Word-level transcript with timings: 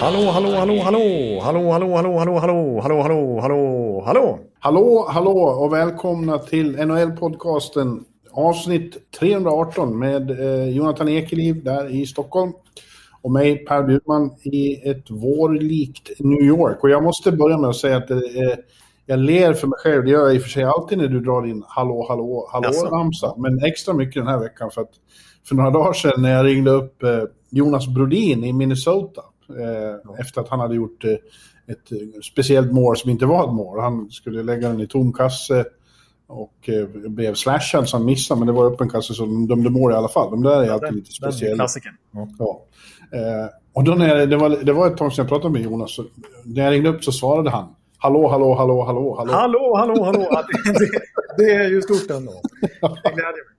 Hallå, 0.00 0.30
hallå, 0.30 0.50
hallå, 0.50 0.80
hallå, 0.82 1.40
hallå, 1.42 1.70
hallå, 1.70 1.92
hallå, 1.92 2.18
hallå, 2.18 2.38
hallå, 2.38 2.80
hallå, 2.80 3.00
hallå, 3.00 3.40
hallå, 3.40 4.02
hallå. 4.06 4.38
Hallå, 4.58 5.06
hallå 5.08 5.30
och 5.30 5.72
välkomna 5.72 6.38
till 6.38 6.76
NHL-podcasten 6.76 8.04
avsnitt 8.30 9.10
318 9.20 9.98
med 9.98 10.30
eh, 10.30 10.68
Jonathan 10.68 11.08
Ekeliv 11.08 11.64
där 11.64 11.94
i 11.94 12.06
Stockholm 12.06 12.52
och 13.22 13.30
mig 13.30 13.64
Per 13.64 13.82
Bjurman 13.82 14.30
i 14.42 14.88
ett 14.90 15.10
vårlikt 15.10 16.10
New 16.18 16.42
York. 16.42 16.82
Och 16.82 16.90
jag 16.90 17.02
måste 17.02 17.32
börja 17.32 17.58
med 17.58 17.70
att 17.70 17.76
säga 17.76 17.96
att 17.96 18.10
eh, 18.10 18.18
jag 19.06 19.18
ler 19.18 19.52
för 19.52 19.66
mig 19.66 19.78
själv. 19.78 20.04
Det 20.04 20.10
gör 20.10 20.26
jag 20.26 20.34
i 20.34 20.38
och 20.38 20.42
för 20.42 20.50
sig 20.50 20.64
alltid 20.64 20.98
när 20.98 21.08
du 21.08 21.20
drar 21.20 21.42
din 21.42 21.62
hallå, 21.66 22.06
hallå, 22.08 22.48
hallå-ramsa. 22.52 23.34
Men 23.38 23.64
extra 23.64 23.94
mycket 23.94 24.14
den 24.14 24.26
här 24.26 24.38
veckan 24.38 24.70
för 24.70 24.80
att 24.80 24.90
för 25.48 25.54
några 25.54 25.70
dagar 25.70 25.92
sedan 25.92 26.22
när 26.22 26.32
jag 26.32 26.46
ringde 26.46 26.70
upp 26.70 27.02
eh, 27.02 27.22
Jonas 27.52 27.86
Brodin 27.88 28.44
i 28.44 28.52
Minnesota 28.52 29.22
eh, 29.48 30.20
efter 30.20 30.40
att 30.40 30.48
han 30.48 30.60
hade 30.60 30.74
gjort 30.74 31.04
eh, 31.04 31.10
ett 31.66 31.92
eh, 31.92 32.20
speciellt 32.22 32.72
mål 32.72 32.96
som 32.96 33.10
inte 33.10 33.26
var 33.26 33.44
ett 33.48 33.54
mål. 33.54 33.80
Han 33.80 34.10
skulle 34.10 34.42
lägga 34.42 34.68
den 34.68 34.80
i 34.80 34.86
tom 34.86 35.12
kasse 35.12 35.64
och 36.26 36.68
eh, 36.68 36.86
blev 37.10 37.34
slashad 37.34 37.88
så 37.88 37.96
han 37.96 38.06
missade, 38.06 38.38
men 38.38 38.46
det 38.46 38.52
var 38.52 38.72
öppen 38.72 38.88
kasse 38.90 39.14
så 39.14 39.22
de 39.22 39.46
dömde 39.48 39.70
mål 39.70 39.92
i 39.92 39.94
alla 39.94 40.08
fall. 40.08 40.30
De 40.30 40.42
där 40.42 40.62
är 40.62 40.70
alltid 40.70 40.88
Den, 40.88 40.94
lite 40.94 41.10
den 41.20 41.32
speciella. 41.32 41.56
klassikern. 41.56 41.94
Ja. 42.12 42.28
Ja. 42.38 42.62
Eh, 43.18 43.48
och 43.72 43.84
då 43.84 43.92
när 43.94 44.26
det, 44.26 44.36
var, 44.36 44.50
det 44.64 44.72
var 44.72 44.86
ett 44.86 44.96
tag 44.96 45.12
sedan 45.12 45.22
jag 45.22 45.28
pratade 45.28 45.52
med 45.52 45.62
Jonas, 45.62 45.94
så 45.94 46.04
när 46.44 46.64
jag 46.64 46.72
ringde 46.72 46.88
upp 46.88 47.04
så 47.04 47.12
svarade 47.12 47.50
han 47.50 47.74
Hallå, 47.98 48.28
hallå, 48.28 48.54
hallå, 48.54 48.82
hallå, 48.84 49.14
hallå. 49.18 49.32
Hallå, 49.32 49.74
hallå, 49.76 50.04
hallå. 50.04 50.26
Ja, 50.30 50.44
Det, 50.64 50.72
det, 50.72 50.88
det 51.36 51.52
är 51.52 51.68
ju 51.68 51.82
stort 51.82 52.10
ändå. 52.10 52.32
Det 52.80 53.10
gläder 53.10 53.32
mig. 53.32 53.54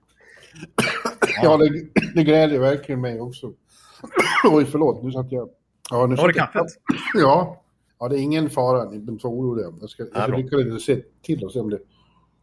Ja, 1.42 1.56
det, 1.56 1.70
det 2.14 2.24
gläder 2.24 2.58
verkligen 2.58 3.00
mig 3.00 3.20
också. 3.20 3.52
Oj, 4.50 4.64
förlåt, 4.64 5.02
nu 5.02 5.12
satt 5.12 5.32
jag... 5.32 5.48
Ja, 5.90 6.06
nu 6.06 6.14
Var 6.14 6.28
det 6.28 6.34
jag- 6.36 6.52
kaffet? 6.52 6.72
Ja. 7.14 7.60
Ja, 7.98 8.08
det 8.08 8.16
är 8.16 8.20
ingen 8.20 8.50
fara, 8.50 8.84
ni 8.84 8.90
behöver 8.90 9.12
inte 9.12 9.26
vara 9.26 9.36
oroliga. 9.36 9.66
Jag 9.80 9.90
ska, 9.90 10.04
jag 10.14 10.38
lite 10.38 10.78
se 10.80 10.96
till 11.22 11.44
och 11.44 11.52
se 11.52 11.60
om 11.60 11.70
det... 11.70 11.78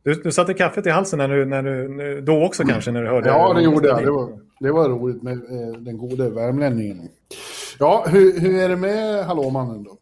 Du, 0.04 0.14
du 0.14 0.32
satte 0.32 0.54
kaffet 0.54 0.86
i 0.86 0.90
halsen 0.90 1.18
när 1.18 1.28
du, 1.28 1.46
när 1.46 1.64
du, 1.64 2.22
då 2.22 2.46
också 2.46 2.64
kanske 2.64 2.92
när 2.92 3.04
du 3.04 3.10
hörde? 3.10 3.30
Ja, 3.30 3.54
det 3.54 3.62
gjorde 3.62 3.88
jag. 3.88 4.04
Det 4.04 4.12
var, 4.12 4.40
det 4.60 4.72
var 4.72 4.90
roligt 4.90 5.24
med 5.24 5.34
eh, 5.34 5.78
den 5.80 5.98
gode 5.98 6.30
värmlänningen. 6.30 7.10
Ja, 7.80 8.06
hur, 8.10 8.40
hur 8.40 8.60
är 8.60 8.70
det 8.70 8.76
med 8.76 9.26
Hallåmannen 9.26 9.84
då? 9.84 9.98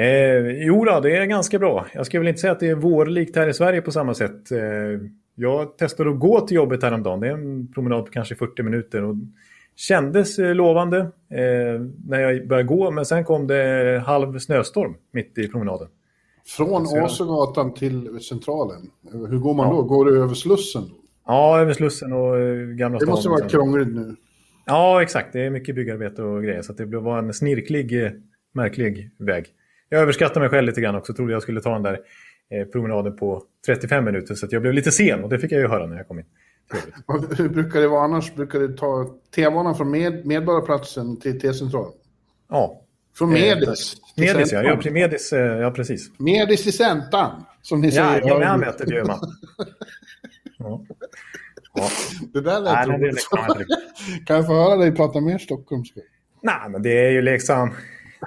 Eh, 0.00 0.66
jo 0.66 0.84
då, 0.84 1.00
det 1.00 1.16
är 1.16 1.24
ganska 1.24 1.58
bra. 1.58 1.86
Jag 1.94 2.06
skulle 2.06 2.20
väl 2.20 2.28
inte 2.28 2.40
säga 2.40 2.52
att 2.52 2.60
det 2.60 2.68
är 2.68 2.74
vårlikt 2.74 3.36
här 3.36 3.48
i 3.48 3.54
Sverige 3.54 3.82
på 3.82 3.92
samma 3.92 4.14
sätt. 4.14 4.50
Eh, 4.50 4.58
jag 5.34 5.78
testade 5.78 6.10
att 6.10 6.18
gå 6.18 6.40
till 6.40 6.54
jobbet 6.56 6.82
häromdagen. 6.82 7.20
Det 7.20 7.28
är 7.28 7.32
en 7.32 7.72
promenad 7.72 8.04
på 8.06 8.10
kanske 8.12 8.34
40 8.34 8.62
minuter. 8.62 9.04
Och 9.04 9.14
kändes 9.76 10.38
eh, 10.38 10.54
lovande 10.54 10.98
eh, 10.98 11.80
när 12.06 12.20
jag 12.20 12.48
började 12.48 12.68
gå, 12.68 12.90
men 12.90 13.04
sen 13.06 13.24
kom 13.24 13.46
det 13.46 14.02
halv 14.06 14.38
snöstorm 14.38 14.94
mitt 15.12 15.38
i 15.38 15.48
promenaden. 15.48 15.88
Från 16.46 16.82
Åsögatan 17.02 17.74
till 17.74 18.20
Centralen. 18.20 18.90
Hur 19.12 19.38
går 19.38 19.54
man 19.54 19.66
Ja. 19.68 19.72
då? 19.74 19.82
Går 19.82 20.04
du 20.04 20.22
över 20.22 20.34
Slussen? 20.34 20.82
Ja, 21.26 21.60
över 21.60 21.72
Slussen 21.72 22.12
och 22.12 22.38
eh, 22.38 22.56
Gamla 22.66 22.98
Det 22.98 23.04
stan. 23.04 23.10
måste 23.12 23.28
och 23.28 23.32
vara 23.32 23.40
sen- 23.40 23.48
krångligt 23.48 23.88
nu. 23.94 24.16
Ja, 24.66 25.02
exakt. 25.02 25.32
Det 25.32 25.40
är 25.46 25.50
mycket 25.50 25.74
byggarbete 25.74 26.22
och 26.22 26.42
grejer. 26.42 26.62
Så 26.62 26.72
det 26.72 26.84
var 26.86 27.18
en 27.18 27.32
snirklig, 27.34 28.04
eh, 28.04 28.10
märklig 28.52 29.10
väg. 29.18 29.44
Jag 29.88 30.00
överskattade 30.02 30.40
mig 30.40 30.48
själv 30.48 30.66
lite 30.66 30.80
grann 30.80 30.94
också. 30.94 31.14
Trodde 31.14 31.32
jag 31.32 31.42
skulle 31.42 31.60
ta 31.60 31.72
den 31.72 31.82
där 31.82 31.98
promenaden 32.72 33.16
på 33.16 33.42
35 33.66 34.04
minuter. 34.04 34.34
Så 34.34 34.46
jag 34.50 34.62
blev 34.62 34.74
lite 34.74 34.90
sen 34.90 35.24
och 35.24 35.30
det 35.30 35.38
fick 35.38 35.52
jag 35.52 35.60
ju 35.60 35.68
höra 35.68 35.86
när 35.86 35.96
jag 35.96 36.08
kom 36.08 36.18
in. 36.18 36.24
Hur 37.36 37.48
brukar 37.48 37.80
det 37.80 37.88
vara 37.88 38.04
annars? 38.04 38.34
Brukar 38.34 38.58
du 38.58 38.76
ta 38.76 39.10
T-banan 39.34 39.76
från 39.76 39.90
med, 39.90 40.26
Medborgarplatsen 40.26 41.20
till 41.20 41.40
T-centralen? 41.40 41.92
Ja, 42.50 42.80
Från 43.18 43.30
Medis? 43.32 43.94
till 44.14 44.24
Medis 44.34 44.52
ja. 44.52 44.62
Ja, 44.62 44.90
Medis, 44.90 45.32
eh, 45.32 45.40
ja 45.40 45.70
precis. 45.70 46.10
Medis 46.18 46.62
till 46.62 46.76
Centan, 46.76 47.44
som 47.62 47.80
ni 47.80 47.92
säger. 47.92 48.22
ja, 48.28 48.38
med 48.38 48.48
han 48.48 48.60
mötet 48.60 48.90
gör 48.90 49.04
man. 49.04 49.18
Ja. 50.58 50.80
Ja. 51.74 51.88
Det 52.32 52.40
där 52.40 52.60
lät 52.60 52.72
Nej, 52.74 52.86
det 52.86 52.92
roligt. 52.92 53.14
liksom 53.14 53.38
riktigt. 53.58 54.26
Kan 54.26 54.36
jag 54.36 54.46
få 54.46 54.52
höra 54.54 54.76
dig 54.76 54.92
prata 54.94 55.20
mer 55.20 55.38
stockholmska? 55.38 56.00
Nej, 56.42 56.70
men 56.70 56.82
det 56.82 57.06
är 57.06 57.10
ju 57.10 57.22
liksom... 57.22 57.74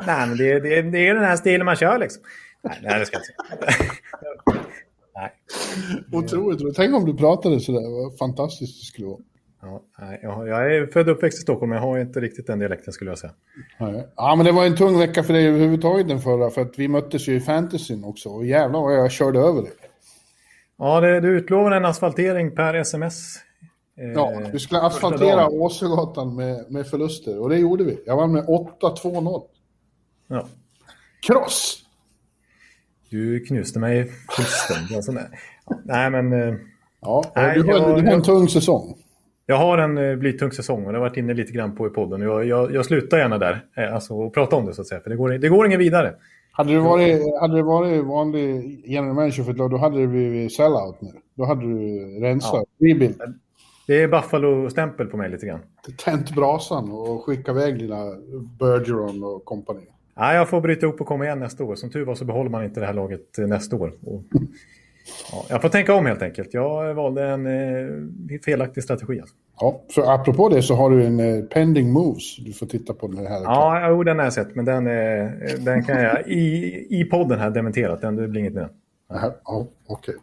Nej, 0.07 0.27
men 0.27 0.37
det, 0.37 0.59
det, 0.59 0.81
det 0.81 1.07
är 1.07 1.13
den 1.15 1.23
här 1.23 1.35
stilen 1.35 1.65
man 1.65 1.75
kör 1.75 1.99
liksom. 1.99 2.23
Nej, 2.61 2.79
nej 2.83 2.99
det 2.99 3.05
ska 3.05 3.17
jag 3.17 3.23
inte 3.57 3.73
säga. 3.73 3.91
Nej. 5.17 5.31
Otroligt 6.23 6.61
roligt. 6.61 6.75
Tänk 6.75 6.95
om 6.95 7.05
du 7.05 7.13
pratade 7.17 7.59
sådär. 7.59 8.03
Vad 8.03 8.17
fantastiskt 8.17 8.81
det 8.81 8.85
skulle 8.85 9.07
vara. 9.07 9.19
Ja, 9.61 9.81
nej, 9.99 10.19
jag, 10.23 10.75
är 10.75 10.87
född 10.87 11.09
och 11.09 11.15
uppväxt 11.15 11.39
i 11.39 11.41
Stockholm, 11.41 11.69
men 11.69 11.77
jag 11.77 11.85
har 11.85 11.99
inte 11.99 12.19
riktigt 12.19 12.47
den 12.47 12.59
dialekten 12.59 12.93
skulle 12.93 13.11
jag 13.11 13.17
säga. 13.17 13.33
Nej. 13.79 14.07
Ja, 14.15 14.35
men 14.35 14.45
det 14.45 14.51
var 14.51 14.65
en 14.65 14.75
tung 14.75 14.99
vecka 14.99 15.23
för 15.23 15.33
dig 15.33 15.47
överhuvudtaget 15.47 16.07
den 16.07 16.19
förra. 16.19 16.49
För 16.49 16.61
att 16.61 16.79
vi 16.79 16.87
möttes 16.87 17.27
ju 17.27 17.35
i 17.35 17.39
fantasyn 17.39 18.03
också. 18.03 18.29
Och 18.29 18.45
jävlar 18.45 18.79
vad 18.79 18.93
jag 18.93 19.11
körde 19.11 19.39
över 19.39 19.61
dig. 19.61 19.71
Ja, 20.77 21.01
det, 21.01 21.19
du 21.19 21.37
utlovade 21.37 21.75
en 21.75 21.85
asfaltering 21.85 22.55
per 22.55 22.73
sms. 22.73 23.35
Eh, 23.97 24.11
Ja, 24.15 24.41
vi 24.51 24.59
skulle 24.59 24.81
asfaltera. 24.81 25.49
Åsögatan 25.49 26.35
med, 26.35 26.71
med 26.71 26.87
förluster. 26.87 27.39
Och 27.39 27.49
det 27.49 27.57
gjorde 27.57 27.83
vi. 27.83 28.03
Jag 28.05 28.15
vann 28.15 28.31
med 28.31 28.45
8-2-0. 28.45 29.43
Ja. 30.27 30.47
Kross! 31.27 31.86
Du 33.09 33.39
knuste 33.39 33.79
mig 33.79 34.11
fullständigt. 34.35 34.95
Alltså, 34.95 35.11
nej. 35.11 35.23
Ja, 35.85 36.09
men 36.09 36.33
eh, 36.33 36.55
Ja, 37.01 37.23
Nej, 37.35 37.55
du, 37.55 37.63
har, 37.63 37.71
jag- 37.73 38.03
du 38.03 38.07
har 38.07 38.13
en 38.15 38.21
tung 38.23 38.47
säsong. 38.47 38.95
jag 39.45 39.55
har 39.57 39.77
en 39.77 39.97
eh, 39.97 40.15
blytung 40.15 40.51
säsong 40.51 40.85
och 40.85 40.91
det 40.91 40.97
har 40.99 41.05
varit 41.05 41.17
inne 41.17 41.33
lite 41.33 41.51
grann 41.51 41.75
på 41.75 41.87
i 41.87 41.89
podden. 41.89 42.21
Jag, 42.21 42.45
jag, 42.45 42.73
jag 42.73 42.85
slutar 42.85 43.17
gärna 43.17 43.37
där 43.37 43.65
eh, 43.77 43.93
alltså, 43.93 44.13
och 44.13 44.33
prata 44.33 44.55
om 44.55 44.65
det 44.65 44.73
så 44.73 44.81
att 44.81 44.87
säga, 44.87 45.01
för 45.01 45.09
det 45.09 45.15
går, 45.15 45.29
det 45.29 45.49
går 45.49 45.65
ingen 45.65 45.79
vidare. 45.79 46.15
Hade 46.51 46.73
det 46.73 46.79
varit, 46.79 47.39
hade 47.41 47.55
det 47.55 47.63
varit 47.63 48.05
vanlig 48.05 48.81
general 48.85 49.15
manager 49.15 49.43
för 49.43 49.51
ett 49.51 49.57
lag, 49.57 49.71
då 49.71 49.77
hade 49.77 49.99
det 50.01 50.07
blivit 50.07 50.53
sellout 50.55 51.01
nu. 51.01 51.09
Då 51.35 51.45
hade 51.45 51.61
du 51.61 51.99
rensat, 52.21 52.63
rebuild, 52.79 53.21
Det 53.87 54.03
är 54.03 54.07
Buffalo-stämpel 54.07 55.07
på 55.07 55.17
mig 55.17 55.29
lite 55.29 55.45
grann. 55.45 55.59
tänt 56.05 56.35
brasan 56.35 56.91
och 56.91 57.23
skickat 57.25 57.55
iväg 57.55 57.79
dina 57.79 57.97
Bergeron 58.59 59.23
och 59.23 59.45
kompani. 59.45 59.81
Ja, 60.17 60.33
jag 60.33 60.49
får 60.49 60.61
bryta 60.61 60.85
ihop 60.85 61.01
och 61.01 61.07
komma 61.07 61.25
igen 61.25 61.39
nästa 61.39 61.63
år. 61.63 61.75
Som 61.75 61.89
tur 61.89 62.05
var 62.05 62.15
så 62.15 62.25
behåller 62.25 62.49
man 62.49 62.63
inte 62.63 62.79
det 62.79 62.85
här 62.85 62.93
laget 62.93 63.39
eh, 63.39 63.47
nästa 63.47 63.75
år. 63.75 63.93
Och, 64.05 64.23
ja, 65.31 65.45
jag 65.49 65.61
får 65.61 65.69
tänka 65.69 65.93
om 65.93 66.05
helt 66.05 66.21
enkelt. 66.21 66.53
Jag 66.53 66.93
valde 66.93 67.23
en 67.23 67.45
eh, 67.45 68.39
felaktig 68.45 68.83
strategi. 68.83 69.19
Alltså. 69.19 69.35
Ja, 69.59 69.81
för 69.95 70.13
apropå 70.13 70.49
det 70.49 70.61
så 70.61 70.75
har 70.75 70.89
du 70.89 71.05
en 71.05 71.19
eh, 71.19 71.43
pending 71.43 71.91
moves. 71.91 72.37
Du 72.37 72.53
får 72.53 72.65
titta 72.65 72.93
på 72.93 73.07
den 73.07 73.27
här. 73.27 73.41
Ja, 73.43 73.89
jo, 73.89 74.03
den 74.03 74.17
har 74.17 74.23
jag 74.23 74.33
sett, 74.33 74.55
men 74.55 74.65
den, 74.65 74.87
eh, 74.87 75.31
den 75.59 75.83
kan 75.83 76.01
jag 76.01 76.27
i, 76.27 76.87
i 76.89 77.03
podden 77.11 77.39
här 77.39 77.49
dementerat. 77.49 78.01
Den, 78.01 78.15
det 78.15 78.27
blir 78.27 78.41
inget 78.41 78.53
med 78.53 78.63
den. 78.63 78.71
Jaha, 79.09 79.33
Ja, 79.45 79.67
okej. 79.87 80.15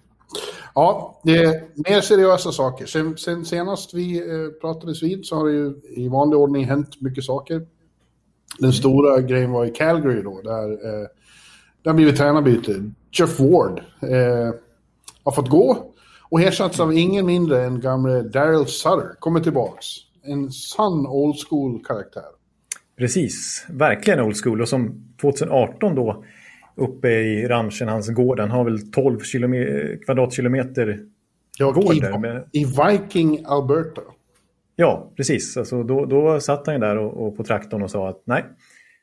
Ja, 0.75 1.21
det 1.25 1.37
är 1.37 1.63
mer 1.91 2.01
seriösa 2.01 2.53
saker. 2.53 2.87
Sen, 2.87 3.17
sen 3.17 3.45
senast 3.45 3.95
vi 3.95 4.19
eh, 4.19 4.49
pratades 4.61 5.03
vid 5.03 5.27
så 5.27 5.37
har 5.37 5.47
det 5.47 5.53
ju 5.53 5.75
i 5.97 6.09
vanlig 6.09 6.39
ordning 6.39 6.65
hänt 6.65 7.01
mycket 7.01 7.25
saker. 7.25 7.67
Den 8.59 8.73
stora 8.73 9.21
grejen 9.21 9.51
var 9.51 9.65
i 9.67 9.71
Calgary 9.71 10.23
då, 10.23 10.41
där 10.43 10.71
eh, 10.71 11.07
har 11.85 11.95
blivit 11.95 12.17
tränarbyte. 12.17 12.91
Jeff 13.13 13.41
Ward 13.41 13.79
eh, 14.03 14.55
har 15.25 15.33
fått 15.33 15.49
gå 15.49 15.93
och 16.31 16.41
ersatts 16.41 16.81
av 16.81 16.93
ingen 16.93 17.27
mindre 17.27 17.65
än 17.65 17.81
gamle 17.81 18.23
Daryl 18.23 18.67
Sutter. 18.67 19.15
Kommer 19.19 19.41
tillbaks. 19.41 19.87
En 20.25 20.51
sann 20.51 21.07
old 21.07 21.37
school-karaktär. 21.49 22.23
Precis, 22.99 23.67
verkligen 23.69 24.21
old 24.21 24.37
school. 24.37 24.61
Och 24.61 24.69
som 24.69 25.15
2018 25.21 25.95
då 25.95 26.25
uppe 26.77 27.09
i 27.09 27.49
ranchen, 27.49 27.89
hans 27.89 28.09
gård, 28.09 28.41
han 28.41 28.51
har 28.51 28.65
väl 28.65 28.93
12 28.93 29.19
kilome- 29.21 29.97
kvadratkilometer 30.05 31.01
Ja, 31.59 31.71
gård 31.71 31.95
i, 31.95 32.01
där. 32.01 32.19
Med, 32.19 32.49
I 32.53 32.65
Viking, 32.65 33.45
Alberta. 33.47 34.03
Ja, 34.77 35.13
precis. 35.17 35.57
Alltså, 35.57 35.83
då, 35.83 36.05
då 36.05 36.41
satt 36.41 36.67
han 36.67 36.75
ju 36.75 36.81
där 36.81 36.99
och, 36.99 37.27
och 37.27 37.37
på 37.37 37.45
traktorn 37.45 37.83
och 37.83 37.91
sa 37.91 38.09
att 38.09 38.23
nej, 38.25 38.45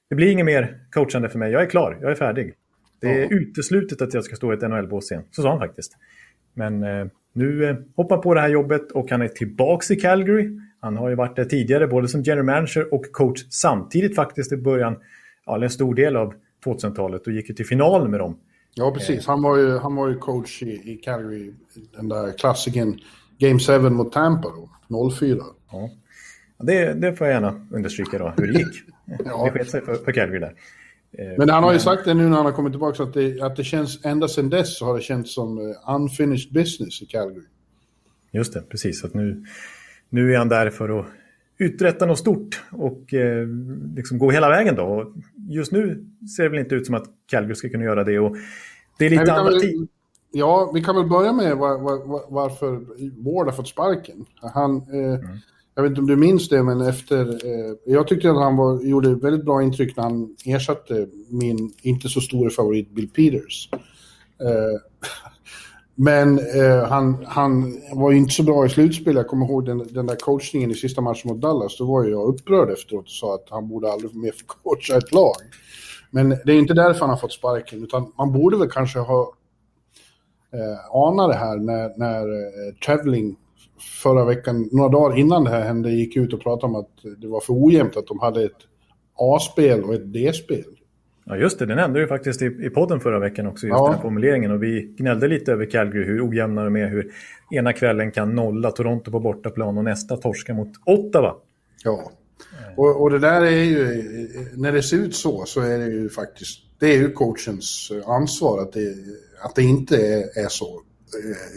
det 0.09 0.15
blir 0.15 0.31
inget 0.31 0.45
mer 0.45 0.77
coachande 0.91 1.29
för 1.29 1.39
mig. 1.39 1.51
Jag 1.51 1.62
är 1.62 1.69
klar, 1.69 1.97
jag 2.01 2.12
är 2.12 2.15
färdig. 2.15 2.53
Det 3.01 3.07
är 3.07 3.19
Ja. 3.21 3.27
uteslutet 3.29 4.01
att 4.01 4.13
jag 4.13 4.23
ska 4.23 4.35
stå 4.35 4.53
i 4.53 4.56
ett 4.56 4.62
NHL-bås 4.62 5.12
igen. 5.12 5.23
Så 5.31 5.41
sa 5.41 5.50
han 5.50 5.59
faktiskt. 5.59 5.97
Men 6.53 6.83
eh, 6.83 7.07
nu 7.33 7.65
eh, 7.69 7.75
hoppar 7.95 8.18
på 8.18 8.33
det 8.33 8.41
här 8.41 8.50
jobbet 8.50 8.91
och 8.91 9.12
han 9.12 9.21
är 9.21 9.27
tillbaks 9.27 9.91
i 9.91 9.95
Calgary. 9.95 10.59
Han 10.79 10.97
har 10.97 11.09
ju 11.09 11.15
varit 11.15 11.35
där 11.35 11.45
tidigare 11.45 11.88
både 11.88 12.07
som 12.07 12.21
general 12.21 12.45
manager 12.45 12.94
och 12.94 13.12
coach 13.12 13.45
samtidigt 13.50 14.15
faktiskt 14.15 14.51
i 14.51 14.57
början, 14.57 14.95
ja, 15.45 15.63
en 15.63 15.69
stor 15.69 15.95
del 15.95 16.15
av 16.15 16.33
2000-talet 16.65 17.27
och 17.27 17.33
gick 17.33 17.50
ju 17.50 17.56
till 17.56 17.65
final 17.65 18.09
med 18.09 18.19
dem. 18.19 18.39
Ja, 18.75 18.91
precis. 18.91 19.27
Han 19.27 19.41
var 19.41 19.57
ju, 19.57 19.77
han 19.77 19.95
var 19.95 20.09
ju 20.09 20.18
coach 20.18 20.63
i, 20.63 20.91
i 20.91 21.00
Calgary, 21.03 21.53
den 21.97 22.09
där 22.09 22.38
klassiken 22.38 23.00
Game 23.38 23.59
7 23.59 23.79
mot 23.89 24.12
Tampa 24.13 24.50
då, 24.89 25.09
04. 25.19 25.38
Ja. 25.71 25.89
Det, 26.57 26.94
det 26.94 27.13
får 27.13 27.27
jag 27.27 27.33
gärna 27.33 27.68
understryka 27.71 28.18
då, 28.18 28.33
hur 28.38 28.47
det 28.47 28.59
gick. 28.59 28.83
ja. 29.25 29.44
Det 29.45 29.51
sket 29.51 29.69
sig 29.69 29.81
för, 29.81 29.95
för 29.95 30.12
Calgary 30.12 30.39
där. 30.39 30.53
Eh, 31.18 31.38
Men 31.38 31.50
han 31.50 31.63
har 31.63 31.73
ju 31.73 31.79
sagt 31.79 32.06
det 32.06 32.13
nu 32.13 32.29
när 32.29 32.38
han 32.38 32.45
har 32.45 32.53
kommit 32.53 32.73
tillbaka, 32.73 33.03
att 33.03 33.13
det, 33.13 33.41
att 33.41 33.56
det 33.56 33.63
känns, 33.63 34.06
ända 34.06 34.27
sedan 34.27 34.50
dess 34.50 34.77
så 34.77 34.85
har 34.85 34.95
det 34.95 35.01
känts 35.01 35.33
som 35.33 35.57
eh, 35.57 35.95
unfinished 35.95 36.53
business 36.53 37.01
i 37.01 37.06
Calgary. 37.06 37.45
Just 38.31 38.53
det, 38.53 38.62
precis. 38.62 39.03
Att 39.03 39.13
nu, 39.13 39.45
nu 40.09 40.33
är 40.33 40.38
han 40.38 40.50
där 40.50 40.69
för 40.69 41.00
att 41.00 41.06
uträtta 41.57 42.06
något 42.06 42.19
stort 42.19 42.63
och 42.71 43.13
eh, 43.13 43.47
liksom 43.95 44.18
gå 44.18 44.31
hela 44.31 44.50
vägen 44.50 44.75
då. 44.75 44.83
Och 44.83 45.13
just 45.50 45.71
nu 45.71 46.06
ser 46.38 46.44
det 46.44 46.50
väl 46.50 46.59
inte 46.59 46.75
ut 46.75 46.85
som 46.85 46.95
att 46.95 47.06
Calgary 47.31 47.56
ska 47.56 47.69
kunna 47.69 47.83
göra 47.83 48.03
det. 48.03 48.19
Och 48.19 48.35
det 49.00 49.06
är 49.06 49.09
lite 49.09 49.33
andra 49.33 49.59
tid. 49.59 49.88
Ja, 50.31 50.71
vi 50.73 50.83
kan 50.83 50.95
väl 50.95 51.09
börja 51.09 51.33
med 51.33 51.57
var, 51.57 51.77
var, 51.77 52.21
varför 52.29 52.71
Ward 53.23 53.47
har 53.47 53.51
fått 53.51 53.68
sparken. 53.68 54.25
Han, 54.41 54.75
eh, 54.77 55.13
mm. 55.13 55.38
Jag 55.75 55.83
vet 55.83 55.89
inte 55.89 56.01
om 56.01 56.07
du 56.07 56.15
minns 56.15 56.50
det, 56.50 56.63
men 56.63 56.81
efter... 56.81 57.27
Eh, 57.27 57.75
jag 57.85 58.07
tyckte 58.07 58.31
att 58.31 58.38
han 58.38 58.57
var, 58.57 58.81
gjorde 58.81 59.15
väldigt 59.15 59.45
bra 59.45 59.63
intryck 59.63 59.97
när 59.97 60.03
han 60.03 60.35
ersatte 60.45 61.07
min 61.29 61.73
inte 61.81 62.09
så 62.09 62.21
stora 62.21 62.50
favorit 62.50 62.89
Bill 62.89 63.09
Peters. 63.09 63.69
Eh, 64.41 64.81
men 65.95 66.39
eh, 66.39 66.83
han, 66.89 67.25
han 67.27 67.81
var 67.94 68.12
ju 68.12 68.18
inte 68.18 68.33
så 68.33 68.44
bra 68.44 68.65
i 68.65 68.69
slutspel. 68.69 69.15
Jag 69.15 69.27
kommer 69.27 69.45
ihåg 69.45 69.65
den, 69.65 69.88
den 69.94 70.06
där 70.06 70.15
coachningen 70.15 70.71
i 70.71 70.75
sista 70.75 71.01
matchen 71.01 71.29
mot 71.31 71.41
Dallas. 71.41 71.77
Då 71.77 71.85
var 71.85 72.06
jag 72.06 72.27
upprörd 72.27 72.69
efteråt 72.69 73.06
och 73.06 73.09
sa 73.09 73.35
att 73.35 73.47
han 73.50 73.68
borde 73.68 73.91
aldrig 73.91 74.15
mer 74.15 74.31
få 74.31 74.45
coacha 74.45 74.97
ett 74.97 75.12
lag. 75.12 75.35
Men 76.12 76.29
det 76.29 76.51
är 76.51 76.59
inte 76.59 76.73
därför 76.73 77.00
han 77.00 77.09
har 77.09 77.18
fått 77.18 77.33
sparken, 77.33 77.83
utan 77.83 78.12
man 78.18 78.31
borde 78.31 78.57
väl 78.57 78.69
kanske 78.69 79.00
ha 79.00 79.33
eh, 80.53 80.95
anat 80.95 81.31
det 81.31 81.38
här 81.38 81.57
när, 81.57 81.97
när 81.97 82.21
eh, 82.21 82.75
Traveling 82.85 83.35
förra 83.81 84.25
veckan, 84.25 84.69
några 84.72 84.89
dagar 84.89 85.18
innan 85.18 85.44
det 85.44 85.50
här 85.50 85.62
hände, 85.62 85.92
gick 85.92 86.16
ut 86.16 86.33
och 86.33 86.42
pratade 86.42 86.74
om 86.74 86.75
att 86.75 87.22
det 87.22 87.28
var 87.28 87.39
för 87.39 87.66
ojämnt 87.66 87.98
att 87.98 88.07
de 88.07 88.19
hade 88.19 88.44
ett 88.44 88.57
A-spel 89.16 89.83
och 89.83 89.94
ett 89.94 90.13
D-spel. 90.13 90.78
Ja 91.25 91.38
just 91.38 91.60
det, 91.60 91.66
det 91.66 91.75
nämnde 91.75 92.00
du 92.00 92.07
faktiskt 92.07 92.42
i, 92.42 92.45
i 92.45 92.69
podden 92.69 93.00
förra 93.00 93.19
veckan 93.19 93.48
också, 93.48 93.68
just 93.68 93.78
ja. 93.78 93.86
den 93.86 93.94
här 93.95 94.01
formuleringen. 94.01 94.51
Och 94.51 94.63
vi 94.63 94.95
gnällde 94.98 95.28
lite 95.28 95.51
över 95.51 95.66
Calgary, 95.66 96.06
hur 96.06 96.30
ojämna 96.30 96.63
de 96.63 96.75
är, 96.75 96.88
hur 96.88 97.12
ena 97.51 97.74
kvällen 97.74 98.12
kan 98.12 98.36
nolla 98.36 98.72
Toronto 98.72 99.12
på 99.12 99.19
bortaplan 99.19 99.78
och 99.78 99.83
nästa 99.83 100.18
torska 100.18 100.54
mot 100.54 100.69
Ottawa. 100.86 101.36
Ja, 101.83 102.12
och, 102.78 103.01
och 103.01 103.10
det 103.12 103.19
där 103.19 103.42
är 103.42 103.63
ju, 103.63 104.04
när 104.56 104.72
det 104.72 104.83
ser 104.83 104.98
ut 104.98 105.16
så, 105.16 105.45
så 105.45 105.62
är 105.62 105.80
det 105.80 105.86
ju 105.86 106.10
faktiskt, 106.10 106.60
det 106.80 106.94
är 106.94 106.98
ju 106.98 107.12
coachens 107.12 107.92
ansvar 108.06 108.62
att 108.62 108.74
det, 108.74 108.95
att 109.44 109.56
det 109.56 109.63
inte 109.63 109.95
är, 109.95 110.44
är 110.45 110.50
så. 110.50 110.81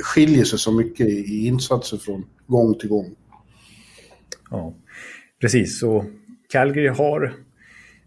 Skiljer 0.02 0.44
sig 0.44 0.58
så 0.58 0.72
mycket 0.72 1.06
i 1.06 1.46
insatser 1.46 1.96
från 1.96 2.24
gång 2.46 2.78
till 2.78 2.88
gång. 2.88 3.14
Ja, 4.50 4.74
precis. 5.40 5.82
Och 5.82 6.04
Calgary 6.48 6.88
har 6.88 7.44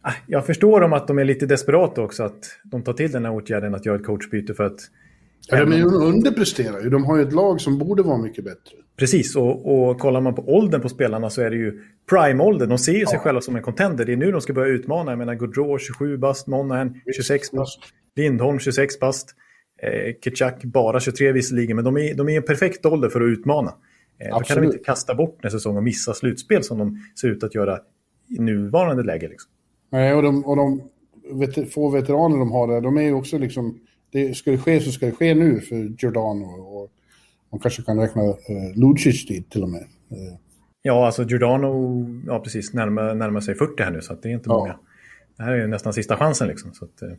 Ah, 0.08 0.14
jag 0.28 0.46
förstår 0.46 0.82
dem 0.82 0.94
att 0.94 1.08
de 1.08 1.20
är 1.20 1.26
lite 1.26 1.46
desperata 1.46 2.02
också, 2.02 2.24
att 2.24 2.46
de 2.64 2.84
tar 2.84 2.94
till 2.94 3.12
den 3.12 3.26
här 3.26 3.34
åtgärden 3.34 3.76
att 3.76 3.86
göra 3.86 3.96
ett 3.96 4.06
coachbyte 4.06 4.54
för 4.54 4.64
att... 4.64 4.80
Ja, 5.48 5.66
de 5.66 5.84
underpresterar 5.84 6.82
ju. 6.82 6.90
De 6.90 7.06
har 7.06 7.18
ju 7.18 7.24
ett 7.24 7.34
lag 7.34 7.62
som 7.62 7.78
borde 7.78 8.04
vara 8.04 8.18
mycket 8.18 8.44
bättre. 8.44 8.76
Precis, 8.98 9.36
och, 9.36 9.90
och 9.90 10.00
kollar 10.00 10.22
man 10.22 10.36
på 10.36 10.42
åldern 10.42 10.82
på 10.82 10.90
spelarna 10.90 11.30
så 11.30 11.42
är 11.42 11.50
det 11.50 11.56
ju 11.56 11.82
prime-ålder. 12.10 12.68
De 12.68 12.78
ser 12.78 12.92
ju 12.92 13.00
ja. 13.00 13.08
sig 13.08 13.20
själva 13.20 13.42
som 13.42 13.56
en 13.56 13.62
contender. 13.62 14.06
Det 14.06 14.14
är 14.14 14.18
nu 14.18 14.32
de 14.32 14.42
ska 14.42 14.54
börja 14.54 14.74
utmana. 14.74 15.12
Jag 15.12 15.18
menar 15.18 15.36
Gaudreau 15.36 15.80
27 15.80 16.18
bast, 16.18 16.48
Monahan 16.48 17.02
26 17.16 17.52
bast, 17.52 17.80
Lindholm 18.16 18.60
26 18.60 19.00
bast, 19.00 19.36
eh, 19.78 20.14
Kitchak 20.24 20.64
bara 20.64 21.00
23 21.00 21.32
visserligen, 21.32 21.76
men 21.76 21.86
de 21.86 21.98
är, 21.98 22.14
de 22.14 22.30
är 22.30 22.38
en 22.38 22.44
perfekt 22.44 22.86
ålder 22.86 23.10
för 23.10 23.22
att 23.22 23.28
utmana. 23.28 23.74
Eh, 24.20 24.38
då 24.38 24.44
kan 24.44 24.58
de 24.58 24.66
inte 24.66 24.78
kasta 24.78 25.16
bort 25.16 25.46
en 25.46 25.52
säsong 25.52 25.78
och 25.78 25.84
missa 25.84 26.14
slutspel 26.14 26.64
som 26.64 26.78
de 26.78 27.02
ser 27.22 27.28
ut 27.28 27.44
att 27.44 27.56
göra 27.56 27.80
i 28.38 28.40
nuvarande 28.40 29.04
läge. 29.04 29.28
Liksom. 29.28 29.52
Nej, 29.90 30.14
och 30.14 30.22
de, 30.22 30.46
och 30.46 30.56
de 30.56 30.82
vet, 31.32 31.74
få 31.74 31.90
veteraner 31.90 32.38
de 32.38 32.52
har 32.52 32.68
där, 32.68 32.82
de 32.82 32.98
är 32.98 33.02
ju 33.02 33.14
också 33.14 33.38
liksom... 33.38 33.80
Det, 34.12 34.38
ska 34.38 34.52
det 34.52 34.58
ske 34.58 34.80
så 34.80 34.92
ska 34.92 35.06
det 35.06 35.12
ske 35.12 35.36
nu 35.36 35.62
för 35.62 35.76
Giordano 35.76 36.46
och 36.46 36.92
man 37.52 37.60
kanske 37.60 37.82
kan 37.82 38.00
räkna 38.00 38.24
eh, 38.24 38.36
Lucic 38.76 39.26
dit 39.26 39.50
till 39.50 39.64
och 39.64 39.70
med. 39.70 39.82
Eh. 39.82 40.38
Ja, 40.82 41.06
alltså 41.06 41.24
Giordano, 41.24 42.06
ja 42.28 42.40
precis, 42.40 42.74
närmar, 42.74 43.16
närmar 43.16 43.40
sig 43.40 43.56
40 43.56 43.84
här 43.84 43.92
nu 43.92 44.02
så 44.02 44.14
det 44.14 44.30
är 44.30 44.34
inte 44.34 44.50
ja. 44.50 44.58
många. 44.58 44.80
Det 45.38 45.44
här 45.44 45.52
är 45.52 45.58
ju 45.58 45.68
nästan 45.68 45.94
sista 45.94 46.18
chansen 46.18 46.48
liksom. 46.48 46.74
Så 46.74 46.86
att, 46.86 47.02
eh, 47.02 47.10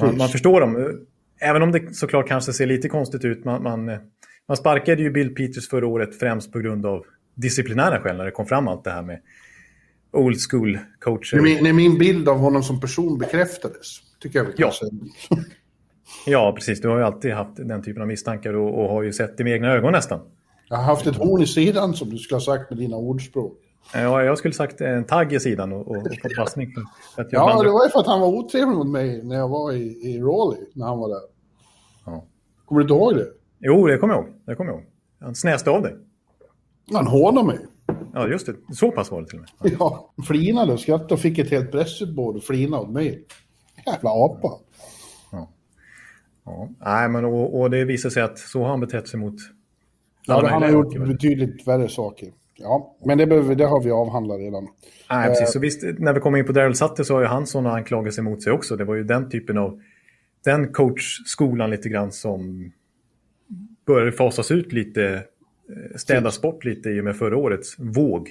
man, 0.00 0.16
man, 0.16 0.28
förstår 0.28 0.60
dem. 0.60 0.98
Även 1.42 1.62
om 1.62 1.72
det 1.72 1.94
såklart 1.94 2.28
kanske 2.28 2.52
ser 2.52 2.66
lite 2.66 2.88
konstigt 2.88 3.24
ut. 3.24 3.44
Man, 3.44 3.62
man, 3.62 3.90
man 4.48 4.56
sparkade 4.56 5.02
ju 5.02 5.10
Bill 5.10 5.34
Peters 5.34 5.68
förra 5.68 5.86
året 5.86 6.18
främst 6.18 6.52
på 6.52 6.58
grund 6.58 6.86
av 6.86 7.04
disciplinära 7.34 8.00
skäl 8.00 8.16
när 8.16 8.24
det 8.24 8.30
kom 8.30 8.46
fram 8.46 8.68
allt 8.68 8.84
det 8.84 8.90
här 8.90 9.02
med 9.02 9.20
old 10.12 10.36
school 10.50 10.78
coacher. 11.00 11.36
När 11.36 11.62
min, 11.62 11.76
min 11.76 11.98
bild 11.98 12.28
av 12.28 12.38
honom 12.38 12.62
som 12.62 12.80
person 12.80 13.18
bekräftades, 13.18 13.86
tycker 14.20 14.38
jag 14.38 14.44
vi 14.44 14.52
kan 14.52 14.66
ja. 14.66 14.72
säga. 14.72 15.42
ja, 16.26 16.52
precis. 16.56 16.80
Du 16.80 16.88
har 16.88 16.98
ju 16.98 17.04
alltid 17.04 17.32
haft 17.32 17.56
den 17.56 17.82
typen 17.82 18.02
av 18.02 18.08
misstankar 18.08 18.54
och, 18.54 18.82
och 18.82 18.88
har 18.88 19.02
ju 19.02 19.12
sett 19.12 19.36
det 19.36 19.44
med 19.44 19.52
egna 19.52 19.72
ögon 19.72 19.92
nästan. 19.92 20.20
Jag 20.68 20.76
har 20.76 20.84
haft 20.84 21.06
ett 21.06 21.16
horn 21.16 21.42
i 21.42 21.46
sidan 21.46 21.94
som 21.94 22.10
du 22.10 22.18
skulle 22.18 22.36
ha 22.36 22.44
sagt 22.44 22.70
med 22.70 22.78
dina 22.78 22.96
ordspråk. 22.96 23.58
Ja, 23.94 24.22
jag 24.22 24.38
skulle 24.38 24.54
sagt 24.54 24.80
en 24.80 25.04
tagg 25.04 25.32
i 25.32 25.40
sidan 25.40 25.72
och, 25.72 25.88
och, 25.88 25.96
och 25.96 26.18
fått 26.22 26.36
passning. 26.36 26.74
ja, 27.16 27.24
blandade. 27.30 27.68
det 27.68 27.72
var 27.72 27.84
ju 27.84 27.90
för 27.90 28.00
att 28.00 28.06
han 28.06 28.20
var 28.20 28.28
otrevlig 28.28 28.76
mot 28.76 28.88
mig 28.88 29.22
när 29.24 29.36
jag 29.36 29.48
var 29.48 29.72
i, 29.72 29.82
i 29.82 30.20
Raleigh, 30.20 30.62
när 30.72 30.86
han 30.86 30.98
var 30.98 31.08
där. 31.08 31.31
Ja. 32.06 32.24
Kommer 32.64 32.80
du 32.80 32.84
inte 32.84 32.94
ihåg 32.94 33.14
det? 33.14 33.26
Jo, 33.60 33.86
det 33.86 33.98
kommer 33.98 34.14
jag 34.14 34.24
ihåg. 34.24 34.34
Det 34.46 34.54
kommer 34.54 34.70
jag 34.70 34.80
ihåg. 34.80 34.88
Han 35.20 35.34
snäste 35.34 35.70
av 35.70 35.82
dig. 35.82 35.96
Han 36.92 37.06
hånade 37.06 37.46
mig. 37.46 37.58
Ja, 38.12 38.28
just 38.28 38.46
det. 38.46 38.54
Så 38.74 38.90
pass 38.90 39.10
var 39.10 39.20
det 39.20 39.28
till 39.28 39.38
och 39.38 39.44
med. 39.64 39.72
Ja, 39.78 40.12
flinade 40.26 40.72
och 40.72 40.80
skrattade 40.80 41.14
och 41.14 41.20
fick 41.20 41.38
ett 41.38 41.50
helt 41.50 41.70
pressutbord 41.70 42.36
och 42.36 42.42
flinade 42.42 42.82
åt 42.82 42.90
mig. 42.90 43.24
Jävla 43.86 44.10
apa. 44.10 44.48
Ja. 45.32 45.50
ja. 46.44 46.68
Nej, 46.78 47.08
men 47.08 47.24
och, 47.24 47.60
och, 47.60 47.70
det 47.70 47.84
visar 47.84 48.10
sig 48.10 48.22
att 48.22 48.38
så 48.38 48.62
har 48.62 48.68
han 48.68 48.80
betett 48.80 49.08
sig 49.08 49.20
mot... 49.20 49.34
Ja, 50.26 50.48
han 50.48 50.62
har 50.62 50.70
gjort 50.70 51.06
betydligt 51.06 51.68
värre 51.68 51.88
saker. 51.88 52.28
Ja, 52.54 52.96
men 53.04 53.18
det, 53.18 53.26
behöver, 53.26 53.54
det 53.54 53.64
har 53.64 53.82
vi 53.82 53.90
avhandlat 53.90 54.38
redan. 54.38 54.68
Nej, 55.10 55.28
precis. 55.28 55.52
Så 55.52 55.58
visst, 55.58 55.82
när 55.98 56.12
vi 56.12 56.20
kommer 56.20 56.38
in 56.38 56.46
på 56.46 56.52
Daryl 56.52 56.74
Sutter 56.74 57.04
så 57.04 57.14
har 57.14 57.20
ju 57.20 57.26
han 57.26 57.46
sådana 57.46 57.72
anklagelser 57.72 58.22
mot 58.22 58.42
sig 58.42 58.52
också. 58.52 58.76
Det 58.76 58.84
var 58.84 58.94
ju 58.94 59.04
den 59.04 59.30
typen 59.30 59.58
av... 59.58 59.80
Den 60.44 60.72
coachskolan 60.72 61.70
lite 61.70 61.88
grann 61.88 62.12
som 62.12 62.72
började 63.86 64.12
fasas 64.12 64.50
ut 64.50 64.72
lite 64.72 65.24
Eh, 65.72 65.96
städas 65.96 66.40
bort 66.40 66.64
lite 66.64 66.90
i 66.90 67.00
och 67.00 67.04
med 67.04 67.16
förra 67.16 67.36
årets 67.36 67.78
våg. 67.78 68.30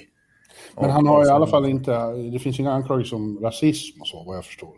Men 0.80 0.90
han 0.90 1.06
har 1.06 1.26
i 1.26 1.28
alla 1.28 1.46
fall 1.46 1.68
inte, 1.68 2.12
det 2.32 2.38
finns 2.38 2.60
inga 2.60 2.72
anklagelser 2.72 3.16
om 3.16 3.38
rasism 3.42 4.00
och 4.00 4.06
så 4.06 4.24
vad 4.24 4.36
jag 4.36 4.44
förstår. 4.44 4.74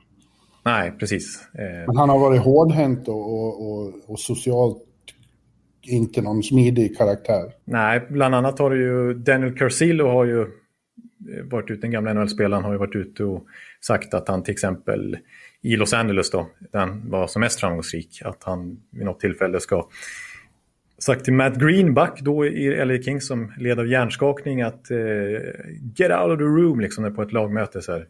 Nej, 0.65 0.93
precis. 0.99 1.49
Eh, 1.55 1.87
Men 1.87 1.97
han 1.97 2.09
har 2.09 2.19
varit 2.19 2.43
hårdhänt 2.43 3.09
och, 3.09 3.35
och, 3.35 3.71
och, 3.71 3.93
och 4.07 4.21
socialt 4.21 4.83
inte 5.83 6.23
någon 6.23 6.43
smidig 6.43 6.97
karaktär. 6.97 7.53
Nej, 7.65 8.07
bland 8.11 8.35
annat 8.35 8.59
har 8.59 8.71
ju 8.71 9.15
Daniel 9.15 9.59
Carcillo 9.59 10.07
har 10.07 10.25
ju 10.25 10.41
eh, 10.41 10.47
varit 11.51 11.71
ute, 11.71 11.81
den 11.81 11.91
gamla 11.91 12.13
NHL-spelaren 12.13 12.65
har 12.65 12.73
ju 12.73 12.79
varit 12.79 12.97
ute 12.97 13.25
och 13.25 13.47
sagt 13.81 14.15
att 14.15 14.29
han 14.29 14.43
till 14.43 14.53
exempel 14.53 15.19
i 15.65 15.77
Los 15.77 15.95
Angeles 15.95 16.31
då, 16.31 16.47
den 16.73 17.11
var 17.11 17.27
som 17.27 17.41
mest 17.41 17.61
framgångsrik, 17.61 18.23
att 18.25 18.45
han 18.45 18.81
vid 18.91 19.05
något 19.05 19.21
tillfälle 19.21 19.61
ska 19.61 19.89
sagt 20.99 21.25
till 21.25 21.33
Matt 21.33 21.57
Greenback 21.57 22.21
då 22.21 22.47
i 22.47 22.85
LA 22.85 23.03
Kings 23.03 23.27
som 23.27 23.53
led 23.59 23.79
av 23.79 23.87
hjärnskakning 23.87 24.63
att 24.63 24.91
eh, 24.91 24.99
get 25.97 26.11
out 26.11 26.33
of 26.33 26.39
the 26.39 26.45
room 26.45 26.81
liksom 26.81 27.15
på 27.15 27.23
ett 27.23 27.33
lagmöte. 27.33 27.83
Så 27.83 27.93
här. 27.93 28.07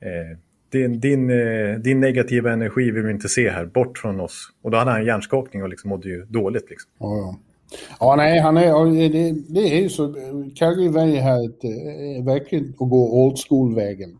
Eh, 0.00 0.38
din, 0.72 1.00
din, 1.00 1.30
eh, 1.30 1.78
din 1.78 2.00
negativa 2.00 2.52
energi 2.52 2.90
vill 2.90 3.02
vi 3.02 3.10
inte 3.10 3.28
se 3.28 3.50
här, 3.50 3.66
bort 3.66 3.98
från 3.98 4.20
oss. 4.20 4.48
Och 4.62 4.70
då 4.70 4.78
hade 4.78 4.90
han 4.90 5.04
hjärnskakning 5.04 5.62
och 5.62 5.68
liksom 5.68 5.90
mådde 5.90 6.08
ju 6.08 6.24
dåligt. 6.24 6.70
Liksom. 6.70 6.90
Ja, 6.98 7.16
ja. 7.16 7.38
ja, 8.00 8.16
nej, 8.16 8.40
han 8.40 8.56
är, 8.56 9.08
det, 9.08 9.34
det 9.48 9.78
är 9.78 9.82
ju 9.82 9.88
så. 9.88 10.14
Calgary 10.56 10.88
väljer 10.88 11.22
här 11.22 11.44
ett, 11.44 11.64
eh, 11.64 12.24
verkligen 12.24 12.68
att 12.68 12.90
gå 12.90 13.24
old 13.24 13.36
school-vägen. 13.48 14.18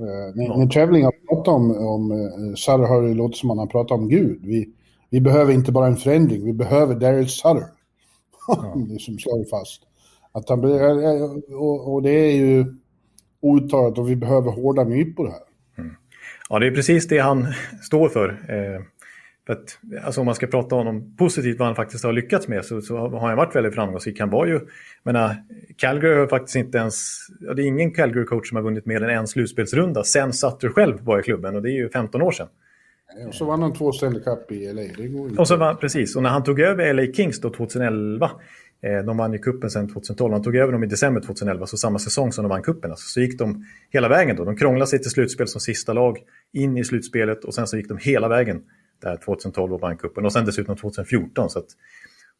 Uh, 0.00 0.34
när, 0.34 0.44
ja. 0.44 0.56
när 0.56 0.66
Traveling 0.66 1.04
har 1.04 1.14
pratat 1.28 1.54
om, 1.54 1.70
om 1.70 2.10
uh, 2.12 2.54
Sarah 2.54 2.88
har 2.88 3.02
det 3.02 3.14
låtit 3.14 3.36
som 3.36 3.50
att 3.50 3.56
han 3.56 3.66
har 3.66 3.72
pratat 3.72 3.98
om 3.98 4.08
Gud. 4.08 4.40
Vi, 4.42 4.68
vi 5.10 5.20
behöver 5.20 5.52
inte 5.52 5.72
bara 5.72 5.86
en 5.86 5.96
förändring, 5.96 6.44
vi 6.44 6.52
behöver 6.52 6.94
Daryl 6.94 7.28
Sutter. 7.28 7.64
Ja. 8.48 8.74
det 8.88 9.00
som 9.00 9.18
slår 9.18 9.44
fast. 9.50 9.82
Att 10.32 10.48
han, 10.48 10.64
och, 11.54 11.94
och 11.94 12.02
det 12.02 12.10
är 12.10 12.36
ju 12.36 12.64
outtalat 13.40 13.98
och 13.98 14.10
vi 14.10 14.16
behöver 14.16 14.50
hårda 14.50 14.84
nypor 14.84 15.26
här. 15.26 15.42
Mm. 15.78 15.96
Ja, 16.48 16.58
det 16.58 16.66
är 16.66 16.70
precis 16.70 17.08
det 17.08 17.18
han 17.18 17.46
står 17.82 18.08
för. 18.08 18.28
Eh, 18.28 18.82
För 18.82 18.95
att, 19.52 19.78
alltså 20.04 20.20
om 20.20 20.24
man 20.26 20.34
ska 20.34 20.46
prata 20.46 20.74
om 20.74 20.86
honom 20.86 21.16
positivt 21.16 21.58
vad 21.58 21.68
han 21.68 21.74
faktiskt 21.74 22.04
har 22.04 22.12
lyckats 22.12 22.48
med 22.48 22.64
så, 22.64 22.80
så 22.80 22.96
har 22.96 23.28
han 23.28 23.36
varit 23.36 23.56
väldigt 23.56 23.74
framgångsrik. 23.74 24.20
Han 24.20 24.30
var 24.30 24.46
ju, 24.46 24.60
menar, 25.02 25.36
Calgary 25.76 26.14
har 26.14 26.26
faktiskt 26.26 26.56
inte 26.56 26.78
ens, 26.78 27.18
ja, 27.40 27.54
det 27.54 27.62
är 27.62 27.66
ingen 27.66 27.94
Calgary-coach 27.94 28.48
som 28.48 28.56
har 28.56 28.62
vunnit 28.62 28.86
mer 28.86 29.02
än 29.02 29.10
en 29.10 29.26
slutspelsrunda 29.26 30.04
sen 30.04 30.32
Sutter 30.32 30.68
själv 30.68 31.00
var 31.00 31.20
i 31.20 31.22
klubben 31.22 31.56
och 31.56 31.62
det 31.62 31.70
är 31.70 31.76
ju 31.76 31.88
15 31.88 32.22
år 32.22 32.32
sedan. 32.32 32.48
Och 33.28 33.34
så 33.34 33.44
vann 33.44 33.62
han 33.62 33.72
två 33.72 33.92
Stanley 33.92 34.22
Cup 34.22 34.52
i 34.52 34.72
LA. 34.72 34.82
Det 34.96 35.08
går 35.08 35.28
inte. 35.28 35.40
Och 35.40 35.48
så 35.48 35.56
var, 35.56 35.74
precis, 35.74 36.16
och 36.16 36.22
när 36.22 36.30
han 36.30 36.44
tog 36.44 36.60
över 36.60 36.94
LA 36.94 37.12
Kings 37.12 37.40
då 37.40 37.50
2011, 37.50 38.30
eh, 38.82 39.04
de 39.04 39.16
vann 39.16 39.32
ju 39.32 39.38
kuppen 39.38 39.70
sen 39.70 39.88
2012, 39.88 40.32
han 40.32 40.42
tog 40.42 40.56
över 40.56 40.72
dem 40.72 40.84
i 40.84 40.86
december 40.86 41.20
2011, 41.20 41.66
så 41.66 41.76
samma 41.76 41.98
säsong 41.98 42.32
som 42.32 42.44
de 42.44 42.48
vann 42.48 42.62
kuppen. 42.62 42.90
Alltså, 42.90 43.08
så 43.08 43.20
gick 43.20 43.38
de 43.38 43.64
hela 43.90 44.08
vägen 44.08 44.36
då. 44.36 44.44
De 44.44 44.56
krånglade 44.56 44.86
sig 44.86 44.98
till 44.98 45.10
slutspel 45.10 45.48
som 45.48 45.60
sista 45.60 45.92
lag 45.92 46.18
in 46.52 46.76
i 46.76 46.84
slutspelet 46.84 47.44
och 47.44 47.54
sen 47.54 47.66
så 47.66 47.76
gick 47.76 47.88
de 47.88 47.98
hela 47.98 48.28
vägen 48.28 48.62
där 49.00 49.16
2012 49.16 49.72
och 49.72 49.80
vann 49.80 49.96
kuppen 49.96 50.24
och 50.24 50.32
sen 50.32 50.44
dessutom 50.44 50.76
2014. 50.76 51.50
Så 51.50 51.58
att, 51.58 51.66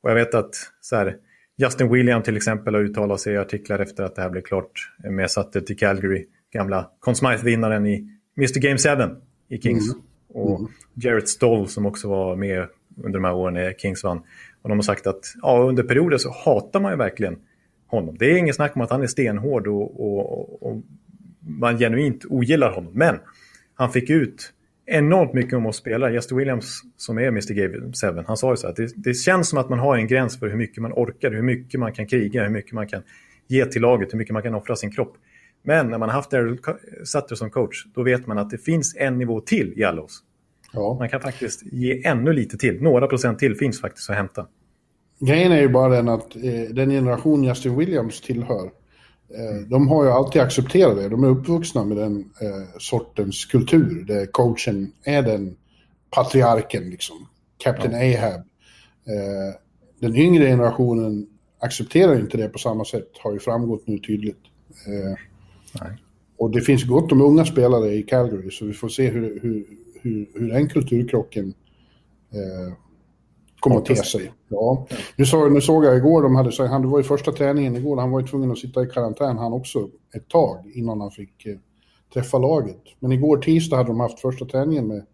och 0.02 0.10
jag 0.10 0.14
vet 0.14 0.34
att 0.34 0.54
så 0.80 0.96
här, 0.96 1.16
Justin 1.56 1.92
William 1.92 2.22
till 2.22 2.36
exempel 2.36 2.74
har 2.74 2.82
uttalat 2.82 3.20
sig 3.20 3.34
i 3.34 3.36
artiklar 3.36 3.78
efter 3.78 4.04
att 4.04 4.14
det 4.14 4.22
här 4.22 4.30
blev 4.30 4.42
klart 4.42 4.92
med 4.98 5.30
Sutter 5.30 5.60
till 5.60 5.76
Calgary, 5.76 6.26
gamla 6.52 6.90
Conn 7.00 7.14
Smythe-vinnaren 7.14 7.86
i 7.86 8.08
Mr 8.36 8.60
Game 8.60 9.06
7 9.08 9.16
i 9.48 9.58
Kings. 9.58 9.92
Mm. 9.92 10.02
Och 10.28 10.58
mm. 10.58 10.72
Jarrett 10.94 11.28
Stoll 11.28 11.68
som 11.68 11.86
också 11.86 12.08
var 12.08 12.36
med 12.36 12.68
under 12.96 13.18
de 13.18 13.24
här 13.24 13.34
åren 13.34 13.54
när 13.54 13.72
Kings 13.72 14.04
vann. 14.04 14.22
Och 14.62 14.68
de 14.68 14.78
har 14.78 14.82
sagt 14.82 15.06
att 15.06 15.34
ja, 15.42 15.58
under 15.68 15.82
perioder 15.82 16.18
så 16.18 16.30
hatar 16.44 16.80
man 16.80 16.92
ju 16.92 16.98
verkligen 16.98 17.38
honom. 17.86 18.16
Det 18.18 18.26
är 18.26 18.36
ingen 18.36 18.54
snack 18.54 18.76
om 18.76 18.82
att 18.82 18.90
han 18.90 19.02
är 19.02 19.06
stenhård 19.06 19.66
och, 19.66 20.00
och, 20.00 20.62
och 20.62 20.82
man 21.40 21.78
genuint 21.78 22.24
ogillar 22.24 22.70
honom. 22.70 22.92
Men 22.94 23.18
han 23.74 23.92
fick 23.92 24.10
ut 24.10 24.52
enormt 24.86 25.32
mycket 25.34 25.54
om 25.54 25.66
oss 25.66 25.76
spelare. 25.76 26.12
Justin 26.12 26.38
Williams 26.38 26.80
som 26.96 27.18
är 27.18 27.28
Mr 27.28 27.54
Game 27.54 27.92
7, 28.14 28.24
han 28.26 28.36
sa 28.36 28.50
ju 28.50 28.56
så 28.56 28.68
att 28.68 28.76
det, 28.76 28.92
det, 28.96 29.14
känns 29.14 29.48
som 29.48 29.58
att 29.58 29.68
man 29.68 29.78
har 29.78 29.96
en 29.96 30.06
gräns 30.06 30.38
för 30.38 30.48
hur 30.48 30.56
mycket 30.56 30.82
man 30.82 30.92
orkar, 30.92 31.30
hur 31.30 31.42
mycket 31.42 31.80
man 31.80 31.92
kan 31.92 32.06
kriga, 32.06 32.42
hur 32.42 32.50
mycket 32.50 32.72
man 32.72 32.86
kan 32.86 33.02
ge 33.46 33.66
till 33.66 33.82
laget, 33.82 34.12
hur 34.12 34.18
mycket 34.18 34.32
man 34.32 34.42
kan 34.42 34.54
offra 34.54 34.76
sin 34.76 34.90
kropp. 34.90 35.16
Men 35.62 35.90
när 35.90 35.98
man 35.98 36.08
har 36.08 36.16
haft 36.16 36.30
Daryl 36.30 36.58
Sutter 37.04 37.34
som 37.34 37.50
coach, 37.50 37.84
då 37.94 38.02
vet 38.02 38.26
man 38.26 38.38
att 38.38 38.50
det 38.50 38.58
finns 38.58 38.96
en 38.96 39.18
nivå 39.18 39.40
till 39.40 39.72
i 39.76 39.84
alla 39.84 40.02
oss. 40.02 40.22
Ja. 40.72 40.96
Man 40.98 41.08
kan 41.08 41.20
faktiskt 41.20 41.62
ge 41.72 42.06
ännu 42.06 42.32
lite 42.32 42.58
till. 42.58 42.82
Några 42.82 43.06
procent 43.06 43.38
till 43.38 43.54
finns 43.54 43.80
faktiskt 43.80 44.10
att 44.10 44.16
hämta. 44.16 44.46
Grejen 45.20 45.52
är 45.52 45.60
ju 45.60 45.68
bara 45.68 45.88
den 45.88 46.08
att 46.08 46.36
eh, 46.36 46.42
den 46.70 46.90
generation 46.90 47.44
Justin 47.44 47.76
Williams 47.76 48.20
tillhör, 48.20 48.70
eh, 49.34 49.68
de 49.68 49.88
har 49.88 50.04
ju 50.04 50.10
alltid 50.10 50.42
accepterat 50.42 50.96
det. 50.96 51.08
De 51.08 51.24
är 51.24 51.28
uppvuxna 51.28 51.84
med 51.84 51.96
den 51.96 52.18
eh, 52.18 52.78
sortens 52.78 53.44
kultur 53.44 54.04
där 54.04 54.26
coachen 54.26 54.92
är 55.04 55.22
den 55.22 55.56
patriarken, 56.10 56.90
liksom. 56.90 57.28
Captain 57.58 57.92
ja. 57.92 58.18
Ahab. 58.18 58.40
Eh, 59.06 59.54
den 60.00 60.16
yngre 60.16 60.44
generationen 60.46 61.26
accepterar 61.58 62.20
inte 62.20 62.36
det 62.36 62.48
på 62.48 62.58
samma 62.58 62.84
sätt, 62.84 63.10
har 63.22 63.32
ju 63.32 63.38
framgått 63.38 63.86
nu 63.86 63.98
tydligt. 63.98 64.42
Eh. 64.86 65.14
Och 66.38 66.50
det 66.50 66.60
finns 66.60 66.84
gott 66.84 67.12
om 67.12 67.20
unga 67.20 67.44
spelare 67.44 67.94
i 67.94 68.02
Calgary, 68.02 68.50
så 68.50 68.64
vi 68.64 68.72
får 68.72 68.88
se 68.88 69.08
hur, 69.08 69.40
hur, 69.42 69.66
hur, 70.02 70.26
hur 70.34 70.48
den 70.48 70.68
kulturkrocken 70.68 71.54
kommer 73.68 73.80
att 73.80 73.86
te 73.86 73.96
sig. 73.96 74.32
Ja. 74.48 74.86
Nu, 75.16 75.24
så, 75.24 75.48
nu 75.48 75.60
såg 75.60 75.84
jag 75.84 75.96
igår, 75.96 76.22
de 76.22 76.36
hade, 76.36 76.52
så, 76.52 76.66
han, 76.66 76.82
det 76.82 76.88
var 76.88 76.98
ju 76.98 77.04
första 77.04 77.32
träningen 77.32 77.76
igår, 77.76 77.96
han 77.96 78.10
var 78.10 78.20
ju 78.20 78.26
tvungen 78.26 78.50
att 78.50 78.58
sitta 78.58 78.82
i 78.82 78.86
karantän 78.86 79.38
han 79.38 79.52
också 79.52 79.88
ett 80.16 80.28
tag 80.28 80.72
innan 80.74 81.00
han 81.00 81.10
fick 81.10 81.46
eh, 81.46 81.56
träffa 82.14 82.38
laget. 82.38 82.82
Men 82.98 83.12
igår 83.12 83.36
tisdag 83.36 83.76
hade 83.76 83.88
de 83.88 84.00
haft 84.00 84.20
första 84.20 84.44
träningen 84.44 84.86
med, 84.86 85.06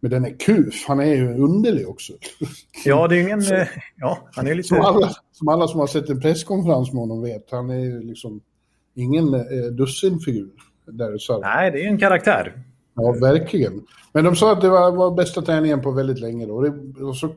med 0.00 0.10
denne 0.10 0.30
Kuf. 0.30 0.84
Han 0.88 1.00
är 1.00 1.14
ju 1.14 1.38
underlig 1.38 1.88
också. 1.88 2.12
Ja, 2.84 3.08
det 3.08 3.16
är 3.16 3.20
ingen... 3.20 3.42
Så, 3.42 3.54
eh, 3.54 3.68
ja, 3.96 4.18
han 4.32 4.46
är 4.46 4.54
lite... 4.54 4.68
Som 4.68 4.80
alla, 4.80 5.10
som 5.32 5.48
alla 5.48 5.68
som 5.68 5.80
har 5.80 5.86
sett 5.86 6.08
en 6.08 6.20
presskonferens 6.20 6.92
med 6.92 7.00
honom 7.00 7.22
vet, 7.22 7.50
han 7.50 7.70
är 7.70 7.78
ju 7.78 8.02
liksom 8.02 8.40
ingen 8.94 9.34
eh, 9.34 9.40
dussinfigur. 9.72 10.50
Där, 10.86 11.18
så. 11.18 11.40
Nej, 11.40 11.70
det 11.70 11.84
är 11.84 11.88
en 11.88 11.98
karaktär. 11.98 12.64
Ja, 12.94 13.12
verkligen. 13.12 13.86
Men 14.12 14.24
de 14.24 14.36
sa 14.36 14.52
att 14.52 14.60
det 14.60 14.68
var, 14.68 14.92
var 14.92 15.10
bästa 15.10 15.42
träningen 15.42 15.82
på 15.82 15.90
väldigt 15.90 16.20
länge. 16.20 16.46
Då. 16.46 16.54
Och 16.54 16.62
det, 16.62 17.04
och 17.04 17.16
så, 17.16 17.28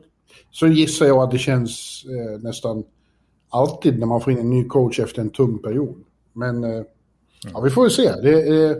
så 0.52 0.66
gissar 0.66 1.06
jag 1.06 1.18
att 1.18 1.30
det 1.30 1.38
känns 1.38 2.04
eh, 2.04 2.40
nästan 2.40 2.84
alltid 3.48 3.98
när 3.98 4.06
man 4.06 4.20
får 4.20 4.32
in 4.32 4.38
en 4.38 4.50
ny 4.50 4.64
coach 4.64 5.00
efter 5.00 5.20
en 5.20 5.30
tung 5.30 5.58
period. 5.58 6.04
Men 6.32 6.64
eh, 6.64 6.82
ja, 7.52 7.60
vi 7.60 7.70
får 7.70 7.84
ju 7.84 7.90
se. 7.90 8.12
Det, 8.22 8.64
eh, 8.64 8.76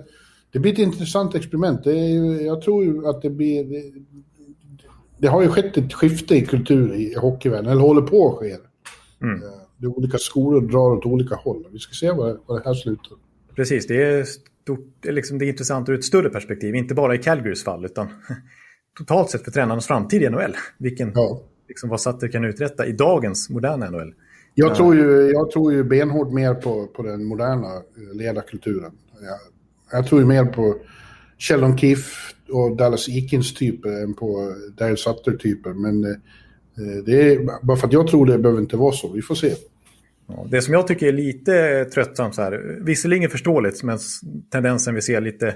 det 0.53 0.59
blir 0.59 0.73
ett 0.73 0.79
intressant 0.79 1.35
experiment. 1.35 1.85
Det 1.85 1.99
är, 1.99 2.47
jag 2.47 2.63
tror 2.63 2.85
ju 2.85 3.07
att 3.07 3.23
det 3.23 3.31
blir... 3.31 3.65
Det, 3.65 3.93
det, 5.19 5.29
har 5.29 5.43
ju 5.43 5.49
skett 5.49 5.77
ett 5.77 5.93
skifte 5.93 6.35
i 6.35 6.47
kultur 6.47 6.95
i 6.95 7.15
hockeyvärlden, 7.15 7.73
eller 7.73 7.83
håller 7.83 8.03
på 8.03 8.29
att 8.29 8.39
ske. 8.39 8.57
Mm. 9.23 9.43
Eh, 9.43 9.63
är 9.83 9.99
olika 9.99 10.19
skolor 10.19 10.61
drar 10.61 10.91
åt 10.91 11.07
olika 11.07 11.35
håll. 11.35 11.67
Vi 11.73 11.79
ska 11.79 11.95
se 11.95 12.11
vad, 12.11 12.39
vad 12.47 12.61
det 12.61 12.69
här 12.69 12.75
slutar. 12.75 13.19
Precis, 13.57 13.87
det 13.87 14.03
är 14.03 14.25
stort, 14.25 15.05
liksom 15.05 15.39
det 15.39 15.45
är 15.45 15.49
intressant 15.49 15.89
ur 15.89 15.95
ett 15.95 16.05
större 16.05 16.29
perspektiv. 16.29 16.75
Inte 16.75 16.95
bara 16.95 17.15
i 17.15 17.19
Calgarys 17.19 17.65
fall, 17.65 17.85
utan 17.85 18.09
totalt 18.99 19.31
sett 19.31 19.45
för 19.45 19.51
tränarnas 19.51 19.87
framtid 19.87 20.23
i 20.23 20.29
NHL. 20.29 20.57
Vilken, 20.79 21.13
ja. 21.15 21.43
Liksom, 21.73 21.89
vad 21.91 22.01
Sutter 22.01 22.29
kan 22.29 22.45
uträtta 22.45 22.87
i 22.87 22.93
dagens 22.93 23.51
moderna 23.51 23.91
NHL. 23.91 24.15
Jag 24.55 24.75
tror 24.75 24.95
ju, 24.95 25.31
jag 25.31 25.51
tror 25.51 25.73
ju 25.73 25.85
benhårt 25.85 26.33
mer 26.33 26.55
på, 26.55 26.87
på 26.87 27.03
den 27.03 27.25
moderna 27.25 27.77
eh, 27.77 28.17
ledarkulturen. 28.17 28.93
Jag, 29.23 29.39
jag 29.99 30.07
tror 30.07 30.21
ju 30.21 30.27
mer 30.27 30.45
på 30.45 30.77
Sheldon 31.39 31.79
Keefe 31.79 32.35
och 32.49 32.77
Dallas 32.77 33.09
Eakins 33.09 33.55
typer 33.55 34.03
än 34.03 34.15
på 34.15 34.55
Daryl 34.79 34.97
Sutter-typer. 34.97 35.71
Men 35.71 36.05
eh, 36.05 36.17
det 37.07 37.33
är, 37.33 37.67
bara 37.67 37.77
för 37.77 37.87
att 37.87 37.93
jag 37.93 38.07
tror 38.07 38.27
det 38.27 38.39
behöver 38.39 38.61
inte 38.61 38.77
vara 38.77 38.93
så. 38.93 39.13
Vi 39.13 39.23
får 39.23 39.35
se. 39.35 39.55
Det 40.51 40.63
som 40.63 40.75
jag 40.75 40.87
tycker 40.87 41.07
är 41.07 41.13
lite 41.13 41.85
tröttsamt, 41.85 42.35
så 42.35 42.43
här, 42.43 42.79
visserligen 42.81 43.31
förståeligt, 43.31 43.83
men 43.83 43.99
tendensen 44.51 44.95
vi 44.95 45.03
ser 45.03 45.21
lite 45.21 45.55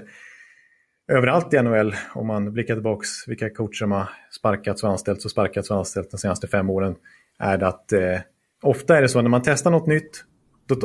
överallt 1.07 1.53
i 1.53 1.61
NHL, 1.61 1.95
om 2.13 2.27
man 2.27 2.53
blickar 2.53 2.73
tillbaka 2.73 3.05
vilka 3.27 3.49
coacher 3.49 3.73
som 3.73 3.91
har 3.91 4.09
sparkats 4.31 4.83
och 4.83 4.89
anställts 4.89 5.25
och 5.25 5.31
sparkats 5.31 5.71
och 5.71 5.77
anställts 5.77 6.11
de 6.11 6.17
senaste 6.17 6.47
fem 6.47 6.69
åren, 6.69 6.95
är 7.39 7.57
det 7.57 7.67
att 7.67 7.91
eh, 7.91 8.19
ofta 8.61 8.97
är 8.97 9.01
det 9.01 9.09
så 9.09 9.19
att 9.19 9.23
när 9.23 9.29
man 9.29 9.41
testar 9.45 9.71
något 9.71 9.87
nytt, 9.87 10.23
då 10.65 10.75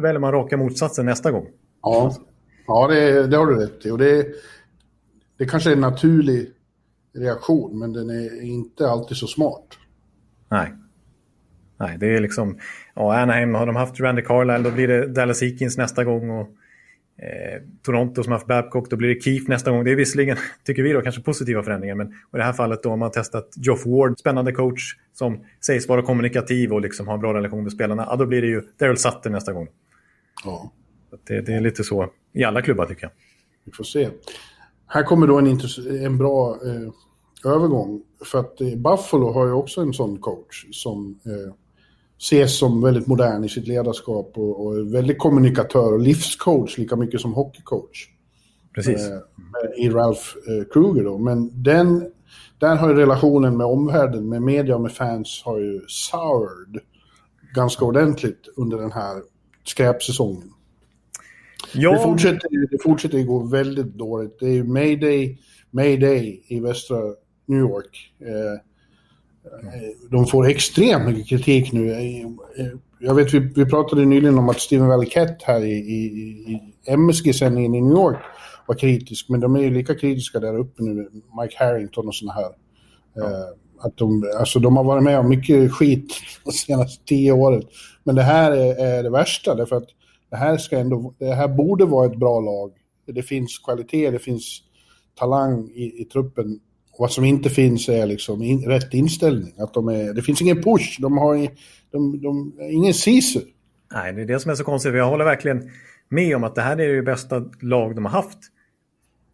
väljer 0.00 0.18
man 0.18 0.32
raka 0.32 0.56
motsatsen 0.56 1.06
nästa 1.06 1.30
gång. 1.30 1.46
Ja, 1.82 2.16
ja 2.66 2.88
det, 2.88 3.26
det 3.26 3.36
har 3.36 3.46
du 3.46 3.54
rätt 3.54 3.86
i. 3.86 3.90
Och 3.90 3.98
det, 3.98 4.26
det 5.38 5.46
kanske 5.46 5.70
är 5.70 5.74
en 5.74 5.80
naturlig 5.80 6.50
reaktion, 7.14 7.78
men 7.78 7.92
den 7.92 8.10
är 8.10 8.42
inte 8.42 8.88
alltid 8.88 9.16
så 9.16 9.26
smart. 9.26 9.66
Nej. 10.48 10.72
Nej, 11.76 11.96
det 11.98 12.16
är 12.16 12.20
liksom... 12.20 12.58
Ja, 12.94 13.20
Anaheim 13.20 13.54
har 13.54 13.66
de 13.66 13.76
haft 13.76 14.00
Randy 14.00 14.22
Carlisle, 14.22 14.70
då 14.70 14.70
blir 14.70 14.88
det 14.88 15.06
Dallas 15.06 15.42
Eakins 15.42 15.78
nästa 15.78 16.04
gång. 16.04 16.30
Och, 16.30 16.48
eh, 17.16 17.62
Toronto 17.82 18.22
som 18.22 18.32
har 18.32 18.38
haft 18.38 18.48
Babcock, 18.48 18.90
då 18.90 18.96
blir 18.96 19.14
det 19.14 19.20
Keefe 19.20 19.48
nästa 19.48 19.70
gång. 19.70 19.84
Det 19.84 19.90
är 19.90 19.96
visserligen, 19.96 20.36
tycker 20.64 20.82
vi 20.82 20.92
då, 20.92 21.00
kanske 21.00 21.22
positiva 21.22 21.62
förändringar. 21.62 21.94
Men 21.94 22.06
i 22.08 22.12
det 22.30 22.42
här 22.42 22.52
fallet 22.52 22.82
då 22.82 22.90
har 22.90 22.96
man 22.96 23.10
testat 23.10 23.48
Geoff 23.56 23.86
Ward, 23.86 24.18
spännande 24.18 24.52
coach 24.52 24.96
som 25.12 25.44
sägs 25.66 25.88
vara 25.88 26.02
kommunikativ 26.02 26.72
och 26.72 26.80
liksom 26.80 27.06
har 27.06 27.14
en 27.14 27.20
bra 27.20 27.34
relation 27.34 27.62
med 27.62 27.72
spelarna. 27.72 28.06
Ja, 28.10 28.16
då 28.16 28.26
blir 28.26 28.42
det 28.42 28.48
ju 28.48 28.62
Daryl 28.78 28.96
Sutter 28.96 29.30
nästa 29.30 29.52
gång. 29.52 29.68
Ja. 30.44 30.72
Det, 31.26 31.40
det, 31.40 31.54
är 31.54 31.60
lite 31.60 31.84
så 31.84 32.10
i 32.32 32.44
alla 32.44 32.62
klubbar 32.62 32.86
tycker 32.86 33.02
jag. 33.02 33.12
Vi 33.64 33.72
får 33.72 33.84
se. 33.84 34.08
Här 34.86 35.02
kommer 35.02 35.26
då 35.26 35.38
en, 35.38 35.60
en 36.04 36.18
bra 36.18 36.58
eh, 36.66 37.52
övergång. 37.52 38.02
För 38.24 38.40
att 38.40 38.60
eh, 38.60 38.76
Buffalo 38.76 39.32
har 39.32 39.46
ju 39.46 39.52
också 39.52 39.80
en 39.80 39.92
sån 39.92 40.18
coach 40.18 40.66
som 40.70 41.20
eh, 41.26 41.54
ses 42.22 42.58
som 42.58 42.82
väldigt 42.82 43.06
modern 43.06 43.44
i 43.44 43.48
sitt 43.48 43.68
ledarskap 43.68 44.32
och, 44.34 44.66
och 44.66 44.94
väldigt 44.94 45.18
kommunikatör 45.18 45.92
och 45.92 46.00
livscoach 46.00 46.78
lika 46.78 46.96
mycket 46.96 47.20
som 47.20 47.32
hockeycoach. 47.32 48.08
Precis. 48.74 49.08
Eh, 49.08 49.84
I 49.84 49.90
Ralph 49.90 50.22
eh, 50.48 50.72
Kruger 50.72 51.04
då. 51.04 51.18
Men 51.18 51.62
den, 51.62 52.10
där 52.58 52.76
har 52.76 52.88
ju 52.88 52.94
relationen 52.94 53.56
med 53.56 53.66
omvärlden, 53.66 54.28
med 54.28 54.42
media 54.42 54.74
och 54.74 54.80
med 54.80 54.92
fans 54.92 55.42
har 55.44 55.58
ju 55.58 55.80
soured 55.88 56.82
ganska 57.54 57.84
ordentligt 57.84 58.48
under 58.56 58.78
den 58.78 58.92
här 58.92 59.22
skräpsäsongen. 59.64 60.52
Ja. 61.74 61.92
Det, 61.92 61.98
fortsätter, 61.98 62.70
det 62.70 62.82
fortsätter 62.82 63.22
gå 63.22 63.38
väldigt 63.38 63.94
dåligt. 63.94 64.38
Det 64.40 64.46
är 64.46 64.54
ju 64.54 64.64
mayday, 64.64 65.38
mayday 65.70 66.44
i 66.48 66.60
västra 66.60 66.98
New 67.46 67.60
York. 67.60 68.12
Eh, 68.20 68.71
de 70.10 70.26
får 70.26 70.46
extremt 70.46 71.06
mycket 71.06 71.28
kritik 71.28 71.72
nu. 71.72 71.96
Jag 72.98 73.14
vet, 73.14 73.34
vi, 73.34 73.38
vi 73.38 73.66
pratade 73.66 74.04
nyligen 74.04 74.38
om 74.38 74.48
att 74.48 74.60
Steven 74.60 74.88
Valquette 74.88 75.44
här 75.44 75.64
i, 75.64 75.72
i, 75.72 76.04
i 76.52 76.60
MSG-sändningen 76.86 77.74
i 77.74 77.80
New 77.80 77.92
York 77.92 78.18
var 78.66 78.74
kritisk, 78.74 79.28
men 79.28 79.40
de 79.40 79.56
är 79.56 79.60
ju 79.60 79.70
lika 79.70 79.94
kritiska 79.94 80.40
där 80.40 80.58
uppe 80.58 80.82
nu, 80.82 81.10
Mike 81.40 81.56
Harrington 81.58 82.08
och 82.08 82.14
sådana 82.14 82.40
här. 82.40 82.50
Ja. 83.14 83.22
Uh, 83.22 83.28
att 83.84 83.96
de, 83.96 84.32
alltså 84.38 84.58
de 84.58 84.76
har 84.76 84.84
varit 84.84 85.02
med 85.02 85.18
om 85.18 85.28
mycket 85.28 85.72
skit 85.72 86.14
de 86.44 86.52
senaste 86.52 87.04
tio 87.04 87.32
åren. 87.32 87.62
Men 88.04 88.14
det 88.14 88.22
här 88.22 88.52
är, 88.52 88.86
är, 88.86 89.02
det 89.02 89.10
värsta, 89.10 89.54
därför 89.54 89.76
att 89.76 89.88
det 90.30 90.36
här, 90.36 90.56
ska 90.56 90.78
ändå, 90.78 91.14
det 91.18 91.34
här 91.34 91.48
borde 91.48 91.84
vara 91.84 92.06
ett 92.06 92.18
bra 92.18 92.40
lag. 92.40 92.72
Det 93.06 93.22
finns 93.22 93.58
kvalitet, 93.58 94.10
det 94.10 94.18
finns 94.18 94.62
talang 95.18 95.70
i, 95.74 96.02
i 96.02 96.04
truppen 96.04 96.60
vad 96.98 97.12
som 97.12 97.24
inte 97.24 97.50
finns 97.50 97.88
är 97.88 98.06
liksom 98.06 98.42
in, 98.42 98.64
rätt 98.64 98.94
inställning. 98.94 99.54
Att 99.58 99.74
de 99.74 99.88
är, 99.88 100.14
det 100.14 100.22
finns 100.22 100.42
ingen 100.42 100.62
push, 100.62 100.98
de 101.00 101.18
har 101.18 101.34
de, 101.34 101.48
de, 101.90 102.20
de, 102.20 102.52
ingen 102.70 102.94
sisu. 102.94 103.40
Nej, 103.92 104.12
det 104.12 104.22
är 104.22 104.26
det 104.26 104.40
som 104.40 104.50
är 104.50 104.54
så 104.54 104.64
konstigt. 104.64 104.94
Jag 104.94 105.08
håller 105.08 105.24
verkligen 105.24 105.70
med 106.08 106.36
om 106.36 106.44
att 106.44 106.54
det 106.54 106.62
här 106.62 106.80
är 106.80 106.96
det 106.96 107.02
bästa 107.02 107.44
lag 107.60 107.94
de 107.94 108.04
har 108.04 108.12
haft 108.12 108.38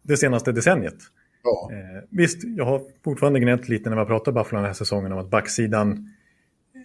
det 0.01 0.17
senaste 0.17 0.51
decenniet. 0.51 0.97
Ja. 1.43 1.69
Eh, 1.71 2.03
visst, 2.09 2.43
jag 2.43 2.65
har 2.65 2.81
fortfarande 3.03 3.39
gnällt 3.39 3.69
lite 3.69 3.89
när 3.89 3.99
vi 3.99 4.05
pratar 4.05 4.31
Buffalo 4.31 4.57
den 4.57 4.65
här 4.65 4.73
säsongen 4.73 5.11
om 5.11 5.19
att 5.19 5.29
backsidan 5.29 6.09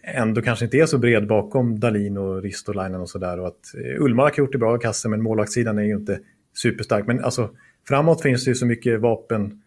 ändå 0.03 0.43
kanske 0.43 0.65
inte 0.65 0.77
är 0.77 0.87
så 0.87 0.99
bred 0.99 1.27
bakom 1.27 1.81
Dalin 1.81 2.19
och 2.19 2.43
Ristolainen 2.43 3.01
och 3.01 3.11
sådär. 3.11 3.41
Och 3.41 3.47
att 3.47 3.75
eh, 3.75 4.03
Ullmark 4.03 4.37
har 4.37 4.45
gjort 4.45 4.53
det 4.53 4.59
bra 4.59 4.77
i 4.77 4.79
kassen 4.79 5.11
men 5.11 5.23
målvaktssidan 5.23 5.79
är 5.79 5.83
ju 5.83 5.95
inte 5.95 6.21
superstark. 6.55 7.07
Men 7.07 7.25
alltså 7.25 7.51
framåt 7.89 8.23
finns 8.23 8.45
det 8.45 8.51
ju 8.51 8.55
så 8.55 8.67
mycket 8.67 9.01
vapen 9.01 9.63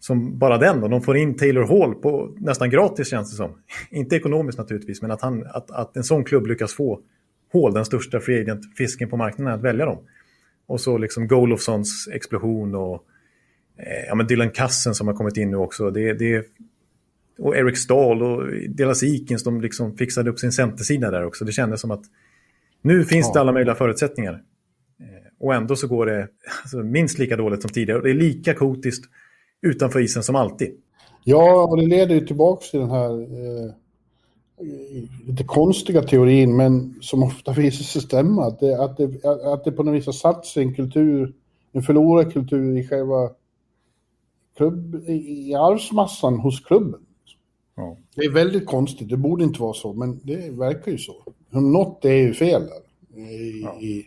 som 0.00 0.38
bara 0.38 0.58
den. 0.58 0.82
Och 0.82 0.90
de 0.90 1.02
får 1.02 1.16
in 1.16 1.36
Taylor 1.36 1.62
Hall 1.62 1.94
på 1.94 2.34
nästan 2.36 2.70
gratis 2.70 3.10
känns 3.10 3.30
det 3.30 3.36
som. 3.36 3.50
inte 3.90 4.16
ekonomiskt 4.16 4.58
naturligtvis, 4.58 5.02
men 5.02 5.10
att, 5.10 5.22
han, 5.22 5.46
att, 5.46 5.70
att 5.70 5.96
en 5.96 6.04
sån 6.04 6.24
klubb 6.24 6.46
lyckas 6.46 6.74
få 6.74 7.00
Hall, 7.52 7.74
den 7.74 7.84
största 7.84 8.20
free 8.20 8.40
agent-fisken 8.40 9.08
på 9.08 9.16
marknaden, 9.16 9.54
att 9.54 9.64
välja 9.64 9.86
dem. 9.86 9.98
Och 10.66 10.80
så 10.80 10.98
liksom 10.98 11.28
Golofsons 11.28 12.08
explosion 12.12 12.74
och 12.74 13.04
eh, 13.78 14.06
ja, 14.08 14.14
men 14.14 14.26
Dylan 14.26 14.50
Kassen 14.50 14.94
som 14.94 15.06
har 15.06 15.14
kommit 15.14 15.36
in 15.36 15.50
nu 15.50 15.56
också. 15.56 15.90
Det, 15.90 16.12
det, 16.12 16.46
och 17.38 17.56
Eric 17.56 17.78
Stahl 17.78 18.22
och 18.22 18.46
Delas 18.68 19.02
Ikens, 19.02 19.44
de 19.44 19.60
liksom 19.60 19.96
fixade 19.96 20.30
upp 20.30 20.38
sin 20.38 20.52
centersida 20.52 21.10
där 21.10 21.24
också. 21.24 21.44
Det 21.44 21.52
kändes 21.52 21.80
som 21.80 21.90
att 21.90 22.02
nu 22.82 23.04
finns 23.04 23.26
ja. 23.26 23.32
det 23.32 23.40
alla 23.40 23.52
möjliga 23.52 23.74
förutsättningar. 23.74 24.32
Eh, 25.00 25.32
och 25.38 25.54
ändå 25.54 25.76
så 25.76 25.88
går 25.88 26.06
det 26.06 26.28
alltså, 26.62 26.76
minst 26.76 27.18
lika 27.18 27.36
dåligt 27.36 27.62
som 27.62 27.70
tidigare. 27.70 27.98
Och 27.98 28.04
det 28.04 28.10
är 28.10 28.14
lika 28.14 28.54
kotiskt 28.54 29.04
utanför 29.62 30.00
isen 30.00 30.22
som 30.22 30.36
alltid. 30.36 30.74
Ja, 31.24 31.66
och 31.66 31.76
det 31.76 31.86
leder 31.86 32.14
ju 32.14 32.26
tillbaka 32.26 32.66
till 32.70 32.80
den 32.80 32.90
här 32.90 33.20
eh, 33.20 33.72
lite 35.26 35.44
konstiga 35.44 36.02
teorin, 36.02 36.56
men 36.56 36.98
som 37.00 37.22
ofta 37.22 37.52
visar 37.52 37.84
sig 37.84 38.02
stämma. 38.02 38.46
Att 38.46 38.60
det, 38.60 38.82
att 38.82 38.96
det, 38.96 39.24
att 39.52 39.64
det 39.64 39.72
på 39.72 39.82
något 39.82 39.94
vis 39.94 40.06
har 40.06 40.12
satt 40.12 40.46
sig 40.46 40.62
en 40.62 40.74
kultur, 40.74 41.34
en 41.72 41.82
förlorarkultur 41.82 42.78
i 42.78 42.86
själva 42.88 43.30
klubb, 44.56 44.94
i 45.08 45.54
arvsmassan 45.54 46.38
hos 46.38 46.60
klubben. 46.60 47.00
Ja. 47.76 47.96
Det 48.14 48.24
är 48.24 48.30
väldigt 48.30 48.66
konstigt, 48.66 49.08
det 49.08 49.16
borde 49.16 49.44
inte 49.44 49.62
vara 49.62 49.74
så, 49.74 49.92
men 49.92 50.20
det 50.22 50.50
verkar 50.50 50.92
ju 50.92 50.98
så. 50.98 51.14
Något 51.50 52.04
är 52.04 52.12
ju 52.12 52.34
fel 52.34 52.62
där. 52.62 53.20
I, 53.20 53.62
ja. 53.62 53.80
i, 53.80 54.06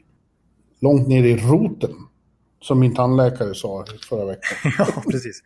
långt 0.80 1.08
ner 1.08 1.24
i 1.24 1.36
roten, 1.36 1.92
som 2.62 2.80
min 2.80 2.96
tandläkare 2.96 3.54
sa 3.56 3.86
förra 4.10 4.26
veckan. 4.26 4.58
ja, 4.78 5.04
precis. 5.12 5.42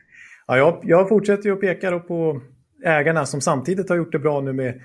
Ja, 0.48 0.58
jag, 0.58 0.80
jag 0.84 1.10
fortsätter 1.10 1.44
ju 1.44 1.54
att 1.54 1.62
peka 1.62 2.00
på 2.00 2.42
ägarna 2.84 3.26
som 3.26 3.42
samtidigt 3.42 3.90
har 3.90 3.96
gjort 3.96 4.12
det 4.12 4.20
bra 4.20 4.42
nu 4.42 4.54
med 4.54 4.82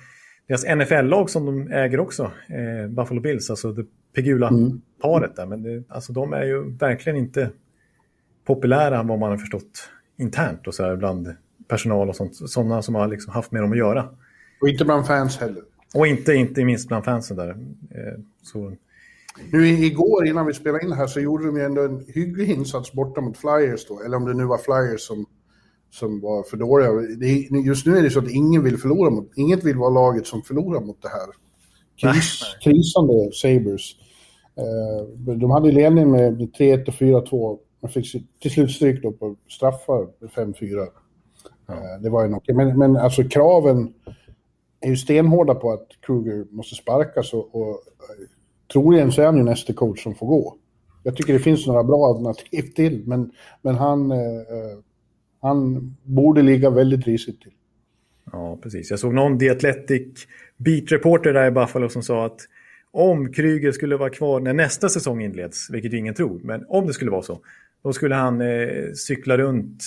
deras 0.49 0.64
NFL-lag 0.64 1.30
som 1.30 1.46
de 1.46 1.72
äger 1.72 2.00
också, 2.00 2.22
eh, 2.49 2.88
Buffalo 2.88 3.20
Bills, 3.20 3.50
alltså 3.50 3.72
det 3.72 3.84
Pegula-paret 4.14 5.37
där. 5.37 5.46
Men 5.46 5.62
det, 5.62 5.82
alltså, 5.88 6.12
de 6.12 6.32
är 6.32 6.44
ju 6.44 6.76
verkligen 6.76 7.18
inte 7.18 7.50
populära 8.46 9.02
vad 9.02 9.18
man 9.18 9.30
har 9.30 9.38
förstått 9.38 9.90
internt 10.18 10.66
och 10.66 10.75
så 10.75 10.84
här 10.84 10.96
bland 10.96 11.34
personal 11.68 12.08
och 12.08 12.16
sånt. 12.16 12.50
Sådana 12.50 12.82
som 12.82 12.94
har 12.94 13.08
liksom 13.08 13.32
haft 13.32 13.52
med 13.52 13.62
dem 13.62 13.72
att 13.72 13.78
göra. 13.78 14.08
Och 14.60 14.68
inte 14.68 14.84
bland 14.84 15.06
fans 15.06 15.38
heller. 15.38 15.62
Och 15.94 16.06
inte, 16.06 16.34
inte 16.34 16.64
minst 16.64 16.88
bland 16.88 17.04
fansen 17.04 17.37
där. 17.37 17.49
Eh, 17.90 18.20
så... 18.42 18.76
Nu 19.52 19.68
igår 19.68 20.26
innan 20.26 20.46
vi 20.46 20.54
spelade 20.54 20.84
in 20.84 20.92
här 20.92 21.06
så 21.06 21.20
gjorde 21.20 21.46
de 21.46 21.56
ju 21.56 21.62
ändå 21.62 21.82
en 21.82 22.04
hygglig 22.08 22.50
insats 22.50 22.92
borta 22.92 23.20
mot 23.20 23.37
Flyers 23.37 23.87
då. 23.87 24.00
Eller 24.00 24.16
om 24.16 24.25
det 24.25 24.34
nu 24.34 24.44
var 24.44 24.58
Flyers 24.58 25.00
som 25.00 25.26
som 25.90 26.20
var 26.20 26.42
för 26.42 26.56
dåliga. 26.56 26.88
Just 27.66 27.87
nu 27.87 27.99
är 27.99 28.02
det 28.02 28.10
så 28.10 28.18
att 28.18 28.30
ingen 28.30 28.64
vill 28.64 28.78
förlora 28.78 29.10
mot, 29.10 29.30
inget 29.37 29.64
vill 29.64 29.76
vara 29.76 29.90
laget 29.90 30.26
som 30.26 30.42
förlorar 30.42 30.80
mot 30.80 31.02
det 31.02 31.08
här. 31.08 31.28
Kris, 31.96 32.40
krisande 32.62 33.32
Sabres. 33.32 33.82
Eh, 34.56 35.34
de 35.37 35.50
hade 35.50 35.72
ledning 35.72 36.10
med 36.10 36.40
3-1 36.58 36.88
och 36.88 36.94
4-2. 36.94 37.58
Man 37.82 37.90
fick 37.90 38.12
till 38.42 38.50
slut 38.50 38.70
stryk 38.70 39.02
då 39.02 39.12
på 39.12 39.37
straffar 39.49 40.09
5-4. 40.37 40.87
Ja. 41.66 41.74
Eh, 41.74 42.02
det 42.02 42.11
var 42.11 42.26
ju 42.26 42.35
okej. 42.35 42.55
Men, 42.55 42.78
men 42.78 42.96
alltså 42.96 43.24
kraven 43.24 43.94
är 44.81 44.88
ju 44.88 44.96
stenhårda 44.96 45.55
på 45.55 45.72
att 45.72 45.87
Kruger 46.07 46.46
måste 46.50 46.74
sparkas 46.74 47.33
och, 47.33 47.55
och 47.55 47.81
troligen 48.72 49.12
så 49.12 49.22
är 49.22 49.26
han 49.26 49.37
ju 49.37 49.42
nästa 49.42 49.72
coach 49.72 50.02
som 50.02 50.14
får 50.14 50.26
gå. 50.26 50.56
Jag 51.02 51.16
tycker 51.16 51.33
det 51.33 51.38
finns 51.38 51.66
några 51.66 51.85
bra 51.85 52.06
alternativ 52.06 52.62
till, 52.62 53.02
men, 53.06 53.30
men 53.62 53.74
han, 53.74 54.12
han 55.40 55.90
borde 56.02 56.42
ligga 56.42 56.70
väldigt 56.70 57.06
risigt 57.06 57.42
till. 57.42 57.52
Ja, 58.33 58.59
precis. 58.62 58.90
Jag 58.90 58.98
såg 58.98 59.14
någon 59.14 59.38
The 59.38 59.50
Athletic 59.50 60.26
beat-reporter 60.56 61.33
där 61.33 61.46
i 61.46 61.50
Buffalo 61.50 61.88
som 61.88 62.02
sa 62.02 62.26
att 62.26 62.40
om 62.92 63.33
Kryger 63.33 63.72
skulle 63.72 63.96
vara 63.96 64.11
kvar 64.11 64.40
när 64.40 64.52
nästa 64.52 64.88
säsong 64.88 65.22
inleds, 65.22 65.70
vilket 65.70 65.92
ingen 65.92 66.14
tror, 66.14 66.40
men 66.44 66.64
om 66.68 66.87
det 66.87 66.92
skulle 66.92 67.11
vara 67.11 67.22
så, 67.22 67.40
då 67.83 67.92
skulle 67.92 68.14
han 68.14 68.40
eh, 68.40 68.92
cykla 68.94 69.38
runt 69.38 69.83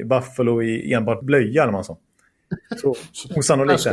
i 0.00 0.04
Buffalo 0.04 0.62
i 0.62 0.92
enbart 0.92 1.22
blöja, 1.22 1.62
eller 1.62 1.72
man 1.72 1.84
så. 1.84 1.98
Så 2.76 2.94
osannolikt. 3.36 3.84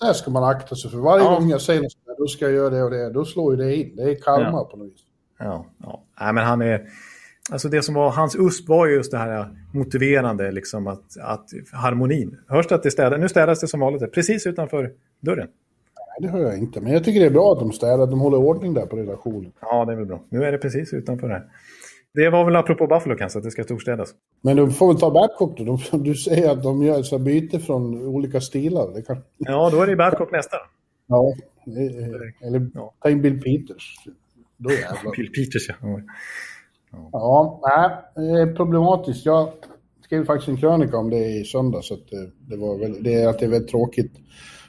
Där 0.00 0.12
ska 0.12 0.30
man 0.30 0.44
akta 0.44 0.76
sig 0.76 0.90
för. 0.90 0.98
Varje 0.98 1.24
ja. 1.24 1.34
gång 1.34 1.48
jag 1.48 1.60
säger 1.60 1.82
något 1.82 1.92
då 2.18 2.26
ska 2.26 2.44
jag 2.44 2.54
göra 2.54 2.70
det 2.70 2.82
och 2.82 2.90
det, 2.90 3.10
då 3.10 3.24
slår 3.24 3.56
ju 3.56 3.64
det 3.64 3.76
in. 3.76 3.96
Det 3.96 4.02
är 4.02 4.14
karma 4.14 4.58
ja. 4.58 4.68
på 4.70 4.76
något 4.76 4.86
vis. 4.86 5.00
Ja, 5.38 5.66
ja. 5.78 6.02
Nej, 6.20 6.32
men 6.32 6.44
han 6.44 6.62
är 6.62 6.88
Alltså 7.52 7.68
det 7.68 7.82
som 7.82 7.94
var 7.94 8.10
hans 8.10 8.36
USP 8.36 8.68
var 8.68 8.86
just 8.86 9.10
det 9.10 9.18
här 9.18 9.48
motiverande, 9.72 10.50
liksom 10.50 10.86
att, 10.86 11.18
att 11.20 11.44
harmonin. 11.72 12.38
Hörs 12.48 12.66
det 12.66 12.74
att 12.74 12.82
det 12.82 12.90
städas? 12.90 13.20
Nu 13.20 13.28
städas 13.28 13.60
det 13.60 13.68
som 13.68 13.80
vanligt, 13.80 14.12
precis 14.12 14.46
utanför 14.46 14.90
dörren. 15.20 15.48
Nej, 15.96 16.30
det 16.30 16.38
hör 16.38 16.44
jag 16.44 16.58
inte. 16.58 16.80
Men 16.80 16.92
jag 16.92 17.04
tycker 17.04 17.20
det 17.20 17.26
är 17.26 17.30
bra 17.30 17.52
att 17.52 17.58
de 17.58 17.72
städar, 17.72 18.06
de 18.06 18.20
håller 18.20 18.38
ordning 18.38 18.74
där 18.74 18.86
på 18.86 18.96
redaktionen. 18.96 19.52
Ja, 19.60 19.84
det 19.84 19.92
är 19.92 19.96
väl 19.96 20.06
bra. 20.06 20.20
Nu 20.28 20.44
är 20.44 20.52
det 20.52 20.58
precis 20.58 20.92
utanför 20.92 21.28
här. 21.28 21.44
Det 22.14 22.30
var 22.30 22.44
väl 22.44 22.56
apropå 22.56 22.86
Buffalo 22.86 23.16
kanske, 23.16 23.38
att 23.38 23.44
det 23.44 23.50
ska 23.50 23.64
storstädas. 23.64 24.14
Men 24.42 24.56
du 24.56 24.70
får 24.70 24.88
väl 24.88 25.00
ta 25.00 25.10
Babcock 25.10 25.58
då. 25.58 25.64
De, 25.64 26.02
du 26.02 26.14
säger 26.14 26.50
att 26.50 26.62
de 26.62 26.82
gör 26.82 27.02
så 27.02 27.18
byte 27.18 27.58
från 27.58 28.06
olika 28.06 28.40
stilar. 28.40 28.94
Det 28.94 29.02
kan... 29.02 29.16
Ja, 29.38 29.70
då 29.70 29.82
är 29.82 29.86
det 29.86 29.96
Babcock 29.96 30.32
nästa. 30.32 30.56
Ja, 31.08 31.34
eller 32.42 32.70
ja. 32.74 32.94
ta 33.02 33.10
in 33.10 33.22
Bill 33.22 33.40
Peters. 33.40 33.94
Då 34.56 34.70
jävlar. 34.70 35.16
Bill 35.16 35.32
Peters, 35.32 35.68
ja. 35.68 36.00
Ja, 37.12 37.60
nej, 37.62 38.24
det 38.26 38.40
är 38.40 38.54
problematiskt. 38.54 39.26
Jag 39.26 39.52
skrev 40.04 40.24
faktiskt 40.24 40.48
en 40.48 40.56
krönika 40.56 40.96
om 40.96 41.10
det 41.10 41.26
i 41.26 41.44
söndag, 41.44 41.82
så 41.82 41.94
det, 41.94 42.30
det 42.48 42.56
var 42.56 42.78
väldigt, 42.78 43.04
det, 43.04 43.14
är, 43.14 43.28
att 43.28 43.38
det 43.38 43.44
är 43.44 43.50
väldigt 43.50 43.70
tråkigt. 43.70 44.12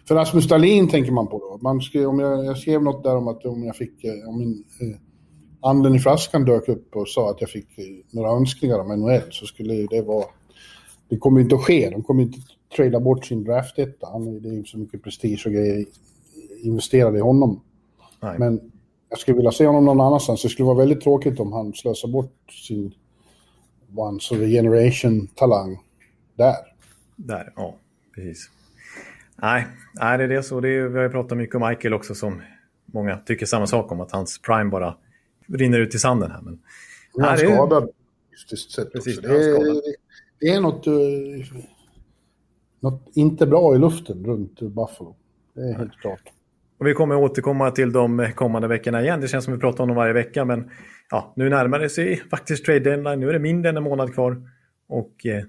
För 0.07 0.15
Rasmus 0.15 0.47
Dahlin 0.47 0.89
tänker 0.89 1.11
man 1.11 1.27
på 1.27 1.39
då. 1.39 1.59
Man 1.61 1.81
skrev, 1.81 2.07
om 2.07 2.19
jag, 2.19 2.45
jag 2.45 2.57
skrev 2.57 2.83
något 2.83 3.03
där 3.03 3.15
om 3.15 3.27
att 3.27 3.45
om 3.45 3.63
jag 3.63 3.75
fick, 3.75 4.03
eh, 4.03 4.29
om 4.29 4.37
min 4.37 4.63
eh, 4.81 4.97
anden 5.61 5.95
i 5.95 5.99
flaskan 5.99 6.45
dök 6.45 6.69
upp 6.69 6.95
och 6.95 7.07
sa 7.07 7.31
att 7.31 7.41
jag 7.41 7.49
fick 7.49 7.77
eh, 7.77 7.85
några 8.11 8.29
önskningar 8.29 8.79
om 8.79 8.99
NHL 8.99 9.31
så 9.31 9.45
skulle 9.45 9.73
det 9.73 10.01
vara, 10.01 10.25
det 11.09 11.17
kommer 11.17 11.41
inte 11.41 11.55
att 11.55 11.63
ske. 11.63 11.89
De 11.89 12.03
kommer 12.03 12.23
inte 12.23 12.37
att 12.37 12.75
trada 12.75 12.99
bort 12.99 13.25
sin 13.25 13.43
draftetta. 13.43 14.07
Det 14.41 14.49
är 14.49 14.53
ju 14.53 14.65
så 14.65 14.77
mycket 14.77 15.03
prestige 15.03 15.43
och 15.45 15.51
grejer 15.51 15.85
investerade 16.61 17.17
i 17.17 17.21
honom. 17.21 17.61
Nej. 18.19 18.39
Men 18.39 18.71
jag 19.09 19.19
skulle 19.19 19.37
vilja 19.37 19.51
se 19.51 19.67
honom 19.67 19.85
någon 19.85 20.01
annanstans. 20.01 20.41
Det 20.41 20.49
skulle 20.49 20.65
vara 20.65 20.77
väldigt 20.77 21.01
tråkigt 21.01 21.39
om 21.39 21.53
han 21.53 21.73
slösar 21.73 22.07
bort 22.07 22.51
sin 22.51 22.93
once 23.95 24.35
of 24.35 24.41
a 24.41 24.45
generation-talang 24.45 25.79
där. 26.35 26.55
Där, 27.15 27.53
ja, 27.55 27.75
precis. 28.15 28.49
Nej, 29.35 29.67
nej, 29.93 30.17
det 30.17 30.23
är 30.23 30.27
det 30.27 30.43
så. 30.43 30.59
Det 30.59 30.69
är, 30.69 30.87
vi 30.87 30.97
har 30.97 31.03
ju 31.03 31.09
pratat 31.09 31.37
mycket 31.37 31.55
om 31.55 31.69
Michael 31.69 31.93
också 31.93 32.15
som 32.15 32.41
många 32.85 33.17
tycker 33.17 33.45
samma 33.45 33.67
sak 33.67 33.91
om. 33.91 34.01
Att 34.01 34.11
hans 34.11 34.41
prime 34.41 34.69
bara 34.69 34.95
rinner 35.47 35.79
ut 35.79 35.95
i 35.95 35.99
sanden 35.99 36.31
här. 36.31 36.41
Men, 36.41 36.59
han 37.19 37.33
är 37.33 37.37
skadad. 37.37 37.89
Just 38.31 38.71
sett 38.71 38.93
Precis, 38.93 39.19
det, 39.19 39.27
är, 39.27 39.81
det 40.39 40.47
är 40.47 40.61
något, 40.61 40.87
uh, 40.87 40.93
något 42.79 43.07
inte 43.13 43.45
bra 43.45 43.75
i 43.75 43.79
luften 43.79 44.25
runt 44.25 44.59
Buffalo. 44.59 45.15
Det 45.53 45.61
är 45.61 45.73
helt 45.73 45.97
klart. 45.97 46.21
Och 46.79 46.87
vi 46.87 46.93
kommer 46.93 47.15
återkomma 47.15 47.71
till 47.71 47.91
de 47.91 48.27
kommande 48.35 48.67
veckorna 48.67 49.01
igen. 49.01 49.21
Det 49.21 49.27
känns 49.27 49.45
som 49.45 49.53
vi 49.53 49.59
pratar 49.59 49.83
om 49.83 49.87
dem 49.87 49.97
varje 49.97 50.13
vecka. 50.13 50.45
Men 50.45 50.69
ja, 51.09 51.33
nu 51.35 51.49
närmar 51.49 51.79
det 51.79 51.89
sig 51.89 52.23
faktiskt 52.29 52.65
trade 52.65 52.79
deadline. 52.79 53.19
Nu 53.19 53.29
är 53.29 53.33
det 53.33 53.39
mindre 53.39 53.69
än 53.69 53.77
en 53.77 53.83
månad 53.83 54.13
kvar. 54.13 54.41
Och 54.87 55.25
eh, 55.25 55.43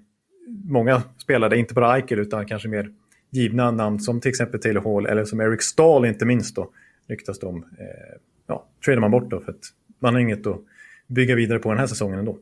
många 0.64 1.02
spelare, 1.18 1.58
inte 1.58 1.74
bara 1.74 1.96
Eichel 1.96 2.18
utan 2.18 2.46
kanske 2.46 2.68
mer 2.68 2.90
givna 3.30 3.70
namn 3.70 4.00
som 4.00 4.20
till 4.20 4.28
exempel 4.28 4.60
Taylor 4.60 4.80
Hall 4.80 5.06
eller 5.06 5.24
som 5.24 5.40
Eric 5.40 5.62
Stahl 5.62 6.04
inte 6.04 6.24
minst 6.24 6.56
då 6.56 6.70
ryktas 7.08 7.38
de. 7.38 7.56
Eh, 7.56 7.86
ja, 8.46 8.66
tradar 8.84 9.00
man 9.00 9.10
bort 9.10 9.30
då 9.30 9.40
för 9.40 9.52
att 9.52 9.64
man 9.98 10.14
har 10.14 10.20
inget 10.20 10.46
att 10.46 10.60
bygga 11.06 11.34
vidare 11.34 11.58
på 11.58 11.68
den 11.68 11.78
här 11.78 11.86
säsongen 11.86 12.18
ändå. 12.18 12.38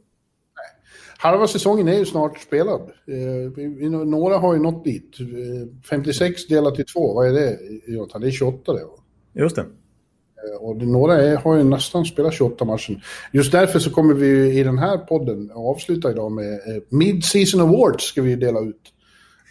Halva 1.21 1.47
säsongen 1.47 1.89
är 1.89 1.99
ju 1.99 2.05
snart 2.05 2.39
spelad. 2.39 2.81
Eh, 2.81 3.91
några 3.91 4.39
har 4.39 4.55
ju 4.55 4.61
nått 4.61 4.85
dit. 4.85 5.21
Eh, 5.21 5.89
56 5.91 6.47
delat 6.47 6.79
i 6.79 6.85
två, 6.85 7.15
vad 7.15 7.29
är 7.29 7.33
det 7.33 7.59
Jonathan? 7.87 8.21
Det 8.21 8.27
är 8.27 8.31
28 8.31 8.73
det 8.73 8.85
va? 8.85 8.91
Just 9.35 9.57
det. 9.57 9.63
Eh, 9.63 10.63
och 10.63 10.77
några 10.77 11.15
är, 11.15 11.37
har 11.37 11.57
ju 11.57 11.65
nästan 11.65 12.05
spelat 12.05 12.35
28 12.35 12.65
matcher. 12.65 13.05
Just 13.33 13.53
därför 13.53 13.79
så 13.79 13.91
kommer 13.91 14.15
vi 14.15 14.59
i 14.61 14.63
den 14.63 14.79
här 14.79 14.99
podden 14.99 15.51
avsluta 15.55 16.11
idag 16.11 16.33
med 16.33 16.53
eh, 16.53 16.83
Mid-Season 16.89 17.61
Awards 17.61 18.05
ska 18.05 18.23
vi 18.23 18.37
dela 18.37 18.61
ut. 18.61 18.93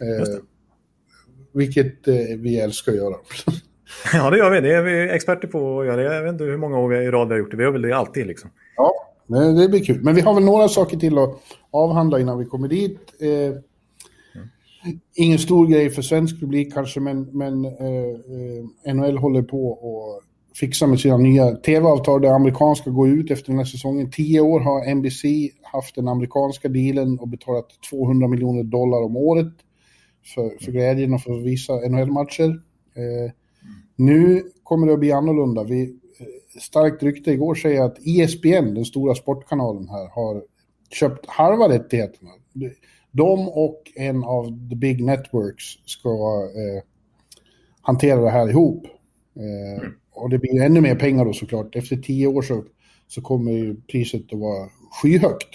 Eh, 0.02 0.40
vilket 1.54 2.08
eh, 2.08 2.16
vi 2.38 2.60
älskar 2.60 2.92
att 2.92 2.98
göra. 2.98 3.16
ja, 4.14 4.30
det 4.30 4.38
gör 4.38 4.52
vi. 4.52 4.62
Det 4.62 4.74
är 4.74 4.82
vi 4.82 5.10
experter 5.10 5.48
på 5.48 5.80
att 5.80 5.86
göra. 5.86 6.16
Jag 6.16 6.24
vet 6.24 6.32
inte 6.32 6.44
hur 6.44 6.58
många 6.58 6.80
år 6.80 6.90
vi 6.90 6.98
i 6.98 7.12
rad 7.12 7.28
vi 7.28 7.34
har 7.34 7.40
gjort 7.40 7.52
det. 7.52 7.58
Vi 7.58 7.64
gör 7.64 7.72
väl 7.72 7.82
det 7.82 7.94
alltid 7.94 8.28
liksom. 8.28 8.50
Ja, 8.76 9.07
det 9.28 9.70
blir 9.70 9.86
kul. 9.86 10.04
Men 10.04 10.16
vi 10.16 10.22
har 10.22 10.34
väl 10.34 10.44
några 10.44 10.70
saker 10.70 10.98
till 10.98 11.18
att 11.18 11.30
avhandla 11.72 12.20
innan 12.20 12.40
vi 12.40 12.46
kommer 12.46 12.68
dit. 12.68 13.00
Eh, 13.20 13.56
ingen 15.16 15.40
stor 15.40 15.68
grej 15.68 15.90
för 15.90 16.02
svensk 16.02 16.40
publik 16.40 16.74
kanske, 16.74 17.00
men, 17.00 17.24
men 17.38 17.66
eh, 17.66 17.72
eh 18.88 18.94
NHL 18.96 19.18
håller 19.18 19.42
på 19.42 19.72
att 19.74 20.28
fixa 20.58 20.88
med 20.88 21.00
sina 21.00 21.18
nya 21.18 21.52
tv-avtal. 21.52 22.22
Det 22.22 22.36
amerikanska 22.36 22.90
går 22.90 23.10
ut 23.10 23.32
efter 23.32 23.52
den 23.52 23.58
här 23.58 23.66
säsongen. 23.66 24.12
Tio 24.12 24.42
år 24.42 24.60
har 24.60 24.96
NBC 24.96 25.24
haft 25.62 25.96
den 25.96 26.08
amerikanska 26.08 26.70
dealen 26.70 27.20
och 27.20 27.28
betalat 27.28 27.68
200 27.90 28.28
miljoner 28.28 28.64
dollar 28.64 29.04
om 29.04 29.18
året 29.18 29.54
för, 30.36 30.64
för 30.66 30.72
glädjen 30.72 31.14
att 31.14 31.24
få 31.24 31.38
visa 31.38 31.74
NHL-matcher. 31.74 32.50
Eh, 32.96 33.32
nu 33.96 34.44
kommer 34.64 34.88
det 34.88 34.94
att 34.94 35.00
bli 35.00 35.12
annorlunda. 35.12 35.64
Vi, 35.64 36.00
starkt 36.60 37.04
rykte 37.04 37.32
igår 37.32 37.56
säger 37.56 37.82
att 37.82 37.98
ESPN, 38.08 38.74
den 38.74 38.86
stora 38.86 39.16
sportkanalen 39.16 39.90
här, 39.90 40.10
har 40.10 40.44
köpt 40.90 41.26
halva 41.26 41.70
rättigheterna. 41.70 42.32
De 43.12 43.50
och 43.50 43.82
en 43.96 44.24
av 44.24 44.70
the 44.70 44.76
big 44.76 45.04
networks 45.04 45.64
ska 45.86 46.10
eh, 46.56 46.84
hantera 47.82 48.22
det 48.22 48.30
här 48.30 48.50
ihop. 48.50 48.86
Eh, 49.36 49.80
mm. 49.80 49.94
Och 50.12 50.30
det 50.30 50.40
blir 50.40 50.62
ännu 50.62 50.82
mer 50.82 50.96
pengar 50.96 51.26
då 51.26 51.34
såklart. 51.34 51.76
Efter 51.76 51.96
tio 51.96 52.28
år 52.28 52.42
så, 52.42 52.64
så 53.08 53.22
kommer 53.22 53.52
ju 53.52 53.76
priset 53.82 54.34
att 54.34 54.40
vara 54.40 54.70
skyhögt. 55.02 55.50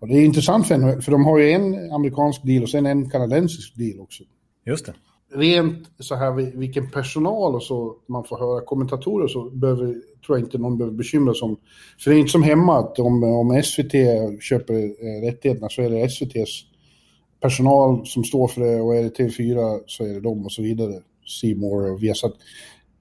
Och 0.00 0.08
det 0.08 0.14
är 0.14 0.24
intressant 0.24 0.66
för, 0.66 1.00
för 1.00 1.12
de 1.12 1.24
har 1.24 1.38
ju 1.38 1.50
en 1.50 1.92
amerikansk 1.92 2.42
deal 2.44 2.62
och 2.62 2.70
sen 2.70 2.86
en 2.86 3.10
kanadensisk 3.10 3.76
deal 3.76 4.00
också. 4.00 4.24
Just 4.66 4.86
det. 4.86 4.94
Rent 5.34 5.90
så 5.98 6.14
här 6.14 6.32
vilken 6.56 6.90
personal 6.90 7.54
och 7.54 7.62
så 7.62 7.96
man 8.06 8.24
får 8.24 8.38
höra 8.38 8.64
kommentatorer 8.64 9.28
så 9.28 9.50
behöver, 9.50 9.94
tror 10.26 10.38
jag 10.38 10.46
inte 10.46 10.58
någon 10.58 10.78
behöver 10.78 10.96
bekymra 10.96 11.34
sig 11.34 11.46
om. 11.46 11.56
För 11.98 12.10
det 12.10 12.16
är 12.16 12.18
inte 12.18 12.32
som 12.32 12.42
hemma 12.42 12.78
att 12.78 12.98
om, 12.98 13.24
om 13.24 13.62
SVT 13.62 13.92
köper 14.40 14.74
eh, 14.74 15.26
rättigheterna 15.26 15.68
så 15.68 15.82
är 15.82 15.90
det 15.90 16.00
SVTs 16.00 16.64
personal 17.40 18.06
som 18.06 18.24
står 18.24 18.48
för 18.48 18.60
det 18.60 18.80
och 18.80 18.96
är 18.96 19.02
det 19.02 19.18
TV4 19.18 19.80
så 19.86 20.04
är 20.04 20.08
det 20.08 20.20
de 20.20 20.44
och 20.44 20.52
så 20.52 20.62
vidare. 20.62 20.92
Seymour 21.40 21.92
och 21.92 22.02
Viasat. 22.02 22.32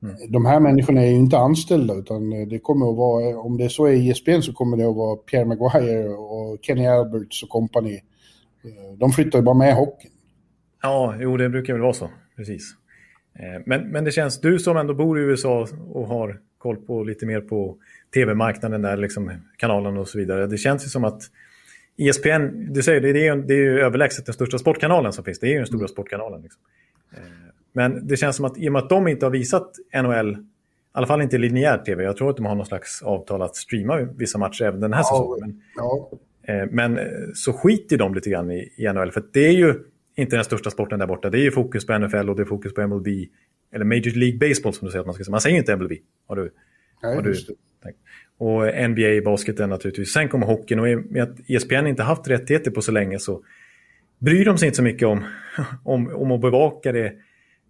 Mm. 0.03 0.15
De 0.29 0.45
här 0.45 0.59
människorna 0.59 1.01
är 1.01 1.09
ju 1.09 1.15
inte 1.15 1.37
anställda 1.37 1.93
utan 1.93 2.29
det 2.29 2.59
kommer 2.59 2.89
att 2.89 2.97
vara, 2.97 3.39
om 3.39 3.57
det 3.57 3.69
så 3.69 3.85
är 3.85 3.93
ISBN 3.93 4.41
så 4.41 4.53
kommer 4.53 4.77
det 4.77 4.89
att 4.89 4.95
vara 4.95 5.15
Pierre 5.15 5.45
Maguire 5.45 6.09
och 6.09 6.59
Kenny 6.61 6.85
Alberts 6.85 7.43
och 7.43 7.49
kompani. 7.49 7.95
Eh, 8.63 8.97
de 8.97 9.11
flyttar 9.11 9.39
ju 9.39 9.45
bara 9.45 9.55
med 9.55 9.75
hockeyn. 9.75 10.11
Ja, 10.81 11.15
jo 11.19 11.37
det 11.37 11.49
brukar 11.49 11.73
väl 11.73 11.81
vara 11.81 11.93
så, 11.93 12.09
precis. 12.35 12.63
Eh, 13.39 13.61
men, 13.65 13.91
men 13.91 14.03
det 14.03 14.11
känns, 14.11 14.41
du 14.41 14.59
som 14.59 14.77
ändå 14.77 14.93
bor 14.93 15.19
i 15.19 15.23
USA 15.23 15.67
och 15.93 16.07
har 16.07 16.41
koll 16.57 16.77
på 16.77 17.03
lite 17.03 17.25
mer 17.25 17.41
på 17.41 17.77
tv-marknaden 18.13 18.81
där, 18.81 18.97
liksom 18.97 19.31
kanalen 19.57 19.97
och 19.97 20.07
så 20.07 20.17
vidare. 20.17 20.47
Det 20.47 20.57
känns 20.57 20.85
ju 20.85 20.89
som 20.89 21.03
att 21.03 21.21
ESPN, 21.97 22.73
du 22.73 22.83
säger 22.83 23.01
det, 23.01 23.27
är, 23.27 23.35
det 23.35 23.53
är 23.53 23.57
ju 23.57 23.79
överlägset 23.79 24.25
den 24.25 24.33
största 24.33 24.57
sportkanalen 24.57 25.13
som 25.13 25.23
finns. 25.23 25.39
Det 25.39 25.47
är 25.47 25.51
ju 25.51 25.57
den 25.57 25.67
stora 25.67 25.79
mm. 25.79 25.87
sportkanalen. 25.87 26.41
Liksom. 26.41 26.61
Eh, 27.13 27.21
men 27.73 28.07
det 28.07 28.17
känns 28.17 28.35
som 28.35 28.45
att 28.45 28.57
i 28.57 28.69
och 28.69 28.73
med 28.73 28.83
att 28.83 28.89
de 28.89 29.07
inte 29.07 29.25
har 29.25 29.31
visat 29.31 29.71
NHL, 30.03 30.29
i 30.31 30.37
alla 30.91 31.07
fall 31.07 31.21
inte 31.21 31.37
linjär 31.37 31.77
tv, 31.77 32.03
jag 32.03 32.17
tror 32.17 32.29
att 32.29 32.37
de 32.37 32.45
har 32.45 32.55
någon 32.55 32.65
slags 32.65 33.03
avtal 33.03 33.41
att 33.41 33.55
streama 33.55 34.01
vissa 34.17 34.37
matcher 34.37 34.63
även 34.63 34.79
den 34.79 34.93
här 34.93 34.99
ja, 34.99 35.03
säsongen. 35.03 35.39
Men, 35.39 35.61
ja. 35.75 36.11
Eh, 36.43 36.67
men 36.71 36.97
eh, 36.97 37.05
så 37.33 37.53
skiter 37.53 37.97
de 37.97 38.13
lite 38.13 38.29
grann 38.29 38.51
i, 38.51 38.73
i 38.77 38.93
NHL, 38.93 39.11
för 39.11 39.23
det 39.31 39.47
är 39.47 39.51
ju 39.51 39.73
inte 40.15 40.35
den 40.35 40.45
största 40.45 40.69
sporten 40.69 40.99
där 40.99 41.07
borta. 41.07 41.29
Det 41.29 41.39
är 41.39 41.43
ju 41.43 41.51
fokus 41.51 41.85
på 41.85 41.99
NFL 41.99 42.29
och 42.29 42.35
det 42.35 42.41
är 42.41 42.45
fokus 42.45 42.73
på 42.73 42.87
MLB, 42.87 43.07
eller 43.73 43.85
Major 43.85 44.19
League 44.19 44.37
Baseball 44.39 44.73
som 44.73 44.85
du 44.85 44.91
säger 44.91 44.99
att 44.99 45.05
man 45.05 45.13
ska 45.13 45.23
säga. 45.23 45.31
Man 45.31 45.41
säger 45.41 45.57
inte 45.57 45.75
MLB. 45.75 45.91
Har 46.27 46.35
du, 46.35 46.53
Nej, 47.03 47.15
har 47.15 47.21
du? 47.21 47.33
Och 48.39 48.89
NBA, 48.89 49.31
basketen 49.31 49.69
naturligtvis. 49.69 50.13
Sen 50.13 50.29
kommer 50.29 50.45
hockeyn 50.45 50.79
och 50.79 51.11
med 51.11 51.23
att 51.23 51.49
ESPN 51.49 51.87
inte 51.87 52.03
haft 52.03 52.27
rättigheter 52.27 52.71
på 52.71 52.81
så 52.81 52.91
länge 52.91 53.19
så 53.19 53.43
bryr 54.19 54.45
de 54.45 54.57
sig 54.57 54.67
inte 54.67 54.75
så 54.75 54.83
mycket 54.83 55.07
om, 55.07 55.23
om, 55.83 56.15
om 56.15 56.31
att 56.31 56.41
bevaka 56.41 56.91
det 56.91 57.13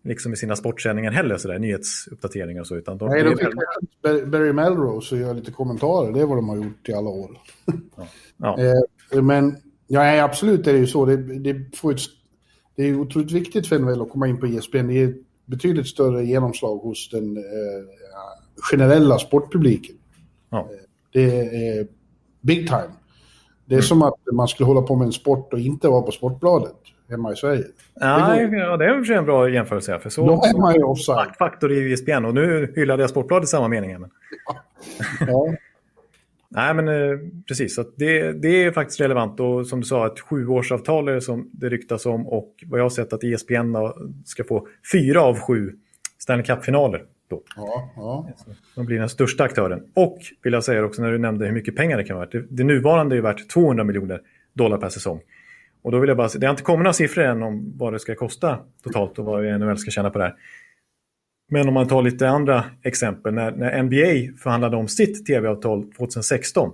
liksom 0.03 0.33
i 0.33 0.36
sina 0.36 0.55
sportsändningar 0.55 1.12
heller, 1.12 1.38
sådär, 1.38 1.60
nyhetsuppdateringar 1.60 2.62
och 2.62 2.67
så. 2.67 2.75
Utan 2.75 2.97
de, 2.97 3.10
Nej, 3.10 3.23
de 3.23 3.38
fick 3.38 3.47
väl... 4.03 4.27
Barry 4.27 4.53
Melrose 4.53 5.15
och 5.15 5.21
göra 5.21 5.33
lite 5.33 5.51
kommentarer, 5.51 6.13
det 6.13 6.21
är 6.21 6.25
vad 6.25 6.38
de 6.38 6.49
har 6.49 6.55
gjort 6.55 6.89
i 6.89 6.93
alla 6.93 7.10
år. 7.10 7.38
Ja. 7.97 8.07
Ja. 8.38 8.57
Eh, 9.12 9.21
men 9.21 9.55
ja, 9.88 10.23
absolut 10.23 10.63
det 10.63 10.71
är 10.71 10.73
det 10.73 10.79
ju 10.79 10.88
så. 10.88 11.05
Det, 11.05 11.17
det, 11.17 11.77
får 11.77 11.91
ett, 11.91 11.99
det 12.75 12.83
är 12.83 12.99
otroligt 12.99 13.31
viktigt 13.31 13.67
för 13.67 13.79
NHL 13.79 14.01
att 14.01 14.10
komma 14.10 14.27
in 14.27 14.39
på 14.39 14.45
ESPN. 14.45 14.88
Det 14.88 15.03
är 15.03 15.13
betydligt 15.47 15.88
större 15.88 16.25
genomslag 16.25 16.77
hos 16.77 17.10
den 17.10 17.38
eh, 17.38 17.43
generella 18.71 19.19
sportpubliken. 19.19 19.95
Ja. 20.49 20.60
Eh, 20.60 20.65
det 21.13 21.41
är 21.41 21.88
big 22.41 22.67
time. 22.67 22.91
Det 23.65 23.75
är 23.75 23.77
mm. 23.77 23.83
som 23.83 24.01
att 24.01 24.13
man 24.33 24.47
skulle 24.47 24.67
hålla 24.67 24.81
på 24.81 24.95
med 24.95 25.05
en 25.05 25.12
sport 25.12 25.53
och 25.53 25.60
inte 25.60 25.88
vara 25.88 26.01
på 26.01 26.12
Sportbladet 26.12 26.75
hemma 27.10 27.33
i 27.33 27.36
Sverige. 27.36 27.63
Ja, 27.93 28.36
det, 28.36 28.57
ja, 28.57 28.77
det 28.77 28.86
är 28.86 29.12
en 29.12 29.25
bra 29.25 29.49
jämförelse. 29.49 29.99
För 29.99 30.10
så, 30.10 30.27
Då 30.27 30.33
är 30.33 30.62
man 30.62 30.75
ju 30.75 30.83
offside. 30.83 31.36
Faktor 31.39 31.71
i 31.71 31.91
ISBN 31.91 32.25
och 32.25 32.33
nu 32.33 32.73
hyllade 32.75 33.03
jag 33.03 33.10
Sportbladet 33.10 33.43
i 33.43 33.47
samma 33.47 33.67
mening. 33.67 33.99
Men... 33.99 34.10
Ja. 35.27 35.53
Nej, 36.49 36.73
men 36.73 36.88
eh, 36.88 37.17
precis. 37.47 37.75
Så 37.75 37.86
det, 37.95 38.31
det 38.31 38.63
är 38.63 38.71
faktiskt 38.71 39.01
relevant. 39.01 39.39
Och 39.39 39.67
som 39.67 39.79
du 39.79 39.86
sa, 39.86 40.07
ett 40.07 40.19
sjuårsavtal 40.19 41.07
är 41.07 41.13
det 41.13 41.21
som 41.21 41.49
det 41.53 41.69
ryktas 41.69 42.05
om. 42.05 42.27
Och 42.27 42.53
vad 42.65 42.79
jag 42.79 42.86
har 42.86 42.89
sett 42.89 43.13
att 43.13 43.23
ISBN 43.23 43.75
ska 44.25 44.43
få 44.43 44.67
fyra 44.91 45.21
av 45.21 45.39
sju 45.39 45.73
Stanley 46.17 46.45
Cup-finaler. 46.45 47.03
Då. 47.29 47.43
Ja, 47.55 47.93
ja. 47.95 48.29
De 48.75 48.86
blir 48.86 48.99
den 48.99 49.10
största 49.10 49.43
aktören. 49.43 49.83
Och 49.93 50.17
vill 50.43 50.53
jag 50.53 50.63
säga 50.63 50.86
också 50.86 51.01
när 51.01 51.12
du 51.12 51.17
nämnde 51.17 51.45
hur 51.45 51.53
mycket 51.53 51.75
pengar 51.75 51.97
det 51.97 52.03
kan 52.03 52.15
vara. 52.15 52.29
Det, 52.31 52.45
det 52.49 52.63
nuvarande 52.63 53.17
är 53.17 53.21
värt 53.21 53.49
200 53.49 53.83
miljoner 53.83 54.21
dollar 54.53 54.77
per 54.77 54.89
säsong. 54.89 55.21
Och 55.81 55.91
då 55.91 55.99
vill 55.99 56.07
jag 56.07 56.17
bara 56.17 56.29
säga, 56.29 56.39
det 56.39 56.47
har 56.47 56.51
inte 56.51 56.63
kommit 56.63 56.83
några 56.83 56.93
siffror 56.93 57.23
än 57.23 57.43
om 57.43 57.73
vad 57.77 57.93
det 57.93 57.99
ska 57.99 58.15
kosta 58.15 58.60
totalt 58.83 59.19
och 59.19 59.25
vad 59.25 59.60
NHL 59.60 59.77
ska 59.77 59.91
tjäna 59.91 60.10
på 60.10 60.17
det 60.17 60.23
här. 60.23 60.36
Men 61.49 61.67
om 61.67 61.73
man 61.73 61.88
tar 61.88 62.01
lite 62.01 62.29
andra 62.29 62.63
exempel, 62.83 63.33
när, 63.33 63.51
när 63.51 63.83
NBA 63.83 64.38
förhandlade 64.38 64.77
om 64.77 64.88
sitt 64.88 65.25
tv-avtal 65.25 65.91
2016 65.93 66.71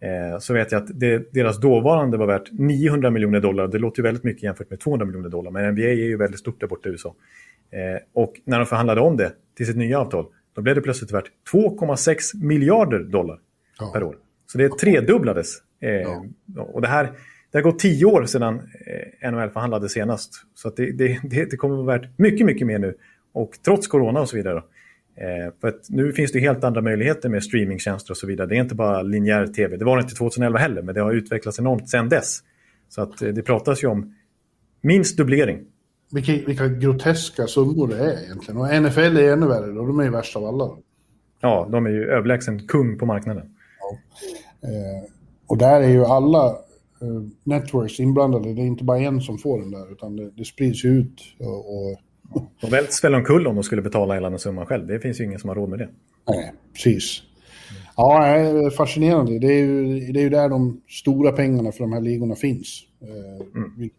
eh, 0.00 0.38
så 0.38 0.54
vet 0.54 0.72
jag 0.72 0.82
att 0.82 1.00
det, 1.00 1.32
deras 1.32 1.60
dåvarande 1.60 2.16
var 2.16 2.26
värt 2.26 2.52
900 2.52 3.10
miljoner 3.10 3.40
dollar. 3.40 3.68
Det 3.68 3.78
låter 3.78 3.98
ju 3.98 4.02
väldigt 4.02 4.24
mycket 4.24 4.42
jämfört 4.42 4.70
med 4.70 4.80
200 4.80 5.06
miljoner 5.06 5.28
dollar, 5.28 5.50
men 5.50 5.72
NBA 5.72 5.82
är 5.82 5.92
ju 5.92 6.16
väldigt 6.16 6.40
stort 6.40 6.60
där 6.60 6.66
borta 6.66 6.88
i 6.88 6.92
USA. 6.92 7.14
Eh, 7.70 8.02
och 8.12 8.34
när 8.44 8.58
de 8.58 8.66
förhandlade 8.66 9.00
om 9.00 9.16
det 9.16 9.32
till 9.56 9.66
sitt 9.66 9.76
nya 9.76 10.00
avtal, 10.00 10.26
då 10.54 10.62
blev 10.62 10.74
det 10.74 10.80
plötsligt 10.80 11.12
värt 11.12 11.30
2,6 11.52 12.44
miljarder 12.44 12.98
dollar 12.98 13.38
ja. 13.78 13.90
per 13.94 14.02
år. 14.02 14.16
Så 14.46 14.58
det 14.58 14.78
tredubblades. 14.78 15.54
Eh, 15.80 15.90
ja. 15.90 16.24
Och 16.62 16.82
det 16.82 16.88
här 16.88 17.12
det 17.50 17.58
har 17.58 17.62
gått 17.62 17.78
tio 17.78 18.04
år 18.04 18.24
sedan 18.24 18.60
eh, 19.20 19.30
NHL 19.32 19.50
förhandlade 19.50 19.88
senast. 19.88 20.34
Så 20.54 20.70
det, 20.70 20.92
det, 20.92 21.20
det, 21.50 21.56
kommer 21.56 21.78
att 21.78 21.86
vara 21.86 21.98
värt 21.98 22.18
mycket, 22.18 22.46
mycket 22.46 22.66
mer 22.66 22.78
nu. 22.78 22.94
Och 23.38 23.58
trots 23.64 23.86
corona 23.86 24.20
och 24.20 24.28
så 24.28 24.36
vidare. 24.36 24.62
Eh, 25.16 25.52
för 25.60 25.68
att 25.68 25.88
nu 25.88 26.12
finns 26.12 26.32
det 26.32 26.40
helt 26.40 26.64
andra 26.64 26.80
möjligheter 26.80 27.28
med 27.28 27.42
streamingtjänster 27.42 28.10
och 28.10 28.16
så 28.16 28.26
vidare. 28.26 28.46
Det 28.46 28.56
är 28.56 28.60
inte 28.60 28.74
bara 28.74 29.02
linjär 29.02 29.46
tv. 29.46 29.76
Det 29.76 29.84
var 29.84 29.96
det 29.96 30.02
inte 30.02 30.14
2011 30.14 30.58
heller, 30.58 30.82
men 30.82 30.94
det 30.94 31.00
har 31.00 31.12
utvecklats 31.12 31.58
enormt 31.58 31.88
sedan 31.88 32.08
dess. 32.08 32.38
Så 32.88 33.02
att 33.02 33.22
eh, 33.22 33.28
det 33.28 33.42
pratas 33.42 33.82
ju 33.82 33.88
om 33.88 34.14
minst 34.80 35.16
dubblering. 35.16 35.58
Vilka, 36.12 36.32
vilka 36.32 36.68
groteska 36.68 37.46
summor 37.46 37.88
det 37.88 37.98
är 37.98 38.24
egentligen. 38.24 38.60
Och 38.60 38.82
NFL 38.82 39.16
är 39.16 39.32
ännu 39.32 39.46
värre, 39.46 39.72
då. 39.72 39.86
de 39.86 40.00
är 40.00 40.04
ju 40.04 40.10
värst 40.10 40.36
av 40.36 40.44
alla. 40.44 40.70
Ja, 41.40 41.68
de 41.70 41.86
är 41.86 41.90
ju 41.90 42.04
överlägsen 42.04 42.66
kung 42.66 42.98
på 42.98 43.06
marknaden. 43.06 43.54
Ja. 43.80 43.98
Eh, 44.68 45.10
och 45.46 45.58
där 45.58 45.80
är 45.80 45.88
ju 45.88 46.04
alla 46.04 46.50
uh, 47.02 47.28
networks 47.44 48.00
inblandade. 48.00 48.54
Det 48.54 48.60
är 48.60 48.66
inte 48.66 48.84
bara 48.84 48.98
en 48.98 49.20
som 49.20 49.38
får 49.38 49.60
den 49.60 49.70
där, 49.70 49.92
utan 49.92 50.16
det, 50.16 50.30
det 50.30 50.44
sprids 50.44 50.84
ut. 50.84 51.20
Och, 51.38 51.76
och... 51.76 51.98
De 52.60 52.70
välts 52.70 53.04
väl 53.04 53.14
omkull 53.14 53.46
om 53.46 53.54
de 53.54 53.64
skulle 53.64 53.82
betala 53.82 54.14
hela 54.14 54.30
den 54.30 54.38
summan 54.38 54.66
själv. 54.66 54.86
Det 54.86 55.00
finns 55.00 55.20
ju 55.20 55.24
ingen 55.24 55.38
som 55.38 55.48
har 55.48 55.54
råd 55.56 55.68
med 55.68 55.78
det. 55.78 55.88
Nej, 56.28 56.52
precis. 56.72 57.22
Ja, 57.96 58.20
det 58.20 58.64
är 58.66 58.70
fascinerande. 58.70 59.38
Det 59.38 59.46
är, 59.46 59.58
ju, 59.58 60.00
det 60.12 60.20
är 60.20 60.22
ju 60.22 60.28
där 60.28 60.48
de 60.48 60.80
stora 60.88 61.32
pengarna 61.32 61.72
för 61.72 61.80
de 61.80 61.92
här 61.92 62.00
ligorna 62.00 62.34
finns. 62.34 62.82
Eh, 63.02 63.46
mm. 63.56 63.90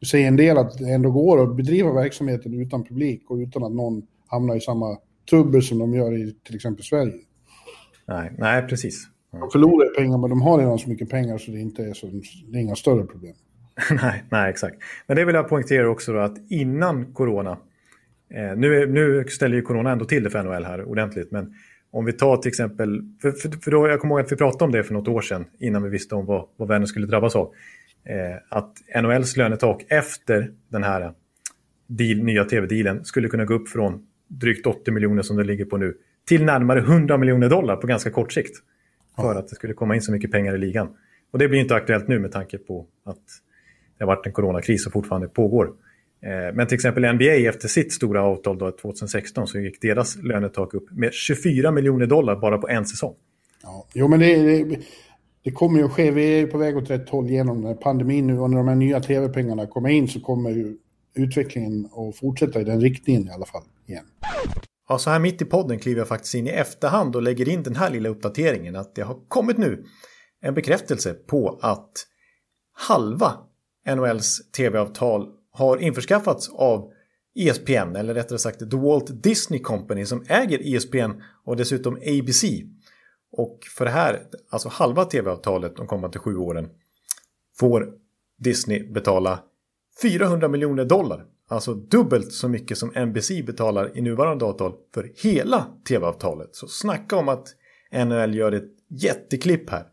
Vi 0.00 0.06
säger 0.06 0.28
en 0.28 0.36
del 0.36 0.58
att 0.58 0.78
det 0.78 0.90
ändå 0.90 1.10
går 1.10 1.42
att 1.42 1.56
bedriva 1.56 1.92
verksamheten 1.92 2.60
utan 2.60 2.84
publik 2.84 3.30
och 3.30 3.36
utan 3.36 3.64
att 3.64 3.72
någon 3.72 4.02
hamnar 4.26 4.56
i 4.56 4.60
samma 4.60 4.98
trubbel 5.30 5.62
som 5.62 5.78
de 5.78 5.94
gör 5.94 6.16
i 6.16 6.34
till 6.42 6.54
exempel 6.54 6.84
Sverige. 6.84 7.14
Nej, 8.06 8.32
nej 8.38 8.62
precis. 8.62 9.08
De 9.30 9.50
förlorar 9.50 9.94
pengar, 9.94 10.18
men 10.18 10.30
de 10.30 10.42
har 10.42 10.58
redan 10.58 10.78
så 10.78 10.88
mycket 10.88 11.08
pengar 11.10 11.38
så 11.38 11.50
det 11.50 11.60
inte 11.60 11.84
är, 11.84 11.94
så, 11.94 12.06
det 12.48 12.58
är 12.58 12.62
inga 12.62 12.76
större 12.76 13.04
problem. 13.04 13.34
nej, 14.02 14.24
nej, 14.30 14.50
exakt. 14.50 14.76
Men 15.06 15.16
det 15.16 15.24
vill 15.24 15.34
jag 15.34 15.48
poängtera 15.48 15.88
också 15.88 16.12
då 16.12 16.18
att 16.18 16.36
innan 16.48 17.12
corona, 17.12 17.58
eh, 18.30 18.56
nu, 18.56 18.86
nu 18.86 19.24
ställer 19.28 19.56
ju 19.56 19.62
corona 19.62 19.90
ändå 19.90 20.04
till 20.04 20.24
det 20.24 20.30
för 20.30 20.42
NHL 20.42 20.64
här 20.64 20.84
ordentligt, 20.84 21.30
men 21.30 21.54
om 21.90 22.04
vi 22.04 22.12
tar 22.12 22.36
till 22.36 22.48
exempel, 22.48 23.02
för, 23.22 23.30
för, 23.30 23.48
för 23.48 23.70
då, 23.70 23.88
jag 23.88 24.00
kommer 24.00 24.14
ihåg 24.14 24.24
att 24.24 24.32
vi 24.32 24.36
pratade 24.36 24.64
om 24.64 24.72
det 24.72 24.84
för 24.84 24.94
något 24.94 25.08
år 25.08 25.20
sedan 25.20 25.44
innan 25.58 25.82
vi 25.82 25.88
visste 25.88 26.14
om 26.14 26.26
vad, 26.26 26.48
vad 26.56 26.68
världen 26.68 26.86
skulle 26.86 27.06
drabbas 27.06 27.36
av. 27.36 27.52
Eh, 28.04 28.36
att 28.48 28.72
NHLs 29.02 29.36
lönetak 29.36 29.84
efter 29.88 30.50
den 30.68 30.82
här 30.82 31.12
deal, 31.86 32.18
nya 32.18 32.44
tv-dealen 32.44 33.04
skulle 33.04 33.28
kunna 33.28 33.44
gå 33.44 33.54
upp 33.54 33.68
från 33.68 34.06
drygt 34.28 34.66
80 34.66 34.90
miljoner 34.90 35.22
som 35.22 35.36
det 35.36 35.44
ligger 35.44 35.64
på 35.64 35.76
nu 35.76 35.94
till 36.28 36.44
närmare 36.44 36.78
100 36.78 37.16
miljoner 37.16 37.48
dollar 37.48 37.76
på 37.76 37.86
ganska 37.86 38.10
kort 38.10 38.32
sikt. 38.32 38.56
För 39.16 39.34
att 39.34 39.48
det 39.48 39.54
skulle 39.54 39.74
komma 39.74 39.94
in 39.94 40.02
så 40.02 40.12
mycket 40.12 40.30
pengar 40.30 40.54
i 40.54 40.58
ligan. 40.58 40.88
Och 41.32 41.38
det 41.38 41.48
blir 41.48 41.60
inte 41.60 41.74
aktuellt 41.74 42.08
nu 42.08 42.18
med 42.18 42.32
tanke 42.32 42.58
på 42.58 42.86
att 43.04 43.22
det 43.98 44.04
har 44.04 44.06
varit 44.06 44.26
en 44.26 44.32
coronakris 44.32 44.82
som 44.82 44.92
fortfarande 44.92 45.28
pågår. 45.28 45.72
Eh, 46.22 46.54
men 46.54 46.66
till 46.66 46.74
exempel 46.74 47.14
NBA 47.14 47.48
efter 47.48 47.68
sitt 47.68 47.92
stora 47.92 48.22
avtal 48.22 48.58
då, 48.58 48.70
2016 48.70 49.46
så 49.46 49.58
gick 49.58 49.82
deras 49.82 50.16
lönetak 50.16 50.74
upp 50.74 50.90
med 50.90 51.12
24 51.12 51.70
miljoner 51.70 52.06
dollar 52.06 52.36
bara 52.36 52.58
på 52.58 52.68
en 52.68 52.86
säsong. 52.86 53.14
Ja, 53.62 53.86
jo, 53.94 54.08
men 54.08 54.20
det, 54.20 54.36
det, 54.36 54.78
det 55.44 55.50
kommer 55.50 55.78
ju 55.78 55.84
att 55.84 55.92
ske. 55.92 56.10
Vi 56.10 56.40
är 56.40 56.46
på 56.46 56.58
väg 56.58 56.76
åt 56.76 56.90
rätt 56.90 57.08
håll 57.08 57.30
genom 57.30 57.78
pandemin 57.82 58.26
nu 58.26 58.38
och 58.38 58.50
när 58.50 58.56
de 58.56 58.68
här 58.68 58.74
nya 58.74 59.00
tv-pengarna 59.00 59.66
kommer 59.66 59.88
in 59.88 60.08
så 60.08 60.20
kommer 60.20 60.50
ju 60.50 60.76
utvecklingen 61.14 61.86
att 61.86 62.16
fortsätta 62.16 62.60
i 62.60 62.64
den 62.64 62.80
riktningen 62.80 63.28
i 63.28 63.30
alla 63.30 63.46
fall 63.46 63.62
igen. 63.86 64.04
Ja, 64.88 64.98
så 64.98 65.10
här 65.10 65.18
mitt 65.18 65.42
i 65.42 65.44
podden 65.44 65.78
kliver 65.78 66.00
jag 66.00 66.08
faktiskt 66.08 66.34
in 66.34 66.46
i 66.46 66.50
efterhand 66.50 67.16
och 67.16 67.22
lägger 67.22 67.48
in 67.48 67.62
den 67.62 67.76
här 67.76 67.90
lilla 67.90 68.08
uppdateringen 68.08 68.76
att 68.76 68.94
det 68.94 69.02
har 69.02 69.16
kommit 69.28 69.58
nu 69.58 69.84
en 70.40 70.54
bekräftelse 70.54 71.14
på 71.14 71.58
att 71.62 71.92
halva 72.72 73.32
NHLs 73.86 74.50
tv-avtal 74.50 75.28
har 75.50 75.78
införskaffats 75.78 76.48
av 76.48 76.92
ESPN, 77.34 77.96
eller 77.96 78.14
rättare 78.14 78.38
sagt 78.38 78.58
The 78.58 78.76
Walt 78.76 79.22
Disney 79.22 79.60
Company 79.60 80.06
som 80.06 80.24
äger 80.28 80.74
ESPN 80.74 81.22
och 81.44 81.56
dessutom 81.56 81.94
ABC. 81.94 82.44
Och 83.32 83.58
för 83.76 83.84
det 83.84 83.90
här, 83.90 84.22
alltså 84.50 84.68
halva 84.68 85.04
tv-avtalet 85.04 85.76
de 85.76 85.86
kommande 85.86 86.18
sju 86.18 86.36
åren, 86.36 86.68
får 87.58 87.92
Disney 88.38 88.92
betala 88.92 89.40
400 90.02 90.48
miljoner 90.48 90.84
dollar. 90.84 91.24
Alltså 91.48 91.74
dubbelt 91.74 92.32
så 92.32 92.48
mycket 92.48 92.78
som 92.78 92.92
NBC 93.06 93.30
betalar 93.46 93.98
i 93.98 94.00
nuvarande 94.00 94.44
avtal 94.44 94.74
för 94.94 95.12
hela 95.14 95.66
tv-avtalet. 95.88 96.56
Så 96.56 96.68
snacka 96.68 97.16
om 97.16 97.28
att 97.28 97.48
NHL 97.92 98.34
gör 98.34 98.52
ett 98.52 98.70
jätteklipp 98.88 99.70
här. 99.70 99.86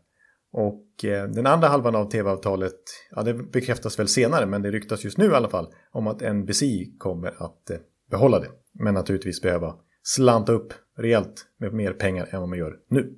Och 0.52 1.04
eh, 1.04 1.28
den 1.28 1.46
andra 1.46 1.68
halvan 1.68 1.94
av 1.94 2.10
tv-avtalet, 2.10 2.80
ja 3.10 3.22
det 3.22 3.34
bekräftas 3.34 3.98
väl 3.98 4.08
senare 4.08 4.46
men 4.46 4.62
det 4.62 4.70
ryktas 4.70 5.04
just 5.04 5.18
nu 5.18 5.24
i 5.24 5.34
alla 5.34 5.48
fall 5.48 5.66
om 5.90 6.06
att 6.06 6.34
NBC 6.34 6.62
kommer 6.98 7.28
att 7.28 7.70
eh, 7.70 7.76
behålla 8.10 8.38
det. 8.38 8.48
Men 8.72 8.94
naturligtvis 8.94 9.42
behöva 9.42 9.74
slanta 10.02 10.52
upp 10.52 10.72
rejält 10.98 11.46
med 11.58 11.72
mer 11.72 11.92
pengar 11.92 12.28
än 12.30 12.40
vad 12.40 12.48
man 12.48 12.58
gör 12.58 12.76
nu. 12.88 13.14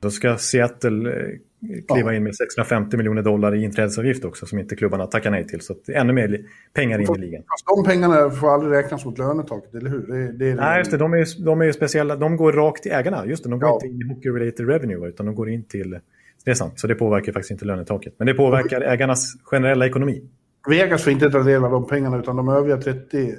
Då 0.00 0.10
ska 0.10 0.36
Seattle 0.38 1.10
eh, 1.10 1.38
kliva 1.94 2.14
in 2.14 2.24
med 2.24 2.36
650 2.36 2.96
miljoner 2.96 3.22
dollar 3.22 3.54
i 3.54 3.64
inträdesavgift 3.64 4.24
också 4.24 4.46
som 4.46 4.58
inte 4.58 4.76
klubbarna 4.76 5.06
tackar 5.06 5.30
nej 5.30 5.46
till. 5.46 5.60
Så 5.60 5.72
att 5.72 5.88
ännu 5.88 6.12
mer 6.12 6.40
pengar 6.74 6.98
in 6.98 7.14
i 7.16 7.18
ligan. 7.18 7.42
de 7.76 7.84
pengarna 7.84 8.30
får 8.30 8.54
aldrig 8.54 8.72
räknas 8.72 9.04
mot 9.04 9.18
lönetaket, 9.18 9.74
eller 9.74 9.90
hur? 9.90 10.06
Det, 10.06 10.32
det, 10.32 10.54
nej, 10.54 10.78
just 10.78 10.90
det. 10.90 10.96
De 10.96 11.12
är, 11.12 11.44
de 11.44 11.60
är 11.60 11.72
speciella. 11.72 12.16
De 12.16 12.36
går 12.36 12.52
rakt 12.52 12.82
till 12.82 12.92
ägarna. 12.92 13.26
Just 13.26 13.44
det, 13.44 13.50
de 13.50 13.60
går 13.60 13.68
ja. 13.68 13.74
inte 13.74 13.86
in 13.86 14.00
i 14.00 14.14
hockey-related 14.14 14.66
revenue 14.66 15.08
utan 15.08 15.26
de 15.26 15.34
går 15.34 15.50
in 15.50 15.64
till 15.64 15.98
det 16.44 16.50
är 16.50 16.54
sant, 16.54 16.80
så 16.80 16.86
det 16.86 16.94
påverkar 16.94 17.32
faktiskt 17.32 17.50
inte 17.50 17.64
lönetaket. 17.64 18.14
Men 18.18 18.26
det 18.26 18.34
påverkar 18.34 18.80
ägarnas 18.80 19.34
generella 19.42 19.86
ekonomi. 19.86 20.22
Vegas 20.68 21.02
får 21.02 21.12
inte 21.12 21.30
ta 21.30 21.38
del 21.38 21.64
av 21.64 21.70
de 21.70 21.86
pengarna 21.86 22.18
utan 22.18 22.36
de 22.36 22.48
övriga 22.48 22.76
30 22.76 23.18
eh, 23.18 23.32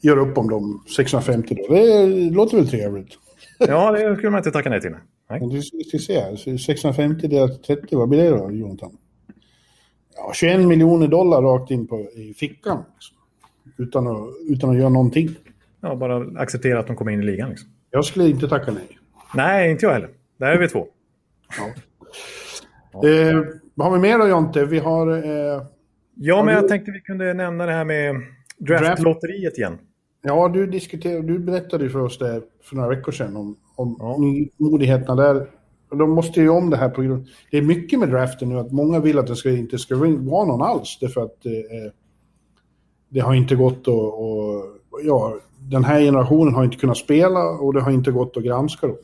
gör 0.00 0.16
upp 0.16 0.38
om 0.38 0.50
de 0.50 0.82
650 0.96 1.54
då. 1.54 1.74
Det 1.74 2.06
låter 2.30 2.56
väl 2.56 2.68
trevligt? 2.68 3.08
Ja, 3.58 3.92
det 3.92 4.16
skulle 4.16 4.30
man 4.30 4.38
inte 4.38 4.50
tacka 4.50 4.70
nej 4.70 4.80
till. 4.80 4.96
Nej. 5.30 5.40
Du 5.40 5.62
ska 5.62 5.98
se, 5.98 6.58
650 6.58 7.28
delat 7.28 7.62
30, 7.62 7.96
vad 7.96 8.08
blir 8.08 8.22
det 8.22 8.38
då, 8.38 8.50
Jonathan? 8.50 8.96
Ja, 10.16 10.32
21 10.34 10.60
miljoner 10.60 11.08
dollar 11.08 11.42
rakt 11.42 11.70
in 11.70 11.86
på, 11.86 12.00
i 12.00 12.34
fickan. 12.34 12.84
Liksom. 12.94 13.16
Utan, 13.76 14.06
att, 14.06 14.28
utan 14.48 14.70
att 14.70 14.76
göra 14.76 14.88
någonting. 14.88 15.30
Ja, 15.80 15.94
bara 15.94 16.40
acceptera 16.40 16.80
att 16.80 16.86
de 16.86 16.96
kommer 16.96 17.12
in 17.12 17.20
i 17.20 17.24
ligan. 17.24 17.50
Liksom. 17.50 17.68
Jag 17.90 18.04
skulle 18.04 18.28
inte 18.28 18.48
tacka 18.48 18.72
nej. 18.72 18.98
Nej, 19.34 19.70
inte 19.70 19.86
jag 19.86 19.92
heller. 19.92 20.10
Där 20.36 20.46
är 20.46 20.58
vi 20.58 20.68
två. 20.68 20.86
Ja. 21.58 23.08
Eh, 23.08 23.40
vad 23.74 23.86
har 23.86 23.94
vi 23.94 24.00
mer 24.00 24.18
då 24.18 24.28
Jonte? 24.28 24.64
Vi 24.64 24.78
har... 24.78 25.08
Eh, 25.08 25.62
ja, 26.14 26.42
men 26.42 26.54
jag 26.54 26.68
tänkte 26.68 26.90
vi 26.90 27.00
kunde 27.00 27.34
nämna 27.34 27.66
det 27.66 27.72
här 27.72 27.84
med 27.84 28.14
draftlotteriet 28.58 29.58
igen. 29.58 29.78
Ja, 30.22 30.48
du, 30.48 30.66
diskuterade, 30.66 31.26
du 31.26 31.38
berättade 31.38 31.90
för 31.90 32.00
oss 32.00 32.18
det 32.18 32.42
för 32.62 32.76
några 32.76 32.88
veckor 32.88 33.12
sedan 33.12 33.36
om, 33.36 33.56
om 33.76 33.96
ja. 33.98 34.16
nymodigheterna 34.18 35.14
där. 35.14 35.46
De 35.90 36.10
måste 36.10 36.40
ju 36.40 36.48
om 36.48 36.70
det 36.70 36.76
här 36.76 36.88
på 36.88 37.02
grund... 37.02 37.26
Det 37.50 37.58
är 37.58 37.62
mycket 37.62 37.98
med 37.98 38.08
draften 38.08 38.48
nu 38.48 38.58
att 38.58 38.72
många 38.72 39.00
vill 39.00 39.18
att 39.18 39.26
det 39.26 39.36
ska, 39.36 39.50
inte 39.50 39.78
ska 39.78 39.96
vara 39.96 40.44
någon 40.44 40.62
alls. 40.62 40.98
Därför 41.00 41.20
att 41.20 41.46
eh, 41.46 41.92
det 43.08 43.20
har 43.20 43.34
inte 43.34 43.54
gått 43.54 43.80
att... 43.80 43.88
Och, 43.88 44.64
ja, 45.02 45.36
den 45.58 45.84
här 45.84 46.00
generationen 46.00 46.54
har 46.54 46.64
inte 46.64 46.76
kunnat 46.76 46.96
spela 46.96 47.44
och 47.44 47.74
det 47.74 47.80
har 47.80 47.90
inte 47.90 48.10
gått 48.10 48.36
att 48.36 48.44
granska 48.44 48.86
dem. 48.86 48.96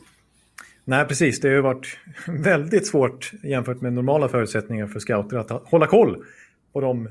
Nej, 0.90 1.04
precis. 1.04 1.40
Det 1.40 1.54
har 1.54 1.62
varit 1.62 1.98
väldigt 2.28 2.86
svårt 2.86 3.32
jämfört 3.42 3.80
med 3.80 3.92
normala 3.92 4.28
förutsättningar 4.28 4.86
för 4.86 5.00
scouter 5.00 5.36
att 5.36 5.50
hålla 5.50 5.86
koll 5.86 6.24
på 6.72 6.80
de 6.80 7.08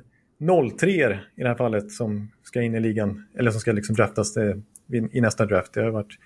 03 0.79 0.91
i 1.35 1.41
det 1.41 1.47
här 1.47 1.55
fallet 1.55 1.91
som 1.91 2.31
ska 2.43 2.61
in 2.61 2.75
i 2.75 2.79
ligan, 2.79 3.27
eller 3.37 3.51
som 3.51 3.59
ska 3.59 3.71
liksom 3.71 3.95
draftas 3.95 4.37
eh, 4.37 4.55
i 5.11 5.21
nästa 5.21 5.45
draft. 5.45 5.73
Det 5.73 5.81
har 5.81 5.89
varit, 5.89 6.17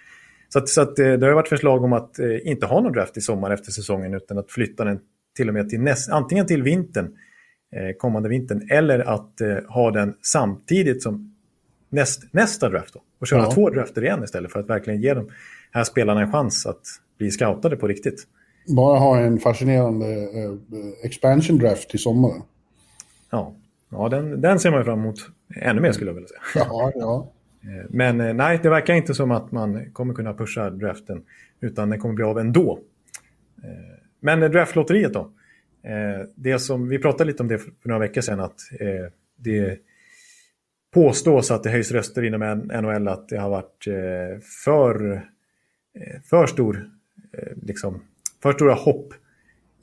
så 0.50 0.60
att, 0.60 0.70
så 0.70 0.82
att 0.82 1.00
eh, 1.00 1.14
det 1.14 1.26
har 1.26 1.34
varit 1.34 1.48
förslag 1.48 1.84
om 1.84 1.94
att 1.94 2.20
eh, 2.20 2.48
inte 2.48 2.66
ha 2.66 2.82
någon 2.82 2.94
draft 2.94 3.18
i 3.18 3.22
sommar 3.22 3.52
efter 3.52 3.72
säsongen 3.72 4.14
utan 4.14 4.38
att 4.38 4.52
flytta 4.52 4.84
den 4.84 5.00
till 5.36 5.48
och 5.48 5.54
med 5.54 5.70
till 5.70 5.82
näst, 5.82 6.10
antingen 6.10 6.48
till 6.48 6.64
vintern, 6.64 7.18
kommande 7.98 8.30
vintern, 8.30 8.68
eller 8.72 9.00
att 9.00 9.42
ha 9.68 9.92
den 9.92 10.16
samtidigt 10.22 11.04
som 11.04 11.36
näst, 11.90 12.34
nästa 12.34 12.70
draft. 12.70 12.94
Då, 12.94 13.02
och 13.20 13.28
köra 13.28 13.40
ja. 13.40 13.52
två 13.52 13.70
drafter 13.70 14.04
igen 14.04 14.24
istället 14.24 14.52
för 14.52 14.60
att 14.60 14.70
verkligen 14.70 15.02
ge 15.02 15.14
de 15.14 15.30
här 15.72 15.84
spelarna 15.84 16.22
en 16.22 16.32
chans 16.32 16.66
att 16.66 16.82
bli 17.18 17.32
scoutade 17.32 17.76
på 17.76 17.88
riktigt. 17.88 18.28
Bara 18.68 19.00
ha 19.00 19.20
en 19.20 19.40
fascinerande 19.40 20.06
uh, 20.06 20.60
expansion 21.04 21.58
draft 21.58 21.96
i 21.96 21.98
sommar. 21.98 22.32
Ja, 23.32 23.56
ja 23.90 24.10
den, 24.10 24.42
den 24.42 24.60
ser 24.60 24.72
man 24.72 24.80
ju 24.80 24.86
fram 24.86 25.00
emot 25.00 25.30
ännu 25.56 25.82
mer 25.82 25.92
skulle 25.92 26.10
jag 26.10 26.16
vilja 26.16 26.28
säga. 26.28 26.66
Ja, 26.70 26.92
ja. 26.96 27.30
Eh, 27.66 27.86
men 27.90 28.22
eh, 28.22 28.34
nej, 28.34 28.60
det 28.64 28.70
verkar 28.70 28.94
inte 28.94 29.14
som 29.14 29.32
att 29.32 29.52
man 29.52 29.92
kommer 29.94 30.14
kunna 30.14 30.34
pusha 30.34 30.70
draften 30.70 31.24
utan 31.62 31.90
den 31.90 32.00
kommer 32.00 32.16
bli 32.16 32.24
av 32.24 32.40
ändå. 32.40 32.80
Men 34.20 34.40
draftlotteriet 34.40 35.14
då? 35.14 35.32
Det 36.36 36.60
som, 36.60 36.88
vi 36.90 37.00
pratade 37.00 37.32
lite 37.32 37.44
om 37.44 37.48
det 37.48 37.58
för 37.58 37.72
några 37.84 38.00
veckor 38.00 38.22
sedan 38.22 38.40
att 38.40 38.60
det 39.36 39.80
påstås 40.94 41.52
att 41.52 41.64
det 41.64 41.70
höjs 41.70 41.92
röster 41.92 42.24
inom 42.24 42.68
NHL 42.82 43.08
att 43.08 43.30
det 43.30 43.38
har 43.38 43.50
varit 43.50 43.84
för, 44.64 45.22
för 46.30 46.48
stor 46.48 46.76
Eh, 46.76 46.93
liksom, 47.62 48.02
för 48.44 48.54
stora 48.54 48.74
hopp 48.74 49.14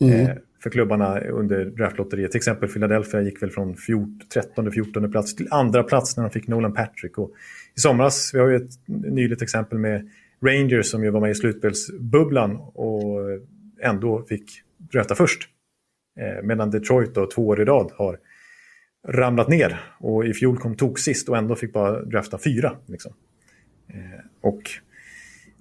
mm. 0.01 0.21
eh, 0.21 0.37
för 0.63 0.71
klubbarna 0.71 1.21
under 1.21 1.65
draftlotteriet. 1.65 2.31
Till 2.31 2.39
exempel 2.39 2.69
Philadelphia 2.69 3.21
gick 3.21 3.43
väl 3.43 3.51
från 3.51 3.75
13-14 3.75 5.13
plats 5.13 5.37
till 5.37 5.49
andra 5.51 5.83
plats 5.83 6.17
när 6.17 6.25
de 6.25 6.31
fick 6.31 6.49
Nolan 6.49 6.75
Patrick. 6.75 7.19
Och 7.19 7.31
I 7.77 7.81
somras, 7.81 8.31
vi 8.35 8.39
har 8.39 8.49
ju 8.49 8.57
ett 8.57 8.71
nyligt 8.87 9.43
exempel 9.43 9.79
med 9.79 10.11
Rangers 10.43 10.87
som 10.87 11.05
ju 11.05 11.11
var 11.11 11.21
med 11.21 11.31
i 11.31 11.35
slutspelsbubblan 11.35 12.57
och 12.57 13.21
ändå 13.83 14.25
fick 14.29 14.51
drafta 14.93 15.15
först. 15.15 15.49
Eh, 16.21 16.43
medan 16.43 16.71
Detroit 16.71 17.15
då, 17.15 17.27
två 17.27 17.47
år 17.47 17.61
i 17.61 17.65
rad 17.65 17.93
har 17.95 18.19
ramlat 19.09 19.49
ner 19.49 19.81
och 19.99 20.27
i 20.27 20.35
fjol 20.35 20.59
kom 20.59 20.77
tok 20.77 20.99
sist 20.99 21.29
och 21.29 21.37
ändå 21.37 21.55
fick 21.55 21.73
bara 21.73 22.03
drafta 22.03 22.39
fyra. 22.39 22.77
Liksom. 22.87 23.13
Eh, 23.89 24.25
och 24.41 24.63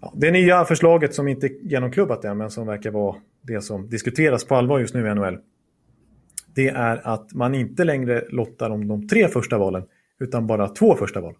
Ja, 0.02 0.14
det 0.16 0.32
nya 0.32 0.66
förslaget 0.66 1.14
som 1.14 1.28
inte 1.28 1.48
är 1.48 1.52
genomklubbat 1.62 2.26
än, 2.26 2.38
men 2.38 2.50
som 2.50 2.68
verkar 2.68 2.92
vara 2.92 3.16
det 3.42 3.62
som 3.62 3.90
diskuteras 3.90 4.46
på 4.46 4.56
allvar 4.56 4.80
just 4.80 4.94
nu 4.94 5.08
i 5.08 5.16
NHL. 5.16 5.38
Det 6.56 6.68
är 6.68 7.08
att 7.08 7.34
man 7.34 7.56
inte 7.56 7.84
längre 7.84 8.26
lottar 8.30 8.70
om 8.70 8.88
de 8.88 9.08
tre 9.08 9.28
första 9.28 9.58
valen, 9.58 9.84
utan 10.20 10.48
bara 10.48 10.68
två 10.70 10.96
första 10.96 11.22
val. 11.22 11.34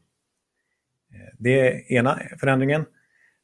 Eh, 1.14 1.36
det 1.38 1.60
är 1.60 1.92
ena 1.94 2.20
förändringen. 2.40 2.86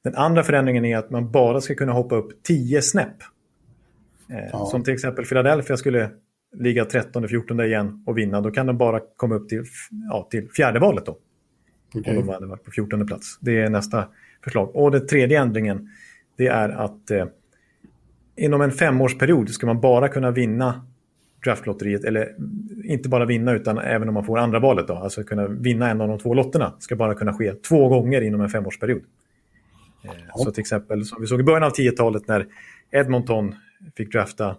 Den 0.03 0.15
andra 0.15 0.43
förändringen 0.43 0.85
är 0.85 0.97
att 0.97 1.09
man 1.09 1.31
bara 1.31 1.61
ska 1.61 1.75
kunna 1.75 1.91
hoppa 1.91 2.15
upp 2.15 2.43
tio 2.43 2.81
snäpp. 2.81 3.17
Eh, 4.29 4.49
ja. 4.51 4.65
Som 4.65 4.83
till 4.83 4.93
exempel 4.93 5.25
Philadelphia 5.25 5.77
skulle 5.77 6.09
ligga 6.53 6.83
13-14 6.83 7.65
igen 7.65 8.03
och 8.05 8.17
vinna. 8.17 8.41
Då 8.41 8.51
kan 8.51 8.65
de 8.65 8.77
bara 8.77 9.01
komma 9.15 9.35
upp 9.35 9.49
till, 9.49 9.63
ja, 10.09 10.27
till 10.31 10.49
fjärde 10.49 10.79
valet 10.79 11.05
då. 11.05 11.17
Okay. 11.93 12.17
Om 12.17 12.25
de 12.25 12.33
hade 12.33 12.45
varit 12.45 12.63
på 12.63 12.71
14 12.71 13.07
plats. 13.07 13.37
Det 13.41 13.61
är 13.61 13.69
nästa 13.69 14.07
förslag. 14.45 14.75
Och 14.75 14.91
den 14.91 15.07
tredje 15.07 15.39
ändringen 15.39 15.89
det 16.37 16.47
är 16.47 16.69
att 16.69 17.11
eh, 17.11 17.25
inom 18.35 18.61
en 18.61 18.71
femårsperiod 18.71 19.49
ska 19.49 19.65
man 19.65 19.81
bara 19.81 20.07
kunna 20.07 20.31
vinna 20.31 20.85
draftlotteriet, 21.43 22.03
eller 22.03 22.35
inte 22.83 23.09
bara 23.09 23.25
vinna 23.25 23.53
utan 23.53 23.77
även 23.77 24.07
om 24.07 24.13
man 24.13 24.25
får 24.25 24.39
andra 24.39 24.59
valet. 24.59 24.87
Då, 24.87 24.93
alltså 24.93 25.23
kunna 25.23 25.47
vinna 25.47 25.89
en 25.89 26.01
av 26.01 26.07
de 26.07 26.19
två 26.19 26.33
lotterna 26.33 26.73
ska 26.79 26.95
bara 26.95 27.15
kunna 27.15 27.33
ske 27.33 27.53
två 27.53 27.89
gånger 27.89 28.21
inom 28.21 28.41
en 28.41 28.49
femårsperiod. 28.49 29.01
Ja. 30.01 30.11
Så 30.35 30.51
till 30.51 30.61
exempel 30.61 31.05
som 31.05 31.21
vi 31.21 31.27
såg 31.27 31.39
i 31.39 31.43
början 31.43 31.63
av 31.63 31.71
10-talet 31.71 32.27
när 32.27 32.47
Edmonton 32.91 33.55
fick 33.95 34.11
drafta 34.11 34.55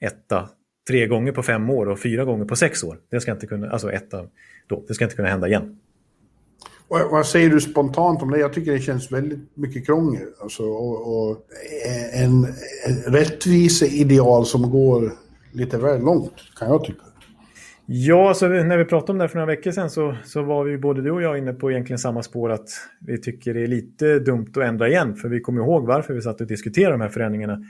etta 0.00 0.48
tre 0.88 1.06
gånger 1.06 1.32
på 1.32 1.42
fem 1.42 1.70
år 1.70 1.88
och 1.88 2.00
fyra 2.00 2.24
gånger 2.24 2.44
på 2.44 2.56
sex 2.56 2.84
år. 2.84 2.98
Det 3.10 3.20
ska 3.20 3.32
inte 3.32 3.46
kunna, 3.46 3.70
alltså 3.70 3.92
etta 3.92 4.26
då, 4.66 4.84
det 4.88 4.94
ska 4.94 5.04
inte 5.04 5.16
kunna 5.16 5.28
hända 5.28 5.48
igen. 5.48 5.78
Vad, 6.90 7.10
vad 7.10 7.26
säger 7.26 7.50
du 7.50 7.60
spontant 7.60 8.22
om 8.22 8.30
det? 8.30 8.38
Jag 8.38 8.52
tycker 8.52 8.72
det 8.72 8.80
känns 8.80 9.12
väldigt 9.12 9.56
mycket 9.56 9.86
krångel. 9.86 10.28
Alltså, 10.42 10.62
och, 10.62 11.30
och 11.30 11.36
en, 12.14 12.44
en 12.86 13.12
rättviseideal 13.12 14.46
som 14.46 14.70
går 14.70 15.12
lite 15.52 15.78
väl 15.78 16.00
långt, 16.00 16.32
kan 16.58 16.68
jag 16.68 16.84
tycka. 16.84 17.02
Ja, 17.86 18.28
alltså, 18.28 18.48
när 18.48 18.78
vi 18.78 18.84
pratade 18.84 19.12
om 19.12 19.18
det 19.18 19.24
här 19.24 19.28
för 19.28 19.36
några 19.36 19.46
veckor 19.46 19.70
sedan 19.70 19.90
så, 19.90 20.16
så 20.24 20.42
var 20.42 20.64
vi 20.64 20.78
både 20.78 21.02
du 21.02 21.10
och 21.10 21.22
jag 21.22 21.38
inne 21.38 21.52
på 21.52 21.70
egentligen 21.70 21.98
samma 21.98 22.22
spår 22.22 22.50
att 22.50 22.68
vi 23.00 23.20
tycker 23.20 23.54
det 23.54 23.62
är 23.62 23.66
lite 23.66 24.18
dumt 24.18 24.50
att 24.50 24.62
ändra 24.62 24.88
igen. 24.88 25.16
För 25.16 25.28
vi 25.28 25.40
kommer 25.40 25.60
ihåg 25.60 25.86
varför 25.86 26.14
vi 26.14 26.22
satt 26.22 26.40
och 26.40 26.46
diskuterade 26.46 26.94
de 26.94 27.00
här 27.00 27.08
förändringarna 27.08 27.64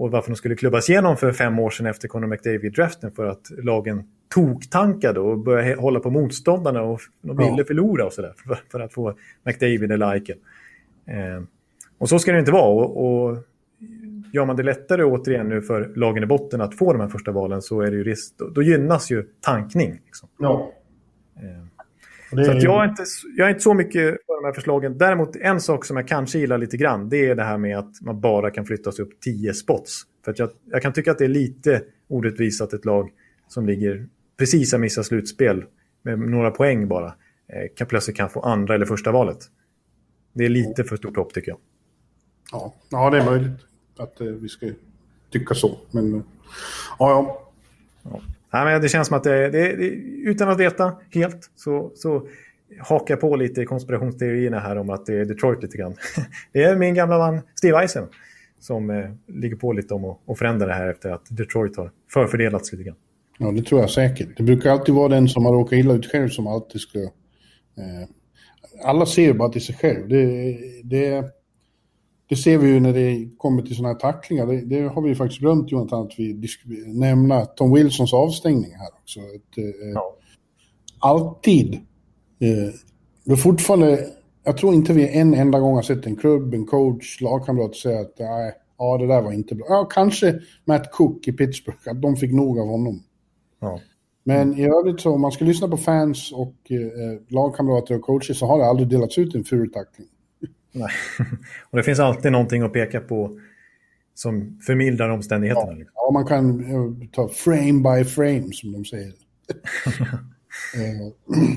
och 0.00 0.10
varför 0.10 0.30
de 0.30 0.36
skulle 0.36 0.56
klubbas 0.56 0.90
igenom 0.90 1.16
för 1.16 1.32
fem 1.32 1.58
år 1.58 1.70
sedan 1.70 1.86
efter 1.86 2.08
Conor 2.08 2.26
McDavid-draften 2.26 3.12
för 3.12 3.26
att 3.26 3.50
lagen 3.62 4.02
toktankade 4.34 5.20
och 5.20 5.38
började 5.38 5.80
hålla 5.80 6.00
på 6.00 6.10
motståndarna 6.10 6.82
och 6.82 7.00
de 7.22 7.36
ville 7.36 7.54
ja. 7.58 7.64
förlora 7.64 8.06
och 8.06 8.12
sådär 8.12 8.34
för, 8.36 8.58
för, 8.72 8.80
att 8.80 8.92
få 8.92 9.14
McDavid 9.44 9.92
eller 9.92 10.12
Eichel. 10.12 10.36
Eh, 11.06 11.42
och 11.98 12.08
så 12.08 12.18
ska 12.18 12.32
det 12.32 12.38
inte 12.38 12.52
vara. 12.52 12.68
Och, 12.68 13.04
och 13.04 13.38
gör 14.32 14.44
man 14.44 14.56
det 14.56 14.62
lättare 14.62 15.04
återigen 15.04 15.48
nu 15.48 15.62
för 15.62 15.92
lagen 15.96 16.22
i 16.22 16.26
botten 16.26 16.60
att 16.60 16.74
få 16.74 16.92
de 16.92 17.00
här 17.00 17.08
första 17.08 17.32
valen 17.32 17.62
så 17.62 17.80
är 17.80 17.90
det 17.90 17.96
ju 17.96 18.04
risk, 18.04 18.34
då, 18.38 18.48
då 18.48 18.62
gynnas 18.62 19.10
ju 19.10 19.26
tankning. 19.40 20.00
Liksom. 20.06 20.28
Ja. 20.38 20.72
Eh, 21.36 21.66
det... 22.36 22.44
Så 22.44 22.66
jag, 22.66 22.84
är 22.84 22.88
inte, 22.88 23.04
jag 23.36 23.46
är 23.46 23.50
inte 23.50 23.62
så 23.62 23.74
mycket 23.74 24.02
för 24.26 24.42
de 24.42 24.46
här 24.46 24.52
förslagen. 24.52 24.98
Däremot 24.98 25.36
en 25.36 25.60
sak 25.60 25.84
som 25.84 25.96
jag 25.96 26.08
kanske 26.08 26.38
gillar 26.38 26.58
lite 26.58 26.76
grann 26.76 27.08
det 27.08 27.28
är 27.28 27.34
det 27.34 27.42
här 27.42 27.58
med 27.58 27.78
att 27.78 28.00
man 28.00 28.20
bara 28.20 28.50
kan 28.50 28.66
flyttas 28.66 28.98
upp 28.98 29.20
10 29.20 29.54
spots. 29.54 30.02
För 30.24 30.34
jag, 30.36 30.50
jag, 30.70 30.82
kan 30.82 30.92
tycka 30.92 31.10
att 31.10 31.18
det 31.18 31.24
är 31.24 31.28
lite 31.28 31.82
orättvist 32.08 32.60
att 32.60 32.72
ett 32.72 32.84
lag 32.84 33.10
som 33.48 33.66
ligger 33.66 34.06
precis 34.38 34.72
har 34.72 34.78
missat 34.78 35.06
slutspel 35.06 35.64
med 36.02 36.18
några 36.18 36.50
poäng 36.50 36.88
bara 36.88 37.06
eh, 37.06 37.74
kan 37.76 37.86
plötsligt 37.86 38.16
kan 38.16 38.30
få 38.30 38.40
andra 38.40 38.74
eller 38.74 38.86
första 38.86 39.12
valet. 39.12 39.38
Det 40.32 40.44
är 40.44 40.48
lite 40.48 40.84
för 40.84 40.96
stort 40.96 41.16
hopp 41.16 41.34
tycker 41.34 41.50
jag. 41.50 41.58
Ja, 42.52 42.74
ja 42.90 43.10
det 43.10 43.18
är 43.18 43.24
möjligt 43.24 43.60
att 43.96 44.20
eh, 44.20 44.26
vi 44.26 44.48
ska 44.48 44.66
tycka 45.30 45.54
så. 45.54 45.78
Men 45.90 46.14
ja, 46.14 46.22
ja. 46.98 47.50
ja. 48.02 48.20
Nej, 48.52 48.64
men 48.64 48.82
det 48.82 48.88
känns 48.88 49.08
som 49.08 49.16
att 49.16 49.24
det, 49.24 49.50
det, 49.50 49.76
det, 49.76 49.86
utan 50.24 50.48
att 50.48 50.60
veta 50.60 50.92
helt 51.10 51.50
så, 51.56 51.92
så 51.94 52.26
hakar 52.78 53.16
på 53.16 53.36
lite 53.36 53.62
i 53.62 53.64
konspirationsteorierna 53.64 54.58
här 54.58 54.76
om 54.78 54.90
att 54.90 55.06
det 55.06 55.14
är 55.14 55.24
Detroit 55.24 55.62
lite 55.62 55.76
grann. 55.78 55.94
Det 56.52 56.62
är 56.62 56.76
min 56.76 56.94
gamla 56.94 57.18
man 57.18 57.40
Steve 57.54 57.82
Eisen 57.82 58.06
som 58.60 58.90
eh, 58.90 59.10
ligger 59.26 59.56
på 59.56 59.72
lite 59.72 59.94
om 59.94 60.04
att, 60.04 60.38
förändra 60.38 60.66
det 60.66 60.74
här 60.74 60.88
efter 60.88 61.10
att 61.10 61.26
Detroit 61.28 61.76
har 61.76 61.90
förfördelats 62.12 62.72
lite 62.72 62.84
grann. 62.84 62.96
Ja, 63.38 63.50
det 63.52 63.62
tror 63.62 63.80
jag 63.80 63.90
säkert. 63.90 64.36
Det 64.36 64.42
brukar 64.42 64.70
alltid 64.70 64.94
vara 64.94 65.08
den 65.08 65.28
som 65.28 65.44
har 65.44 65.52
råkat 65.52 65.72
illa 65.72 65.94
ut 65.94 66.06
själv 66.06 66.28
som 66.28 66.46
alltid 66.46 66.80
ska... 66.80 66.98
Eh, 66.98 67.08
alla 68.84 69.06
ser 69.06 69.32
bara 69.32 69.48
till 69.48 69.64
sig 69.64 69.74
själv. 69.74 70.08
Det, 70.08 70.56
det, 70.84 71.24
det 72.30 72.36
ser 72.36 72.58
vi 72.58 72.68
ju 72.68 72.80
när 72.80 72.92
det 72.92 73.28
kommer 73.38 73.62
till 73.62 73.76
sådana 73.76 73.92
här 73.92 74.00
tacklingar. 74.00 74.46
Det, 74.46 74.60
det 74.60 74.88
har 74.88 75.02
vi 75.02 75.08
ju 75.08 75.14
faktiskt 75.14 75.40
glömt, 75.40 75.72
Jonathan, 75.72 76.06
att 76.06 76.18
vi 76.18 76.48
nämna 76.86 77.44
Tom 77.44 77.74
Wilsons 77.74 78.12
avstängning 78.12 78.70
här 78.72 78.88
också. 79.02 79.20
Ett, 79.20 79.58
eh, 79.58 79.90
ja. 79.94 80.16
Alltid. 80.98 81.74
Eh, 81.74 82.74
det 83.24 83.32
är 83.32 83.36
fortfarande... 83.36 84.06
Jag 84.44 84.56
tror 84.56 84.74
inte 84.74 84.92
vi 84.92 85.08
en 85.08 85.34
enda 85.34 85.60
gång 85.60 85.74
har 85.74 85.82
sett 85.82 86.06
en 86.06 86.16
klubb, 86.16 86.54
en 86.54 86.66
coach, 86.66 87.20
lagkamrat 87.20 87.76
säga 87.76 88.00
att 88.00 88.18
nej, 88.18 88.52
ja, 88.78 88.98
det 88.98 89.06
där 89.06 89.22
var 89.22 89.32
inte 89.32 89.54
bra. 89.54 89.66
Ja, 89.68 89.84
kanske 89.84 90.40
Matt 90.64 90.92
Cook 90.92 91.28
i 91.28 91.32
Pittsburgh, 91.32 91.78
att 91.86 92.02
de 92.02 92.16
fick 92.16 92.32
nog 92.32 92.58
av 92.58 92.66
honom. 92.66 93.02
Ja. 93.60 93.80
Men 94.24 94.58
i 94.58 94.64
övrigt 94.64 95.00
så 95.00 95.12
om 95.12 95.20
man 95.20 95.32
ska 95.32 95.44
lyssna 95.44 95.68
på 95.68 95.76
fans 95.76 96.32
och 96.32 96.54
eh, 96.70 97.20
lagkamrater 97.28 97.94
och 97.94 98.02
coacher 98.02 98.34
så 98.34 98.46
har 98.46 98.58
det 98.58 98.64
aldrig 98.64 98.88
delats 98.88 99.18
ut 99.18 99.34
en 99.34 99.44
ful 99.44 99.72
tackling. 99.72 100.08
Nej. 100.72 100.90
och 101.70 101.76
det 101.76 101.82
finns 101.82 102.00
alltid 102.00 102.32
någonting 102.32 102.62
att 102.62 102.72
peka 102.72 103.00
på 103.00 103.38
som 104.14 104.58
förmildrar 104.66 105.10
omständigheterna. 105.10 105.72
Ja, 105.72 105.78
liksom. 105.78 105.92
ja 105.94 106.10
man 106.12 106.26
kan 106.26 106.74
uh, 106.74 107.08
ta 107.12 107.28
frame 107.28 107.72
by 107.72 108.04
frame 108.04 108.52
som 108.52 108.72
de 108.72 108.84
säger. 108.84 109.12
uh, 110.76 111.12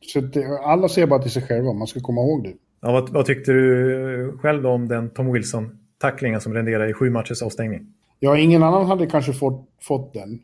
så 0.12 0.20
det, 0.20 0.58
alla 0.58 0.88
ser 0.88 1.06
bara 1.06 1.22
till 1.22 1.30
sig 1.30 1.42
själva, 1.42 1.72
man 1.72 1.86
ska 1.86 2.00
komma 2.00 2.20
ihåg 2.20 2.44
det. 2.44 2.52
Ja, 2.80 2.92
vad, 2.92 3.10
vad 3.10 3.26
tyckte 3.26 3.52
du 3.52 4.38
själv 4.40 4.66
om 4.66 4.88
den 4.88 5.10
Tom 5.10 5.32
Wilson-tacklingen 5.32 6.40
som 6.40 6.54
renderade 6.54 6.90
i 6.90 6.92
sju 6.92 7.10
matchers 7.10 7.42
avstängning? 7.42 7.86
Ja, 8.20 8.38
ingen 8.38 8.62
annan 8.62 8.86
hade 8.86 9.06
kanske 9.06 9.32
fått, 9.32 9.68
fått 9.80 10.14
den. 10.14 10.40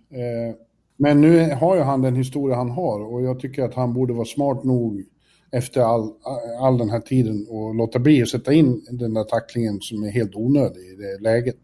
Men 0.96 1.20
nu 1.20 1.54
har 1.54 1.76
ju 1.76 1.82
han 1.82 2.02
den 2.02 2.16
historia 2.16 2.56
han 2.56 2.70
har 2.70 3.00
och 3.12 3.22
jag 3.22 3.40
tycker 3.40 3.62
att 3.62 3.74
han 3.74 3.94
borde 3.94 4.12
vara 4.12 4.24
smart 4.24 4.64
nog 4.64 5.04
efter 5.52 5.80
all, 5.80 6.12
all 6.60 6.78
den 6.78 6.90
här 6.90 7.00
tiden 7.00 7.46
och 7.48 7.74
låta 7.74 7.98
bli 7.98 8.22
att 8.22 8.28
sätta 8.28 8.52
in 8.52 8.86
den 8.90 9.14
där 9.14 9.24
tacklingen 9.24 9.80
som 9.80 10.02
är 10.02 10.10
helt 10.10 10.34
onödig 10.34 10.80
i 10.80 10.94
det 10.94 11.22
läget. 11.22 11.58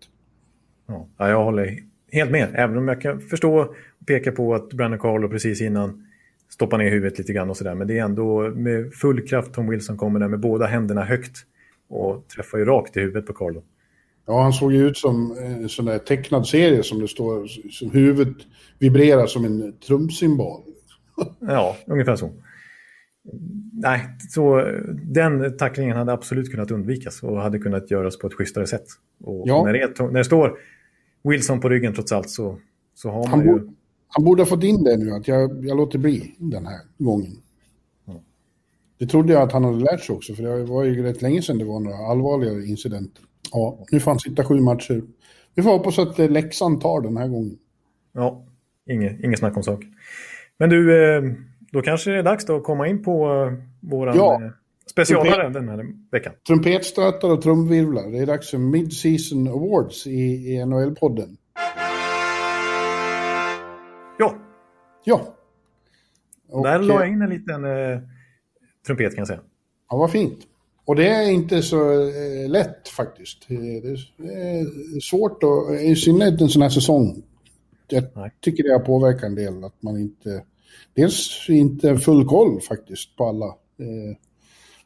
Ja, 0.86 1.28
jag 1.28 1.44
håller 1.44 1.78
helt 2.12 2.30
med, 2.30 2.48
även 2.54 2.76
om 2.76 2.88
jag 2.88 3.00
kan 3.00 3.20
förstå 3.20 3.58
och 3.58 3.74
peka 4.06 4.32
på 4.32 4.54
att 4.54 4.68
Brandon 4.68 5.00
Carlo 5.00 5.28
precis 5.28 5.60
innan 5.60 6.06
stoppar 6.48 6.78
ner 6.78 6.90
huvudet 6.90 7.18
lite 7.18 7.32
grann 7.32 7.50
och 7.50 7.56
sådär. 7.56 7.74
Men 7.74 7.86
det 7.86 7.98
är 7.98 8.04
ändå 8.04 8.40
med 8.50 8.94
full 8.94 9.28
kraft 9.28 9.52
Tom 9.52 9.68
Wilson 9.68 9.96
kommer 9.96 10.20
där 10.20 10.28
med 10.28 10.40
båda 10.40 10.66
händerna 10.66 11.04
högt 11.04 11.36
och 11.88 12.28
träffar 12.28 12.58
ju 12.58 12.64
rakt 12.64 12.96
i 12.96 13.00
huvudet 13.00 13.26
på 13.26 13.32
Carlo. 13.32 13.62
Ja, 14.26 14.42
han 14.42 14.52
såg 14.52 14.72
ju 14.72 14.88
ut 14.88 14.96
som 14.96 15.36
en 15.38 15.68
sån 15.68 15.84
där 15.84 15.98
tecknad 15.98 16.46
serie 16.46 16.82
som 16.82 17.00
det 17.00 17.08
står, 17.08 17.46
som 17.70 17.90
huvudet 17.90 18.36
vibrerar 18.78 19.26
som 19.26 19.44
en 19.44 19.72
trumsymbol. 19.86 20.60
ja, 21.40 21.76
ungefär 21.86 22.16
så. 22.16 22.30
Nej, 23.72 24.00
så 24.30 24.70
den 25.04 25.56
tacklingen 25.56 25.96
hade 25.96 26.12
absolut 26.12 26.50
kunnat 26.50 26.70
undvikas 26.70 27.22
och 27.22 27.40
hade 27.40 27.58
kunnat 27.58 27.90
göras 27.90 28.18
på 28.18 28.26
ett 28.26 28.34
schysstare 28.34 28.66
sätt. 28.66 28.86
Och 29.24 29.42
ja. 29.48 29.64
när, 29.64 29.72
det, 29.72 30.00
när 30.00 30.18
det 30.18 30.24
står 30.24 30.58
Wilson 31.24 31.60
på 31.60 31.68
ryggen 31.68 31.94
trots 31.94 32.12
allt 32.12 32.30
så, 32.30 32.58
så 32.94 33.10
har 33.10 33.20
man 33.20 33.28
han 33.28 33.40
ju... 33.40 33.68
han 34.08 34.24
borde 34.24 34.42
ha 34.42 34.46
fått 34.46 34.64
in 34.64 34.84
det 34.84 34.96
nu, 34.96 35.10
att 35.10 35.28
jag, 35.28 35.64
jag 35.64 35.76
låter 35.76 35.98
bli 35.98 36.34
den 36.38 36.66
här 36.66 36.80
gången. 36.98 37.32
Ja. 38.04 38.22
Det 38.98 39.06
trodde 39.06 39.32
jag 39.32 39.42
att 39.42 39.52
han 39.52 39.64
hade 39.64 39.84
lärt 39.84 40.00
sig 40.00 40.14
också, 40.14 40.34
för 40.34 40.42
det 40.42 40.64
var 40.64 40.84
ju 40.84 41.02
rätt 41.02 41.22
länge 41.22 41.42
sedan 41.42 41.58
det 41.58 41.64
var 41.64 41.80
några 41.80 41.96
allvarligare 41.96 42.64
incidenter. 42.64 43.24
Ja, 43.52 43.86
nu 43.92 44.00
får 44.00 44.10
han 44.10 44.20
sitta 44.20 44.44
sju 44.44 44.60
matcher. 44.60 45.02
Vi 45.54 45.62
får 45.62 45.70
hoppas 45.70 45.98
att 45.98 46.18
eh, 46.18 46.30
Leksand 46.30 46.80
tar 46.80 47.00
den 47.00 47.16
här 47.16 47.28
gången. 47.28 47.58
Ja, 48.12 48.44
inget, 48.86 49.24
inget 49.24 49.38
snack 49.38 49.56
om 49.56 49.62
saken. 49.62 49.94
Men 50.58 50.70
du, 50.70 51.04
eh, 51.04 51.22
då 51.74 51.82
kanske 51.82 52.10
det 52.10 52.18
är 52.18 52.22
dags 52.22 52.50
att 52.50 52.64
komma 52.64 52.88
in 52.88 53.02
på 53.02 53.26
eh, 53.26 53.52
våran 53.80 54.16
ja. 54.16 54.40
specialare 54.90 55.48
den 55.48 55.68
här 55.68 55.86
veckan. 56.10 56.32
Trumpetstötar 56.46 57.30
och 57.30 57.42
trumvirvlar. 57.42 58.10
Det 58.10 58.18
är 58.18 58.26
dags 58.26 58.50
för 58.50 58.58
Mid-Season 58.58 59.48
Awards 59.48 60.06
i, 60.06 60.10
i 60.10 60.64
NHL-podden. 60.64 61.36
Ja. 64.18 64.34
Ja. 65.04 65.34
Och, 66.48 66.64
Där 66.64 66.78
la 66.78 66.94
jag 66.94 67.08
in 67.08 67.22
en 67.22 67.30
liten 67.30 67.64
eh, 67.64 67.98
trumpet 68.86 69.14
kan 69.14 69.18
jag 69.20 69.26
säga. 69.26 69.40
Ja, 69.90 69.96
vad 69.96 70.10
fint. 70.10 70.38
Och 70.84 70.96
det 70.96 71.08
är 71.08 71.30
inte 71.30 71.62
så 71.62 71.92
eh, 71.92 72.50
lätt 72.50 72.88
faktiskt. 72.88 73.48
Det 73.48 73.54
är 73.54 75.00
svårt, 75.00 75.42
och, 75.42 75.74
i 75.74 75.96
synnerhet 75.96 76.40
en 76.40 76.48
sån 76.48 76.62
här 76.62 76.68
säsong. 76.68 77.22
Jag 77.88 78.04
Nej. 78.14 78.32
tycker 78.40 78.62
det 78.62 78.72
har 78.72 78.80
påverkat 78.80 79.24
en 79.24 79.34
del 79.34 79.64
att 79.64 79.82
man 79.82 79.98
inte... 79.98 80.44
Dels 80.94 81.46
inte 81.48 81.96
full 81.96 82.24
koll 82.24 82.60
faktiskt 82.60 83.16
på 83.16 83.24
alla. 83.24 83.46
Eh, 83.78 84.16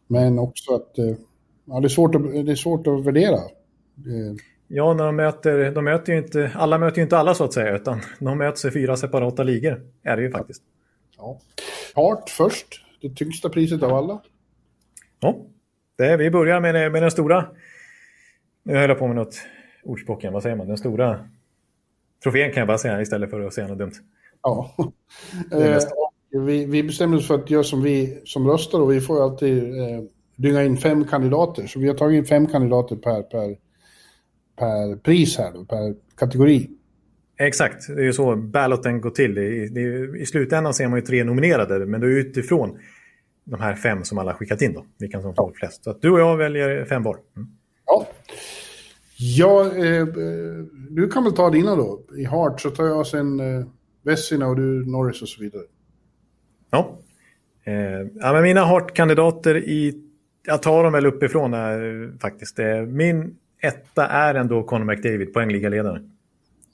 men 0.07 0.39
också 0.39 0.75
att 0.75 0.99
eh, 0.99 1.15
ja, 1.65 1.81
det, 1.81 1.87
är 1.87 1.89
svårt 1.89 2.15
att, 2.15 2.23
det 2.23 2.53
är 2.53 2.57
svårt 2.57 2.87
att 2.87 3.05
värdera. 3.05 3.39
Ja, 4.69 4.95
när 4.95 5.05
de 5.05 5.17
möter, 5.17 5.71
de 5.71 5.85
möter 5.85 6.13
ju 6.13 6.19
inte, 6.19 6.53
alla 6.55 6.79
möter 6.79 6.97
ju 6.97 7.03
inte 7.03 7.19
alla 7.19 7.35
så 7.35 7.45
att 7.45 7.53
säga, 7.53 7.77
utan 7.77 8.01
de 8.19 8.39
möts 8.39 8.65
i 8.65 8.71
fyra 8.71 8.97
separata 8.97 9.43
ligor, 9.43 9.83
är 10.03 10.17
det 10.17 10.23
ju 10.23 10.31
faktiskt. 10.31 10.63
Ja. 11.17 11.41
Hart 11.95 12.31
först, 12.31 12.85
det 13.01 13.15
tyngsta 13.17 13.49
priset 13.49 13.83
av 13.83 13.95
alla. 13.95 14.23
Ja, 15.21 15.37
det, 15.97 16.17
vi 16.17 16.31
börjar 16.31 16.61
med, 16.61 16.93
med 16.93 17.03
den 17.03 17.11
stora. 17.11 17.49
Nu 18.63 18.77
höll 18.77 18.89
jag 18.89 18.99
på 18.99 19.07
med 19.07 19.17
något 19.17 19.37
ordspråk 19.85 20.25
vad 20.25 20.43
säger 20.43 20.57
man? 20.57 20.69
Den 20.69 20.79
stora 20.79 21.29
trofén 22.23 22.53
kan 22.53 22.61
jag 22.61 22.67
bara 22.69 22.79
säga 22.79 23.01
istället 23.01 23.31
för 23.31 23.41
att 23.41 23.55
säga 23.55 23.69
något 23.69 23.79
dumt. 23.79 23.93
Ja. 24.49 24.75
Eh, 25.53 26.45
vi, 26.45 26.67
vi 26.67 26.83
bestämde 26.83 27.17
oss 27.17 27.27
för 27.27 27.35
att 27.35 27.51
göra 27.51 27.63
som 27.63 27.83
vi 27.83 28.23
som 28.25 28.47
röstar 28.47 28.81
och 28.81 28.93
vi 28.93 29.01
får 29.01 29.23
alltid 29.23 29.59
eh, 29.59 30.03
dynga 30.37 30.65
in 30.65 30.77
fem 30.77 31.05
kandidater. 31.05 31.67
Så 31.67 31.81
vi 31.81 31.89
har 31.89 31.95
tagit 31.95 32.19
in 32.19 32.25
fem 32.25 32.47
kandidater 32.47 32.97
per, 32.97 33.23
per, 33.23 33.57
per 34.59 34.97
pris 34.97 35.39
här, 35.39 35.53
då, 35.53 35.65
per 35.65 35.95
kategori. 36.17 36.71
Exakt, 37.41 37.87
det 37.89 38.01
är 38.01 38.05
ju 38.05 38.13
så 38.13 38.37
balloten 38.37 39.01
går 39.01 39.11
till. 39.11 39.39
I, 39.39 39.69
det 39.69 40.19
I 40.19 40.27
slutändan 40.27 40.75
ser 40.75 40.89
man 40.89 40.99
ju 40.99 41.07
tre 41.07 41.25
nominerade, 41.25 41.87
men 41.87 42.01
det 42.01 42.07
är 42.07 42.11
utifrån 42.11 42.79
de 43.45 43.61
här 43.61 43.75
fem 43.75 44.05
som 44.05 44.19
alla 44.19 44.35
skickat 44.35 44.63
in 44.63 44.73
då. 44.73 44.87
Vilka 44.99 45.23
som 45.23 45.35
får 45.35 45.53
flest. 45.53 45.85
Så 45.85 45.91
att 45.91 46.03
du 46.03 46.11
och 46.11 46.21
jag 46.21 46.37
väljer 46.37 46.85
fem 46.85 47.03
var. 47.03 47.17
Mm. 47.37 47.49
Ja. 47.87 48.07
ja 49.19 49.77
eh, 49.77 50.07
du 50.91 51.09
kan 51.09 51.25
väl 51.25 51.33
ta 51.33 51.51
dina 51.51 51.77
då. 51.77 52.01
I 52.17 52.25
Hart 52.25 52.61
så 52.61 52.71
tar 52.71 52.85
jag 52.85 53.07
sen 53.07 53.41
eh, 53.41 53.67
Vessina 54.09 54.47
och 54.47 54.57
du 54.57 54.87
Norris 54.87 55.23
och 55.23 55.29
så 55.29 55.43
vidare. 55.43 55.63
Ja. 56.71 56.99
Eh, 57.65 57.75
ja 58.15 58.33
men 58.33 58.43
mina 58.43 58.65
Hart-kandidater 58.65 59.57
i... 59.57 60.05
Jag 60.47 60.63
tar 60.63 60.85
dem 60.85 60.93
väl 60.93 61.07
uppifrån 61.07 61.55
här, 61.55 62.13
faktiskt. 62.21 62.59
Eh, 62.59 62.83
min 62.83 63.37
etta 63.61 64.07
är 64.07 64.35
ändå 64.35 64.63
Conor 64.63 64.85
McDavid, 64.85 65.33
poängligaledare. 65.33 66.03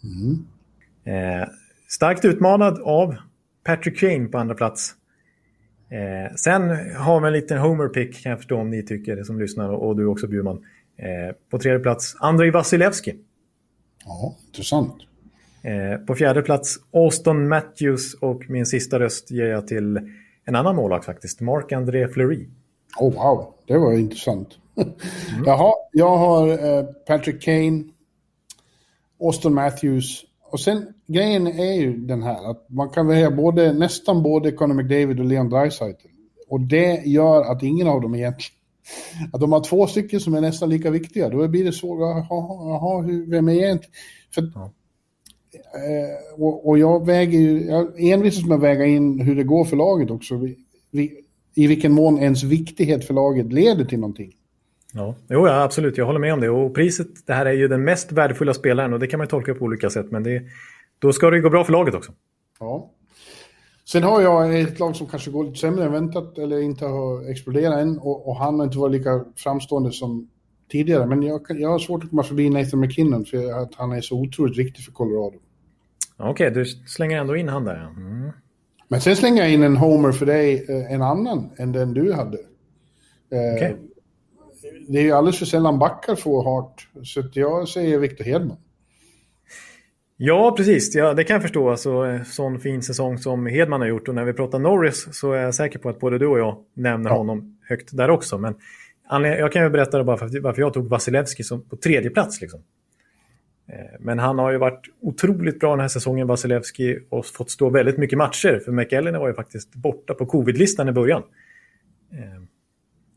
Mm. 0.02 0.46
Eh, 1.04 1.48
starkt 1.88 2.24
utmanad 2.24 2.82
av 2.82 3.16
Patrick 3.64 3.98
Kane 3.98 4.28
på 4.28 4.38
andra 4.38 4.54
plats. 4.54 4.94
Eh, 5.90 6.34
sen 6.36 6.70
har 6.96 7.20
vi 7.20 7.26
en 7.26 7.32
liten 7.32 7.58
homer-pick 7.58 8.22
kan 8.22 8.30
jag 8.30 8.38
förstå 8.38 8.56
om 8.56 8.70
ni 8.70 8.82
tycker 8.82 9.22
som 9.22 9.40
lyssnar 9.40 9.68
och 9.68 9.96
du 9.96 10.06
också 10.06 10.26
Bjurman. 10.26 10.64
Eh, 10.96 11.36
på 11.50 11.58
tredje 11.58 11.78
plats 11.78 12.16
Andrei 12.18 12.50
Vasilevski. 12.50 13.14
Ja, 14.04 14.36
intressant. 14.46 14.94
Eh, 15.64 15.98
på 16.06 16.14
fjärde 16.14 16.42
plats 16.42 16.76
Austin 16.92 17.48
Matthews 17.48 18.14
och 18.14 18.50
min 18.50 18.66
sista 18.66 19.00
röst 19.00 19.30
ger 19.30 19.46
jag 19.46 19.66
till 19.66 20.00
en 20.44 20.54
annan 20.54 20.76
målvakt 20.76 21.04
faktiskt, 21.04 21.40
Marc-André 21.40 22.08
Fleury. 22.08 22.48
Oh 23.00 23.14
wow, 23.14 23.54
det 23.66 23.78
var 23.78 23.92
intressant. 23.92 24.48
Mm. 24.76 24.92
Jaha, 25.46 25.72
jag 25.92 26.16
har 26.16 26.48
eh, 26.48 26.84
Patrick 27.06 27.42
Kane, 27.42 27.84
Austin 29.20 29.54
Matthews 29.54 30.24
och 30.50 30.60
sen 30.60 30.86
grejen 31.06 31.46
är 31.46 31.72
ju 31.72 31.96
den 31.96 32.22
här 32.22 32.50
att 32.50 32.66
man 32.68 32.90
kan 32.90 33.06
välja 33.06 33.30
både, 33.30 33.72
nästan 33.72 34.22
både 34.22 34.52
Conor 34.52 34.74
McDavid 34.74 35.20
och 35.20 35.26
Leon 35.26 35.48
Draisaitl. 35.48 36.06
Och 36.48 36.60
det 36.60 37.02
gör 37.06 37.52
att 37.52 37.62
ingen 37.62 37.88
av 37.88 38.00
dem 38.00 38.14
egentligen... 38.14 38.58
Att 39.32 39.40
de 39.40 39.52
har 39.52 39.60
två 39.60 39.86
stycken 39.86 40.20
som 40.20 40.34
är 40.34 40.40
nästan 40.40 40.68
lika 40.70 40.90
viktiga. 40.90 41.28
Då 41.28 41.48
blir 41.48 41.64
det 41.64 41.72
svårt. 41.72 42.00
Jaha, 42.00 43.02
vem 43.26 43.48
är 43.48 43.52
egentligen... 43.52 43.94
För. 44.34 44.70
Eh, 45.54 46.42
och, 46.42 46.68
och, 46.68 46.78
jag 46.78 47.06
väger 47.06 47.38
ju... 47.38 47.64
Jag 47.64 48.00
envisas 48.00 48.46
med 48.46 48.54
att 48.54 48.62
väga 48.62 48.84
in 48.84 49.20
hur 49.20 49.36
det 49.36 49.44
går 49.44 49.64
för 49.64 49.76
laget 49.76 50.10
också. 50.10 50.36
Vi, 50.36 50.56
vi, 50.90 51.20
I 51.54 51.66
vilken 51.66 51.92
mån 51.92 52.18
ens 52.18 52.42
viktighet 52.42 53.04
för 53.04 53.14
laget 53.14 53.52
leder 53.52 53.84
till 53.84 53.98
någonting. 53.98 54.32
Ja, 54.92 55.14
jo, 55.28 55.46
ja, 55.46 55.62
absolut. 55.62 55.98
Jag 55.98 56.06
håller 56.06 56.20
med 56.20 56.32
om 56.32 56.40
det. 56.40 56.50
Och 56.50 56.74
priset, 56.74 57.26
det 57.26 57.32
här 57.32 57.46
är 57.46 57.52
ju 57.52 57.68
den 57.68 57.84
mest 57.84 58.12
värdefulla 58.12 58.54
spelaren 58.54 58.92
och 58.92 59.00
det 59.00 59.06
kan 59.06 59.18
man 59.18 59.26
tolka 59.26 59.54
på 59.54 59.64
olika 59.64 59.90
sätt. 59.90 60.10
Men 60.10 60.22
det, 60.22 60.42
då 60.98 61.12
ska 61.12 61.30
det 61.30 61.40
gå 61.40 61.50
bra 61.50 61.64
för 61.64 61.72
laget 61.72 61.94
också. 61.94 62.12
Ja. 62.60 62.90
Sen 63.84 64.02
har 64.02 64.20
jag 64.20 64.60
ett 64.60 64.78
lag 64.78 64.96
som 64.96 65.06
kanske 65.06 65.30
går 65.30 65.44
lite 65.44 65.58
sämre 65.58 65.84
än 65.84 65.92
väntat 65.92 66.38
eller 66.38 66.58
inte 66.58 66.86
har 66.86 67.30
exploderat 67.30 67.78
än 67.78 67.98
och, 67.98 68.28
och 68.28 68.36
han 68.36 68.58
har 68.58 68.66
inte 68.66 68.78
varit 68.78 68.92
lika 68.92 69.24
framstående 69.36 69.92
som 69.92 70.28
tidigare. 70.70 71.06
Men 71.06 71.22
jag, 71.22 71.40
jag 71.48 71.68
har 71.68 71.78
svårt 71.78 72.04
att 72.04 72.10
komma 72.10 72.22
förbi 72.22 72.50
Nathan 72.50 72.80
McKinnon 72.80 73.24
för 73.24 73.62
att 73.62 73.74
han 73.74 73.92
är 73.92 74.00
så 74.00 74.20
otroligt 74.20 74.58
viktig 74.58 74.84
för 74.84 74.92
Colorado. 74.92 75.38
Okej, 76.16 76.30
okay, 76.30 76.50
du 76.50 76.64
slänger 76.66 77.20
ändå 77.20 77.36
in 77.36 77.48
han 77.48 77.64
där. 77.64 77.92
Mm. 77.96 78.32
Men 78.88 79.00
sen 79.00 79.16
slänger 79.16 79.42
jag 79.42 79.52
in 79.52 79.62
en 79.62 79.76
homer 79.76 80.12
för 80.12 80.26
dig, 80.26 80.66
eh, 80.68 80.92
en 80.92 81.02
annan 81.02 81.50
än 81.56 81.72
den 81.72 81.94
du 81.94 82.12
hade. 82.12 82.38
Eh, 83.30 83.54
okay. 83.54 83.74
Det 84.88 84.98
är 84.98 85.02
ju 85.02 85.12
alldeles 85.12 85.38
för 85.38 85.46
sällan 85.46 85.78
backar 85.78 86.14
får 86.14 86.44
hart, 86.44 86.88
så 87.04 87.22
jag 87.32 87.68
säger 87.68 87.98
Victor 87.98 88.24
Hedman. 88.24 88.56
Ja, 90.16 90.54
precis. 90.56 90.94
Ja, 90.94 91.14
det 91.14 91.24
kan 91.24 91.34
jag 91.34 91.42
förstå. 91.42 91.70
Alltså, 91.70 92.20
sån 92.24 92.60
fin 92.60 92.82
säsong 92.82 93.18
som 93.18 93.46
Hedman 93.46 93.80
har 93.80 93.88
gjort. 93.88 94.08
Och 94.08 94.14
när 94.14 94.24
vi 94.24 94.32
pratar 94.32 94.58
Norris 94.58 95.08
så 95.12 95.32
är 95.32 95.42
jag 95.42 95.54
säker 95.54 95.78
på 95.78 95.88
att 95.88 96.00
både 96.00 96.18
du 96.18 96.26
och 96.26 96.38
jag 96.38 96.56
nämner 96.74 97.10
ja. 97.10 97.16
honom 97.16 97.58
högt 97.68 97.96
där 97.96 98.10
också. 98.10 98.38
Men 98.38 98.54
jag 99.10 99.52
kan 99.52 99.62
ju 99.62 99.70
berätta 99.70 100.04
bara 100.04 100.16
varför 100.42 100.60
jag 100.60 100.72
tog 100.72 100.88
Vasilevski 100.88 101.42
som 101.42 101.62
på 101.62 101.76
tredje 101.76 102.10
plats. 102.10 102.40
Liksom. 102.40 102.60
Eh, 103.68 104.00
men 104.00 104.18
han 104.18 104.38
har 104.38 104.52
ju 104.52 104.58
varit 104.58 104.86
otroligt 105.00 105.60
bra 105.60 105.70
den 105.70 105.80
här 105.80 105.88
säsongen, 105.88 106.26
Vasilevski, 106.26 106.98
och 107.08 107.26
fått 107.26 107.50
stå 107.50 107.70
väldigt 107.70 107.98
mycket 107.98 108.18
matcher. 108.18 108.60
För 108.64 108.72
McEllen 108.72 109.20
var 109.20 109.28
ju 109.28 109.34
faktiskt 109.34 109.74
borta 109.74 110.14
på 110.14 110.26
covid-listan 110.26 110.88
i 110.88 110.92
början. 110.92 111.22
Eh, 112.12 112.42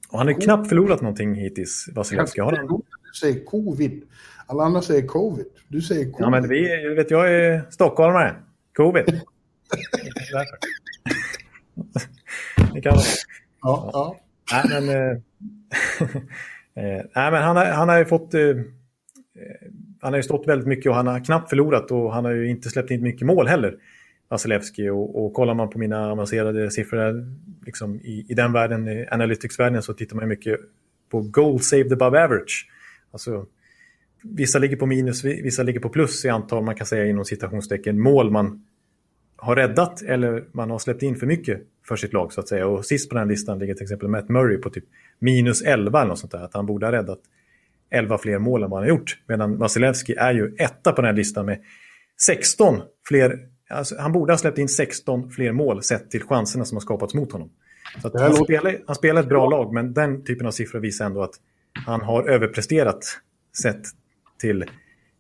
och 0.09 0.17
han 0.17 0.27
har 0.27 0.41
knappt 0.41 0.69
förlorat 0.69 1.01
någonting 1.01 1.35
hittills, 1.35 1.89
Vasilevski. 1.95 2.41
Har 2.41 2.55
han? 2.55 2.67
Du 2.67 2.81
säger 3.19 3.45
covid. 3.45 4.03
Alla 4.45 4.63
andra 4.63 4.81
säger 4.81 5.07
covid. 5.07 5.45
Du 5.67 5.81
säger 5.81 6.03
covid. 6.11 6.25
Ja, 6.25 6.29
men 6.29 6.49
vi, 6.49 6.93
vet, 6.95 7.11
jag 7.11 7.35
är 7.35 7.65
stockholmare. 7.69 8.35
Covid. 8.75 9.05
det 12.73 12.81
kan 12.81 12.93
vara. 12.95 13.03
Ja, 13.61 13.89
ja. 13.93 14.19
Nej, 14.53 14.63
men, 14.69 14.89
eh, 16.75 17.05
nej, 17.15 17.31
men 17.31 17.43
han, 17.43 17.55
har, 17.55 17.65
han 17.65 17.89
har 17.89 17.97
ju 17.97 18.05
fått... 18.05 18.33
Han 20.01 20.13
har 20.13 20.17
ju 20.17 20.23
stått 20.23 20.47
väldigt 20.47 20.67
mycket 20.67 20.89
och 20.89 20.95
han 20.95 21.07
har 21.07 21.25
knappt 21.25 21.49
förlorat 21.49 21.91
och 21.91 22.13
han 22.13 22.25
har 22.25 22.31
ju 22.31 22.49
inte 22.49 22.69
släppt 22.69 22.91
in 22.91 23.03
mycket 23.03 23.27
mål 23.27 23.47
heller. 23.47 23.75
Vasilevski 24.29 24.89
och, 24.89 25.25
och 25.25 25.33
kollar 25.33 25.53
man 25.53 25.69
på 25.69 25.79
mina 25.79 26.11
avancerade 26.11 26.71
siffror 26.71 27.35
liksom 27.65 27.95
i, 27.95 28.25
i 28.29 28.33
den 28.33 28.53
världen, 28.53 28.87
i 28.87 29.07
analytics-världen, 29.11 29.81
så 29.81 29.93
tittar 29.93 30.15
man 30.15 30.27
mycket 30.27 30.59
på 31.09 31.21
goal 31.21 31.59
saved 31.59 31.93
above 31.93 32.23
average. 32.23 32.67
Alltså 33.11 33.45
vissa 34.23 34.59
ligger 34.59 34.75
på 34.75 34.85
minus, 34.85 35.23
vissa 35.23 35.63
ligger 35.63 35.79
på 35.79 35.89
plus 35.89 36.25
i 36.25 36.29
antal, 36.29 36.63
man 36.63 36.75
kan 36.75 36.87
säga 36.87 37.05
inom 37.05 37.25
citationstecken, 37.25 37.99
mål 37.99 38.31
man 38.31 38.65
har 39.35 39.55
räddat 39.55 40.01
eller 40.01 40.45
man 40.51 40.69
har 40.69 40.79
släppt 40.79 41.03
in 41.03 41.15
för 41.15 41.27
mycket 41.27 41.61
för 41.87 41.95
sitt 41.95 42.13
lag 42.13 42.33
så 42.33 42.41
att 42.41 42.47
säga. 42.47 42.67
Och 42.67 42.85
sist 42.85 43.09
på 43.09 43.15
den 43.15 43.21
här 43.21 43.29
listan 43.29 43.59
ligger 43.59 43.73
till 43.73 43.83
exempel 43.83 44.07
Matt 44.07 44.29
Murray 44.29 44.57
på 44.57 44.69
typ 44.69 44.85
minus 45.19 45.61
11 45.61 45.99
eller 45.99 46.09
något 46.09 46.19
sånt 46.19 46.31
där. 46.31 46.43
Att 46.43 46.53
han 46.53 46.65
borde 46.65 46.85
ha 46.85 46.91
räddat 46.91 47.19
11 47.91 48.17
fler 48.17 48.39
mål 48.39 48.63
än 48.63 48.69
vad 48.69 48.79
han 48.79 48.89
har 48.89 48.97
gjort. 48.97 49.17
Medan 49.27 49.57
Vasilevski 49.57 50.13
är 50.13 50.33
ju 50.33 50.55
etta 50.59 50.91
på 50.91 51.01
den 51.01 51.05
här 51.05 51.15
listan 51.15 51.45
med 51.45 51.59
16 52.21 52.81
fler, 53.07 53.39
alltså 53.69 53.95
han 53.99 54.11
borde 54.11 54.33
ha 54.33 54.37
släppt 54.37 54.57
in 54.57 54.67
16 54.67 55.29
fler 55.31 55.51
mål 55.51 55.83
sett 55.83 56.11
till 56.11 56.23
chanserna 56.23 56.65
som 56.65 56.75
har 56.75 56.81
skapats 56.81 57.13
mot 57.13 57.31
honom. 57.31 57.49
Så 58.01 58.19
han, 58.19 58.33
spelar, 58.33 58.77
han 58.87 58.95
spelar 58.95 59.21
ett 59.21 59.29
bra 59.29 59.49
lag, 59.49 59.73
men 59.73 59.93
den 59.93 60.23
typen 60.23 60.47
av 60.47 60.51
siffror 60.51 60.79
visar 60.79 61.05
ändå 61.05 61.23
att 61.23 61.35
han 61.85 62.01
har 62.01 62.29
överpresterat 62.29 63.05
sett 63.61 63.81
till 64.39 64.61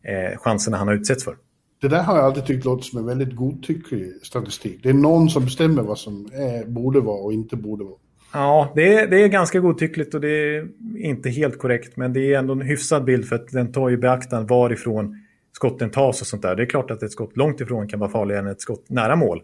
eh, 0.03 0.37
chanserna 0.37 0.77
han 0.77 0.87
har 0.87 0.95
utsetts 0.95 1.23
för. 1.23 1.35
Det 1.81 1.87
där 1.87 2.03
har 2.03 2.15
jag 2.15 2.25
alltid 2.25 2.45
tyckt 2.45 2.65
låter 2.65 2.83
som 2.83 2.99
en 2.99 3.05
väldigt 3.05 3.35
godtycklig 3.35 4.13
statistik. 4.21 4.79
Det 4.83 4.89
är 4.89 4.93
någon 4.93 5.29
som 5.29 5.45
bestämmer 5.45 5.83
vad 5.83 5.97
som 5.97 6.29
är, 6.33 6.65
borde 6.65 6.99
vara 6.99 7.21
och 7.21 7.33
inte 7.33 7.55
borde 7.55 7.83
vara. 7.83 7.97
Ja, 8.33 8.71
det 8.75 8.93
är, 8.93 9.07
det 9.07 9.23
är 9.23 9.27
ganska 9.27 9.59
godtyckligt 9.59 10.13
och 10.13 10.21
det 10.21 10.29
är 10.29 10.67
inte 10.97 11.29
helt 11.29 11.59
korrekt. 11.59 11.97
Men 11.97 12.13
det 12.13 12.33
är 12.33 12.39
ändå 12.39 12.53
en 12.53 12.61
hyfsad 12.61 13.03
bild 13.03 13.27
för 13.27 13.35
att 13.35 13.47
den 13.47 13.71
tar 13.71 13.89
ju 13.89 13.97
beaktan 13.97 14.47
varifrån 14.47 15.15
skotten 15.51 15.89
tas 15.89 16.21
och 16.21 16.27
sånt 16.27 16.41
där. 16.41 16.55
Det 16.55 16.63
är 16.63 16.65
klart 16.65 16.91
att 16.91 17.03
ett 17.03 17.11
skott 17.11 17.37
långt 17.37 17.61
ifrån 17.61 17.87
kan 17.87 17.99
vara 17.99 18.09
farligare 18.09 18.41
än 18.41 18.47
ett 18.47 18.61
skott 18.61 18.89
nära 18.89 19.15
mål. 19.15 19.41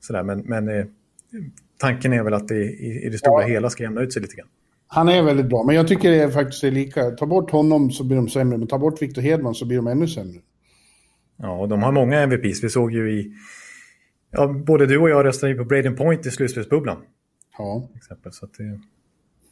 Sådär, 0.00 0.22
men 0.22 0.38
men 0.38 0.68
eh, 0.68 0.84
tanken 1.78 2.12
är 2.12 2.22
väl 2.22 2.34
att 2.34 2.48
det 2.48 2.54
i, 2.54 3.02
i 3.06 3.08
det 3.08 3.18
stora 3.18 3.42
ja. 3.42 3.48
hela 3.48 3.70
ska 3.70 3.82
jämna 3.82 4.00
ut 4.00 4.12
sig 4.12 4.22
lite 4.22 4.36
grann. 4.36 4.48
Han 4.86 5.08
är 5.08 5.22
väldigt 5.22 5.46
bra, 5.46 5.64
men 5.64 5.74
jag 5.74 5.88
tycker 5.88 6.10
det 6.10 6.30
faktiskt 6.30 6.64
är 6.64 6.70
lika. 6.70 7.10
Ta 7.10 7.26
bort 7.26 7.50
honom 7.50 7.90
så 7.90 8.04
blir 8.04 8.16
de 8.16 8.28
sämre, 8.28 8.58
men 8.58 8.68
ta 8.68 8.78
bort 8.78 9.02
Victor 9.02 9.22
Hedman 9.22 9.54
så 9.54 9.66
blir 9.66 9.76
de 9.76 9.86
ännu 9.86 10.08
sämre. 10.08 10.40
Ja, 11.36 11.60
och 11.60 11.68
de 11.68 11.82
har 11.82 11.92
många 11.92 12.20
MVPs. 12.20 12.64
Vi 12.64 12.68
såg 12.68 12.92
ju 12.92 13.12
i... 13.12 13.32
Ja, 14.30 14.46
både 14.46 14.86
du 14.86 14.98
och 14.98 15.10
jag 15.10 15.24
röstade 15.24 15.52
ju 15.52 15.58
på 15.58 15.64
Braden 15.64 15.96
Point 15.96 16.26
i 16.26 16.30
slutspelsbubblan. 16.30 16.96
Ja. 17.60 17.88
Exempel, 17.96 18.32
så 18.32 18.46
det... 18.46 18.62
Mm. 18.62 18.80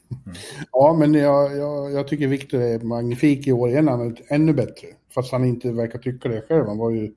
Ja, 0.71 0.95
men 0.99 1.13
jag, 1.13 1.57
jag, 1.57 1.91
jag 1.91 2.07
tycker 2.07 2.27
Victor 2.27 2.61
är 2.61 2.79
magnifik 2.79 3.47
i 3.47 3.51
år. 3.51 3.69
Igen 3.69 3.87
han 3.87 4.01
är 4.01 4.17
ännu 4.27 4.53
bättre. 4.53 4.87
Fast 5.13 5.31
han 5.31 5.45
inte 5.45 5.71
verkar 5.71 5.99
tycka 5.99 6.29
det 6.29 6.41
själv. 6.41 6.65
Han 6.67 6.77
var 6.77 6.91
ju 6.91 7.13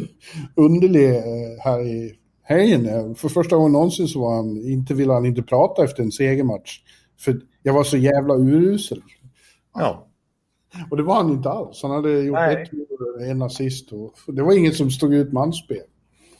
underlig 0.54 1.16
eh, 1.16 1.60
här 1.64 1.86
i 1.86 2.18
helgen. 2.42 3.14
För 3.14 3.28
första 3.28 3.56
gången 3.56 3.72
någonsin 3.72 4.08
så 4.08 4.20
var 4.20 4.36
han, 4.36 4.56
inte 4.56 4.94
ville 4.94 5.12
han 5.12 5.26
inte 5.26 5.42
prata 5.42 5.84
efter 5.84 6.02
en 6.02 6.12
segermatch. 6.12 6.80
För 7.20 7.40
jag 7.62 7.74
var 7.74 7.84
så 7.84 7.96
jävla 7.96 8.34
urusel. 8.34 9.02
Ja. 9.74 10.08
Och 10.90 10.96
det 10.96 11.02
var 11.02 11.14
han 11.14 11.30
inte 11.30 11.50
alls. 11.50 11.82
Han 11.82 11.90
hade 11.90 12.20
gjort 12.20 12.34
Nej. 12.34 12.62
ett 12.62 12.70
en 13.30 13.42
assist. 13.42 13.92
Och 13.92 14.14
det 14.26 14.42
var 14.42 14.52
inget 14.52 14.76
som 14.76 14.90
stod 14.90 15.14
ut 15.14 15.32
med 15.32 15.42
hans 15.42 15.58
spel. 15.58 15.86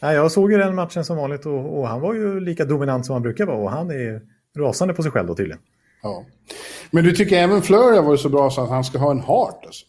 Nej, 0.01 0.15
jag 0.15 0.33
såg 0.33 0.53
ju 0.53 0.59
den 0.59 0.75
matchen 0.75 1.05
som 1.05 1.17
vanligt 1.17 1.47
och, 1.47 1.79
och, 1.79 1.89
han 1.89 2.01
var 2.01 2.15
ju 2.15 2.41
lika 2.41 2.65
dominant 2.65 3.07
som 3.07 3.13
han 3.13 3.23
brukar 3.23 3.47
vara. 3.47 3.57
Och 3.57 3.71
han 3.71 3.91
är 3.91 4.21
rasande 4.59 4.95
på 4.95 5.03
sig 5.03 5.13
själv 5.13 5.27
då 5.27 5.35
tydligen. 5.35 5.61
Ja. 6.03 6.25
Men 6.91 7.05
du 7.05 7.13
tycker 7.13 7.37
även 7.37 7.63
Fleur 7.63 7.97
har 7.97 8.03
varit 8.03 8.21
så 8.21 8.29
bra 8.29 8.51
så 8.51 8.63
att 8.63 8.69
han 8.69 8.85
ska 8.85 8.99
ha 8.99 9.11
en 9.11 9.21
heart 9.21 9.67
alltså? 9.67 9.87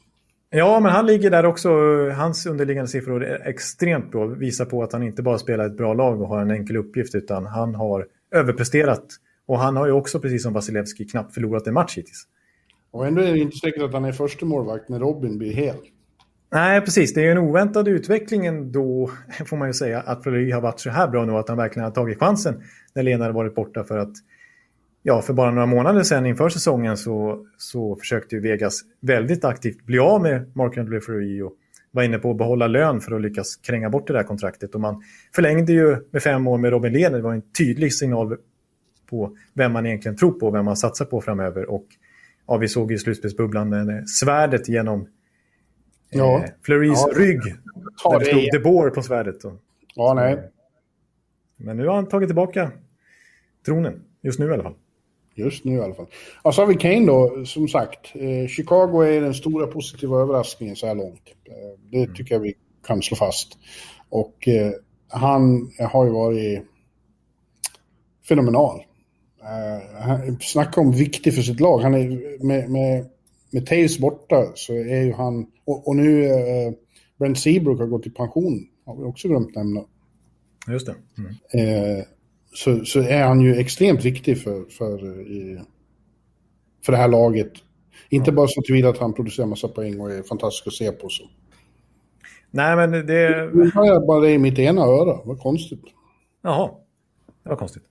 Ja, 0.50 0.80
men 0.80 0.92
han 0.92 1.06
ligger 1.06 1.30
där 1.30 1.46
också. 1.46 1.70
Hans 2.10 2.46
underliggande 2.46 2.88
siffror 2.88 3.24
är 3.24 3.48
extremt 3.48 4.12
bra. 4.12 4.26
Visar 4.26 4.66
på 4.66 4.84
att 4.84 4.94
han 4.94 5.04
inte 5.04 5.22
bara 5.22 5.38
spelar 5.38 5.66
ett 5.66 5.78
bra 5.78 5.94
lag 5.94 6.22
och 6.22 6.28
har 6.28 6.42
en 6.42 6.52
enkel 6.52 6.78
uppgift 6.78 7.16
utan 7.16 7.46
han 7.46 7.76
har 7.76 8.08
överpresterat 8.36 9.06
och 9.48 9.60
han 9.60 9.76
har 9.76 9.88
ju 9.88 9.92
också, 9.92 10.20
precis 10.20 10.44
som 10.44 10.54
Vasilevski, 10.54 11.06
knappt 11.06 11.34
förlorat 11.34 11.68
en 11.68 11.74
match 11.74 11.98
hittills. 11.98 12.28
Och 12.92 13.08
ändå 13.08 13.22
är 13.22 13.34
det 13.34 13.40
inte 13.40 13.58
säkert 13.58 13.84
att 13.84 13.94
han 13.94 14.06
är 14.06 14.12
första 14.12 14.46
målvakt 14.46 14.90
när 14.90 15.00
Robin 15.00 15.38
blir 15.38 15.54
hel. 15.54 15.76
Nej, 16.52 16.82
precis. 16.82 17.14
Det 17.14 17.26
är 17.26 17.32
en 17.32 17.38
oväntad 17.38 17.88
utveckling 17.88 18.72
då, 18.72 19.12
får 19.46 19.58
man 19.58 19.70
ju 19.70 19.74
säga, 19.74 20.00
att 20.00 20.24
Fleury 20.24 20.52
har 20.52 20.62
varit 20.62 20.80
så 20.80 20.90
här 20.90 21.08
bra 21.08 21.26
nu 21.26 21.32
att 21.32 21.50
han 21.50 21.58
verkligen 21.58 21.84
har 21.84 21.92
tagit 21.92 22.20
chansen 22.20 22.64
när 22.94 23.04
Lena 23.04 23.24
hade 23.24 23.34
varit 23.34 23.56
borta 23.56 23.84
för 23.84 23.98
att 23.98 24.14
ja, 25.04 25.22
för 25.22 25.34
bara 25.34 25.52
några 25.52 25.66
månader 25.66 26.04
sedan 26.04 26.26
inför 26.26 26.50
säsongen 26.50 26.98
så, 26.98 27.46
så 27.58 27.96
försökte 27.96 28.36
ju 28.36 28.42
Vegas 28.42 28.82
väldigt 29.02 29.46
aktivt 29.46 29.86
bli 29.86 30.00
av 30.00 30.22
med 30.22 30.56
Mark 30.56 30.78
Andrew 30.78 31.06
Fleury 31.06 31.42
och 31.42 31.54
var 31.92 32.04
inne 32.04 32.18
på 32.18 32.32
att 32.32 32.38
behålla 32.38 32.68
lön 32.68 33.02
för 33.02 33.16
att 33.16 33.22
lyckas 33.22 33.56
kränga 33.56 33.90
bort 33.90 34.08
det 34.08 34.14
där 34.14 34.24
kontraktet. 34.24 34.76
Och 34.76 34.82
man 34.82 35.04
förlängde 35.36 35.74
ju 35.74 35.98
med 36.12 36.24
fem 36.24 36.48
år 36.48 36.58
med 36.58 36.72
Robin 36.72 36.94
Lehner. 36.94 37.18
Det 37.18 37.24
var 37.24 37.34
en 37.34 37.52
tydlig 37.52 37.94
signal 37.94 38.38
på 39.10 39.36
vem 39.54 39.74
man 39.74 39.86
egentligen 39.86 40.18
tror 40.18 40.32
på 40.32 40.48
och 40.48 40.56
vem 40.56 40.66
man 40.66 40.78
satsar 40.78 41.06
på 41.06 41.22
framöver. 41.22 41.70
Och 41.70 41.86
ja, 42.48 42.58
vi 42.58 42.68
såg 42.68 42.92
i 42.92 42.98
slutspelsbubblan 42.98 43.74
eh, 43.74 44.04
svärdet 44.06 44.70
genom 44.70 45.08
ja. 46.10 46.38
eh, 46.38 46.50
Fleurys 46.62 47.06
ja. 47.08 47.20
rygg. 47.20 47.42
Där 48.04 48.20
det 48.20 48.26
stod 48.26 48.50
De 48.52 48.60
Boer 48.60 48.90
på 48.90 49.02
svärdet. 49.02 49.44
Och, 49.46 49.54
ja, 49.96 50.14
nej. 50.14 50.50
Men 51.58 51.78
nu 51.78 51.88
har 51.88 51.96
han 51.96 52.08
tagit 52.08 52.30
tillbaka 52.30 52.72
tronen. 53.66 54.02
Just 54.22 54.40
nu 54.40 54.50
i 54.50 54.54
alla 54.54 54.64
fall. 54.64 54.76
Just 55.36 55.66
nu 55.66 55.76
i 55.76 55.82
alla 55.82 55.94
fall. 55.94 56.08
Och 56.42 56.56
så 56.56 56.62
har 56.62 56.68
vi 56.68 56.76
Kane 56.76 57.06
då, 57.06 57.46
som 57.46 57.68
sagt. 57.68 58.16
Eh, 58.16 58.48
Chicago 58.48 59.02
är 59.02 59.22
den 59.22 59.34
stora 59.34 59.68
positiva 59.68 60.22
överraskningen 60.22 60.76
så 60.76 60.88
här 60.88 60.96
långt. 60.96 61.22
Eh, 61.46 61.80
det 61.92 62.04
mm. 62.04 62.16
tycker 62.16 62.36
jag 62.36 62.40
vi 62.40 62.54
kan 62.88 63.02
slå 63.02 63.18
fast. 63.18 63.58
Och 64.10 64.48
eh, 64.48 64.72
han 65.08 65.72
har 65.92 66.06
ju 66.06 66.12
varit 66.12 66.64
fenomenal. 68.28 68.84
Uh, 69.42 70.38
snacka 70.40 70.82
om 70.82 70.92
viktig 70.92 71.36
för 71.36 71.42
sitt 71.42 71.60
lag. 71.60 71.80
Han 71.80 71.94
är, 71.94 72.44
med, 72.46 72.70
med, 72.70 73.06
med 73.52 73.66
Taves 73.66 74.00
borta 74.00 74.52
så 74.56 74.74
är 74.74 75.04
ju 75.04 75.14
han... 75.14 75.48
Och, 75.66 75.88
och 75.88 75.96
nu 75.96 76.24
uh, 76.24 76.74
Brent 77.20 77.40
Seabrook 77.40 77.80
har 77.80 77.88
gått 77.88 78.08
i 78.08 78.10
pension. 78.10 78.68
Har 78.86 78.96
vi 78.96 79.04
också 79.04 79.28
glömt 79.28 79.56
nämna. 79.56 79.82
Just 80.68 80.86
det. 80.86 80.96
Mm. 81.18 81.98
Uh, 81.98 82.04
så, 82.54 82.86
så 82.86 83.00
är 83.00 83.24
han 83.24 83.42
ju 83.42 83.56
extremt 83.56 84.06
viktig 84.06 84.42
för, 84.42 84.66
för, 84.70 84.98
för 86.86 86.92
det 86.92 86.98
här 86.98 87.08
laget. 87.08 87.52
Inte 88.10 88.32
bara 88.32 88.48
så 88.48 88.62
tillvida 88.62 88.90
att 88.90 88.98
han 88.98 89.14
producerar 89.14 89.48
massa 89.48 89.68
poäng 89.68 90.00
och 90.00 90.12
är 90.12 90.24
fantastisk 90.24 90.68
att 90.68 90.74
se 90.74 90.92
på. 90.92 91.10
Så. 91.10 91.24
Nej, 92.52 92.76
men 92.76 92.92
det... 92.92 93.50
Nu 93.54 93.72
har 93.74 93.86
jag 93.86 94.08
bara 94.08 94.20
det 94.20 94.32
i 94.32 94.38
mitt 94.38 94.60
ena 94.60 94.82
öra. 94.82 95.20
Vad 95.26 95.40
konstigt. 95.40 95.84
Jaha, 96.42 96.72
det 97.44 97.50
var 97.50 97.58
konstigt. 97.58 97.84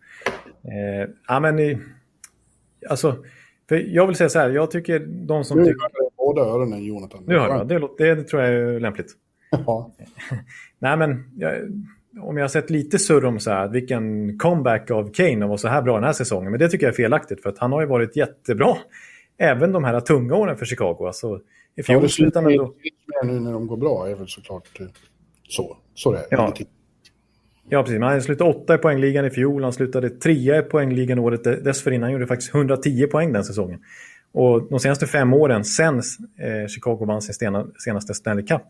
Eh, 0.65 1.11
ja, 1.29 1.41
men 1.41 1.59
i, 1.59 1.79
alltså, 2.89 3.25
för 3.69 3.77
jag 3.77 4.07
vill 4.07 4.17
säga 4.17 4.29
så 4.29 4.39
här, 4.39 4.51
jag 4.51 4.71
tycker 4.71 4.99
de 5.27 5.45
som... 5.45 5.59
Nu 5.59 5.65
tycker... 5.65 6.17
båda 6.17 6.43
öronen, 6.43 6.85
Jonathan. 6.85 7.25
Nu 7.27 7.39
hör 7.39 7.49
jag, 7.49 7.69
det, 7.69 7.89
det, 7.99 8.15
det 8.15 8.23
tror 8.23 8.43
jag 8.43 8.55
är 8.55 8.81
lämpligt. 8.81 9.13
Ja. 9.51 9.95
Nej, 10.79 10.97
men 10.97 11.25
jag, 11.37 11.55
om 12.21 12.37
jag 12.37 12.45
har 12.45 12.49
sett 12.49 12.71
lite 12.71 12.99
surr 12.99 13.25
om 13.25 13.41
så 13.41 13.51
här, 13.51 13.69
vilken 13.69 14.39
comeback 14.39 14.91
av 14.91 15.13
Kane 15.13 15.45
och 15.45 15.51
var 15.51 15.57
så 15.57 15.69
här 15.69 15.83
bra 15.83 15.95
den 15.95 16.05
här 16.05 16.13
säsongen. 16.13 16.51
Men 16.51 16.61
det 16.61 16.69
tycker 16.69 16.87
jag 16.87 16.93
är 16.93 16.97
felaktigt 16.97 17.43
för 17.43 17.49
att 17.51 17.59
han 17.59 17.73
har 17.73 17.81
ju 17.81 17.87
varit 17.87 18.17
jättebra. 18.17 18.77
Även 19.39 19.73
de 19.73 19.85
här 19.85 20.01
tunga 20.01 20.35
åren 20.35 20.57
för 20.57 20.67
Chicago. 20.67 21.07
Alltså, 21.07 21.41
i 21.77 21.83
fjol 21.83 22.03
ja, 22.03 22.09
slutade 22.09 22.45
han 22.45 22.53
ändå... 22.53 22.75
nu 23.25 23.41
när 23.41 23.53
de 23.53 23.67
går 23.67 23.77
bra 23.77 24.09
är 24.09 24.15
väl 24.15 24.29
såklart 24.29 24.81
eh, 24.81 24.87
så. 25.49 25.77
Så 25.95 26.13
det 26.13 26.19
är. 26.19 26.27
Ja. 26.31 26.55
Ja, 27.69 27.83
precis. 27.83 28.01
han 28.01 28.23
slutade 28.23 28.51
åtta 28.51 28.75
i 28.75 28.79
poängligan 28.79 29.25
i 29.25 29.31
fjol. 29.31 29.63
Han 29.63 29.73
slutade 29.73 30.11
trea 30.11 30.59
i 30.59 30.63
poängligan 30.63 31.19
året 31.19 31.45
dessförinnan. 31.45 32.03
Han 32.03 32.13
gjorde 32.13 32.27
faktiskt 32.27 32.55
110 32.55 33.07
poäng 33.07 33.33
den 33.33 33.45
säsongen. 33.45 33.81
Och 34.33 34.69
de 34.71 34.81
senaste 34.81 35.07
fem 35.07 35.35
åren, 35.35 35.65
sen 35.65 35.97
eh, 35.99 36.69
Chicago 36.69 37.05
vann 37.05 37.23
sin 37.23 37.35
senaste 37.85 38.15
Stanley 38.15 38.47
Cup 38.47 38.63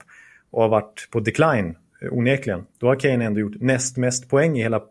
och 0.51 0.63
har 0.63 0.69
varit 0.69 1.09
på 1.11 1.21
decline 1.21 1.75
Eh, 2.03 2.13
onekligen. 2.13 2.65
Då 2.79 2.87
har 2.87 2.97
Kane 2.97 3.25
ändå 3.25 3.41
gjort 3.41 3.61
näst 3.61 3.97
mest 3.97 4.29
poäng 4.29 4.59
i 4.59 4.63
hela, 4.63 4.83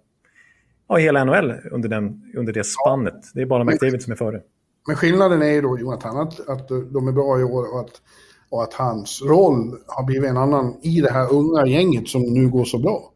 ja, 0.89 0.95
hela 0.95 1.23
NHL 1.23 1.53
under, 1.71 1.89
den, 1.89 2.31
under 2.35 2.53
det 2.53 2.63
spannet. 2.63 3.31
Det 3.33 3.41
är 3.41 3.45
bara 3.45 3.63
McDavid 3.63 4.01
som 4.01 4.11
är 4.11 4.17
före. 4.17 4.41
Men 4.87 4.95
skillnaden 4.95 5.41
är 5.41 5.51
ju 5.51 5.61
då, 5.61 5.79
Jonathan, 5.79 6.17
att, 6.17 6.49
att 6.49 6.67
de 6.67 7.07
är 7.07 7.11
bra 7.11 7.39
i 7.39 7.43
år 7.43 7.73
och 7.73 7.79
att, 7.79 8.01
och 8.49 8.63
att 8.63 8.73
hans 8.73 9.21
roll 9.21 9.77
har 9.87 10.03
blivit 10.03 10.29
en 10.29 10.37
annan 10.37 10.75
i 10.81 11.01
det 11.01 11.11
här 11.11 11.33
unga 11.33 11.67
gänget 11.67 12.07
som 12.07 12.21
nu 12.21 12.49
går 12.49 12.65
så 12.65 12.79
bra. 12.79 13.11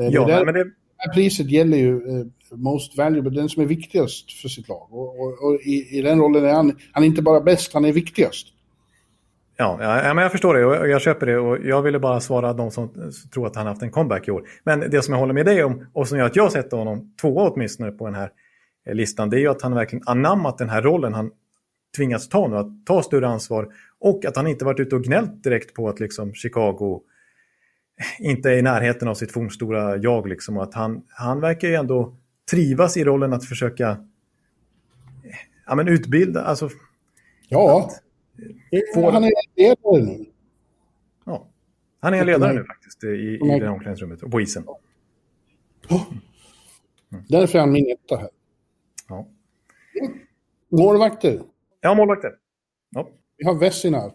Eh, 0.00 0.08
ja, 0.08 0.26
det, 0.26 0.32
där, 0.32 0.44
men 0.44 0.54
det... 0.54 0.64
det 0.64 1.14
priset 1.14 1.50
gäller 1.50 1.76
ju 1.76 1.94
uh, 1.94 2.26
most 2.50 2.98
valuable, 2.98 3.30
den 3.30 3.48
som 3.48 3.62
är 3.62 3.66
viktigast 3.66 4.32
för 4.32 4.48
sitt 4.48 4.68
lag. 4.68 4.88
Och, 4.90 5.20
och, 5.20 5.44
och 5.44 5.60
i, 5.60 5.98
i, 5.98 6.02
den 6.02 6.20
rollen 6.20 6.44
är 6.44 6.52
han, 6.52 6.76
han 6.92 7.02
är 7.02 7.06
inte 7.06 7.22
bara 7.22 7.40
bäst, 7.40 7.74
han 7.74 7.84
är 7.84 7.92
viktigast. 7.92 8.46
Ja, 9.56 9.78
ja, 9.80 10.14
men 10.14 10.22
jag 10.22 10.32
förstår 10.32 10.54
det 10.54 10.64
och 10.64 10.88
jag 10.88 11.00
köper 11.00 11.26
det 11.26 11.38
och 11.38 11.58
jag 11.64 11.82
ville 11.82 11.98
bara 11.98 12.20
svara 12.20 12.52
de 12.52 12.70
som 12.70 13.12
tror 13.34 13.46
att 13.46 13.56
han 13.56 13.66
haft 13.66 13.82
en 13.82 13.90
comeback 13.90 14.28
i 14.28 14.30
år. 14.30 14.42
Men 14.64 14.80
det 14.80 15.02
som 15.02 15.14
jag 15.14 15.20
håller 15.20 15.34
med 15.34 15.46
dig 15.46 15.64
om 15.64 15.86
och 15.92 16.08
som 16.08 16.18
gör 16.18 16.26
att 16.26 16.36
jag 16.36 16.52
sätter 16.52 16.76
honom 16.76 17.14
tvåa 17.20 17.50
åtminstone 17.50 17.90
på 17.90 18.06
den 18.06 18.14
här 18.14 18.30
eh, 18.86 18.94
listan 18.94 19.30
det 19.30 19.36
är 19.36 19.40
ju 19.40 19.48
att 19.48 19.62
han 19.62 19.74
verkligen 19.74 20.02
anammat 20.06 20.58
den 20.58 20.68
här 20.68 20.82
rollen 20.82 21.14
han 21.14 21.30
tvingats 21.96 22.28
ta 22.28 22.48
nu, 22.48 22.56
att 22.56 22.86
ta 22.86 23.02
större 23.02 23.28
ansvar 23.28 23.68
och 23.98 24.24
att 24.24 24.36
han 24.36 24.46
inte 24.46 24.64
varit 24.64 24.80
ute 24.80 24.96
och 24.96 25.04
gnällt 25.04 25.42
direkt 25.44 25.74
på 25.74 25.88
att 25.88 26.00
liksom 26.00 26.34
Chicago 26.34 27.00
inte 28.18 28.50
är 28.50 28.56
i 28.56 28.62
närheten 28.62 29.08
av 29.08 29.14
sitt 29.14 29.32
fornstora 29.32 29.96
jag. 29.96 30.28
Liksom, 30.28 30.58
att 30.58 30.74
han, 30.74 31.02
han 31.08 31.40
verkar 31.40 31.68
ju 31.68 31.74
ändå 31.74 32.16
trivas 32.50 32.96
i 32.96 33.04
rollen 33.04 33.32
att 33.32 33.44
försöka 33.44 34.06
ja, 35.66 35.74
men 35.74 35.88
utbilda. 35.88 36.42
Alltså, 36.42 36.68
ja. 37.48 37.80
Att, 37.80 38.02
Får... 38.94 39.12
Han 39.12 39.24
är 39.24 39.32
ledare 39.56 40.04
nu. 40.04 40.26
Ja, 41.24 41.48
han 42.00 42.14
är 42.14 42.24
ledare 42.24 42.52
nu 42.52 42.64
faktiskt 42.64 43.04
i, 43.04 43.06
i 43.06 43.58
det 43.60 43.68
omklädningsrummet 43.68 44.22
och 44.22 44.30
på 44.30 44.40
isen. 44.40 44.64
Mm. 45.90 47.24
Därför 47.28 47.58
är 47.58 47.60
han 47.60 47.72
min 47.72 47.90
etta 47.90 48.16
här. 48.16 48.30
Ja. 49.08 49.28
Målvakter. 50.68 51.40
Ja, 51.80 51.94
målvakter. 51.94 52.32
Ja. 52.90 53.08
Vi 53.36 53.44
har 53.44 53.54
Vessina, 53.54 54.12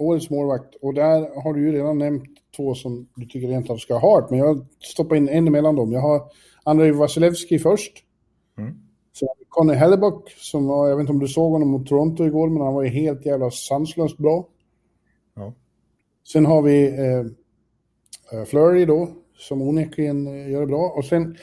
årets 0.00 0.30
målvakt. 0.30 0.74
Och 0.74 0.94
där 0.94 1.42
har 1.42 1.54
du 1.54 1.60
ju 1.66 1.72
redan 1.72 1.98
nämnt 1.98 2.28
två 2.56 2.74
som 2.74 3.08
du 3.16 3.26
tycker 3.26 3.48
rent 3.48 3.70
av 3.70 3.76
ska 3.76 3.98
ha 3.98 4.26
men 4.30 4.38
jag 4.38 4.66
stoppar 4.80 5.16
in 5.16 5.28
en 5.28 5.48
emellan 5.48 5.76
dem. 5.76 5.92
Jag 5.92 6.00
har 6.00 6.22
Andrei 6.64 6.90
Vasilevski 6.90 7.58
först. 7.58 7.92
Mm. 8.58 8.74
Så 9.12 9.34
Conny 9.48 9.74
Hellebuck, 9.74 10.30
som 10.30 10.66
var, 10.66 10.88
jag 10.88 10.96
vet 10.96 11.00
inte 11.00 11.12
om 11.12 11.18
du 11.18 11.28
såg 11.28 11.52
honom 11.52 11.68
mot 11.68 11.86
Toronto 11.86 12.24
igår, 12.24 12.48
men 12.48 12.62
han 12.62 12.74
var 12.74 12.82
ju 12.82 12.88
helt 12.88 13.26
jävla 13.26 13.50
sanslöst 13.50 14.16
bra. 14.16 14.46
Ja. 15.34 15.52
Sen 16.32 16.46
har 16.46 16.62
vi 16.62 16.88
eh, 16.88 18.38
eh, 18.38 18.44
Flurry 18.44 18.84
då, 18.84 19.08
som 19.38 19.62
onekligen 19.62 20.26
eh, 20.26 20.50
gör 20.50 20.60
det 20.60 20.66
bra. 20.66 20.92
Och 20.96 21.04
sen, 21.04 21.36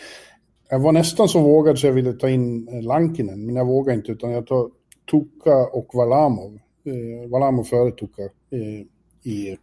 jag 0.69 0.79
var 0.79 0.91
nästan 0.91 1.27
så 1.27 1.41
vågad 1.41 1.79
så 1.79 1.87
jag 1.87 1.93
ville 1.93 2.13
ta 2.13 2.29
in 2.29 2.67
eh, 2.67 2.81
Lankinen, 2.81 3.45
men 3.45 3.55
jag 3.55 3.65
vågar 3.65 3.93
inte, 3.93 4.11
utan 4.11 4.31
jag 4.31 4.47
tar 4.47 4.69
Tuka 5.11 5.67
och 5.67 5.89
Valamov. 5.93 6.59
Eh, 6.83 7.29
Valamov 7.29 7.63
före 7.63 7.91
Tuka 7.91 8.29
eh, 8.51 8.85
i, 9.31 9.57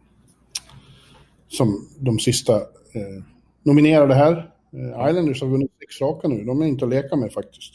som 1.47 1.87
de 1.99 2.19
sista 2.19 2.55
eh, 2.55 3.23
nominerade 3.63 4.13
här. 4.13 4.51
Eh, 4.73 5.09
Islanders 5.09 5.41
har 5.41 5.49
vunnit 5.49 5.71
sex 5.79 6.01
raka 6.01 6.27
nu, 6.27 6.43
de 6.43 6.61
är 6.61 6.65
inte 6.65 6.85
att 6.85 6.91
leka 6.91 7.15
med 7.15 7.33
faktiskt. 7.33 7.73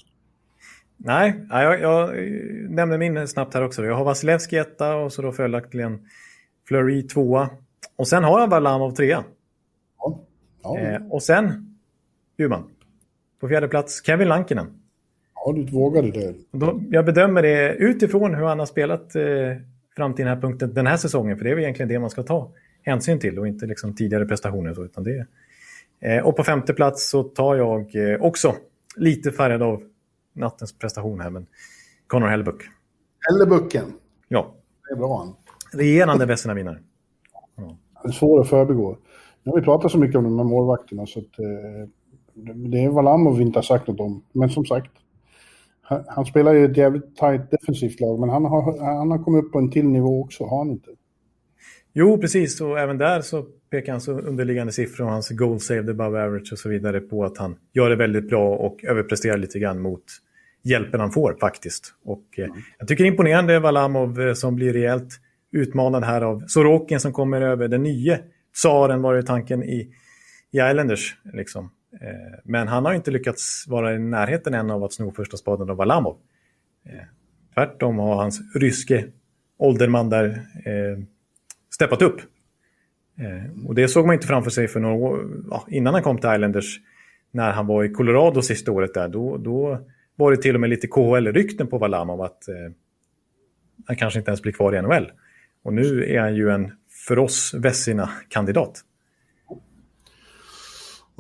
Nej, 0.96 1.46
jag, 1.50 1.80
jag 1.80 2.10
nämnde 2.70 2.98
min 2.98 3.28
snabbt 3.28 3.54
här 3.54 3.62
också. 3.64 3.84
Jag 3.84 3.94
har 3.94 4.04
Vasilevski 4.04 4.56
etta 4.56 4.96
och 4.96 5.12
så 5.12 5.22
då 5.22 5.32
följaktligen 5.32 6.06
Fleury 6.68 7.02
tvåa. 7.02 7.50
Och 7.96 8.08
sen 8.08 8.24
har 8.24 8.40
jag 8.40 8.48
Varlamov 8.48 8.90
trea. 8.90 9.24
Ja. 9.98 10.20
Ja. 10.62 10.78
Eh, 10.78 11.02
och 11.10 11.22
sen, 11.22 11.76
Bjurman, 12.36 12.70
på 13.40 13.48
fjärde 13.48 13.68
plats 13.68 14.04
Kevin 14.06 14.28
Lankinen. 14.28 14.66
Ja, 15.34 15.52
du 15.52 15.64
vågade 15.64 16.10
det. 16.10 16.34
Då, 16.50 16.80
jag 16.90 17.04
bedömer 17.04 17.42
det 17.42 17.74
utifrån 17.74 18.34
hur 18.34 18.44
han 18.44 18.58
har 18.58 18.66
spelat 18.66 19.14
eh, 19.14 19.22
fram 20.00 20.14
till 20.14 20.24
den 20.24 20.34
här 20.34 20.40
punkten 20.40 20.74
den 20.74 20.86
här 20.86 20.96
säsongen. 20.96 21.36
För 21.36 21.44
det 21.44 21.50
är 21.50 21.54
väl 21.54 21.64
egentligen 21.64 21.88
det 21.88 21.98
man 21.98 22.10
ska 22.10 22.22
ta 22.22 22.52
hänsyn 22.82 23.18
till 23.18 23.38
och 23.38 23.48
inte 23.48 23.66
liksom 23.66 23.94
tidigare 23.94 24.26
prestationer. 24.26 24.74
Så, 24.74 24.84
utan 24.84 25.04
det, 25.04 25.26
eh, 26.00 26.26
och 26.26 26.36
på 26.36 26.44
femte 26.44 26.74
plats 26.74 27.10
så 27.10 27.22
tar 27.22 27.56
jag 27.56 27.96
eh, 27.96 28.20
också 28.20 28.54
lite 28.96 29.32
färgad 29.32 29.62
av 29.62 29.82
nattens 30.32 30.78
prestation 30.78 31.20
här, 31.20 31.30
men 31.30 31.46
Connor 32.06 32.26
Hellebuck. 32.26 32.62
Hellebucken? 33.28 33.84
Ja. 34.28 34.54
Det 34.88 34.94
är 34.94 34.98
bra. 34.98 35.36
Regerande 35.72 36.26
Vesina-vinnare. 36.26 36.78
Ja. 37.56 37.76
Det 38.02 38.08
är 38.08 38.12
svår 38.12 38.40
att 38.40 38.48
förbigå. 38.48 38.96
Nu 39.42 39.50
har 39.50 39.58
vi 39.58 39.64
pratat 39.64 39.92
så 39.92 39.98
mycket 39.98 40.16
om 40.16 40.24
de 40.24 40.38
här 40.38 40.44
målvakterna 40.44 41.06
så 41.06 41.18
att 41.18 41.38
eh, 41.38 41.88
det 42.54 42.84
är 42.84 42.88
Valamov 42.88 43.36
vi 43.36 43.42
inte 43.42 43.58
har 43.58 43.62
sagt 43.62 43.86
något 43.86 44.00
om. 44.00 44.22
Men 44.32 44.50
som 44.50 44.64
sagt, 44.64 44.90
han, 45.90 46.04
han 46.08 46.24
spelar 46.26 46.54
ju 46.54 46.64
ett 46.64 46.76
jävligt 46.76 47.16
tajt 47.16 47.50
defensivt 47.50 48.00
lag, 48.00 48.20
men 48.20 48.28
han 48.28 48.44
har, 48.44 48.84
han 48.98 49.10
har 49.10 49.24
kommit 49.24 49.44
upp 49.44 49.52
på 49.52 49.58
en 49.58 49.70
till 49.70 49.88
nivå 49.88 50.22
också, 50.24 50.44
har 50.44 50.58
han 50.58 50.70
inte? 50.70 50.90
Jo, 51.92 52.18
precis. 52.18 52.60
Och 52.60 52.78
även 52.78 52.98
där 52.98 53.20
så 53.20 53.42
pekar 53.70 53.92
hans 53.92 54.08
underliggande 54.08 54.72
siffror 54.72 55.04
och 55.04 55.12
hans 55.12 55.30
goal 55.30 55.60
saved 55.60 55.90
above 55.90 56.24
average 56.24 56.52
och 56.52 56.58
så 56.58 56.68
vidare 56.68 57.00
på 57.00 57.24
att 57.24 57.38
han 57.38 57.56
gör 57.72 57.90
det 57.90 57.96
väldigt 57.96 58.28
bra 58.28 58.56
och 58.56 58.84
överpresterar 58.84 59.36
lite 59.36 59.58
grann 59.58 59.80
mot 59.80 60.04
hjälpen 60.62 61.00
han 61.00 61.10
får 61.10 61.36
faktiskt. 61.40 61.94
Och 62.04 62.24
eh, 62.38 62.44
mm. 62.44 62.56
jag 62.78 62.88
tycker 62.88 63.04
det 63.04 63.08
är 63.08 63.10
imponerande 63.10 63.58
Valamov 63.58 64.20
eh, 64.20 64.34
som 64.34 64.56
blir 64.56 64.72
rejält 64.72 65.20
utmanad 65.52 66.04
här 66.04 66.20
av 66.20 66.42
Sorokin 66.46 67.00
som 67.00 67.12
kommer 67.12 67.40
över 67.40 67.68
den 67.68 67.82
nye 67.82 68.20
tsaren 68.62 69.02
var 69.02 69.14
ju 69.14 69.22
tanken 69.22 69.62
i, 69.62 69.88
i 70.52 70.58
Islanders. 70.58 71.16
Liksom. 71.32 71.70
Eh, 71.92 72.38
men 72.44 72.68
han 72.68 72.84
har 72.84 72.94
inte 72.94 73.10
lyckats 73.10 73.64
vara 73.68 73.94
i 73.94 73.98
närheten 73.98 74.54
än 74.54 74.70
av 74.70 74.84
att 74.84 74.92
sno 74.92 75.10
första 75.10 75.36
spaden 75.36 75.70
av 75.70 75.76
Valamov. 75.76 76.16
Eh, 76.84 77.04
tvärtom 77.54 77.98
har 77.98 78.14
hans 78.14 78.40
ryske 78.54 79.04
ålderman 79.58 80.10
där 80.10 80.28
eh, 80.64 81.04
steppat 81.74 82.02
upp. 82.02 82.20
Eh, 83.18 83.66
och 83.68 83.74
det 83.74 83.88
såg 83.88 84.06
man 84.06 84.14
inte 84.14 84.26
framför 84.26 84.50
sig 84.50 84.68
för 84.68 84.80
några 84.80 84.94
år, 84.94 85.26
ja, 85.50 85.66
innan 85.68 85.94
han 85.94 86.02
kom 86.02 86.18
till 86.18 86.30
Islanders. 86.34 86.80
När 87.32 87.52
han 87.52 87.66
var 87.66 87.84
i 87.84 87.88
Colorado 87.88 88.42
sista 88.42 88.72
året 88.72 88.94
där, 88.94 89.08
då, 89.08 89.36
då 89.36 89.78
var 90.16 90.30
det 90.30 90.36
till 90.36 90.54
och 90.54 90.60
med 90.60 90.70
lite 90.70 90.86
KHL-rykten 90.86 91.66
på 91.66 91.78
Valamov 91.78 92.22
att 92.22 92.48
eh, 92.48 92.72
han 93.86 93.96
kanske 93.96 94.18
inte 94.18 94.30
ens 94.30 94.42
blir 94.42 94.52
kvar 94.52 94.74
i 94.74 94.82
NHL. 94.82 95.12
Och 95.62 95.74
nu 95.74 96.04
är 96.04 96.20
han 96.20 96.34
ju 96.34 96.50
en, 96.50 96.72
för 97.06 97.18
oss, 97.18 97.54
Vessina-kandidat. 97.54 98.80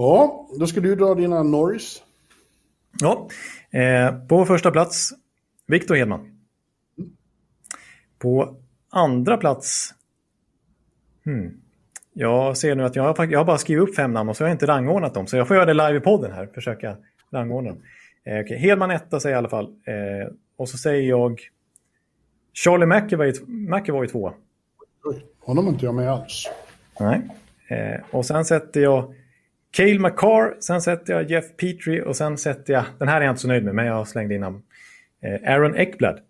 Ja, 0.00 0.46
då 0.58 0.66
ska 0.66 0.80
du 0.80 0.96
dra 0.96 1.14
dina 1.14 1.42
Norris. 1.42 2.02
Ja, 3.00 3.28
eh, 3.70 4.26
på 4.28 4.44
första 4.44 4.70
plats, 4.70 5.10
Victor 5.66 5.94
Hedman. 5.94 6.40
På 8.18 8.56
andra 8.90 9.36
plats, 9.36 9.94
hmm. 11.24 11.60
jag 12.12 12.56
ser 12.56 12.74
nu 12.74 12.84
att 12.84 12.96
jag 12.96 13.02
har, 13.02 13.26
jag 13.26 13.38
har 13.38 13.44
bara 13.44 13.58
skrivit 13.58 13.88
upp 13.88 13.96
fem 13.96 14.12
namn 14.12 14.28
och 14.28 14.36
så 14.36 14.44
har 14.44 14.48
jag 14.48 14.54
inte 14.54 14.66
rangordnat 14.66 15.14
dem. 15.14 15.26
Så 15.26 15.36
jag 15.36 15.48
får 15.48 15.56
göra 15.56 15.66
det 15.66 15.74
live 15.74 15.96
i 15.96 16.00
podden 16.00 16.32
här, 16.32 16.46
försöka 16.54 16.96
rangordna 17.30 17.70
dem. 17.70 17.82
Eh, 18.24 18.40
okay. 18.40 18.56
Hedman 18.56 18.90
etta 18.90 19.20
säger 19.20 19.36
jag 19.36 19.38
i 19.38 19.42
alla 19.42 19.48
fall. 19.48 19.64
Eh, 19.64 20.32
och 20.56 20.68
så 20.68 20.78
säger 20.78 21.08
jag 21.08 21.40
Charlie 22.52 22.86
McEvoy 23.46 24.08
tvåa. 24.08 24.32
Honom 25.40 25.68
inte 25.68 25.84
jag 25.84 25.94
med 25.94 26.10
alls. 26.10 26.50
Nej. 27.00 27.20
Eh, 27.68 28.00
och 28.10 28.26
sen 28.26 28.44
sätter 28.44 28.80
jag 28.80 29.14
Cale 29.70 29.98
McCarr, 29.98 30.56
sen 30.60 30.82
sätter 30.82 31.12
jag 31.12 31.30
Jeff 31.30 31.56
Petrie 31.56 32.02
och 32.02 32.16
sen 32.16 32.38
sätter 32.38 32.72
jag, 32.72 32.84
den 32.98 33.08
här 33.08 33.20
är 33.20 33.24
jag 33.24 33.32
inte 33.32 33.42
så 33.42 33.48
nöjd 33.48 33.64
med, 33.64 33.74
men 33.74 33.86
jag 33.86 34.08
slängde 34.08 34.34
in 34.34 34.40
namn. 34.40 34.62
Eh, 35.22 35.52
Aaron 35.52 35.76
Ekblad. 35.76 36.20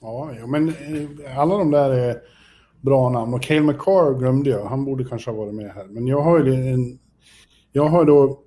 Ja, 0.00 0.46
men 0.46 0.68
eh, 0.68 1.38
alla 1.38 1.58
de 1.58 1.70
där 1.70 1.90
är 1.90 2.16
bra 2.80 3.10
namn. 3.10 3.34
Och 3.34 3.42
Cale 3.42 3.60
McCarr 3.60 4.18
glömde 4.18 4.50
jag, 4.50 4.64
han 4.64 4.84
borde 4.84 5.04
kanske 5.04 5.30
ha 5.30 5.38
varit 5.38 5.54
med 5.54 5.70
här. 5.70 5.84
Men 5.84 6.06
jag 6.06 6.20
har 6.20 6.44
ju 6.44 6.54
en, 6.54 6.98
jag 7.72 7.88
har 7.88 8.04
då 8.04 8.40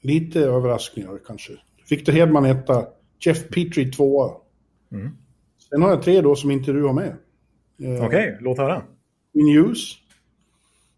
lite 0.00 0.40
överraskningar 0.40 1.18
kanske. 1.26 1.52
Victor 1.90 2.12
Hedman 2.12 2.44
etta, 2.44 2.86
Jeff 3.20 3.48
Petrie 3.48 3.92
tvåa. 3.92 4.30
Mm. 4.92 5.10
Sen 5.70 5.82
har 5.82 5.90
jag 5.90 6.02
tre 6.02 6.20
då 6.20 6.36
som 6.36 6.50
inte 6.50 6.72
du 6.72 6.82
har 6.82 6.92
med. 6.92 7.16
Eh, 7.82 8.04
Okej, 8.04 8.06
okay, 8.06 8.34
låt 8.40 8.58
höra. 8.58 8.82
News. 9.34 9.98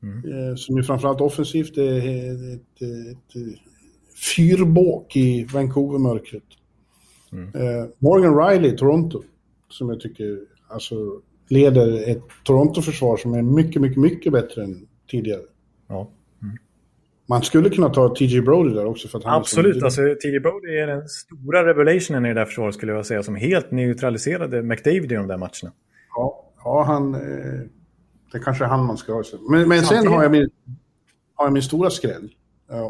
Mm. 0.04 0.48
Eh, 0.48 0.54
som 0.54 0.76
ju 0.76 0.82
framförallt 0.82 1.20
offensivt 1.20 1.78
är 1.78 2.54
ett, 2.54 2.82
ett, 2.82 3.36
ett 3.36 3.60
fyrbåk 4.36 5.16
i 5.16 5.44
Vancouver-mörkret. 5.44 6.42
Mm. 7.32 7.48
Eh, 7.54 7.84
Morgan 7.98 8.38
Riley, 8.38 8.76
Toronto, 8.76 9.22
som 9.68 9.88
jag 9.88 10.00
tycker 10.00 10.38
alltså, 10.68 10.94
leder 11.48 12.10
ett 12.10 12.22
Toronto-försvar 12.44 13.16
som 13.16 13.34
är 13.34 13.42
mycket, 13.42 13.82
mycket, 13.82 13.98
mycket 13.98 14.32
bättre 14.32 14.64
än 14.64 14.86
tidigare. 15.10 15.42
Ja. 15.88 16.10
Mm. 16.42 16.56
Man 17.26 17.42
skulle 17.42 17.70
kunna 17.70 17.88
ta 17.88 18.14
TJ 18.14 18.40
Brody 18.40 18.74
där 18.74 18.86
också. 18.86 19.08
För 19.08 19.18
att 19.18 19.24
han 19.24 19.40
Absolut, 19.40 19.82
alltså 19.82 20.00
TJ 20.00 20.40
Brody 20.40 20.76
är 20.76 20.86
den 20.86 21.08
stora 21.08 21.66
revelationen 21.66 22.26
i 22.26 22.28
det 22.28 22.34
där 22.34 22.44
försvaret 22.44 22.74
skulle 22.74 22.92
jag 22.92 23.06
säga, 23.06 23.22
som 23.22 23.34
helt 23.34 23.70
neutraliserade 23.70 24.62
McDavid 24.62 25.12
i 25.12 25.14
de 25.14 25.28
där 25.28 25.38
matcherna. 25.38 25.72
Ja, 26.16 26.52
ja 26.64 26.82
han... 26.82 27.14
Eh, 27.14 27.60
det 28.34 28.40
kanske 28.40 28.64
är 28.64 28.68
han 28.68 28.84
man 28.84 28.96
ska 28.96 29.12
ha. 29.12 29.22
Men, 29.50 29.68
men 29.68 29.82
sen 29.82 30.06
har 30.06 30.22
jag, 30.22 30.32
min, 30.32 30.50
har 31.34 31.46
jag 31.46 31.52
min 31.52 31.62
stora 31.62 31.90
skräll. 31.90 32.30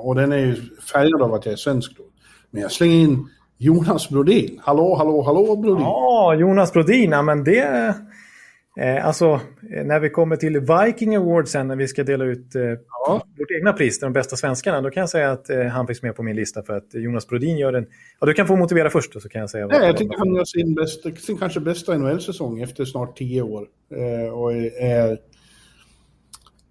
Och 0.03 0.15
den 0.15 0.33
är 0.33 0.39
ju 0.39 0.57
färgad 0.93 1.23
av 1.23 1.35
att 1.35 1.47
jag 1.47 1.53
är 1.53 1.57
svensk 1.57 1.97
då. 1.97 2.03
Men 2.51 2.63
jag 2.63 2.73
slänger 2.73 2.97
in 2.97 3.29
Jonas 3.59 4.09
Brodin. 4.09 4.61
Hallå, 4.63 4.95
hallå, 4.95 5.23
hallå 5.23 5.57
Brodin. 5.57 5.85
Ja, 5.85 6.35
Jonas 6.35 6.73
Brodin. 6.73 7.11
Ja, 7.11 7.23
men 7.23 7.45
det... 7.45 7.95
Eh, 8.81 9.07
alltså, 9.07 9.41
när 9.63 10.01
vi 10.01 10.11
kommer 10.11 10.37
till 10.37 10.61
Viking 10.61 11.17
Awards 11.17 11.51
sen, 11.51 11.69
när 11.69 11.77
vi 11.77 11.89
ska 11.89 12.05
dela 12.05 12.25
ut 12.25 12.55
eh, 12.55 12.63
ja. 12.63 13.23
vårt 13.39 13.51
egna 13.59 13.73
pris, 13.73 14.01
de 14.01 14.13
bästa 14.13 14.37
svenskarna, 14.37 14.81
då 14.81 14.91
kan 14.91 15.01
jag 15.01 15.11
säga 15.11 15.31
att 15.31 15.51
eh, 15.51 15.65
han 15.65 15.87
finns 15.87 16.03
med 16.03 16.17
på 16.17 16.23
min 16.23 16.37
lista 16.37 16.63
för 16.63 16.77
att 16.77 16.95
Jonas 16.95 17.27
Brodin 17.27 17.59
gör 17.59 17.73
en... 17.73 17.87
Ja, 18.21 18.27
du 18.27 18.35
kan 18.35 18.47
få 18.47 18.57
motivera 18.57 18.91
först 18.91 19.23
så 19.23 19.29
kan 19.29 19.41
jag 19.41 19.51
säga. 19.51 19.67
Nej, 19.67 19.87
jag 19.87 19.97
tycker 19.97 20.19
han 20.19 20.35
gör 20.35 20.45
sin, 20.45 20.75
bästa, 20.75 21.11
sin 21.11 21.39
kanske 21.39 21.61
bästa 21.61 21.99
NHL-säsong 21.99 22.61
efter 22.61 22.85
snart 22.85 23.17
tio 23.17 23.43
år. 23.43 23.67
Eh, 23.95 24.33
och 24.33 24.53
är 24.53 25.19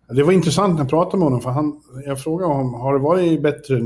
det 0.08 0.24
var 0.24 0.32
intressant 0.32 0.74
när 0.74 0.82
jag 0.82 0.90
pratade 0.90 1.18
med 1.18 1.24
honom, 1.24 1.42
för 1.42 1.50
han, 1.50 1.82
jag 2.06 2.22
frågade 2.22 2.54
honom, 2.54 2.74
har 2.74 2.94
det 2.94 3.00
varit 3.00 3.42
bättre, 3.42 3.82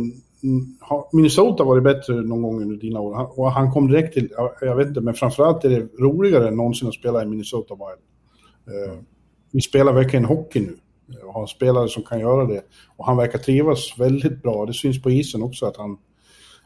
har 0.80 1.16
Minnesota 1.16 1.64
varit 1.64 1.84
bättre 1.84 2.16
någon 2.16 2.42
gång 2.42 2.62
under 2.62 2.76
dina 2.76 3.00
år? 3.00 3.40
Och 3.40 3.52
han 3.52 3.72
kom 3.72 3.88
direkt 3.88 4.14
till, 4.14 4.30
jag 4.62 4.76
vet 4.76 4.88
inte, 4.88 5.02
men 5.02 5.14
framförallt 5.14 5.66
är 5.66 5.70
det 5.70 5.88
roligare 6.00 6.48
än 6.48 6.56
någonsin 6.56 6.88
att 6.88 6.94
spela 6.94 7.24
i 7.24 7.26
Minnesota 7.26 7.76
Wild. 7.76 8.02
Mm. 8.78 9.06
Vi 9.52 9.62
spelar 9.62 9.94
verkligen 9.94 10.26
hockey 10.26 10.60
nu 10.60 10.78
och 11.24 11.34
har 11.34 11.48
spelare 11.48 11.88
som 11.88 12.04
kan 12.04 12.20
göra 12.20 12.46
det. 12.46 12.62
Och 12.98 13.06
han 13.06 13.18
verkar 13.18 13.40
trivas 13.40 14.00
väldigt 14.00 14.44
bra. 14.44 14.66
Det 14.66 14.74
syns 14.74 15.02
på 15.02 15.12
isen 15.12 15.44
också 15.44 15.66
att 15.66 15.78
han, 15.78 15.98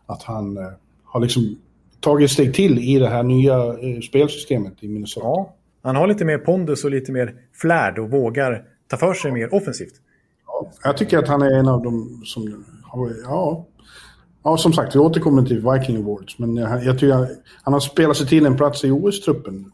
att 0.06 0.24
han 0.24 0.58
eh, 0.58 0.64
har 1.04 1.20
liksom 1.20 1.58
tagit 2.00 2.32
steg 2.32 2.54
till 2.54 2.80
i 2.80 3.00
det 3.00 3.10
här 3.10 3.24
nya 3.24 3.58
eh, 3.58 4.00
spelsystemet 4.02 4.74
i 4.80 4.88
Minnesota. 4.88 5.26
Ja, 5.26 5.56
han 5.82 5.96
har 5.96 6.08
lite 6.08 6.26
mer 6.26 6.38
pondus 6.38 6.84
och 6.84 6.92
lite 6.92 7.12
mer 7.12 7.36
flärd 7.54 8.00
och 8.00 8.12
vågar 8.12 8.64
ta 8.92 8.98
för 8.98 9.14
sig 9.14 9.32
mer 9.32 9.54
offensivt. 9.54 9.94
Ja, 10.48 10.72
jag 10.84 10.98
tycker 10.98 11.18
att 11.18 11.28
han 11.28 11.42
är 11.42 11.60
en 11.60 11.68
av 11.68 11.84
de 11.84 12.22
som 12.26 12.66
har... 12.84 13.12
Ja, 13.24 13.66
ja 14.44 14.58
som 14.58 14.74
sagt, 14.74 14.96
vi 14.96 15.00
återkommer 15.00 15.44
till 15.44 15.66
Viking 15.72 15.98
Awards. 15.98 16.40
Men 16.40 16.56
jag, 16.56 16.84
jag 16.84 17.00
tycker 17.00 17.28
han 17.64 17.74
har 17.74 17.80
spelat 17.80 18.18
sig 18.18 18.28
till 18.28 18.46
en 18.46 18.58
plats 18.58 18.84
i 18.84 18.92
OS-truppen. 18.92 19.72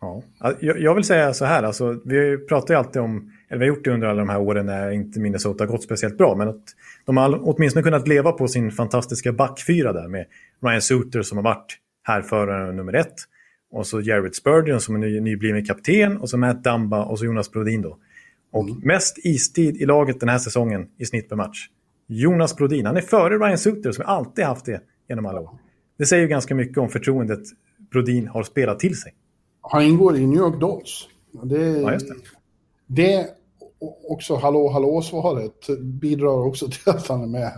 Ja. 0.00 0.22
Jag, 0.60 0.80
jag, 0.80 0.94
vill 0.94 1.04
säga 1.04 1.34
så 1.34 1.44
här, 1.44 1.62
alltså, 1.62 2.00
vi 2.04 2.38
pratar 2.38 2.74
ju 2.74 2.78
alltid 2.78 3.02
om, 3.02 3.32
eller 3.48 3.60
vi 3.60 3.68
har 3.68 3.76
gjort 3.76 3.84
det 3.84 3.90
under 3.90 4.06
alla 4.06 4.18
de 4.18 4.28
här 4.28 4.40
åren 4.40 4.66
när 4.66 4.90
inte 4.90 5.20
Minnesota 5.20 5.64
har 5.64 5.68
gått 5.68 5.82
speciellt 5.82 6.18
bra, 6.18 6.34
men 6.34 6.48
att 6.48 6.64
de 7.06 7.16
har 7.16 7.40
åtminstone 7.42 7.82
kunnat 7.82 8.08
leva 8.08 8.32
på 8.32 8.48
sin 8.48 8.70
fantastiska 8.72 9.32
backfyra 9.32 9.92
där 9.92 10.08
med 10.08 10.26
Ryan 10.62 10.82
Suter 10.82 11.22
som 11.22 11.38
har 11.38 11.44
varit 11.44 11.78
härförare 12.02 12.72
nummer 12.72 12.92
ett. 12.92 13.14
Och 13.70 13.86
så 13.86 14.00
Jared 14.00 14.34
Spurgeon 14.34 14.80
som 14.80 14.94
är 14.94 14.98
ny, 14.98 15.20
nybliven 15.20 15.64
kapten 15.64 16.16
och 16.16 16.30
så 16.30 16.36
Matt 16.36 16.64
Dumba 16.64 17.04
och 17.04 17.18
så 17.18 17.24
Jonas 17.24 17.52
Brodin 17.52 17.82
då. 17.82 17.98
Och 18.50 18.64
mm. 18.64 18.80
mest 18.82 19.18
istid 19.18 19.76
i 19.76 19.86
laget 19.86 20.20
den 20.20 20.28
här 20.28 20.38
säsongen 20.38 20.88
i 20.96 21.06
snitt 21.06 21.28
per 21.28 21.36
match. 21.36 21.68
Jonas 22.06 22.56
Brodin, 22.56 22.86
han 22.86 22.96
är 22.96 23.00
före 23.00 23.38
Ryan 23.38 23.58
Suter 23.58 23.92
som 23.92 24.04
alltid 24.06 24.44
haft 24.44 24.64
det 24.64 24.80
genom 25.08 25.26
alla 25.26 25.40
år. 25.40 25.50
Det 25.98 26.06
säger 26.06 26.22
ju 26.22 26.28
ganska 26.28 26.54
mycket 26.54 26.78
om 26.78 26.88
förtroendet 26.88 27.42
Brodin 27.90 28.28
har 28.28 28.42
spelat 28.42 28.78
till 28.78 29.00
sig. 29.00 29.14
Han 29.60 29.82
ingår 29.82 30.16
i 30.16 30.26
New 30.26 30.38
York 30.38 30.60
Dolls. 30.60 31.08
Det, 31.42 31.66
ja, 31.66 31.92
just 31.92 32.08
det. 32.08 32.14
det 32.86 33.26
också 34.08 34.36
hallå 34.36 34.70
hallå-svaret 34.70 35.66
bidrar 35.80 36.46
också 36.46 36.68
till 36.70 36.90
att 36.90 37.06
han 37.06 37.22
är 37.22 37.26
med. 37.26 37.52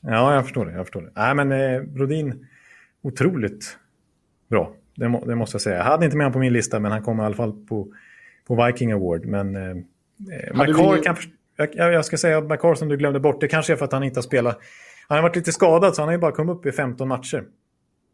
Ja, 0.00 0.34
jag 0.34 0.44
förstår 0.44 0.66
det. 0.66 0.72
Jag 0.72 0.86
förstår 0.86 1.02
det. 1.02 1.10
Nej, 1.14 1.34
men 1.34 1.52
eh, 1.52 1.82
Brodin, 1.82 2.46
otroligt 3.02 3.78
bra. 4.48 4.72
Det, 4.94 5.08
må, 5.08 5.24
det, 5.24 5.34
måste 5.34 5.54
jag 5.54 5.62
säga. 5.62 5.76
Jag 5.76 5.84
hade 5.84 6.04
inte 6.04 6.16
med 6.16 6.24
honom 6.24 6.32
på 6.32 6.38
min 6.38 6.52
lista, 6.52 6.80
men 6.80 6.92
han 6.92 7.02
kommer 7.02 7.22
i 7.22 7.26
alla 7.26 7.36
fall 7.36 7.52
på, 7.52 7.88
på 8.46 8.64
Viking 8.66 8.92
Award. 8.92 9.26
Men 9.26 9.56
eh, 9.56 9.84
Eh, 10.32 10.56
McCar 10.56 10.96
vi... 10.96 11.02
kan... 11.02 11.16
Jag, 11.56 11.92
jag 11.92 12.04
ska 12.04 12.16
säga 12.16 12.38
att 12.38 12.50
McCar 12.50 12.74
som 12.74 12.88
du 12.88 12.96
glömde 12.96 13.20
bort, 13.20 13.40
det 13.40 13.48
kanske 13.48 13.72
är 13.72 13.76
för 13.76 13.84
att 13.84 13.92
han 13.92 14.04
inte 14.04 14.18
har 14.18 14.22
spelat. 14.22 14.58
Han 15.08 15.18
har 15.18 15.22
varit 15.22 15.36
lite 15.36 15.52
skadad 15.52 15.94
så 15.94 16.02
han 16.02 16.08
har 16.08 16.12
ju 16.12 16.18
bara 16.18 16.32
kommit 16.32 16.56
upp 16.56 16.66
i 16.66 16.72
15 16.72 17.08
matcher. 17.08 17.44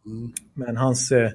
Mm. 0.07 0.33
Men 0.55 0.77
hans, 0.77 1.13
eh, 1.13 1.31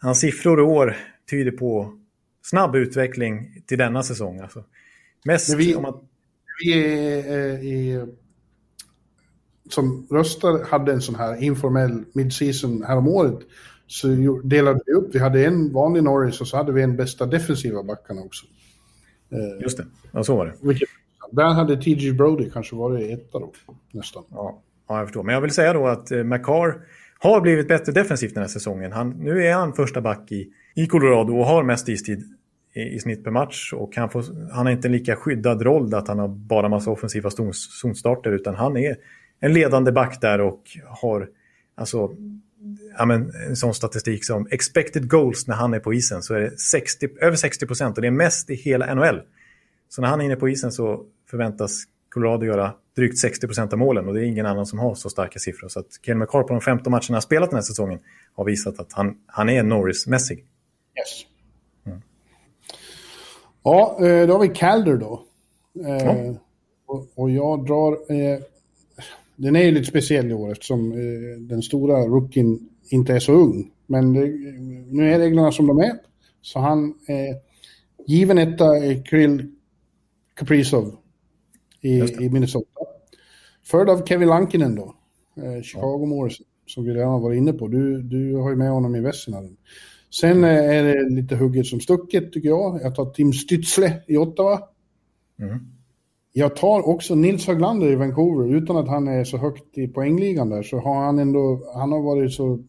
hans 0.00 0.20
siffror 0.20 0.60
i 0.60 0.62
år 0.62 0.96
tyder 1.30 1.50
på 1.50 1.98
snabb 2.42 2.76
utveckling 2.76 3.62
till 3.66 3.78
denna 3.78 4.02
säsong. 4.02 4.40
Alltså. 4.40 4.64
Mest 5.24 5.54
vi, 5.54 5.74
om 5.74 5.84
att... 5.84 6.02
Vi 6.64 6.72
är, 6.72 7.38
eh, 7.38 7.64
i, 7.64 8.06
som 9.70 10.06
röstade 10.10 10.64
hade 10.64 10.92
en 10.92 11.00
sån 11.00 11.14
här 11.14 11.42
informell 11.42 12.04
midseason 12.12 12.82
häromåret 12.82 13.38
så 13.86 14.08
delade 14.44 14.80
vi 14.86 14.92
upp. 14.92 15.14
Vi 15.14 15.18
hade 15.18 15.46
en 15.46 15.72
vanlig 15.72 16.02
Norris 16.02 16.40
och 16.40 16.48
så 16.48 16.56
hade 16.56 16.72
vi 16.72 16.82
en 16.82 16.96
bästa 16.96 17.26
defensiva 17.26 17.82
backarna 17.82 18.20
också. 18.20 18.46
Eh, 19.32 19.62
Just 19.62 19.78
det, 19.78 19.86
ja, 20.12 20.24
så 20.24 20.36
var 20.36 20.46
det. 20.46 20.52
Vilket, 20.62 20.88
där 21.32 21.54
hade 21.54 21.76
TG 21.76 22.12
Brody 22.12 22.50
kanske 22.50 22.76
varit 22.76 23.18
etta 23.18 23.38
då, 23.38 23.52
nästan. 23.92 24.24
Ja, 24.30 24.62
ja, 24.88 24.98
jag 24.98 25.06
förstår. 25.06 25.22
Men 25.22 25.34
jag 25.34 25.40
vill 25.40 25.50
säga 25.50 25.72
då 25.72 25.86
att 25.86 26.10
eh, 26.10 26.24
McCarr 26.24 26.80
har 27.18 27.40
blivit 27.40 27.68
bättre 27.68 27.92
defensivt 27.92 28.34
den 28.34 28.42
här 28.42 28.48
säsongen. 28.48 28.92
Han, 28.92 29.10
nu 29.10 29.46
är 29.46 29.54
han 29.54 29.72
första 29.72 30.00
back 30.00 30.32
i, 30.32 30.50
i 30.74 30.86
Colorado 30.86 31.32
och 31.32 31.46
har 31.46 31.62
mest 31.62 31.88
istid 31.88 32.22
i, 32.74 32.80
i 32.80 32.98
snitt 32.98 33.24
per 33.24 33.30
match. 33.30 33.72
Och 33.72 33.96
han, 33.96 34.10
får, 34.10 34.24
han 34.52 34.66
har 34.66 34.72
inte 34.72 34.88
en 34.88 34.92
lika 34.92 35.16
skyddad 35.16 35.62
roll 35.62 35.94
att 35.94 36.08
han 36.08 36.18
har 36.18 36.28
bara 36.28 36.68
massa 36.68 36.90
offensiva 36.90 37.30
zonstarter 37.52 38.32
utan 38.32 38.54
han 38.54 38.76
är 38.76 38.96
en 39.40 39.52
ledande 39.52 39.92
back 39.92 40.20
där 40.20 40.40
och 40.40 40.62
har 40.86 41.28
alltså 41.74 42.16
ja, 42.98 43.04
men, 43.04 43.32
en 43.48 43.56
sån 43.56 43.74
statistik 43.74 44.24
som 44.24 44.48
expected 44.50 45.10
goals 45.10 45.46
när 45.46 45.54
han 45.54 45.74
är 45.74 45.80
på 45.80 45.94
isen 45.94 46.22
så 46.22 46.34
är 46.34 46.40
det 46.40 46.58
60, 46.58 47.08
över 47.20 47.36
60 47.36 47.66
procent 47.66 47.98
och 47.98 48.02
det 48.02 48.08
är 48.08 48.12
mest 48.12 48.50
i 48.50 48.54
hela 48.54 48.94
NHL. 48.94 49.20
Så 49.88 50.00
när 50.02 50.08
han 50.08 50.20
är 50.20 50.24
inne 50.24 50.36
på 50.36 50.48
isen 50.48 50.72
så 50.72 51.04
förväntas 51.30 51.84
Colorado 52.08 52.46
göra 52.46 52.72
drygt 52.96 53.18
60 53.18 53.46
procent 53.46 53.72
av 53.72 53.78
målen 53.78 54.08
och 54.08 54.14
det 54.14 54.20
är 54.20 54.24
ingen 54.24 54.46
annan 54.46 54.66
som 54.66 54.78
har 54.78 54.94
så 54.94 55.10
starka 55.10 55.38
siffror. 55.38 55.68
Så 55.68 55.80
att 55.80 56.02
Cale 56.02 56.18
McCarr 56.18 56.42
på 56.42 56.48
de 56.48 56.60
15 56.60 56.90
matcherna 56.90 57.04
han 57.10 57.22
spelat 57.22 57.50
den 57.50 57.56
här 57.56 57.62
säsongen 57.62 57.98
har 58.34 58.44
visat 58.44 58.80
att 58.80 58.92
han, 58.92 59.18
han 59.26 59.48
är 59.48 59.62
Norris-mässig. 59.62 60.38
Yes. 60.98 61.26
Mm. 61.86 62.02
Ja, 63.62 63.96
eh, 64.00 64.26
då 64.26 64.32
har 64.32 64.40
vi 64.40 64.48
Calder 64.48 64.96
då. 64.96 65.22
Eh, 65.84 66.04
ja. 66.04 66.34
Och, 66.86 67.06
och, 67.14 67.30
jag 67.30 67.66
drar... 67.66 68.12
Eh, 69.36 69.42
den 69.42 69.56
är 69.56 69.62
ju 69.62 69.70
lite 69.70 69.86
speciell 69.86 70.30
i 70.30 70.34
år 70.34 70.52
eftersom 70.52 70.92
eh, 70.92 71.40
den 71.40 71.62
stora 71.62 72.06
rookien 72.06 72.68
inte 72.90 73.12
är 73.12 73.20
så 73.20 73.32
ung. 73.32 73.70
Men 73.86 74.12
det, 74.12 74.26
nu 74.90 75.12
är 75.12 75.18
reglerna 75.18 75.52
som 75.52 75.66
de 75.66 75.78
är. 75.78 75.98
Så 76.42 76.58
han 76.58 76.94
är 77.06 77.34
given 78.06 78.38
etta 78.38 78.76
är 78.76 79.04
Krill 79.04 79.52
Kaprizov 80.34 80.96
i, 81.80 81.98
i 81.98 82.30
Minnesota. 82.30 82.80
Förd 83.64 83.88
av 83.88 84.06
Kevin 84.06 84.28
Lankinen 84.28 84.74
då, 84.74 84.94
eh, 85.36 85.62
Chicago 85.62 86.28
ja. 86.28 86.44
Som 86.66 86.84
vi 86.84 86.94
redan 86.94 87.22
varit 87.22 87.36
inne 87.36 87.52
på. 87.52 87.68
Du, 87.68 88.02
du 88.02 88.34
har 88.34 88.50
ju 88.50 88.56
med 88.56 88.70
honom 88.70 88.96
i 88.96 89.00
Västernaren. 89.00 89.56
Sen 90.10 90.44
eh, 90.44 90.50
är 90.50 90.84
det 90.84 91.14
lite 91.14 91.36
hugget 91.36 91.66
som 91.66 91.80
stucket 91.80 92.32
tycker 92.32 92.48
jag. 92.48 92.80
Jag 92.82 92.94
tar 92.94 93.10
Tim 93.10 93.32
Stützle 93.32 93.92
i 94.06 94.16
Ottawa. 94.16 94.60
Mm. 95.38 95.75
Jag 96.38 96.56
tar 96.56 96.88
också 96.88 97.14
Nils 97.14 97.46
Höglander 97.46 97.86
i 97.86 97.94
Vancouver, 97.94 98.54
utan 98.56 98.76
att 98.76 98.88
han 98.88 99.08
är 99.08 99.24
så 99.24 99.36
högt 99.36 99.78
i 99.78 99.88
poängligan 99.88 100.50
där, 100.50 100.62
så 100.62 100.78
har 100.78 101.04
han 101.04 101.18
ändå, 101.18 101.60
han 101.74 101.92
har 101.92 102.02
varit 102.02 102.32
så 102.32 102.64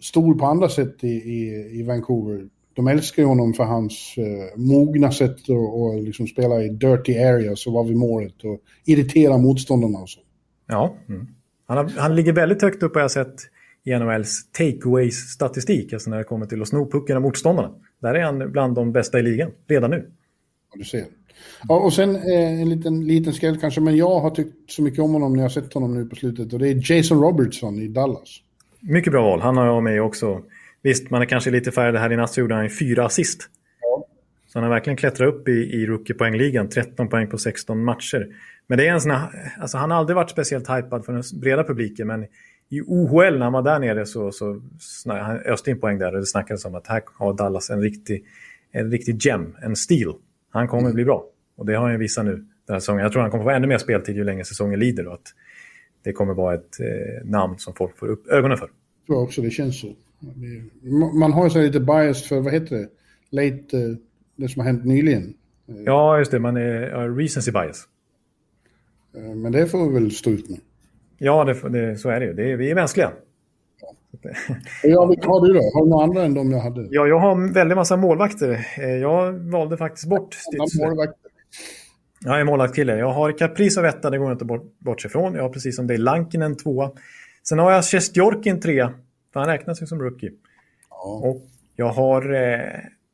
stor 0.00 0.34
på 0.34 0.46
andra 0.46 0.68
sätt 0.68 1.04
i, 1.04 1.08
i, 1.08 1.70
i 1.80 1.82
Vancouver. 1.82 2.48
De 2.74 2.88
älskar 2.88 3.22
ju 3.22 3.28
honom 3.28 3.54
för 3.54 3.64
hans 3.64 4.14
eh, 4.18 4.58
mogna 4.60 5.12
sätt 5.12 5.30
att 5.30 5.48
och 5.48 6.02
liksom 6.02 6.26
spela 6.26 6.62
i 6.62 6.68
dirty 6.68 7.18
areas 7.18 7.66
och 7.66 7.72
vara 7.72 7.84
vid 7.84 7.96
målet 7.96 8.44
och 8.44 8.60
irritera 8.84 9.38
motståndarna 9.38 9.98
och 9.98 10.08
så. 10.08 10.20
Ja, 10.66 10.94
mm. 11.08 11.26
han, 11.66 11.76
har, 11.76 11.88
han 11.98 12.16
ligger 12.16 12.32
väldigt 12.32 12.62
högt 12.62 12.82
upp 12.82 12.94
har 12.94 13.02
jag 13.02 13.10
sett 13.10 13.36
i 13.84 13.98
NHLs 13.98 14.52
takeaways-statistik, 14.52 15.92
alltså 15.92 16.10
när 16.10 16.18
det 16.18 16.24
kommer 16.24 16.46
till 16.46 16.62
att 16.62 16.68
sno 16.68 16.90
pucken 16.90 17.16
av 17.16 17.22
motståndarna. 17.22 17.70
Där 18.02 18.14
är 18.14 18.22
han 18.22 18.52
bland 18.52 18.74
de 18.74 18.92
bästa 18.92 19.18
i 19.18 19.22
ligan, 19.22 19.50
redan 19.68 19.90
nu. 19.90 20.10
Du 20.74 20.84
ser. 20.84 21.04
Ja, 21.68 21.80
och 21.80 21.92
sen 21.92 22.16
eh, 22.16 22.60
en 22.60 22.70
liten, 22.70 23.06
liten 23.06 23.32
skräll 23.32 23.58
kanske, 23.60 23.80
men 23.80 23.96
jag 23.96 24.20
har 24.20 24.30
tyckt 24.30 24.70
så 24.70 24.82
mycket 24.82 25.00
om 25.00 25.12
honom 25.12 25.32
när 25.32 25.42
jag 25.42 25.52
sett 25.52 25.74
honom 25.74 25.94
nu 25.94 26.04
på 26.04 26.16
slutet 26.16 26.52
och 26.52 26.58
det 26.58 26.68
är 26.68 26.92
Jason 26.92 27.22
Robertson 27.22 27.78
i 27.78 27.88
Dallas. 27.88 28.38
Mycket 28.80 29.12
bra 29.12 29.22
val, 29.22 29.40
han 29.40 29.56
har 29.56 29.66
jag 29.66 29.82
med 29.82 30.02
också. 30.02 30.42
Visst, 30.82 31.10
man 31.10 31.22
är 31.22 31.26
kanske 31.26 31.50
lite 31.50 31.72
färre 31.72 31.98
här 31.98 32.12
i 32.12 32.16
natt 32.16 32.32
så 32.32 32.40
gjorde 32.40 32.54
han 32.54 32.70
fyra 32.70 33.04
assist. 33.04 33.48
Ja. 33.80 34.06
Så 34.46 34.58
han 34.58 34.62
har 34.62 34.70
verkligen 34.70 34.96
klättrat 34.96 35.28
upp 35.28 35.48
i, 35.48 35.52
i 35.52 35.86
rookie-poängligan, 35.86 36.68
13 36.68 37.08
poäng 37.08 37.26
på 37.26 37.38
16 37.38 37.84
matcher. 37.84 38.26
Men 38.66 38.78
det 38.78 38.86
är 38.86 38.92
en 38.92 39.00
sån 39.00 39.10
här, 39.10 39.52
alltså 39.60 39.78
han 39.78 39.90
har 39.90 39.98
aldrig 39.98 40.16
varit 40.16 40.30
speciellt 40.30 40.70
hypad 40.70 41.04
för 41.04 41.12
den 41.12 41.22
breda 41.40 41.64
publiken, 41.64 42.06
men 42.06 42.26
i 42.68 42.80
OHL 42.80 43.38
när 43.38 43.40
han 43.40 43.52
var 43.52 43.62
där 43.62 43.78
nere 43.78 44.06
så, 44.06 44.32
så 44.32 44.60
han 45.06 45.36
öste 45.36 45.70
in 45.70 45.80
poäng 45.80 45.98
där 45.98 46.14
och 46.14 46.20
det 46.20 46.26
snackades 46.26 46.64
om 46.64 46.74
att 46.74 46.86
här 46.86 47.02
har 47.18 47.34
Dallas 47.34 47.70
en 47.70 47.80
riktig, 47.80 48.24
en 48.72 48.90
riktig 48.90 49.26
gem, 49.26 49.56
en 49.62 49.76
stil. 49.76 50.12
Han 50.50 50.68
kommer 50.68 50.82
mm. 50.82 50.94
bli 50.94 51.04
bra. 51.04 51.26
Och 51.56 51.66
det 51.66 51.74
har 51.74 51.90
han 51.90 51.98
visat 51.98 52.24
nu 52.24 52.32
den 52.32 52.74
här 52.74 52.80
säsongen. 52.80 53.02
Jag 53.02 53.12
tror 53.12 53.22
han 53.22 53.30
kommer 53.30 53.44
få 53.44 53.50
ännu 53.50 53.66
mer 53.66 53.78
speltid 53.78 54.16
ju 54.16 54.24
längre 54.24 54.44
säsongen 54.44 54.80
lider. 54.80 55.06
Och 55.06 55.14
att 55.14 55.34
det 56.02 56.12
kommer 56.12 56.34
vara 56.34 56.54
ett 56.54 56.80
eh, 56.80 57.28
namn 57.28 57.58
som 57.58 57.74
folk 57.74 57.98
får 57.98 58.06
upp 58.08 58.26
ögonen 58.26 58.58
för. 58.58 58.66
Jag 58.66 59.06
tror 59.06 59.22
också 59.22 59.42
det 59.42 59.50
känns 59.50 59.80
så. 59.80 59.94
Man 61.14 61.32
har 61.32 61.44
ju 61.44 61.50
så 61.50 61.58
lite 61.62 61.80
bias 61.80 62.28
för, 62.28 62.40
vad 62.40 62.52
heter 62.52 62.76
det, 62.76 62.88
late, 63.30 63.76
uh, 63.76 63.96
det 64.36 64.48
som 64.48 64.60
har 64.60 64.66
hänt 64.66 64.84
nyligen. 64.84 65.34
Ja, 65.66 66.18
just 66.18 66.30
det, 66.30 66.38
man 66.38 66.56
är 66.56 67.16
recency 67.16 67.52
bias. 67.52 67.84
Uh, 69.16 69.34
men 69.34 69.52
det 69.52 69.66
får 69.66 69.88
vi 69.88 69.94
väl 69.94 70.10
stå 70.10 70.30
ut 70.30 70.50
med. 70.50 70.60
Ja, 71.18 71.44
det, 71.44 71.68
det, 71.68 71.96
så 71.96 72.08
är 72.08 72.20
det 72.20 72.26
ju. 72.26 72.32
Det 72.32 72.56
vi 72.56 72.70
är 72.70 72.74
mänskliga. 72.74 73.12
Ja, 74.82 75.06
vilka 75.06 75.28
har 75.28 75.46
du 75.46 75.52
då? 75.52 75.60
Har 75.60 75.84
du 75.84 75.90
några 75.90 76.04
andra 76.04 76.22
än 76.22 76.34
de 76.34 76.52
jag 76.52 76.60
hade? 76.60 76.88
Ja, 76.90 77.06
jag 77.06 77.18
har 77.18 77.32
en 77.32 77.52
väldig 77.52 77.76
massa 77.76 77.96
målvakter. 77.96 78.66
Jag 79.00 79.32
valde 79.32 79.76
faktiskt 79.76 80.08
bort 80.08 80.34
Stützle. 80.34 81.12
Jag 82.24 82.40
är 82.40 82.44
målvaktskille. 82.44 82.96
Jag 82.98 83.12
har 83.12 83.38
Caprice 83.38 83.80
av 83.80 83.86
etta, 83.86 84.10
det 84.10 84.18
går 84.18 84.32
inte 84.32 84.44
bort, 84.44 84.78
bort 84.78 85.04
ifrån. 85.04 85.34
Jag 85.34 85.42
har 85.42 85.48
precis 85.48 85.76
som 85.76 85.86
dig 85.86 85.98
Lankinen 85.98 86.56
tvåa. 86.56 86.90
Sen 87.48 87.58
har 87.58 87.72
jag 87.72 87.84
Sjestjorkin 87.84 88.60
trea, 88.60 88.92
för 89.32 89.40
han 89.40 89.48
räknas 89.48 89.82
ju 89.82 89.86
som 89.86 90.02
rookie. 90.02 90.30
Ja. 90.90 91.20
Och 91.24 91.42
jag 91.76 91.88
har 91.88 92.34
eh, 92.34 92.60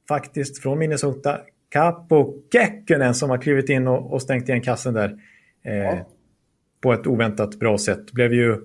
faktiskt 0.09 0.63
från 0.63 0.79
Minnesota 0.79 1.39
Capo 1.69 2.35
Kekkonen 2.53 3.15
som 3.15 3.31
har 3.31 3.39
klivit 3.39 3.69
in 3.69 3.89
och, 3.89 4.13
och 4.13 4.23
stängt 4.23 4.49
igen 4.49 4.63
kassen 4.63 4.95
där. 4.95 5.19
Eh, 5.65 5.77
ja. 5.77 6.07
På 6.81 6.93
ett 6.93 7.07
oväntat 7.07 7.59
bra 7.59 7.79
sätt. 7.79 8.13
Blev 8.13 8.33
ju 8.33 8.57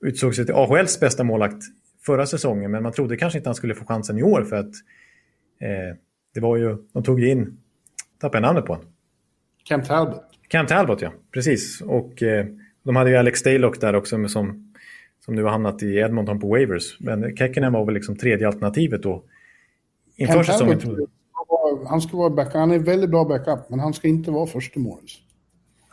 utsågs 0.00 0.36
till 0.36 0.54
AHLs 0.54 1.00
bästa 1.00 1.24
målakt 1.24 1.62
förra 2.06 2.26
säsongen, 2.26 2.70
men 2.70 2.82
man 2.82 2.92
trodde 2.92 3.16
kanske 3.16 3.38
inte 3.38 3.48
han 3.48 3.54
skulle 3.54 3.74
få 3.74 3.84
chansen 3.84 4.18
i 4.18 4.22
år 4.22 4.44
för 4.44 4.56
att 4.56 4.72
eh, 5.60 5.96
det 6.34 6.40
var 6.40 6.56
ju, 6.56 6.76
de 6.92 7.02
tog 7.02 7.20
ju 7.20 7.30
in, 7.30 7.58
tappade 8.20 8.46
namnet 8.46 8.66
på 8.66 8.72
honom. 8.72 8.88
Cam 9.64 9.82
Talbot. 9.82 10.22
Cam 10.48 10.66
Talbot, 10.66 11.02
ja. 11.02 11.12
Precis. 11.32 11.80
Och 11.80 12.22
eh, 12.22 12.46
de 12.82 12.96
hade 12.96 13.10
ju 13.10 13.16
Alex 13.16 13.42
Daylock 13.42 13.80
där 13.80 13.94
också 13.94 14.28
som, 14.28 14.72
som 15.24 15.34
nu 15.34 15.42
har 15.42 15.50
hamnat 15.50 15.82
i 15.82 15.96
Edmonton 15.96 16.40
på 16.40 16.48
waivers. 16.48 16.96
Men 17.00 17.36
Kekkonen 17.36 17.72
var 17.72 17.84
väl 17.84 17.94
liksom 17.94 18.16
tredje 18.16 18.46
alternativet 18.46 19.02
då. 19.02 19.24
Inför 20.16 20.34
Cam 20.34 20.44
säsongen. 20.44 20.78
Talbot, 20.78 21.10
han 21.88 22.00
ska 22.00 22.16
vara 22.16 22.30
backup. 22.30 22.54
Han 22.54 22.70
är 22.70 22.78
väldigt 22.78 23.10
bra 23.10 23.24
backup, 23.24 23.70
men 23.70 23.80
han 23.80 23.94
ska 23.94 24.08
inte 24.08 24.30
vara 24.30 24.46
första 24.46 24.80
målis. 24.80 25.18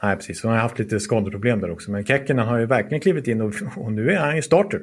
Nej, 0.04 0.16
precis. 0.16 0.44
Han 0.44 0.52
har 0.52 0.60
haft 0.60 0.80
lite 0.80 1.00
skadeproblem 1.00 1.60
där 1.60 1.72
också. 1.72 1.92
Men 1.92 2.06
Kekkonen 2.06 2.48
har 2.48 2.60
ju 2.60 2.66
verkligen 2.66 3.02
klivit 3.02 3.28
in 3.28 3.42
och, 3.42 3.54
och 3.78 3.92
nu 3.92 4.12
är 4.12 4.20
han 4.20 4.36
ju 4.36 4.42
starter. 4.42 4.82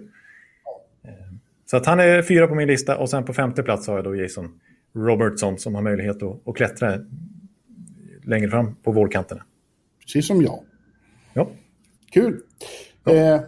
Så 1.72 1.76
att 1.76 1.86
han 1.86 2.00
är 2.00 2.22
fyra 2.22 2.46
på 2.46 2.54
min 2.54 2.68
lista 2.68 2.98
och 2.98 3.10
sen 3.10 3.24
på 3.24 3.32
femte 3.32 3.62
plats 3.62 3.86
har 3.86 3.94
jag 3.94 4.04
då 4.04 4.16
Jason 4.16 4.60
Robertson 4.94 5.58
som 5.58 5.74
har 5.74 5.82
möjlighet 5.82 6.22
att, 6.22 6.48
att 6.48 6.56
klättra 6.56 6.98
längre 8.24 8.50
fram 8.50 8.74
på 8.74 8.92
vårkanterna. 8.92 9.42
Precis 10.00 10.26
som 10.26 10.42
jag. 10.42 10.64
Ja. 11.34 11.50
Kul. 12.10 12.40
Ja. 13.04 13.12
Eh, 13.12 13.40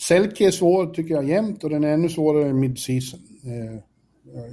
Selke 0.00 0.46
är 0.46 0.50
svår 0.50 0.86
tycker 0.86 1.14
jag 1.14 1.28
jämt 1.28 1.64
och 1.64 1.70
den 1.70 1.84
är 1.84 1.88
ännu 1.88 2.08
svårare 2.08 2.52
mid-season. 2.52 3.20
Eh, 3.44 3.80
jag, 4.34 4.46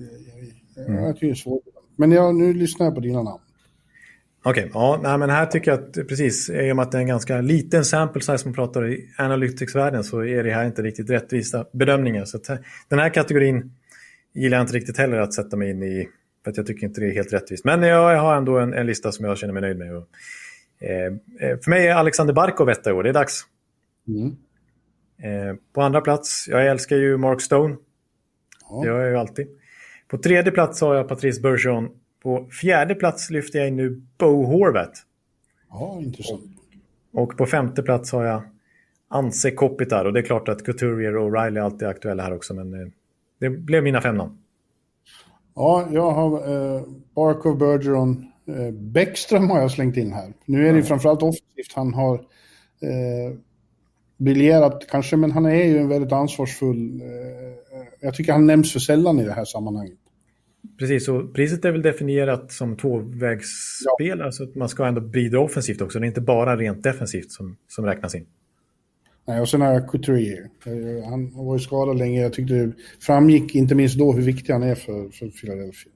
jag, 0.75 0.87
mm. 0.87 1.03
jag 1.03 1.15
tycker 1.15 1.27
det 1.27 1.33
är 1.33 1.35
svårt. 1.35 1.63
Men 1.95 2.11
jag, 2.11 2.35
nu 2.35 2.53
lyssnar 2.53 2.85
jag 2.85 2.95
på 2.95 3.01
dina 3.01 3.23
namn. 3.23 3.41
Okej, 4.43 4.65
okay, 4.65 4.71
ja, 4.73 4.99
nej, 5.03 5.17
men 5.17 5.29
här 5.29 5.45
tycker 5.45 5.71
jag 5.71 5.79
att 5.79 5.93
precis, 6.07 6.49
i 6.49 6.71
och 6.71 6.75
med 6.75 6.83
att 6.83 6.91
det 6.91 6.97
är 6.97 7.01
en 7.01 7.07
ganska 7.07 7.41
liten 7.41 7.85
sample 7.85 8.21
size 8.21 8.37
som 8.37 8.53
pratar 8.53 8.87
i 8.87 9.09
analytics-världen 9.17 10.03
så 10.03 10.23
är 10.25 10.43
det 10.43 10.51
här 10.51 10.65
inte 10.65 10.81
riktigt 10.81 11.09
rättvisa 11.09 11.65
bedömningar. 11.73 12.25
Så 12.25 12.37
att, 12.37 12.47
den 12.87 12.99
här 12.99 13.09
kategorin 13.09 13.71
gillar 14.33 14.57
jag 14.57 14.63
inte 14.63 14.73
riktigt 14.73 14.97
heller 14.97 15.17
att 15.17 15.33
sätta 15.33 15.57
mig 15.57 15.69
in 15.69 15.83
i, 15.83 16.09
för 16.43 16.51
att 16.51 16.57
jag 16.57 16.65
tycker 16.65 16.87
inte 16.87 17.01
det 17.01 17.07
är 17.07 17.13
helt 17.13 17.33
rättvist. 17.33 17.65
Men 17.65 17.81
jag, 17.81 18.13
jag 18.13 18.21
har 18.21 18.35
ändå 18.35 18.57
en, 18.57 18.73
en, 18.73 18.85
lista 18.85 19.11
som 19.11 19.25
jag 19.25 19.37
känner 19.37 19.53
mig 19.53 19.61
nöjd 19.61 19.77
med. 19.77 19.95
Och, 19.95 20.07
eh, 20.79 21.05
eh 21.49 21.57
för 21.63 21.69
mig 21.69 21.87
är 21.87 21.95
Alexander 21.95 22.33
Barkov 22.33 22.69
etta 22.69 22.89
i 22.89 22.93
år, 22.93 23.03
det 23.03 23.09
är 23.09 23.13
dags. 23.13 23.43
Mm. 24.07 24.35
Eh, 25.21 25.55
på 25.73 25.81
andra 25.81 26.01
plats, 26.01 26.45
jag 26.49 26.67
älskar 26.67 26.95
ju 26.95 27.17
Mark 27.17 27.41
Stone. 27.41 27.75
Ja. 28.69 28.81
Det 28.81 28.87
gör 28.87 28.99
jag 28.99 29.09
ju 29.09 29.17
alltid. 29.17 29.47
På 30.07 30.17
tredje 30.17 30.51
plats 30.51 30.81
har 30.81 30.95
jag 30.95 31.07
Patrice 31.07 31.41
Bergeron 31.41 31.89
på 32.27 32.47
fjärde 32.61 32.95
plats 32.95 33.29
lyfter 33.29 33.59
jag 33.59 33.67
in 33.67 33.75
nu 33.75 34.01
Bo 34.17 34.43
Horvat. 34.43 34.91
Ja, 35.69 35.99
intressant. 36.01 36.41
Och 37.13 37.37
på 37.37 37.45
femte 37.45 37.83
plats 37.83 38.11
har 38.11 38.25
jag 38.25 38.41
Anse 39.07 39.51
Kopitar. 39.51 40.05
Och 40.05 40.13
det 40.13 40.19
är 40.19 40.23
klart 40.23 40.49
att 40.49 40.65
Couturier 40.65 41.17
och 41.17 41.33
Riley 41.33 41.63
alltid 41.63 41.81
är 41.81 41.91
aktuella 41.91 42.23
här 42.23 42.33
också. 42.33 42.53
Men 42.53 42.73
eh, 42.73 42.87
det 43.39 43.49
blev 43.49 43.83
mina 43.83 44.01
fem 44.01 44.15
namn. 44.15 44.37
Ja, 45.55 45.87
jag 45.91 46.11
har 46.11 46.31
eh, 46.33 46.81
Barkov, 47.15 47.57
Bergeron, 47.57 48.31
eh, 48.47 48.73
Bäckström 48.73 49.49
har 49.49 49.59
jag 49.59 49.71
slängt 49.71 49.97
in 49.97 50.13
här. 50.13 50.33
Nu 50.45 50.67
är 50.67 50.73
det 50.73 50.79
ja. 50.79 50.85
framförallt 50.85 51.23
offensivt 51.23 51.73
han 51.75 51.93
har 51.93 52.15
eh, 52.81 53.37
briljerat 54.17 54.87
kanske, 54.89 55.17
men 55.17 55.31
han 55.31 55.45
är 55.45 55.65
ju 55.65 55.77
en 55.77 55.89
väldigt 55.89 56.11
ansvarsfull... 56.11 57.01
Eh, 57.01 57.87
jag 57.99 58.13
tycker 58.13 58.31
han 58.31 58.45
nämns 58.45 58.73
för 58.73 58.79
sällan 58.79 59.19
i 59.19 59.23
det 59.23 59.33
här 59.33 59.45
sammanhanget. 59.45 59.97
Precis, 60.79 61.07
och 61.07 61.33
priset 61.33 61.65
är 61.65 61.71
väl 61.71 61.81
definierat 61.81 62.51
som 62.51 62.77
tvåvägsspel, 62.77 64.19
ja. 64.19 64.25
alltså 64.25 64.43
att 64.43 64.55
man 64.55 64.69
ska 64.69 64.85
ändå 64.85 65.01
bidra 65.01 65.39
offensivt 65.39 65.81
också. 65.81 65.99
Det 65.99 66.05
är 66.05 66.07
inte 66.07 66.21
bara 66.21 66.57
rent 66.57 66.83
defensivt 66.83 67.31
som, 67.31 67.57
som 67.67 67.85
räknas 67.85 68.15
in. 68.15 68.25
Nej, 69.27 69.41
och 69.41 69.49
sen 69.49 69.61
har 69.61 69.73
jag 69.73 69.89
Couturier. 69.89 70.49
Han 71.09 71.45
var 71.45 71.55
ju 71.55 71.59
skadad 71.59 71.97
länge. 71.97 72.21
Jag 72.21 72.33
tyckte 72.33 72.53
det 72.53 72.71
framgick 72.99 73.55
inte 73.55 73.75
minst 73.75 73.97
då 73.97 74.13
hur 74.13 74.21
viktig 74.21 74.53
han 74.53 74.63
är 74.63 74.75
för, 74.75 75.09
för 75.09 75.27
Philadelphia. 75.29 75.91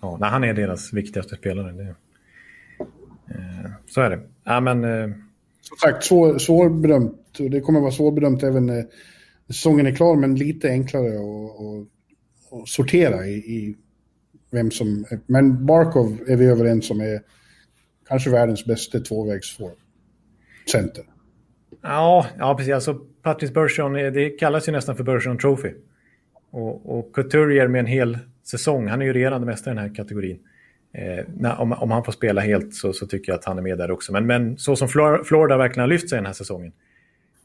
Ja, 0.00 0.16
nej, 0.20 0.30
han 0.30 0.44
är 0.44 0.54
deras 0.54 0.92
viktigaste 0.92 1.36
spelare. 1.36 1.72
Det, 1.72 1.94
eh, 3.34 3.70
så 3.86 4.00
är 4.00 4.10
det. 4.10 4.20
Ja, 4.44 4.60
men, 4.60 4.84
eh... 4.84 5.16
Som 5.60 5.76
sagt, 5.82 6.04
svår, 6.04 6.38
svårbedömt. 6.38 7.38
Det 7.38 7.60
kommer 7.60 7.80
vara 7.80 7.92
svårbedömt 7.92 8.42
även 8.42 8.66
när 8.66 8.86
säsongen 9.46 9.86
är 9.86 9.94
klar, 9.94 10.16
men 10.16 10.34
lite 10.34 10.68
enklare 10.68 11.08
att 11.10 12.68
sortera 12.68 13.26
i, 13.26 13.34
i 13.34 13.76
vem 14.50 14.70
som... 14.70 15.04
Men 15.26 15.66
Barkov 15.66 16.18
är 16.26 16.36
vi 16.36 16.46
överens 16.46 16.90
om 16.90 17.00
är 17.00 17.20
kanske 18.08 18.30
världens 18.30 18.64
bästa 18.64 19.00
tvåvägsform. 19.00 19.76
center. 20.72 21.04
Ja, 21.82 22.26
ja 22.38 22.56
precis. 22.56 22.74
Alltså, 22.74 22.94
Patrice 23.22 23.54
Bergeron, 23.54 23.92
det 23.92 24.30
kallas 24.30 24.68
ju 24.68 24.72
nästan 24.72 24.96
för 24.96 25.04
Bergeron 25.04 25.38
Trophy. 25.38 25.72
Och, 26.50 26.98
och 26.98 27.14
Couturier 27.14 27.68
med 27.68 27.78
en 27.78 27.86
hel 27.86 28.18
säsong, 28.44 28.88
han 28.88 29.02
är 29.02 29.06
ju 29.06 29.12
regerande 29.12 29.46
mästare 29.46 29.72
i 29.72 29.76
den 29.76 29.88
här 29.88 29.94
kategorin. 29.94 30.38
Eh, 30.92 31.24
när, 31.36 31.60
om, 31.60 31.72
om, 31.72 31.90
han 31.90 32.04
får 32.04 32.12
spela 32.12 32.40
helt 32.40 32.74
så, 32.74 32.92
så, 32.92 33.06
tycker 33.06 33.32
jag 33.32 33.38
att 33.38 33.44
han 33.44 33.58
är 33.58 33.62
med 33.62 33.78
där 33.78 33.90
också. 33.90 34.12
Men, 34.12 34.26
men 34.26 34.58
så 34.58 34.76
som 34.76 34.88
Flor 34.88 35.24
Florida 35.24 35.56
verkligen 35.56 35.80
har 35.80 35.88
lyft 35.88 36.08
sig 36.08 36.16
den 36.16 36.26
här 36.26 36.32
säsongen. 36.32 36.72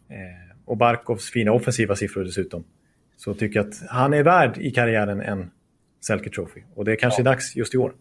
Eh, 0.10 0.56
och 0.66 0.78
Barkovs 0.78 1.32
fina 1.32 1.52
offensiva 1.52 1.95
siffror 1.95 2.24
dessutom. 2.24 2.64
Så 3.18 3.34
tycker 3.34 3.60
jag 3.60 3.68
att 3.68 3.82
han 3.89 4.14
är 4.14 4.24
värd 4.24 4.58
i 4.58 4.72
karriären 4.72 5.22
en 5.22 5.52
Selke 6.08 6.30
Trophy. 6.30 6.62
Och 6.76 6.86
det 6.86 6.91
är 6.91 6.95
kanske 6.95 7.22
ja. 7.22 7.24
dags 7.24 7.56
just 7.56 7.76
i 7.76 7.78
år. 7.78 7.93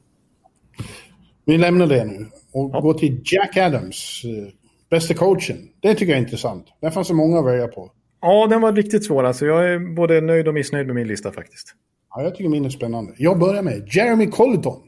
Vi 1.45 1.59
lämnar 1.59 1.87
det 1.87 2.05
nu 2.05 2.27
och 2.53 2.71
ja. 2.73 2.81
går 2.81 2.95
till 2.95 3.23
Jack 3.25 3.57
Adams. 3.57 4.23
Eh, 4.25 4.53
bästa 4.91 5.15
coachen. 5.15 5.69
Det 5.81 5.95
tycker 5.95 6.13
jag 6.13 6.19
är 6.19 6.23
intressant. 6.23 6.67
Där 6.81 6.91
fanns 6.91 7.09
det 7.09 7.15
många 7.15 7.39
att 7.39 7.47
välja 7.47 7.69
på. 7.69 7.91
Ja, 8.21 8.47
den 8.47 8.61
var 8.61 8.73
riktigt 8.73 9.05
svår. 9.05 9.25
Alltså, 9.25 9.47
jag 9.47 9.73
är 9.73 9.95
både 9.95 10.21
nöjd 10.21 10.49
och 10.49 10.55
missnöjd 10.55 10.87
med 10.87 10.97
min 10.97 11.09
lista 11.09 11.33
faktiskt. 11.33 11.75
Ja, 12.11 12.23
jag 12.23 12.35
tycker 12.35 12.51
min 12.51 12.65
är 12.65 12.71
spännande. 12.71 13.13
Jag 13.17 13.39
börjar 13.39 13.63
med 13.63 13.89
Jeremy 13.89 14.27
Colleton. 14.27 14.83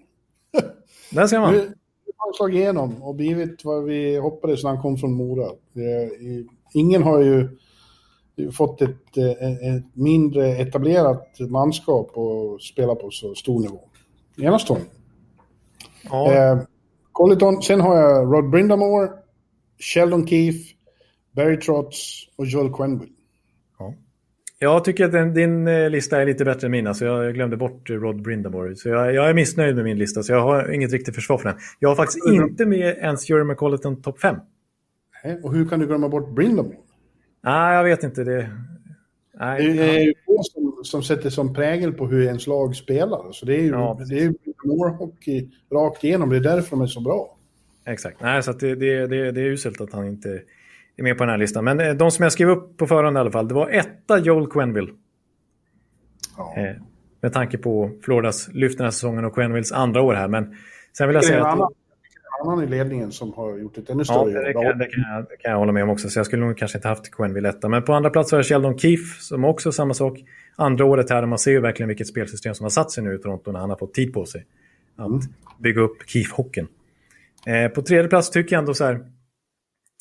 Där 1.10 1.26
ser 1.26 1.40
man. 1.40 1.54
Nu 1.54 1.58
har 1.58 2.26
han 2.26 2.34
slagit 2.34 2.56
igenom 2.56 3.02
och 3.02 3.14
blivit 3.14 3.64
vad 3.64 3.84
vi 3.84 4.16
hoppades 4.16 4.62
när 4.62 4.70
han 4.70 4.82
kom 4.82 4.98
från 4.98 5.12
Mora. 5.12 5.50
Ingen 6.74 7.02
har 7.02 7.20
ju 7.20 7.48
fått 8.50 8.82
ett, 8.82 9.16
ett 9.62 9.84
mindre 9.92 10.56
etablerat 10.56 11.40
manskap 11.40 12.10
och 12.14 12.62
spela 12.62 12.94
på 12.94 13.10
så 13.10 13.34
stor 13.34 13.60
nivå. 13.60 13.80
Enastående. 14.36 14.86
Ja. 16.10 16.32
Eh, 16.32 16.58
Colleton, 17.12 17.62
sen 17.62 17.80
har 17.80 17.96
jag 17.96 18.34
Rod 18.34 18.50
Brindamore, 18.50 19.08
Sheldon 19.78 20.26
Keefe, 20.26 20.74
Barry 21.32 21.60
Trotz 21.60 22.28
och 22.36 22.46
Joel 22.46 22.72
Quenville. 22.72 23.12
Jag 24.62 24.84
tycker 24.84 25.04
att 25.04 25.12
den, 25.12 25.34
din 25.34 25.68
eh, 25.68 25.90
lista 25.90 26.22
är 26.22 26.26
lite 26.26 26.44
bättre 26.44 26.66
än 26.66 26.70
min. 26.70 26.86
Alltså 26.86 27.04
jag 27.04 27.34
glömde 27.34 27.56
bort 27.56 27.90
Rod 27.90 28.22
Brindamore. 28.22 28.76
Så 28.76 28.88
jag, 28.88 29.14
jag, 29.14 29.30
är 29.30 29.34
missnöjd 29.34 29.74
med 29.74 29.84
min 29.84 29.98
lista, 29.98 30.22
så 30.22 30.32
jag 30.32 30.40
har 30.40 30.72
inget 30.72 30.92
riktigt 30.92 31.14
försvar 31.14 31.38
för 31.38 31.48
den. 31.48 31.58
Jag 31.78 31.88
har 31.88 31.96
faktiskt 31.96 32.26
mm. 32.26 32.42
inte 32.42 32.66
med 32.66 32.96
ens 32.98 33.30
Jerry 33.30 33.44
McColleton 33.44 34.02
topp 34.02 34.20
5. 34.20 34.36
Och 35.42 35.54
hur 35.54 35.68
kan 35.68 35.80
du 35.80 35.86
glömma 35.86 36.08
bort 36.08 36.34
Brindamore? 36.34 36.76
Nej, 37.42 37.76
jag 37.76 37.84
vet 37.84 38.02
inte. 38.02 38.24
Det, 38.24 38.50
nej, 39.34 39.72
det 39.72 39.96
är 39.96 40.00
ju 40.00 40.14
få 40.26 40.42
som, 40.42 40.84
som 40.84 41.02
sätter 41.02 41.30
som 41.30 41.54
prägel 41.54 41.92
på 41.92 42.06
hur 42.06 42.26
ens 42.26 42.46
lag 42.46 42.76
spelar. 42.76 43.32
Så 43.32 43.46
det 43.46 43.54
är 43.54 43.60
ju 43.60 43.68
ja. 43.68 43.98
Brindamore-hockey 44.00 45.50
rakt 45.72 46.04
igenom. 46.04 46.30
Det 46.30 46.36
är 46.36 46.40
därför 46.40 46.70
de 46.70 46.82
är 46.82 46.86
så 46.86 47.00
bra. 47.00 47.36
Exakt. 47.86 48.20
Nej, 48.20 48.42
så 48.42 48.52
det, 48.52 48.74
det, 48.74 49.06
det, 49.06 49.32
det 49.32 49.40
är 49.40 49.46
uselt 49.46 49.80
att 49.80 49.92
han 49.92 50.06
inte 50.06 50.42
är 50.96 51.02
med 51.02 51.18
på 51.18 51.24
den 51.24 51.30
här 51.30 51.38
listan. 51.38 51.64
Men 51.64 51.80
eh, 51.80 51.94
de 51.94 52.10
som 52.10 52.22
jag 52.22 52.32
skrev 52.32 52.50
upp 52.50 52.76
på 52.76 52.86
förhand 52.86 53.16
i 53.16 53.20
alla 53.20 53.30
fall, 53.30 53.48
det 53.48 53.54
var 53.54 53.68
etta 53.70 54.18
Joel 54.18 54.46
Quenville. 54.46 54.92
Ja. 56.36 56.54
Eh, 56.56 56.76
med 57.20 57.32
tanke 57.32 57.58
på 57.58 57.90
Floridas 58.02 58.48
lyft 58.48 58.78
den 58.78 58.84
här 58.84 58.90
säsongen 58.90 59.24
och 59.24 59.34
Quenvilles 59.34 59.72
andra 59.72 60.02
år 60.02 60.14
här. 60.14 60.28
Men 60.28 60.56
sen 60.98 61.08
vill 61.08 61.14
jag 61.14 61.24
säga 61.24 61.46
att... 61.46 61.72
Annan 62.42 62.64
i 62.64 62.66
ledningen 62.66 63.12
som 63.12 63.32
har 63.32 63.58
gjort 63.58 63.78
ett 63.78 63.90
ännu 63.90 64.04
större 64.04 64.32
ja, 64.32 64.40
det 64.40 64.52
kan, 64.52 64.78
det, 64.78 64.86
kan 64.86 65.04
jag, 65.14 65.24
det 65.28 65.36
kan 65.36 65.50
jag 65.52 65.58
hålla 65.58 65.72
med 65.72 65.82
om 65.82 65.90
också. 65.90 66.08
Så 66.08 66.18
jag 66.18 66.26
skulle 66.26 66.46
nog 66.46 66.58
kanske 66.58 66.78
inte 66.78 66.88
haft 66.88 67.10
Quenville 67.10 67.48
etta. 67.48 67.68
Men 67.68 67.82
på 67.82 67.92
andra 67.92 68.10
plats 68.10 68.30
har 68.30 68.38
jag 68.38 68.46
Sheldon 68.46 68.78
Keefe 68.78 69.22
som 69.22 69.44
också 69.44 69.68
är 69.68 69.72
samma 69.72 69.94
sak. 69.94 70.18
Andra 70.56 70.84
året 70.84 71.10
här, 71.10 71.26
man 71.26 71.38
ser 71.38 71.50
ju 71.50 71.60
verkligen 71.60 71.88
vilket 71.88 72.06
spelsystem 72.06 72.54
som 72.54 72.64
har 72.64 72.70
satt 72.70 72.90
sig 72.90 73.04
nu 73.04 73.14
i 73.14 73.18
Toronto 73.18 73.52
när 73.52 73.60
han 73.60 73.70
har 73.70 73.76
fått 73.76 73.94
tid 73.94 74.12
på 74.12 74.26
sig 74.26 74.46
att 74.96 75.06
mm. 75.06 75.20
bygga 75.58 75.80
upp 75.80 76.02
Keefe-hockeyn. 76.06 76.66
Eh, 77.46 77.68
på 77.68 77.82
tredje 77.82 78.08
plats 78.08 78.30
tycker 78.30 78.56
jag 78.56 78.60
ändå 78.60 78.74
så 78.74 78.84
här, 78.84 79.00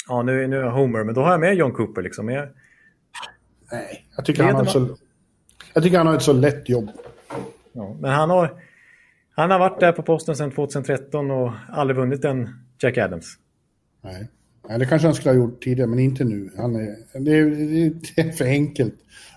ja 0.08 0.22
nu, 0.22 0.48
nu 0.48 0.58
är 0.58 0.62
jag 0.62 0.72
Homer, 0.72 1.04
men 1.04 1.16
då 1.16 1.22
har 1.22 1.32
jag 1.32 1.40
med 1.40 1.56
John 1.56 1.72
Cooper. 1.72 2.02
Liksom. 2.02 2.30
Jag... 2.30 2.48
Nej, 3.72 4.06
jag 4.16 4.26
tycker, 4.26 4.44
han 4.44 4.56
har 4.56 4.66
så, 4.66 4.98
jag 5.74 5.84
tycker 5.84 5.98
han 5.98 6.08
har 6.08 6.16
ett 6.16 6.22
så 6.22 6.34
lätt 6.34 6.70
jobb. 6.70 6.90
Ja, 7.74 7.96
men 8.00 8.12
han 8.12 8.30
har, 8.30 8.62
han 9.36 9.52
har 9.52 9.60
varit 9.60 9.80
där 9.80 9.92
på 9.92 10.04
posten 10.04 10.36
sedan 10.36 10.52
2013 10.52 11.32
och 11.32 11.52
aldrig 11.70 11.98
vunnit 11.98 12.26
en 12.26 12.50
Jack 12.82 12.98
Adams. 12.98 13.38
Nej. 14.02 14.28
Nej, 14.70 14.80
det 14.80 14.86
kanske 14.86 15.08
han 15.08 15.16
skulle 15.16 15.30
ha 15.30 15.38
gjort 15.38 15.64
tidigare, 15.64 15.90
men 15.90 16.00
inte 16.00 16.24
nu. 16.24 16.50
Han 16.58 16.76
är, 16.76 17.20
det, 17.20 17.32
är, 17.32 17.46
det 18.16 18.22
är 18.22 18.32
för 18.32 18.46
enkelt 18.46 18.94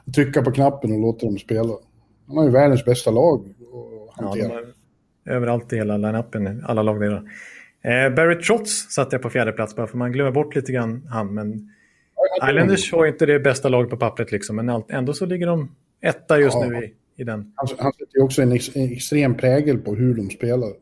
att 0.06 0.14
trycka 0.14 0.42
på 0.42 0.52
knappen 0.52 0.92
och 0.92 1.00
låta 1.00 1.26
dem 1.26 1.38
spela. 1.38 1.74
Han 2.26 2.36
har 2.36 2.44
ju 2.44 2.50
världens 2.50 2.84
bästa 2.84 3.10
lag 3.10 3.54
att 4.10 4.24
hantera. 4.24 4.52
Ja, 4.52 5.32
överallt 5.32 5.72
i 5.72 5.76
hela 5.76 5.96
line-upen, 5.96 6.64
alla 6.66 6.82
lagdelar. 6.82 7.22
Eh, 7.82 8.14
Barry 8.14 8.42
Trotz 8.42 8.70
satte 8.90 9.14
jag 9.14 9.22
på 9.22 9.30
fjärde 9.30 9.52
plats 9.52 9.76
bara 9.76 9.86
för 9.86 9.98
man 9.98 10.12
glömmer 10.12 10.30
bort 10.30 10.54
lite 10.54 10.72
grann 10.72 11.06
han. 11.10 11.34
Men 11.34 11.70
Islanders 12.42 12.92
har 12.92 13.06
inte 13.06 13.26
det 13.26 13.40
bästa 13.40 13.68
laget 13.68 13.90
på 13.90 13.96
pappret 13.96 14.32
liksom, 14.32 14.56
men 14.56 14.82
ändå 14.88 15.12
så 15.12 15.26
ligger 15.26 15.46
de 15.46 15.74
etta 16.00 16.38
just 16.38 16.56
ja, 16.60 16.66
nu 16.66 16.84
i, 16.84 16.94
i 17.16 17.24
den. 17.24 17.52
Han, 17.54 17.68
han 17.78 17.92
sätter 17.92 18.16
ju 18.16 18.22
också 18.22 18.42
en, 18.42 18.52
ex, 18.52 18.76
en 18.76 18.92
extrem 18.92 19.36
prägel 19.36 19.78
på 19.78 19.94
hur 19.94 20.14
de 20.14 20.30
spelar. 20.30 20.72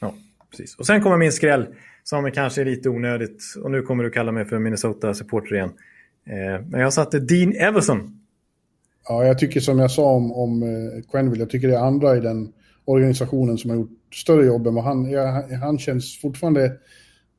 Ja, 0.00 0.14
precis. 0.50 0.76
Och 0.76 0.86
sen 0.86 1.02
kommer 1.02 1.16
min 1.16 1.32
skräll 1.32 1.66
som 2.04 2.24
är 2.24 2.30
kanske 2.30 2.60
är 2.60 2.64
lite 2.64 2.88
onödigt. 2.88 3.42
Och 3.62 3.70
nu 3.70 3.82
kommer 3.82 4.04
du 4.04 4.10
kalla 4.10 4.32
mig 4.32 4.44
för 4.44 4.58
Minnesota-supporter 4.58 5.54
igen. 5.54 5.72
Eh, 6.26 6.66
men 6.66 6.80
jag 6.80 6.92
satte 6.92 7.20
Dean 7.20 7.52
Everson. 7.52 8.20
Ja, 9.08 9.24
jag 9.24 9.38
tycker 9.38 9.60
som 9.60 9.78
jag 9.78 9.90
sa 9.90 10.12
om, 10.12 10.32
om 10.32 10.62
eh, 10.62 11.10
Quenville, 11.10 11.42
jag 11.42 11.50
tycker 11.50 11.68
det 11.68 11.74
är 11.74 11.86
andra 11.86 12.16
i 12.16 12.20
den 12.20 12.52
organisationen 12.84 13.58
som 13.58 13.70
har 13.70 13.76
gjort 13.76 13.98
större 14.14 14.46
jobb 14.46 14.66
än 14.66 14.74
vad 14.74 14.84
han... 14.84 15.10
Ja, 15.10 15.44
han 15.60 15.78
känns 15.78 16.20
fortfarande 16.20 16.72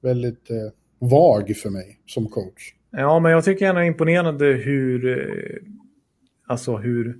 väldigt 0.01 0.49
eh, 0.49 0.57
vag 0.99 1.55
för 1.55 1.69
mig 1.69 1.99
som 2.05 2.27
coach. 2.27 2.73
Ja, 2.91 3.19
men 3.19 3.31
jag 3.31 3.43
tycker 3.43 3.67
han 3.67 3.77
är 3.77 3.83
imponerande 3.83 4.45
hur, 4.45 5.07
eh, 5.07 5.71
alltså 6.47 6.77
hur 6.77 7.17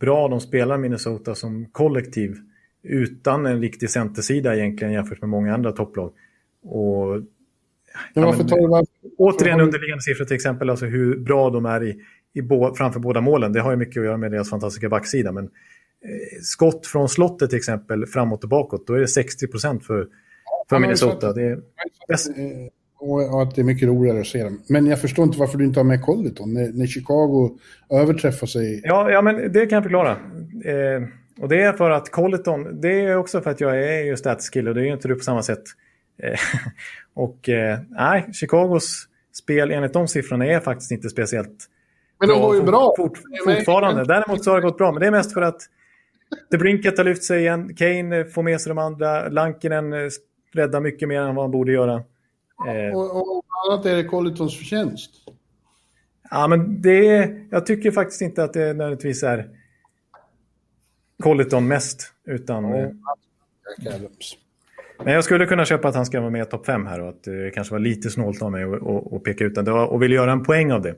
bra 0.00 0.28
de 0.28 0.40
spelar 0.40 0.78
Minnesota 0.78 1.34
som 1.34 1.66
kollektiv 1.72 2.36
utan 2.82 3.46
en 3.46 3.60
riktig 3.60 3.90
centersida 3.90 4.56
egentligen 4.56 4.92
jämfört 4.92 5.20
med 5.20 5.30
många 5.30 5.54
andra 5.54 5.72
topplag. 5.72 6.12
Och, 6.62 7.20
men 8.14 8.24
varför 8.24 8.44
tar 8.44 8.86
återigen 9.18 9.60
underliggande 9.60 10.02
siffror 10.02 10.24
till 10.24 10.36
exempel, 10.36 10.70
alltså 10.70 10.86
hur 10.86 11.18
bra 11.18 11.50
de 11.50 11.66
är 11.66 11.84
i, 11.84 12.00
i 12.32 12.42
bo, 12.42 12.74
framför 12.74 13.00
båda 13.00 13.20
målen. 13.20 13.52
Det 13.52 13.60
har 13.60 13.70
ju 13.70 13.76
mycket 13.76 14.00
att 14.00 14.04
göra 14.04 14.16
med 14.16 14.32
deras 14.32 14.50
fantastiska 14.50 14.88
backsida. 14.88 15.32
Men 15.32 15.50
Eh, 16.04 16.40
skott 16.42 16.86
från 16.86 17.08
slottet 17.08 17.50
till 17.50 17.56
exempel 17.56 18.06
framåt 18.06 18.44
och 18.44 18.50
bakåt, 18.50 18.86
då 18.86 18.94
är 18.94 18.98
det 18.98 19.08
60 19.08 19.46
procent 19.46 19.86
för, 19.86 20.08
för 20.68 20.78
Minnesota. 20.78 21.32
Det 21.32 21.42
är 21.42 21.60
bäst. 22.08 22.30
Och 23.00 23.42
att 23.42 23.54
det 23.54 23.60
är 23.60 23.64
mycket 23.64 23.88
roligare 23.88 24.20
att 24.20 24.26
se 24.26 24.42
dem. 24.42 24.62
Men 24.68 24.86
jag 24.86 25.00
förstår 25.00 25.24
inte 25.24 25.38
varför 25.38 25.58
du 25.58 25.64
inte 25.64 25.80
har 25.80 25.84
med 25.84 26.02
Colleton 26.02 26.54
när, 26.54 26.72
när 26.72 26.86
Chicago 26.86 27.58
överträffar 27.90 28.46
sig. 28.46 28.80
Ja, 28.84 29.10
ja, 29.10 29.22
men 29.22 29.52
det 29.52 29.66
kan 29.66 29.76
jag 29.76 29.82
förklara. 29.82 30.10
Eh, 30.64 31.02
och 31.40 31.48
det 31.48 31.62
är 31.62 31.72
för 31.72 31.90
att 31.90 32.10
Colleton, 32.10 32.80
det 32.80 33.00
är 33.00 33.16
också 33.16 33.40
för 33.40 33.50
att 33.50 33.60
jag 33.60 33.84
är 33.84 34.04
ju 34.04 34.16
statskill 34.16 34.68
och 34.68 34.74
det 34.74 34.80
är 34.80 34.84
ju 34.84 34.92
inte 34.92 35.08
du 35.08 35.14
på 35.14 35.24
samma 35.24 35.42
sätt. 35.42 35.62
Eh, 36.22 36.38
och 37.14 37.48
eh, 37.48 37.78
nej, 37.88 38.28
Chicagos 38.32 39.06
spel 39.32 39.70
enligt 39.70 39.92
de 39.92 40.08
siffrorna 40.08 40.46
är 40.46 40.60
faktiskt 40.60 40.90
inte 40.90 41.08
speciellt 41.08 41.68
men 42.20 42.28
de 42.28 42.40
går 42.40 42.56
ju 42.56 42.62
bra. 42.62 42.94
Fort, 42.96 43.18
fortfarande. 43.44 44.04
Däremot 44.04 44.44
så 44.44 44.50
har 44.50 44.56
det 44.56 44.62
gått 44.62 44.78
bra, 44.78 44.92
men 44.92 45.00
det 45.00 45.06
är 45.06 45.10
mest 45.10 45.34
för 45.34 45.42
att 45.42 45.60
The 46.50 46.58
Brinket 46.58 46.98
har 46.98 47.04
lyft 47.04 47.24
sig 47.24 47.40
igen. 47.40 47.74
Kane 47.74 48.24
får 48.24 48.42
med 48.42 48.60
sig 48.60 48.70
de 48.70 48.78
andra. 48.78 49.28
Lankinen 49.28 49.92
eh, 49.92 49.98
räddar 50.52 50.80
mycket 50.80 51.08
mer 51.08 51.20
än 51.20 51.34
vad 51.34 51.44
han 51.44 51.50
borde 51.50 51.72
göra. 51.72 52.02
Eh. 52.68 52.98
Och, 52.98 53.36
och 53.36 53.44
annat 53.68 53.86
är 53.86 53.96
det 53.96 54.04
Colletons 54.04 54.58
förtjänst. 54.58 55.10
Ja, 56.30 56.46
men 56.46 56.82
det 56.82 57.30
jag 57.50 57.66
tycker 57.66 57.90
faktiskt 57.90 58.22
inte 58.22 58.44
att 58.44 58.52
det 58.52 58.66
nödvändigtvis 58.66 59.22
är 59.22 59.48
Colleton 61.22 61.68
mest. 61.68 62.12
Utan, 62.24 62.64
mm. 62.64 62.98
Men 65.04 65.14
jag 65.14 65.24
skulle 65.24 65.46
kunna 65.46 65.64
köpa 65.64 65.88
att 65.88 65.94
han 65.94 66.06
ska 66.06 66.20
vara 66.20 66.30
med 66.30 66.46
i 66.46 66.50
topp 66.50 66.66
5 66.66 66.86
här 66.86 67.00
och 67.00 67.08
att 67.08 67.22
det 67.22 67.50
kanske 67.54 67.74
var 67.74 67.78
lite 67.78 68.10
snålt 68.10 68.42
av 68.42 68.52
mig 68.52 68.64
att 69.12 69.22
peka 69.24 69.44
ut 69.44 69.54
den 69.54 69.68
och 69.68 70.02
vill 70.02 70.12
göra 70.12 70.32
en 70.32 70.42
poäng 70.42 70.72
av 70.72 70.82
det. 70.82 70.94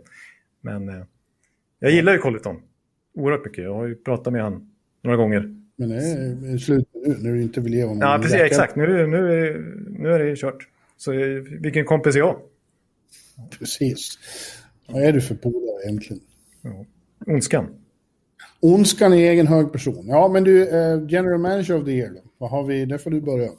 Men 0.60 0.88
eh, 0.88 1.04
jag 1.78 1.90
gillar 1.90 2.12
ju 2.12 2.18
Colleton 2.18 2.62
oerhört 3.14 3.44
mycket. 3.44 3.64
Jag 3.64 3.74
har 3.74 3.86
ju 3.86 3.94
pratat 3.94 4.32
med 4.32 4.42
honom 4.42 4.70
några 5.02 5.16
gånger. 5.16 5.56
Men 5.76 5.88
det 5.88 5.96
är 6.52 6.58
slut 6.58 6.88
nu 6.94 7.16
när 7.20 7.32
du 7.32 7.42
inte 7.42 7.60
vill 7.60 7.74
ge 7.74 7.84
honom 7.84 7.98
Ja, 8.00 8.16
precis. 8.16 8.32
Läkare. 8.32 8.46
Exakt. 8.46 8.76
Nu, 8.76 9.06
nu, 9.06 9.32
är, 9.32 9.58
nu 9.88 10.12
är 10.12 10.18
det 10.18 10.36
kört. 10.36 10.68
Så 11.05 11.12
vilken 11.61 11.84
kompis 11.84 12.14
är 12.14 12.18
jag? 12.18 12.36
Precis. 13.59 14.18
Vad 14.86 15.03
är 15.03 15.12
du 15.12 15.20
för 15.20 15.34
polare 15.34 15.82
egentligen? 15.84 16.22
Ja. 16.62 16.84
Ondskan. 17.26 17.66
Ondskan 18.61 19.14
i 19.14 19.22
egen 19.22 19.46
hög 19.46 19.72
person. 19.72 20.07
Ja, 20.07 20.28
men 20.28 20.44
du, 20.44 20.68
eh, 20.68 21.07
general 21.09 21.38
manager 21.38 21.76
of 21.76 21.84
the 21.84 21.90
year 21.90 22.11
då? 22.11 22.20
Vad 22.38 22.50
har 22.50 22.64
vi? 22.64 22.84
Där 22.84 22.98
får 22.98 23.11
du 23.11 23.20
börja. 23.20 23.50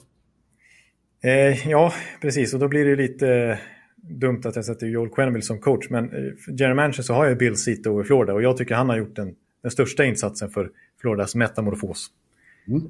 Eh, 1.24 1.70
ja, 1.70 1.94
precis. 2.22 2.54
Och 2.54 2.60
då 2.60 2.68
blir 2.68 2.86
det 2.86 2.96
lite 2.96 3.60
dumt 4.02 4.42
att 4.46 4.56
jag 4.56 4.66
sätter 4.66 4.88
Joel 4.88 5.10
Quenneville 5.10 5.44
som 5.44 5.60
coach. 5.60 5.90
Men 5.90 6.06
eh, 6.06 6.34
general 6.48 6.76
manager 6.76 7.04
så 7.04 7.14
har 7.14 7.26
jag 7.26 7.38
Bill 7.38 7.56
Zito 7.56 8.02
i 8.02 8.04
Florida 8.04 8.34
och 8.34 8.44
jag 8.44 8.58
tycker 8.58 8.76
han 8.76 8.90
har 8.90 8.98
gjort 8.98 9.16
den, 9.16 9.36
den 9.62 9.72
största 9.72 10.06
insatsen 10.06 10.50
för 10.50 10.70
Floridas 11.02 11.36
metamorfos. 11.36 12.08
Mm. 12.68 12.82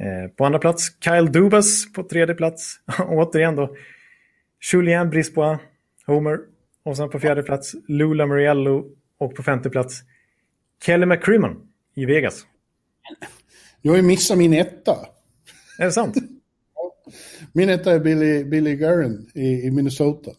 Eh, 0.00 0.30
på 0.30 0.44
andra 0.44 0.58
plats 0.58 0.88
Kyle 1.00 1.32
Dubas 1.32 1.92
på 1.92 2.02
tredje 2.02 2.34
plats. 2.34 2.76
Återigen 3.08 3.56
då. 3.56 3.76
Julien 4.72 5.10
Brisbois, 5.10 5.60
Homer. 6.06 6.38
Och 6.84 6.96
sen 6.96 7.10
på 7.10 7.18
fjärde 7.18 7.42
plats 7.42 7.74
Lula 7.88 8.26
Muriello. 8.26 8.84
Och 9.18 9.34
på 9.34 9.42
femte 9.42 9.70
plats 9.70 10.02
Kelly 10.84 11.06
McCrimmon 11.06 11.68
i 11.94 12.04
Vegas. 12.04 12.46
Jag 13.82 13.92
har 13.92 13.96
ju 13.96 14.02
missat 14.02 14.38
min 14.38 14.52
etta. 14.52 14.96
Är 15.78 15.84
det 15.84 15.92
sant? 15.92 16.14
Min 17.52 17.68
etta 17.68 17.92
är 17.92 18.00
Billy, 18.00 18.44
Billy 18.44 18.76
Guerin 18.76 19.30
i, 19.34 19.62
i 19.66 19.70
Minnesota. 19.70 20.30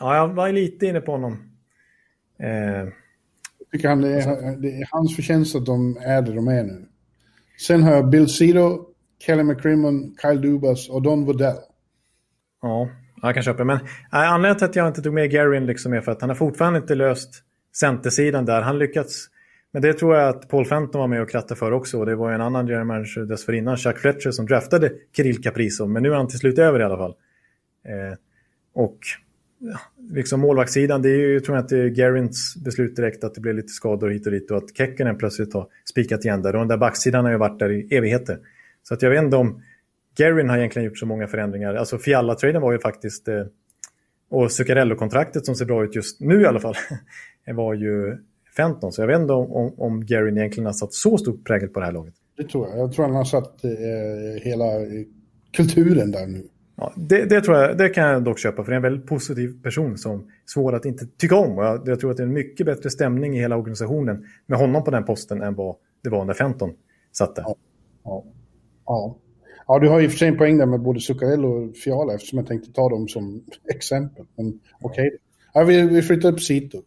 Ja, 0.00 0.16
jag 0.16 0.28
var 0.28 0.52
lite 0.52 0.86
inne 0.86 1.00
på 1.00 1.12
honom. 1.12 1.32
Eh, 2.38 2.48
Jag 3.58 3.70
tycker 3.72 3.88
han, 3.88 4.00
det, 4.00 4.08
är, 4.22 4.56
det 4.56 4.68
är 4.68 4.88
hans 4.90 5.16
förtjänst 5.16 5.56
att 5.56 5.66
de 5.66 5.96
är 5.96 6.22
där 6.22 6.34
de 6.34 6.48
är 6.48 6.64
nu. 6.64 6.88
Sen 7.66 7.82
har 7.82 7.92
jag 7.92 8.10
Bill 8.10 8.28
Cito, 8.28 8.86
Kelly 9.18 9.42
McCrimmon, 9.42 10.16
Kyle 10.22 10.40
Dubas 10.40 10.88
och 10.88 11.02
Don 11.02 11.24
Waddell 11.24 11.56
ja, 12.62 12.88
jag 13.22 13.34
kan 13.34 13.42
köpa 13.42 13.58
det. 13.58 13.64
Men 13.64 13.76
äh, 13.76 13.82
anledningen 14.12 14.56
till 14.56 14.64
att 14.64 14.76
jag 14.76 14.88
inte 14.88 15.02
tog 15.02 15.14
med 15.14 15.30
Garin 15.30 15.66
liksom 15.66 15.92
är 15.92 16.00
för 16.00 16.12
att 16.12 16.20
han 16.20 16.30
har 16.30 16.34
fortfarande 16.34 16.78
inte 16.78 16.94
löst 16.94 17.44
centersidan 17.76 18.44
där. 18.44 18.62
Han 18.62 18.78
lyckats. 18.78 19.26
Men 19.72 19.82
det 19.82 19.92
tror 19.92 20.16
jag 20.16 20.28
att 20.28 20.48
Paul 20.48 20.64
Fenton 20.64 21.00
var 21.00 21.08
med 21.08 21.22
och 21.22 21.30
krattade 21.30 21.58
för 21.58 21.72
också. 21.72 21.98
Och 21.98 22.06
det 22.06 22.16
var 22.16 22.28
ju 22.28 22.34
en 22.34 22.40
annan 22.40 22.66
general 22.66 22.86
manager 22.86 23.20
dessförinnan, 23.20 23.76
Chuck 23.76 23.98
Fletcher, 23.98 24.30
som 24.30 24.46
draftade 24.46 24.92
Kirill 25.16 25.42
Caprizo. 25.42 25.86
Men 25.86 26.02
nu 26.02 26.10
är 26.10 26.16
han 26.16 26.28
till 26.28 26.38
slut 26.38 26.58
över 26.58 26.80
i 26.80 26.82
alla 26.82 26.96
fall. 26.96 27.14
Eh, 27.84 28.18
och 28.74 28.98
ja, 29.58 29.78
liksom 30.12 30.40
målvaktssidan, 30.40 31.02
det 31.02 31.08
är 31.08 31.16
ju, 31.16 31.40
tror 31.40 31.56
jag 31.56 31.62
att 31.62 31.68
det 31.68 31.78
är 31.78 31.88
Garins 31.88 32.56
beslut 32.64 32.96
direkt 32.96 33.24
att 33.24 33.34
det 33.34 33.40
blev 33.40 33.54
lite 33.54 33.68
skador 33.68 34.08
hit 34.08 34.26
och 34.26 34.32
dit 34.32 34.50
och 34.50 34.56
att 34.56 34.76
Kekkonen 34.76 35.18
plötsligt 35.18 35.54
har 35.54 35.66
spikat 35.84 36.24
igen 36.24 36.42
där. 36.42 36.54
Och 36.54 36.58
den 36.58 36.68
där 36.68 36.76
backsidan 36.76 37.24
har 37.24 37.32
ju 37.32 37.38
varit 37.38 37.58
där 37.58 37.72
i 37.72 37.96
evigheter. 37.96 38.38
Så 38.82 38.94
att 38.94 39.02
jag 39.02 39.10
vet 39.10 39.22
inte 39.22 39.36
om 39.36 39.62
Garin 40.16 40.48
har 40.48 40.58
egentligen 40.58 40.86
gjort 40.86 40.98
så 40.98 41.06
många 41.06 41.26
förändringar. 41.26 41.74
Alltså 41.74 41.98
Fialla-traden 41.98 42.62
var 42.62 42.72
ju 42.72 42.78
faktiskt, 42.78 43.28
eh, 43.28 43.44
och 44.30 44.52
Zuccarello-kontraktet 44.52 45.46
som 45.46 45.54
ser 45.54 45.64
bra 45.64 45.84
ut 45.84 45.94
just 45.94 46.20
nu 46.20 46.40
i 46.40 46.46
alla 46.46 46.60
fall, 46.60 46.74
var 47.54 47.74
ju 47.74 48.16
Fenton. 48.56 48.92
Så 48.92 49.02
jag 49.02 49.06
vet 49.06 49.20
inte 49.20 49.32
om, 49.32 49.52
om, 49.52 49.74
om 49.78 50.06
Garin 50.06 50.38
egentligen 50.38 50.66
har 50.66 50.72
satt 50.72 50.92
så 50.92 51.18
stor 51.18 51.36
prägel 51.44 51.68
på 51.68 51.80
det 51.80 51.86
här 51.86 51.92
laget. 51.92 52.14
Det 52.36 52.44
tror 52.48 52.68
jag. 52.68 52.78
Jag 52.78 52.92
tror 52.92 53.04
han 53.06 53.14
har 53.14 53.24
satt 53.24 53.64
eh, 53.64 53.70
hela 54.42 54.80
eh, 54.80 55.06
kulturen 55.52 56.10
där 56.10 56.26
nu. 56.26 56.42
Ja, 56.76 56.92
det, 56.96 57.24
det, 57.24 57.40
tror 57.40 57.56
jag, 57.56 57.78
det 57.78 57.88
kan 57.88 58.04
jag 58.04 58.24
dock 58.24 58.38
köpa, 58.38 58.64
för 58.64 58.70
det 58.70 58.74
är 58.74 58.76
en 58.76 58.82
väldigt 58.82 59.06
positiv 59.06 59.62
person 59.62 59.98
som 59.98 60.18
är 60.20 60.24
svår 60.46 60.74
att 60.74 60.84
inte 60.84 61.06
tycka 61.06 61.36
om. 61.36 61.58
Och 61.58 61.64
jag, 61.64 61.88
jag 61.88 62.00
tror 62.00 62.10
att 62.10 62.16
det 62.16 62.22
är 62.22 62.26
en 62.26 62.32
mycket 62.32 62.66
bättre 62.66 62.90
stämning 62.90 63.36
i 63.36 63.40
hela 63.40 63.56
organisationen 63.56 64.26
med 64.46 64.58
honom 64.58 64.84
på 64.84 64.90
den 64.90 65.04
posten 65.04 65.42
än 65.42 65.54
vad 65.54 65.76
det 66.02 66.10
var 66.10 66.24
när 66.24 66.34
Fenton 66.34 66.72
satt 67.12 67.36
där. 67.36 67.42
Ja. 67.42 67.56
Ja. 68.04 68.24
Ja 68.86 69.16
ja, 69.66 69.78
du 69.78 69.88
har 69.88 70.00
ju 70.00 70.08
för 70.08 70.18
sig 70.18 70.28
en 70.28 70.36
poäng 70.36 70.58
där 70.58 70.66
med 70.66 70.80
både 70.80 71.00
Zuccarello 71.00 71.48
och 71.48 71.76
Fiala 71.76 72.14
eftersom 72.14 72.38
jag 72.38 72.48
tänkte 72.48 72.72
ta 72.72 72.88
dem 72.88 73.08
som 73.08 73.44
exempel. 73.74 74.24
Men 74.36 74.60
okej. 74.80 75.06
Okay. 75.06 75.18
Ja, 75.54 75.64
vi, 75.64 75.82
vi 75.82 76.02
flyttar 76.02 76.32
upp 76.32 76.40
Sito. 76.40 76.82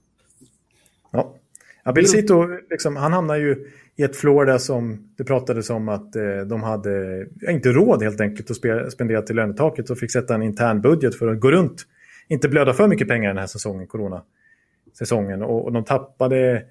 Ja. 1.11 1.36
Ja, 1.84 1.91
Bill 1.91 2.07
Sito, 2.07 2.47
liksom, 2.69 2.95
han 2.95 3.13
hamnar 3.13 3.36
ju 3.36 3.67
i 3.95 4.03
ett 4.03 4.15
Florida 4.15 4.59
som 4.59 5.13
det 5.17 5.24
pratades 5.24 5.69
om 5.69 5.89
att 5.89 6.15
eh, 6.15 6.39
de 6.47 6.63
hade 6.63 7.26
inte 7.49 7.69
råd 7.69 8.03
helt 8.03 8.21
enkelt 8.21 8.51
att 8.51 8.57
spe, 8.57 8.91
spendera 8.91 9.21
till 9.21 9.36
lönetaket 9.36 9.89
och 9.89 9.97
fick 9.97 10.11
sätta 10.11 10.36
en 10.36 10.41
intern 10.41 10.82
budget 10.82 11.15
för 11.15 11.28
att 11.28 11.39
gå 11.39 11.51
runt. 11.51 11.84
Inte 12.28 12.49
blöda 12.49 12.74
för 12.74 12.88
mycket 12.88 13.07
pengar 13.07 13.28
den 13.28 13.38
här 13.38 13.47
säsongen, 13.47 13.88
corona-säsongen. 13.88 15.41
Och, 15.41 15.65
och 15.65 15.71
de 15.71 15.84
tappade 15.84 16.63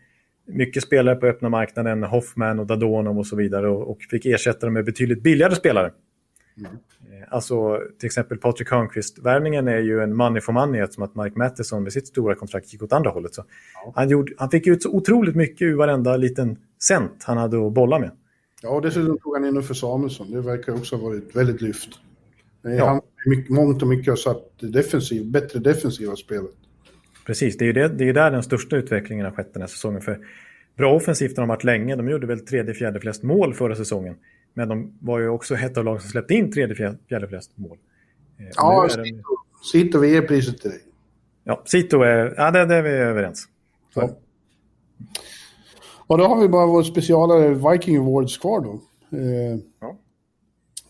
mycket 0.46 0.82
spelare 0.82 1.16
på 1.16 1.26
öppna 1.26 1.48
marknaden, 1.48 2.02
Hoffman 2.02 2.58
och 2.58 2.66
Dadonov 2.66 3.18
och 3.18 3.26
så 3.26 3.36
vidare 3.36 3.68
och, 3.68 3.90
och 3.90 4.02
fick 4.10 4.26
ersätta 4.26 4.66
dem 4.66 4.74
med 4.74 4.84
betydligt 4.84 5.22
billigare 5.22 5.54
spelare. 5.54 5.92
Mm. 6.58 6.78
Alltså 7.28 7.80
till 7.98 8.06
exempel 8.06 8.38
Patrik 8.38 8.70
Hörnqvist-värvningen 8.70 9.68
är 9.68 9.78
ju 9.78 10.00
en 10.00 10.16
money 10.16 10.40
for 10.40 10.52
money 10.52 10.80
eftersom 10.80 11.04
att 11.04 11.14
Mike 11.16 11.38
Matheson 11.38 11.82
med 11.82 11.92
sitt 11.92 12.06
stora 12.06 12.34
kontrakt 12.34 12.72
gick 12.72 12.82
åt 12.82 12.92
andra 12.92 13.10
hållet. 13.10 13.34
Så 13.34 13.44
ja. 13.84 13.92
han, 13.96 14.08
gjorde, 14.08 14.32
han 14.38 14.50
fick 14.50 14.66
ut 14.66 14.82
så 14.82 14.90
otroligt 14.90 15.36
mycket 15.36 15.62
ur 15.62 15.76
varenda 15.76 16.16
liten 16.16 16.56
cent 16.82 17.24
han 17.24 17.38
hade 17.38 17.66
att 17.66 17.72
bolla 17.72 17.98
med. 17.98 18.10
Ja, 18.62 18.68
och 18.68 18.82
dessutom 18.82 19.18
tog 19.18 19.34
han 19.34 19.44
in 19.44 19.62
för 19.62 19.74
Samuelsson. 19.74 20.30
Det 20.30 20.40
verkar 20.40 20.72
också 20.72 20.96
ha 20.96 21.08
varit 21.08 21.36
väldigt 21.36 21.60
lyft. 21.60 21.90
Ja. 22.62 22.86
Han 22.86 23.00
mycket, 23.26 23.50
mångt 23.50 23.82
och 23.82 23.88
mycket 23.88 24.08
har 24.08 24.16
satt 24.16 24.58
defensiv, 24.58 25.30
bättre 25.30 25.58
defensiva 25.58 26.16
spelet. 26.16 26.54
Precis, 27.26 27.58
det 27.58 27.64
är 27.64 27.66
ju 27.66 27.72
det, 27.72 27.88
det 27.88 28.08
är 28.08 28.12
där 28.12 28.30
den 28.30 28.42
största 28.42 28.76
utvecklingen 28.76 29.24
har 29.24 29.32
skett 29.32 29.52
den 29.52 29.62
här 29.62 29.68
säsongen. 29.68 30.00
För 30.00 30.18
bra 30.76 30.94
offensivt 30.94 31.36
har 31.36 31.42
de 31.42 31.48
varit 31.48 31.64
länge. 31.64 31.96
De 31.96 32.08
gjorde 32.08 32.26
väl 32.26 32.40
tredje, 32.40 32.74
fjärde 32.74 33.00
flest 33.00 33.22
mål 33.22 33.54
förra 33.54 33.76
säsongen. 33.76 34.16
Men 34.54 34.68
de 34.68 34.98
var 35.00 35.18
ju 35.18 35.28
också 35.28 35.54
ett 35.54 35.76
av 35.76 35.84
lagen 35.84 36.00
som 36.00 36.10
släppte 36.10 36.34
in 36.34 36.52
tredje, 36.52 36.96
fjärde 37.08 37.28
flest 37.28 37.58
mål. 37.58 37.78
Eh, 38.38 38.46
ja. 38.56 38.88
Sito, 39.72 39.98
vi 39.98 40.12
ger 40.12 40.22
priset 40.22 40.58
till 40.58 40.70
dig. 40.70 40.80
Ja, 41.44 41.62
Sito 41.64 42.00
är, 42.00 42.34
ja 42.36 42.50
det, 42.50 42.66
det 42.66 42.74
är 42.74 42.82
vi 42.82 42.90
överens. 42.90 43.48
Så. 43.94 44.00
Ja. 44.00 44.18
Och 46.06 46.18
då 46.18 46.24
har 46.24 46.40
vi 46.40 46.48
bara 46.48 46.66
vår 46.66 46.82
specialare 46.82 47.72
Viking 47.72 47.96
Awards 47.96 48.38
kvar 48.38 48.60
då. 48.60 48.80
Eh, 49.16 49.58
ja. 49.80 49.98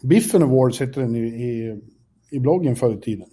Biffen 0.01 0.43
Awards 0.43 0.80
hette 0.80 1.01
den 1.01 1.16
i, 1.16 1.20
i, 1.20 1.80
i 2.30 2.39
bloggen 2.39 2.76
förr 2.76 2.95
i 2.95 3.01
tiden. 3.01 3.28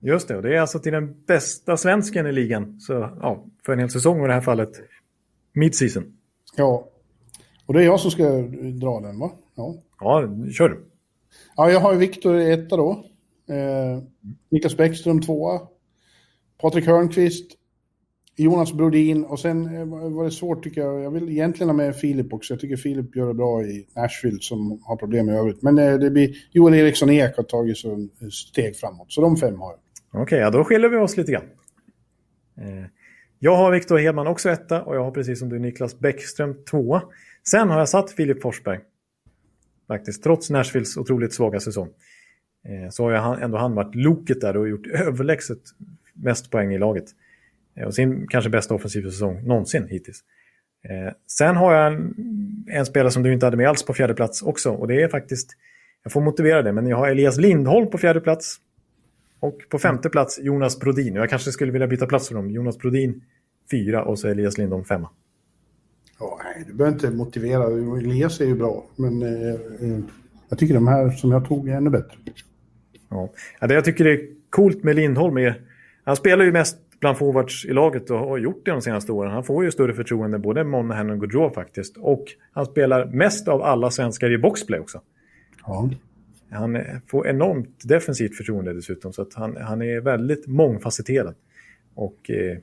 Just 0.00 0.28
det, 0.28 0.36
och 0.36 0.42
det 0.42 0.56
är 0.56 0.60
alltså 0.60 0.78
till 0.78 0.92
den 0.92 1.24
bästa 1.26 1.76
svensken 1.76 2.26
i 2.26 2.32
ligan. 2.32 2.80
Så, 2.80 2.92
ja, 2.92 3.46
för 3.66 3.72
en 3.72 3.78
hel 3.78 3.90
säsong 3.90 4.24
i 4.24 4.26
det 4.26 4.32
här 4.32 4.40
fallet 4.40 4.80
mid-season. 5.52 6.12
Ja, 6.56 6.88
och 7.66 7.74
det 7.74 7.80
är 7.80 7.84
jag 7.84 8.00
som 8.00 8.10
ska 8.10 8.24
dra 8.80 9.00
den 9.00 9.18
va? 9.18 9.30
Ja, 9.54 9.74
ja 10.00 10.28
kör 10.52 10.68
du. 10.68 10.84
Ja, 11.56 11.70
jag 11.70 11.80
har 11.80 11.94
Viktor 11.94 12.34
etta 12.36 12.76
då. 12.76 13.04
Eh, 13.48 14.02
Niklas 14.50 14.76
Bäckström 14.76 15.22
tvåa. 15.22 15.60
Patrik 16.60 16.86
Hörnqvist. 16.86 17.56
Jonas 18.36 18.72
Brodin 18.72 19.24
och 19.24 19.40
sen 19.40 19.76
eh, 19.76 19.84
var 20.10 20.24
det 20.24 20.30
svårt 20.30 20.64
tycker 20.64 20.80
jag. 20.80 21.00
Jag 21.00 21.10
vill 21.10 21.28
egentligen 21.28 21.68
ha 21.68 21.76
med 21.76 21.96
Filip 21.96 22.32
också. 22.32 22.52
Jag 22.52 22.60
tycker 22.60 22.76
Filip 22.76 23.16
gör 23.16 23.28
det 23.28 23.34
bra 23.34 23.62
i 23.62 23.86
Nashville 23.96 24.38
som 24.40 24.82
har 24.82 24.96
problem 24.96 25.28
i 25.28 25.32
övrigt. 25.32 25.62
Men 25.62 25.78
eh, 25.78 25.94
det 25.94 26.10
blir 26.10 26.36
Joel 26.52 26.74
Eriksson 26.74 27.10
Ek 27.10 27.36
har 27.36 27.44
tagit 27.44 27.78
så 27.78 28.08
steg 28.32 28.76
framåt. 28.76 29.12
Så 29.12 29.20
de 29.20 29.36
fem 29.36 29.60
har 29.60 29.70
jag. 29.70 29.78
Okej, 30.12 30.22
okay, 30.22 30.38
ja, 30.38 30.50
då 30.50 30.64
skiljer 30.64 30.90
vi 30.90 30.96
oss 30.96 31.16
lite 31.16 31.32
grann. 31.32 31.44
Eh, 32.60 32.84
jag 33.38 33.56
har 33.56 33.72
Viktor 33.72 33.98
Hedman 33.98 34.26
också 34.26 34.50
etta 34.50 34.82
och 34.82 34.96
jag 34.96 35.04
har 35.04 35.10
precis 35.10 35.38
som 35.38 35.48
du 35.48 35.58
Niklas 35.58 35.98
Bäckström 35.98 36.54
tvåa. 36.70 37.02
Sen 37.48 37.70
har 37.70 37.78
jag 37.78 37.88
satt 37.88 38.10
Filip 38.10 38.42
Forsberg. 38.42 38.80
Faktiskt, 39.88 40.22
trots 40.22 40.50
Nashvilles 40.50 40.96
otroligt 40.96 41.34
svaga 41.34 41.60
säsong. 41.60 41.88
Eh, 42.68 42.90
så 42.90 43.04
har 43.04 43.12
jag 43.12 43.42
ändå 43.42 43.58
han 43.58 43.74
varit 43.74 43.94
loket 43.94 44.40
där 44.40 44.56
och 44.56 44.68
gjort 44.68 44.86
överlägset 44.86 45.60
mest 46.14 46.50
poäng 46.50 46.72
i 46.74 46.78
laget. 46.78 47.04
Eh, 47.76 47.86
och 47.86 47.94
sin 47.94 48.26
kanske 48.28 48.50
bästa 48.50 48.74
offensiva 48.74 49.10
säsong 49.10 49.42
någonsin 49.46 49.88
hittills. 49.88 50.24
Sen 51.26 51.56
har 51.56 51.74
jag 51.74 51.92
en, 51.92 52.14
en, 52.66 52.86
spelare 52.86 53.10
som 53.10 53.22
du 53.22 53.32
inte 53.32 53.46
hade 53.46 53.56
med 53.56 53.68
alls 53.68 53.84
på 53.84 53.94
fjärde 53.94 54.14
plats 54.14 54.42
också. 54.42 54.70
Och 54.70 54.88
det 54.88 55.02
är 55.02 55.08
faktiskt, 55.08 55.50
jag 56.02 56.12
får 56.12 56.20
motivera 56.20 56.62
det, 56.62 56.72
men 56.72 56.86
jag 56.86 56.96
har 56.96 57.08
Elias 57.08 57.38
Lindholm 57.38 57.90
på 57.90 57.98
fjärde 57.98 58.20
plats. 58.20 58.60
Och 59.40 59.58
på 59.68 59.78
femte 59.78 60.10
plats 60.10 60.40
Jonas 60.42 60.80
Brodin. 60.80 61.14
Jag 61.14 61.30
kanske 61.30 61.52
skulle 61.52 61.72
vilja 61.72 61.86
byta 61.86 62.06
plats 62.06 62.28
för 62.28 62.34
dem. 62.34 62.50
Jonas 62.50 62.78
Brodin 62.78 63.22
fyra 63.70 64.04
och 64.04 64.18
så 64.18 64.28
Elias 64.28 64.58
Lindholm 64.58 64.84
femma. 64.84 65.10
Ja, 66.18 66.40
nej, 66.44 66.64
du 66.66 66.74
behöver 66.74 66.94
inte 66.94 67.10
motivera. 67.10 67.64
Elias 67.98 68.40
är 68.40 68.44
ju 68.44 68.54
bra, 68.54 68.86
men 68.96 69.22
eh, 69.22 69.54
eh, 69.80 69.98
jag 70.48 70.58
tycker 70.58 70.74
de 70.74 70.88
här 70.88 71.10
som 71.10 71.32
jag 71.32 71.48
tog 71.48 71.68
är 71.68 71.76
ännu 71.76 71.90
bättre. 71.90 72.16
Ja. 73.08 73.30
ja, 73.60 73.66
det 73.66 73.74
jag 73.74 73.84
tycker 73.84 74.04
är 74.04 74.20
coolt 74.50 74.84
med 74.84 74.96
Lindholm 74.96 75.36
är... 75.38 75.60
Han 76.04 76.16
spelar 76.16 76.44
ju 76.44 76.52
mest 76.52 76.78
bland 77.00 77.18
forwards 77.18 77.64
i 77.64 77.72
laget 77.72 78.10
och 78.10 78.18
har 78.18 78.38
gjort 78.38 78.64
det 78.64 78.70
de 78.70 78.82
senaste 78.82 79.12
åren. 79.12 79.32
Han 79.32 79.44
får 79.44 79.64
ju 79.64 79.70
större 79.70 79.94
förtroende 79.94 80.38
både 80.38 80.64
Monahan 80.64 81.10
och 81.10 81.20
Gaudreau 81.20 81.50
faktiskt. 81.50 81.96
Och 81.96 82.24
han 82.52 82.66
spelar 82.66 83.06
mest 83.06 83.48
av 83.48 83.62
alla 83.62 83.90
svenskar 83.90 84.30
i 84.30 84.38
boxplay 84.38 84.80
också. 84.80 85.00
Ja. 85.66 85.90
Han 86.50 86.78
får 87.06 87.28
enormt 87.28 87.88
defensivt 87.88 88.36
förtroende 88.36 88.72
dessutom. 88.72 89.12
Så 89.12 89.22
att 89.22 89.34
han, 89.34 89.56
han 89.56 89.82
är 89.82 90.00
väldigt 90.00 90.46
mångfacetterad. 90.46 91.34
Och 91.94 92.30
eh, 92.30 92.58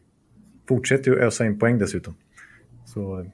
fortsätter 0.67 1.11
ju 1.11 1.19
ösa 1.19 1.45
in 1.45 1.59
poäng 1.59 1.77
dessutom. 1.77 2.15
Så 2.85 3.19
eh, 3.19 3.25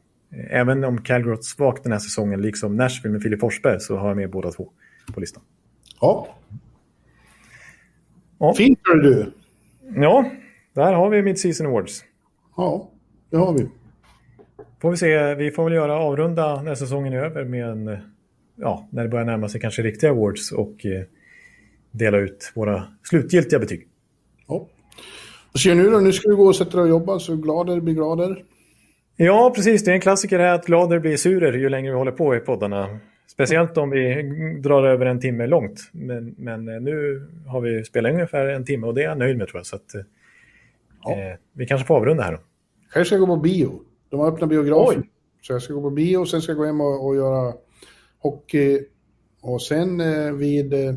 även 0.50 0.84
om 0.84 1.02
Calgary 1.02 1.36
har 1.36 1.42
svagt 1.42 1.84
den 1.84 1.92
här 1.92 2.00
säsongen, 2.00 2.42
liksom 2.42 2.76
Nashville 2.76 3.14
med 3.14 3.22
Filip 3.22 3.40
Forsberg, 3.40 3.80
så 3.80 3.98
har 3.98 4.08
jag 4.08 4.18
med 4.18 4.30
båda 4.30 4.52
två 4.52 4.72
på 5.14 5.20
listan. 5.20 5.44
Ja. 6.02 6.28
ja. 8.40 8.54
Fint 8.54 8.80
du. 8.84 9.32
Ja, 9.96 10.32
där 10.74 10.94
har 10.94 11.10
vi 11.10 11.22
Mid-Season 11.22 11.68
Awards. 11.68 12.04
Ja, 12.58 12.90
det 13.30 13.38
har 13.38 13.54
vi. 13.54 13.70
Får 14.82 14.92
vi 14.92 14.98
se, 14.98 15.36
vi 15.36 15.52
får 15.52 15.64
väl 15.64 15.74
göra 15.74 16.00
avrunda 16.00 16.62
när 16.62 16.76
säsongen 16.76 17.14
är 17.14 17.18
över 17.18 17.46
med 17.46 17.70
en, 17.70 17.98
ja, 18.64 18.88
när 18.92 19.04
det 19.04 19.10
börjar 19.10 19.26
närma 19.26 19.50
sig 19.50 19.62
kanske 19.62 19.82
riktiga 19.82 20.10
awards 20.10 20.52
och 20.52 20.86
eh, 20.86 21.04
dela 21.92 22.18
ut 22.18 22.52
våra 22.56 22.84
slutgiltiga 23.04 23.60
betyg. 23.60 23.88
Ja. 24.48 24.68
Vad 25.54 25.62
ser 25.62 25.76
nu 25.76 25.90
då? 25.90 26.00
Nu 26.00 26.12
ska 26.12 26.30
du 26.30 26.36
gå 26.36 26.46
och 26.46 26.56
sätta 26.56 26.72
dig 26.72 26.82
och 26.82 26.90
jobba, 26.90 27.20
så 27.20 27.36
glader 27.36 27.80
blir 27.80 27.94
glader. 27.94 28.44
Ja, 29.16 29.52
precis. 29.56 29.84
Det 29.84 29.92
är 29.92 29.96
en 29.96 30.02
klassiker 30.02 30.40
här 30.40 30.54
att 30.54 30.66
glader 30.66 31.00
blir 31.00 31.18
surer 31.18 31.54
ju 31.54 31.70
längre 31.70 31.92
vi 31.92 31.98
håller 31.98 32.12
på 32.12 32.36
i 32.36 32.40
poddarna. 32.40 33.00
Speciellt 33.28 33.78
om 33.78 33.90
vi 33.90 34.24
drar 34.64 34.84
över 34.84 35.06
en 35.06 35.20
timme 35.20 35.48
långt. 35.48 35.80
Men, 35.92 36.36
men 36.38 36.68
eh, 36.68 36.82
nu 36.82 37.28
har 37.48 37.62
vi 37.62 37.84
spelat 37.84 38.14
ungefär 38.14 38.46
en 38.46 38.66
timme 38.66 38.88
och 38.88 38.94
det 38.94 39.02
är 39.02 39.06
jag 39.06 39.18
nöjd 39.18 39.38
med 39.38 39.48
tror 39.48 39.60
jag. 39.60 39.66
Så 39.66 39.76
att, 39.76 39.92
ja. 41.04 41.12
eh, 41.12 41.38
vi 41.54 41.66
kanske 41.66 41.88
får 41.88 41.96
avrunda 41.96 42.24
här 42.24 42.32
då. 42.32 42.40
Jag 42.96 43.08
ska 43.08 43.18
gå 43.18 43.26
på 43.26 43.36
bio. 43.36 43.82
De 44.10 44.20
har 44.20 44.28
öppnat 44.28 44.50
biografen. 44.50 45.04
Så 45.42 45.54
jag 45.54 45.62
ska 45.62 45.74
gå 45.74 45.82
på 45.82 45.90
bio 45.90 46.18
och 46.18 46.30
sen 46.30 46.42
ska 46.42 46.52
jag 46.52 46.58
gå 46.58 46.66
hem 46.66 46.82
och, 46.82 47.08
och 47.08 47.16
göra 47.16 47.54
hockey. 48.24 48.80
Och 49.42 49.62
sen 49.62 50.02
eh, 50.02 50.32
vid 50.32 50.74
eh, 50.74 50.96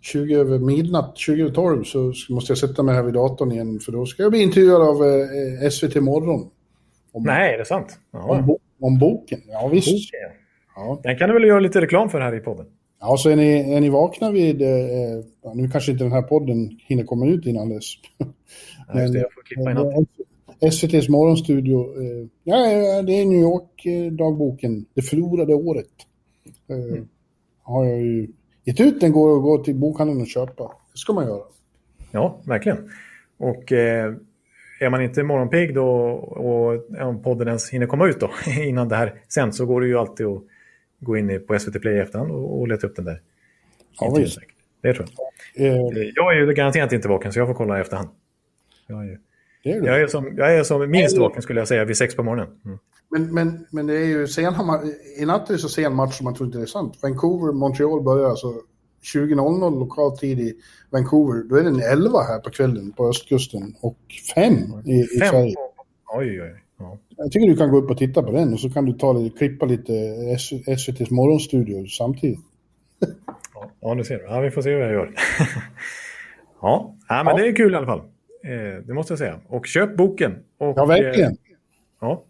20 0.00 0.34
över 0.34 0.58
midnatt, 0.58 1.18
20 1.18 1.42
över 1.42 1.52
12, 1.54 1.84
så 1.84 2.12
måste 2.30 2.50
jag 2.50 2.58
sätta 2.58 2.82
mig 2.82 2.94
här 2.94 3.02
vid 3.02 3.14
datorn 3.14 3.52
igen. 3.52 3.78
För 3.80 3.92
då 3.92 4.06
ska 4.06 4.22
jag 4.22 4.32
bli 4.32 4.42
intervjuad 4.42 4.82
av 4.82 4.96
eh, 5.04 5.70
SVT 5.70 5.94
Morgon. 5.94 6.50
Om, 7.12 7.22
Nej, 7.22 7.54
är 7.54 7.58
det 7.58 7.64
sant? 7.64 7.98
Om, 8.12 8.56
om, 8.80 8.98
boken, 8.98 9.40
ja 9.46 9.68
visst. 9.68 9.88
Boken. 9.88 10.38
Ja. 10.76 11.00
Den 11.02 11.18
kan 11.18 11.28
du 11.28 11.34
väl 11.34 11.44
göra 11.44 11.60
lite 11.60 11.80
reklam 11.80 12.08
för 12.10 12.20
här 12.20 12.36
i 12.36 12.40
podden? 12.40 12.66
Ja, 13.00 13.16
så 13.16 13.30
är 13.30 13.36
ni, 13.36 13.74
är 13.74 13.80
ni 13.80 13.88
vakna 13.88 14.30
vid... 14.30 14.62
Eh, 14.62 15.24
nu 15.54 15.68
kanske 15.68 15.92
inte 15.92 16.04
den 16.04 16.12
här 16.12 16.22
podden 16.22 16.78
hinner 16.88 17.04
komma 17.04 17.26
ut 17.26 17.46
innan 17.46 17.68
dess. 17.68 17.84
Ja, 18.88 18.94
Men, 18.94 19.12
det, 19.12 19.18
in 19.96 20.06
SVTs 20.62 21.08
morgonstudio. 21.08 22.02
Eh, 22.02 22.28
ja, 22.44 22.56
det 23.02 23.12
är 23.12 23.26
New 23.26 23.40
York-dagboken, 23.40 24.76
eh, 24.76 24.82
Det 24.94 25.02
förlorade 25.02 25.54
året. 25.54 25.90
Eh, 26.72 26.92
mm. 26.92 27.08
Har 27.62 27.84
jag 27.84 28.00
ju 28.00 28.28
gett 28.64 28.80
ut 28.80 29.00
den, 29.00 29.12
går 29.12 29.36
att 29.36 29.42
gå 29.42 29.58
till 29.58 29.74
bokhandeln 29.74 30.20
och 30.20 30.26
köpa. 30.26 30.62
Det 30.92 30.98
ska 30.98 31.12
man 31.12 31.26
göra. 31.26 31.42
Ja, 32.10 32.40
verkligen. 32.44 32.90
Och 33.36 33.72
eh, 33.72 34.14
är 34.80 34.90
man 34.90 35.02
inte 35.02 35.22
morgonpigg 35.22 35.74
då 35.74 35.88
och 36.10 37.00
om 37.00 37.22
podden 37.22 37.48
ens 37.48 37.70
hinner 37.70 37.86
komma 37.86 38.08
ut 38.08 38.20
då 38.20 38.30
innan 38.62 38.88
det 38.88 38.96
här 38.96 39.14
sänds 39.28 39.56
så 39.56 39.66
går 39.66 39.80
det 39.80 39.86
ju 39.86 39.98
alltid 39.98 40.26
att 40.26 40.42
gå 41.00 41.16
in 41.16 41.44
på 41.46 41.58
SVT 41.58 41.80
Play 41.80 41.94
i 41.94 41.98
efterhand 41.98 42.30
och, 42.30 42.60
och 42.60 42.68
leta 42.68 42.86
upp 42.86 42.96
den 42.96 43.04
där. 43.04 43.20
Ja, 44.00 44.14
visst. 44.18 44.38
Det 44.80 44.94
tror 44.94 45.08
jag. 45.54 45.66
Eh. 45.66 46.10
Jag 46.14 46.36
är 46.36 46.40
ju 46.40 46.52
garanterat 46.52 46.92
inte 46.92 47.08
vaken 47.08 47.32
så 47.32 47.38
jag 47.38 47.48
får 47.48 47.54
kolla 47.54 47.78
i 47.78 47.80
efterhand. 47.80 48.08
Jag 48.86 49.04
är, 49.04 49.18
jag 49.62 50.00
är, 50.00 50.06
som, 50.06 50.34
jag 50.36 50.54
är 50.54 50.64
som 50.64 50.90
minst 50.90 51.18
vaken 51.18 51.42
skulle 51.42 51.60
jag 51.60 51.68
säga 51.68 51.84
vid 51.84 51.96
sex 51.96 52.16
på 52.16 52.22
morgonen. 52.22 52.48
Mm. 52.64 52.78
Men, 53.10 53.34
men, 53.34 53.66
men 53.70 53.86
det 53.86 53.96
är 53.96 54.06
ju 54.06 54.26
sen 54.26 54.54
i 55.18 55.24
natt 55.24 55.50
är 55.50 55.52
det 55.52 55.58
så 55.58 55.68
sen 55.68 55.94
match 55.94 56.16
som 56.16 56.24
man 56.24 56.34
tror 56.34 56.46
inte 56.46 56.58
det 56.58 56.64
är 56.64 56.66
sant. 56.66 56.98
Vancouver-Montreal 57.02 58.02
börjar 58.02 58.30
alltså 58.30 58.46
20.00 59.14 59.78
lokal 59.78 60.18
tid 60.18 60.40
i 60.40 60.54
Vancouver. 60.90 61.48
Då 61.48 61.56
är 61.56 61.62
den 61.62 61.80
11 61.80 62.22
här 62.22 62.38
på 62.38 62.50
kvällen 62.50 62.92
på 62.92 63.08
östkusten 63.08 63.74
och 63.80 63.98
5 64.34 64.52
i, 64.84 65.00
i 65.00 65.20
fem. 65.20 65.30
Sverige. 65.30 65.54
Oj, 66.14 66.42
oj, 66.42 66.62
ja. 66.78 66.98
Jag 67.16 67.32
tycker 67.32 67.46
du 67.46 67.56
kan 67.56 67.70
gå 67.70 67.76
upp 67.78 67.90
och 67.90 67.98
titta 67.98 68.22
på 68.22 68.32
den 68.32 68.52
och 68.52 68.60
så 68.60 68.70
kan 68.70 68.84
du 68.84 68.92
ta 68.92 69.12
lite, 69.12 69.38
klippa 69.38 69.66
lite 69.66 69.92
SVTs 70.66 71.10
morgonstudio 71.10 71.86
samtidigt. 71.86 72.40
ja, 73.80 73.94
du 73.94 74.04
ser. 74.04 74.22
Ja, 74.22 74.40
vi 74.40 74.50
får 74.50 74.62
se 74.62 74.74
vad 74.74 74.84
jag 74.84 74.92
gör. 74.92 75.14
ja, 76.60 76.94
ja, 77.08 77.22
men 77.24 77.36
ja. 77.36 77.42
det 77.42 77.48
är 77.48 77.56
kul 77.56 77.72
i 77.72 77.76
alla 77.76 77.86
fall. 77.86 78.11
Eh, 78.44 78.84
det 78.86 78.94
måste 78.94 79.12
jag 79.12 79.18
säga. 79.18 79.40
Och 79.46 79.66
köp 79.66 79.96
boken. 79.96 80.38
Och, 80.58 80.78
ja, 80.78 80.84
verkligen. 80.84 81.30
Eh, 81.30 81.36
ja. 82.00 82.24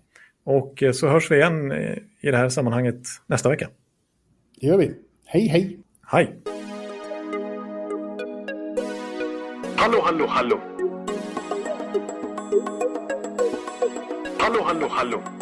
Och 0.44 0.82
eh, 0.82 0.92
så 0.92 1.08
hörs 1.08 1.30
vi 1.30 1.36
igen 1.36 1.72
eh, 1.72 1.96
i 2.20 2.30
det 2.30 2.36
här 2.36 2.48
sammanhanget 2.48 3.06
nästa 3.26 3.48
vecka. 3.48 3.68
Det 4.60 4.66
gör 4.66 4.78
vi. 4.78 4.94
Hej, 5.24 5.46
hej. 5.46 5.78
Hej. 6.06 6.36
Hallå, 9.76 10.00
hallå, 10.04 10.26
hallå. 10.28 10.60
Hallå, 14.38 14.62
hallå, 14.64 14.86
hallå. 14.90 15.41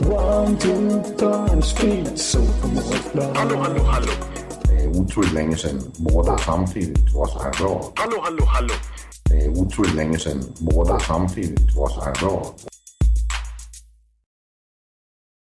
One, 0.00 0.58
two, 0.58 1.02
three, 1.16 1.62
speed, 1.62 2.18
so 2.18 2.38
Hallå, 3.34 3.56
hallå, 3.56 3.82
hallå. 3.82 4.12
Det 4.64 4.72
är 4.72 4.88
otroligt 4.88 5.32
länge 5.32 5.56
sedan 5.56 5.82
båda 5.96 6.38
samtidigt 6.38 7.14
var 7.14 7.26
så 7.26 7.42
här 7.42 7.52
bra. 7.52 7.92
Hallå, 7.94 8.20
hallå, 8.22 8.44
hallå. 8.44 8.74
Det 9.24 9.44
är 9.44 9.48
otroligt 9.48 9.94
länge 9.94 10.18
sedan 10.18 10.44
båda 10.58 10.98
samtidigt 11.00 11.74
var 11.76 11.88
så 11.88 12.00
här 12.00 12.14
bra. 12.20 12.54